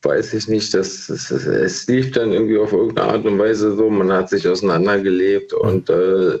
weiß 0.00 0.32
ich 0.32 0.48
nicht, 0.48 0.72
das, 0.72 1.06
das, 1.08 1.30
es 1.30 1.86
lief 1.86 2.12
dann 2.12 2.32
irgendwie 2.32 2.56
auf 2.56 2.72
irgendeine 2.72 3.12
Art 3.12 3.26
und 3.26 3.38
Weise 3.38 3.76
so, 3.76 3.90
man 3.90 4.10
hat 4.10 4.30
sich 4.30 4.48
auseinandergelebt 4.48 5.52
und 5.52 5.90
äh, 5.90 6.38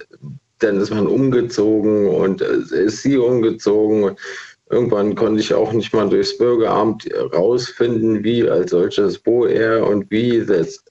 dann 0.60 0.80
ist 0.80 0.90
man 0.90 1.06
umgezogen 1.06 2.08
und 2.08 2.40
äh, 2.40 2.84
ist 2.84 3.02
sie 3.02 3.18
umgezogen. 3.18 4.16
Irgendwann 4.70 5.14
konnte 5.14 5.40
ich 5.40 5.52
auch 5.52 5.72
nicht 5.72 5.92
mal 5.92 6.08
durchs 6.08 6.38
Bürgeramt 6.38 7.06
rausfinden, 7.34 8.24
wie 8.24 8.48
als 8.48 8.70
solches, 8.70 9.20
wo 9.26 9.44
er 9.44 9.86
und 9.86 10.10
wie 10.10 10.46
das 10.46 10.82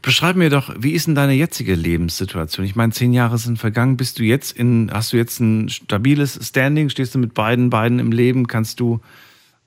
Beschreib 0.00 0.36
mir 0.36 0.48
doch, 0.48 0.74
wie 0.78 0.92
ist 0.92 1.06
denn 1.06 1.14
deine 1.14 1.34
jetzige 1.34 1.74
Lebenssituation? 1.74 2.64
Ich 2.64 2.76
meine, 2.76 2.92
zehn 2.92 3.12
Jahre 3.12 3.38
sind 3.38 3.58
vergangen. 3.58 3.96
Bist 3.96 4.18
du 4.18 4.22
jetzt 4.22 4.56
in, 4.56 4.90
hast 4.92 5.12
du 5.12 5.16
jetzt 5.16 5.40
ein 5.40 5.68
stabiles 5.68 6.38
Standing? 6.42 6.88
Stehst 6.88 7.14
du 7.14 7.18
mit 7.18 7.34
beiden 7.34 7.68
beiden 7.68 7.98
im 7.98 8.12
Leben? 8.12 8.46
Kannst 8.46 8.80
du 8.80 9.00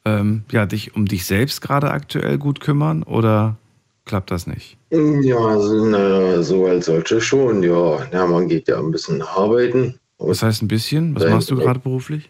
ähm, 0.05 0.43
ja, 0.51 0.65
dich 0.65 0.95
um 0.95 1.05
dich 1.05 1.25
selbst 1.25 1.61
gerade 1.61 1.91
aktuell 1.91 2.37
gut 2.37 2.59
kümmern 2.59 3.03
oder 3.03 3.57
klappt 4.05 4.31
das 4.31 4.47
nicht? 4.47 4.77
Ja, 4.89 5.37
also, 5.37 5.85
na, 5.85 6.41
so 6.41 6.65
als 6.65 6.87
solche 6.87 7.21
schon, 7.21 7.61
ja. 7.61 8.07
ja. 8.11 8.25
Man 8.25 8.47
geht 8.47 8.67
ja 8.67 8.79
ein 8.79 8.91
bisschen 8.91 9.21
arbeiten. 9.21 9.99
Was 10.17 10.43
heißt 10.43 10.63
ein 10.63 10.67
bisschen? 10.67 11.15
Was 11.15 11.29
machst 11.29 11.51
du 11.51 11.55
gerade 11.55 11.79
beruflich? 11.79 12.29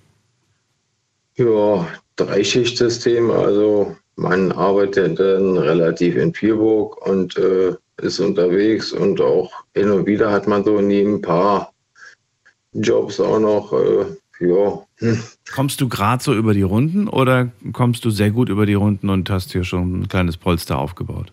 Ja, 1.36 1.88
Dreischichtsystem, 2.18 3.32
also 3.32 3.96
man 4.16 4.52
arbeitet 4.52 5.20
dann 5.20 5.58
relativ 5.58 6.16
in 6.16 6.34
Vierburg 6.34 7.06
und 7.06 7.38
äh, 7.38 7.76
ist 8.02 8.20
unterwegs 8.20 8.92
und 8.92 9.22
auch 9.22 9.52
hin 9.74 9.92
und 9.92 10.06
wieder 10.06 10.32
hat 10.32 10.48
man 10.48 10.64
so 10.64 10.82
neben 10.82 11.16
ein 11.16 11.22
paar 11.22 11.72
Jobs 12.74 13.20
auch 13.20 13.40
noch. 13.40 13.74
Äh, 13.74 14.06
ja. 14.40 14.84
Kommst 15.54 15.82
du 15.82 15.88
gerade 15.88 16.24
so 16.24 16.34
über 16.34 16.54
die 16.54 16.64
Runden 16.64 17.08
oder 17.08 17.52
kommst 17.74 18.06
du 18.06 18.10
sehr 18.10 18.32
gut 18.32 18.50
über 18.50 18.66
die 18.66 18.74
Runden 18.74 19.10
und 19.10 19.30
hast 19.30 19.52
hier 19.52 19.64
schon 19.64 20.02
ein 20.02 20.08
kleines 20.08 20.38
Polster 20.38 20.80
aufgebaut? 20.80 21.32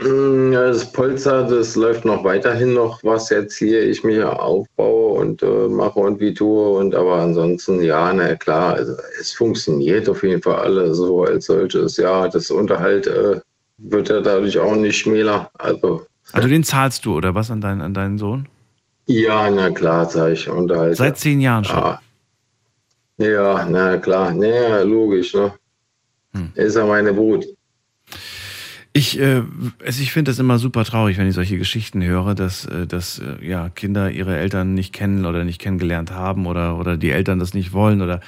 Mm, 0.00 0.52
ja, 0.52 0.68
das 0.68 0.92
Polster, 0.92 1.42
das 1.42 1.74
läuft 1.74 2.04
noch 2.04 2.22
weiterhin 2.22 2.72
noch, 2.72 3.02
was 3.02 3.30
jetzt 3.30 3.56
hier 3.56 3.82
ich 3.82 4.04
mir 4.04 4.40
aufbaue 4.40 5.18
und 5.18 5.42
äh, 5.42 5.68
mache 5.68 5.98
und 5.98 6.20
wie 6.20 6.32
tue. 6.32 6.78
Und 6.78 6.94
aber 6.94 7.16
ansonsten, 7.16 7.82
ja, 7.82 8.12
na 8.12 8.36
klar, 8.36 8.74
also 8.74 8.94
es 9.20 9.32
funktioniert 9.32 10.08
auf 10.08 10.22
jeden 10.22 10.40
Fall 10.40 10.54
alles 10.54 10.98
so 10.98 11.24
als 11.24 11.46
solches. 11.46 11.96
Ja, 11.96 12.28
das 12.28 12.50
Unterhalt 12.52 13.08
äh, 13.08 13.40
wird 13.78 14.08
ja 14.08 14.20
dadurch 14.20 14.56
auch 14.58 14.76
nicht 14.76 14.98
schmäler. 14.98 15.50
Also, 15.58 16.06
also 16.32 16.48
den 16.48 16.62
zahlst 16.62 17.04
du 17.04 17.16
oder 17.16 17.34
was 17.34 17.50
an, 17.50 17.60
dein, 17.60 17.80
an 17.80 17.92
deinen 17.92 18.18
Sohn? 18.18 18.48
Ja, 19.06 19.50
na 19.50 19.70
klar, 19.70 20.08
zahle 20.08 20.34
ich 20.34 20.48
Unterhalt. 20.48 20.96
Seit 20.96 21.18
zehn 21.18 21.40
Jahren 21.40 21.64
schon? 21.64 21.76
Ja, 21.76 22.00
ja 23.18 23.66
na 23.68 23.96
klar, 23.96 24.32
na, 24.32 24.82
logisch, 24.82 25.34
ne? 25.34 25.54
Hm. 26.34 26.52
Ist 26.54 26.76
ja 26.76 26.86
meine 26.86 27.12
Brut. 27.12 27.46
Ich, 28.92 29.20
äh, 29.20 29.42
ich 29.86 30.12
finde 30.12 30.30
das 30.30 30.38
immer 30.38 30.58
super 30.58 30.84
traurig, 30.84 31.18
wenn 31.18 31.28
ich 31.28 31.34
solche 31.34 31.58
Geschichten 31.58 32.02
höre, 32.02 32.34
dass, 32.34 32.64
äh, 32.64 32.86
dass 32.86 33.18
äh, 33.18 33.46
ja, 33.46 33.68
Kinder 33.68 34.10
ihre 34.10 34.36
Eltern 34.36 34.74
nicht 34.74 34.92
kennen 34.92 35.24
oder 35.24 35.44
nicht 35.44 35.60
kennengelernt 35.60 36.10
haben 36.10 36.46
oder, 36.46 36.78
oder 36.78 36.96
die 36.96 37.10
Eltern 37.10 37.38
das 37.38 37.54
nicht 37.54 37.72
wollen. 37.72 38.02
Oder 38.02 38.20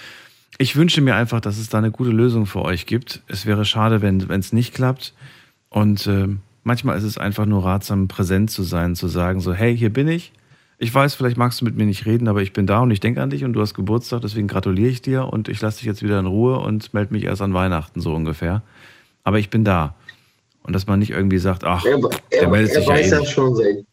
ich 0.58 0.76
wünsche 0.76 1.00
mir 1.00 1.16
einfach, 1.16 1.40
dass 1.40 1.58
es 1.58 1.70
da 1.70 1.78
eine 1.78 1.90
gute 1.90 2.10
Lösung 2.10 2.46
für 2.46 2.62
euch 2.62 2.86
gibt. 2.86 3.22
Es 3.26 3.46
wäre 3.46 3.64
schade, 3.64 4.02
wenn 4.02 4.20
es 4.30 4.52
nicht 4.52 4.74
klappt. 4.74 5.14
Und 5.70 6.06
äh, 6.06 6.28
manchmal 6.62 6.98
ist 6.98 7.04
es 7.04 7.18
einfach 7.18 7.46
nur 7.46 7.64
ratsam, 7.64 8.08
präsent 8.08 8.50
zu 8.50 8.62
sein, 8.62 8.94
zu 8.94 9.08
sagen, 9.08 9.40
so, 9.40 9.54
hey, 9.54 9.76
hier 9.76 9.90
bin 9.90 10.08
ich. 10.08 10.32
Ich 10.78 10.94
weiß, 10.94 11.14
vielleicht 11.14 11.36
magst 11.36 11.60
du 11.60 11.64
mit 11.64 11.76
mir 11.76 11.84
nicht 11.84 12.06
reden, 12.06 12.26
aber 12.26 12.42
ich 12.42 12.52
bin 12.52 12.66
da 12.66 12.80
und 12.80 12.90
ich 12.90 13.00
denke 13.00 13.22
an 13.22 13.30
dich 13.30 13.44
und 13.44 13.52
du 13.52 13.60
hast 13.60 13.74
Geburtstag, 13.74 14.22
deswegen 14.22 14.48
gratuliere 14.48 14.88
ich 14.88 15.02
dir 15.02 15.26
und 15.26 15.48
ich 15.48 15.60
lasse 15.60 15.78
dich 15.78 15.86
jetzt 15.86 16.02
wieder 16.02 16.18
in 16.18 16.26
Ruhe 16.26 16.58
und 16.58 16.94
melde 16.94 17.12
mich 17.12 17.24
erst 17.24 17.42
an 17.42 17.52
Weihnachten 17.52 18.00
so 18.00 18.14
ungefähr. 18.14 18.62
Aber 19.22 19.38
ich 19.38 19.50
bin 19.50 19.64
da. 19.64 19.94
Und 20.70 20.74
dass 20.74 20.86
man 20.86 21.00
nicht 21.00 21.10
irgendwie 21.10 21.38
sagt, 21.38 21.64
ach, 21.64 21.84
er, 21.84 21.98
der 22.30 22.48
meldet 22.48 22.76
er 22.76 22.82
sich 22.82 22.88
weiß 22.88 23.10
ja 23.10 23.18
das 23.18 23.28
schon 23.28 23.56
seit, 23.56 23.84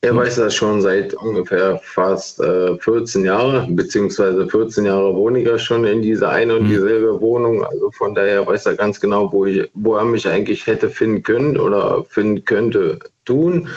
Er 0.00 0.10
hm. 0.10 0.16
weiß 0.16 0.34
das 0.34 0.56
schon 0.56 0.82
seit 0.82 1.14
ungefähr 1.14 1.80
fast 1.84 2.40
äh, 2.40 2.76
14 2.78 3.24
Jahren, 3.24 3.76
beziehungsweise 3.76 4.48
14 4.48 4.86
Jahre 4.86 5.14
wohne 5.14 5.38
ich 5.38 5.46
ja 5.46 5.56
schon 5.56 5.84
in 5.84 6.02
dieser 6.02 6.30
eine 6.30 6.56
und 6.56 6.62
hm. 6.62 6.68
dieselbe 6.70 7.20
Wohnung. 7.20 7.64
Also 7.64 7.92
von 7.92 8.16
daher 8.16 8.44
weiß 8.44 8.66
er 8.66 8.74
ganz 8.74 9.00
genau, 9.00 9.32
wo, 9.32 9.46
ich, 9.46 9.70
wo 9.74 9.94
er 9.94 10.04
mich 10.04 10.26
eigentlich 10.26 10.66
hätte 10.66 10.90
finden 10.90 11.22
können 11.22 11.56
oder 11.56 12.02
finden 12.02 12.44
könnte 12.44 12.98
tun. 13.24 13.68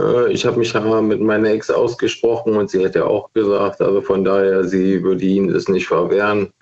Äh, 0.00 0.32
ich 0.32 0.44
habe 0.44 0.58
mich 0.58 0.72
ja 0.72 1.00
mit 1.00 1.20
meiner 1.20 1.50
Ex 1.50 1.70
ausgesprochen 1.70 2.56
und 2.56 2.70
sie 2.70 2.82
hätte 2.82 3.06
auch 3.06 3.32
gesagt, 3.34 3.80
also 3.80 4.02
von 4.02 4.24
daher, 4.24 4.64
sie 4.64 5.00
würde 5.04 5.24
ihn 5.24 5.46
das 5.46 5.68
nicht 5.68 5.86
verwehren. 5.86 6.52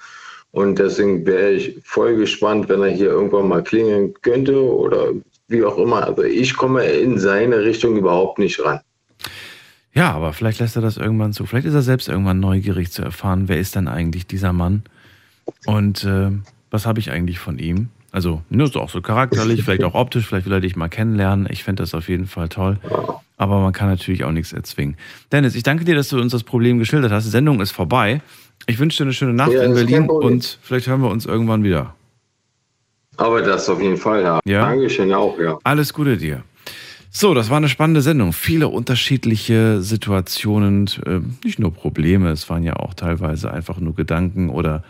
Und 0.52 0.78
deswegen 0.78 1.24
wäre 1.26 1.52
ich 1.52 1.78
voll 1.84 2.16
gespannt, 2.16 2.68
wenn 2.68 2.82
er 2.82 2.90
hier 2.90 3.08
irgendwann 3.08 3.48
mal 3.48 3.62
klingeln 3.62 4.14
könnte 4.22 4.60
oder 4.60 5.12
wie 5.48 5.64
auch 5.64 5.78
immer. 5.78 6.06
Also 6.06 6.22
ich 6.22 6.56
komme 6.56 6.84
in 6.84 7.18
seine 7.18 7.62
Richtung 7.62 7.96
überhaupt 7.96 8.38
nicht 8.38 8.64
ran. 8.64 8.80
Ja, 9.92 10.12
aber 10.12 10.32
vielleicht 10.32 10.60
lässt 10.60 10.76
er 10.76 10.82
das 10.82 10.96
irgendwann 10.96 11.32
zu. 11.32 11.46
Vielleicht 11.46 11.66
ist 11.66 11.74
er 11.74 11.82
selbst 11.82 12.08
irgendwann 12.08 12.40
neugierig 12.40 12.92
zu 12.92 13.02
erfahren, 13.02 13.48
wer 13.48 13.58
ist 13.58 13.74
denn 13.74 13.88
eigentlich 13.88 14.26
dieser 14.26 14.52
Mann 14.52 14.84
und 15.66 16.04
äh, 16.04 16.30
was 16.70 16.86
habe 16.86 17.00
ich 17.00 17.10
eigentlich 17.10 17.38
von 17.38 17.58
ihm. 17.58 17.88
Also, 18.12 18.42
nur 18.50 18.66
so 18.66 18.80
auch 18.80 18.90
so 18.90 19.00
charakterlich, 19.00 19.62
vielleicht 19.62 19.84
auch 19.84 19.94
optisch, 19.94 20.26
vielleicht 20.26 20.46
will 20.46 20.52
er 20.52 20.60
dich 20.60 20.74
mal 20.74 20.88
kennenlernen. 20.88 21.46
Ich 21.50 21.62
fände 21.62 21.82
das 21.82 21.94
auf 21.94 22.08
jeden 22.08 22.26
Fall 22.26 22.48
toll. 22.48 22.78
Aber 23.36 23.60
man 23.60 23.72
kann 23.72 23.88
natürlich 23.88 24.24
auch 24.24 24.32
nichts 24.32 24.52
erzwingen. 24.52 24.96
Dennis, 25.30 25.54
ich 25.54 25.62
danke 25.62 25.84
dir, 25.84 25.94
dass 25.94 26.08
du 26.08 26.20
uns 26.20 26.32
das 26.32 26.42
Problem 26.42 26.78
geschildert 26.78 27.12
hast. 27.12 27.24
Die 27.24 27.30
Sendung 27.30 27.60
ist 27.60 27.70
vorbei. 27.70 28.20
Ich 28.66 28.78
wünsche 28.78 28.98
dir 28.98 29.04
eine 29.04 29.12
schöne 29.12 29.32
Nacht 29.32 29.52
Ja, 29.52 29.62
in 29.62 29.74
Berlin 29.74 30.08
und 30.08 30.58
vielleicht 30.62 30.86
hören 30.86 31.00
wir 31.02 31.10
uns 31.10 31.26
irgendwann 31.26 31.64
wieder. 31.64 31.94
Aber 33.16 33.42
das 33.42 33.68
auf 33.68 33.80
jeden 33.80 33.96
Fall, 33.96 34.22
ja. 34.22 34.40
Ja? 34.44 34.70
Dankeschön 34.70 35.12
auch, 35.12 35.38
ja. 35.38 35.58
Alles 35.64 35.92
Gute 35.92 36.16
dir. 36.16 36.42
So, 37.12 37.34
das 37.34 37.50
war 37.50 37.56
eine 37.56 37.68
spannende 37.68 38.02
Sendung. 38.02 38.32
Viele 38.32 38.68
unterschiedliche 38.68 39.82
Situationen, 39.82 40.88
äh, 41.04 41.20
nicht 41.44 41.58
nur 41.58 41.74
Probleme, 41.74 42.30
es 42.30 42.48
waren 42.48 42.62
ja 42.62 42.76
auch 42.76 42.94
teilweise 42.94 43.52
einfach 43.52 43.80
nur 43.80 43.96
Gedanken 43.96 44.48
oder 44.48 44.84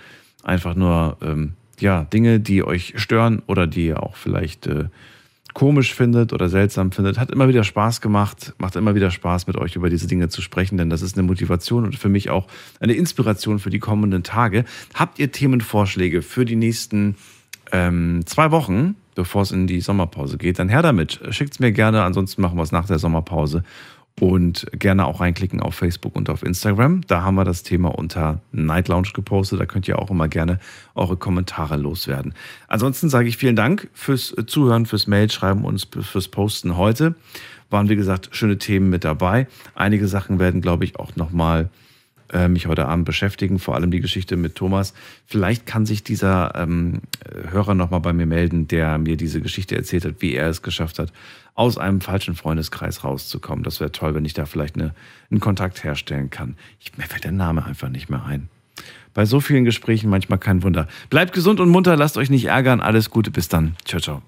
einfach 0.45 0.75
nur 0.75 1.17
ähm, 1.23 1.55
ja, 1.81 2.05
Dinge, 2.05 2.39
die 2.39 2.63
euch 2.63 2.93
stören 2.97 3.43
oder 3.47 3.67
die 3.67 3.87
ihr 3.87 4.03
auch 4.03 4.17
vielleicht 4.17 4.67
äh, 4.67 4.85
komisch 5.55 5.95
findet 5.95 6.33
oder 6.33 6.49
seltsam 6.49 6.93
findet. 6.93 7.19
Hat 7.19 7.31
immer 7.31 7.49
wieder 7.49 7.65
Spaß 7.65 8.01
gemacht, 8.01 8.55
macht 8.59 8.77
immer 8.77 8.95
wieder 8.95 9.11
Spaß, 9.11 9.47
mit 9.47 9.57
euch 9.57 9.77
über 9.77 9.91
diese 9.91 10.07
Dinge 10.07 10.29
zu 10.29 10.43
sprechen, 10.43 10.77
denn 10.79 10.91
das 10.91 11.03
ist 11.03 11.17
eine 11.17 11.27
Motivation 11.27 11.85
und 11.85 11.97
für 11.97 12.09
mich 12.09 12.31
auch 12.31 12.47
eine 12.81 12.95
Inspiration 12.95 13.59
für 13.59 13.71
die 13.71 13.79
kommenden 13.79 14.23
Tage. 14.23 14.65
Habt 14.95 15.19
ihr 15.19 15.33
Themenvorschläge 15.33 16.23
für 16.23 16.45
die 16.45 16.57
nächsten 16.57 17.17
ähm, 17.73 18.23
zwei 18.27 18.51
Wochen, 18.51 18.97
bevor 19.15 19.43
es 19.43 19.53
in 19.53 19.67
die 19.67 19.81
Sommerpause 19.81 20.39
geht, 20.39 20.59
dann 20.59 20.69
her 20.69 20.83
damit. 20.83 21.21
Schickt 21.31 21.55
es 21.55 21.61
mir 21.61 21.73
gerne, 21.73 22.03
ansonsten 22.03 22.43
machen 22.43 22.57
wir 22.57 22.63
es 22.63 22.73
nach 22.73 22.87
der 22.87 22.99
Sommerpause. 22.99 23.65
Und 24.21 24.67
gerne 24.73 25.07
auch 25.07 25.21
reinklicken 25.21 25.61
auf 25.61 25.75
Facebook 25.75 26.15
und 26.15 26.29
auf 26.29 26.43
Instagram. 26.43 27.01
Da 27.07 27.23
haben 27.23 27.37
wir 27.37 27.45
das 27.45 27.63
Thema 27.63 27.89
unter 27.89 28.43
Night 28.53 28.89
Lounge 28.89 29.09
gepostet. 29.15 29.59
Da 29.59 29.65
könnt 29.65 29.89
ihr 29.89 29.99
auch 29.99 30.11
immer 30.11 30.29
gerne 30.29 30.61
eure 30.95 31.17
Kommentare 31.17 31.79
loswerden. 31.79 32.35
Ansonsten 32.69 33.09
sage 33.09 33.29
ich 33.29 33.39
vielen 33.39 33.57
Dank 33.57 33.89
fürs 33.95 34.35
Zuhören, 34.47 34.85
fürs 34.85 35.07
Mailschreiben 35.07 35.65
und 35.65 35.89
fürs 36.03 36.29
Posten 36.29 36.77
heute. 36.77 37.15
Waren, 37.71 37.89
wie 37.89 37.97
gesagt, 37.97 38.29
schöne 38.33 38.59
Themen 38.59 38.91
mit 38.91 39.05
dabei. 39.05 39.47
Einige 39.75 40.07
Sachen 40.07 40.39
werden, 40.39 40.61
glaube 40.61 40.85
ich, 40.85 40.97
auch 40.97 41.17
nochmal 41.17 41.71
äh, 42.33 42.49
mich 42.49 42.67
heute 42.67 42.87
Abend 42.87 43.05
beschäftigen, 43.05 43.59
vor 43.59 43.75
allem 43.75 43.91
die 43.91 44.01
Geschichte 44.01 44.37
mit 44.37 44.55
Thomas. 44.55 44.95
Vielleicht 45.27 45.67
kann 45.67 45.87
sich 45.87 46.03
dieser 46.05 46.55
ähm, 46.55 47.01
Hörer 47.51 47.75
nochmal 47.75 48.01
bei 48.01 48.13
mir 48.13 48.27
melden, 48.27 48.69
der 48.69 48.99
mir 48.99 49.17
diese 49.17 49.41
Geschichte 49.41 49.77
erzählt 49.77 50.05
hat, 50.05 50.17
wie 50.21 50.35
er 50.35 50.49
es 50.49 50.63
geschafft 50.63 50.99
hat, 50.99 51.13
aus 51.55 51.79
einem 51.79 52.01
falschen 52.01 52.35
Freundeskreis 52.35 53.05
rauszukommen. 53.05 53.65
Das 53.65 53.81
wäre 53.81 53.93
toll, 53.93 54.15
wenn 54.15 54.25
ich 54.25 54.35
da 54.35 54.47
vielleicht 54.47 54.77
eine, 54.77 54.95
einen 55.31 55.41
Kontakt 55.41 55.85
herstellen 55.85 56.31
kann. 56.31 56.57
Ich, 56.79 56.97
mir 56.97 57.05
fällt 57.05 57.25
der 57.25 57.33
Name 57.33 57.65
einfach 57.65 57.89
nicht 57.89 58.09
mehr 58.09 58.25
ein. 58.25 58.49
Bei 59.13 59.25
so 59.25 59.41
vielen 59.41 59.65
Gesprächen 59.65 60.09
manchmal 60.09 60.39
kein 60.39 60.63
Wunder. 60.63 60.87
Bleibt 61.11 61.33
gesund 61.33 61.61
und 61.61 61.69
munter, 61.69 61.97
lasst 61.97 62.17
euch 62.17 62.31
nicht 62.31 62.47
ärgern. 62.47 62.81
Alles 62.81 63.11
Gute, 63.11 63.31
bis 63.31 63.49
dann. 63.49 63.77
Ciao, 63.85 64.01
ciao. 64.01 64.23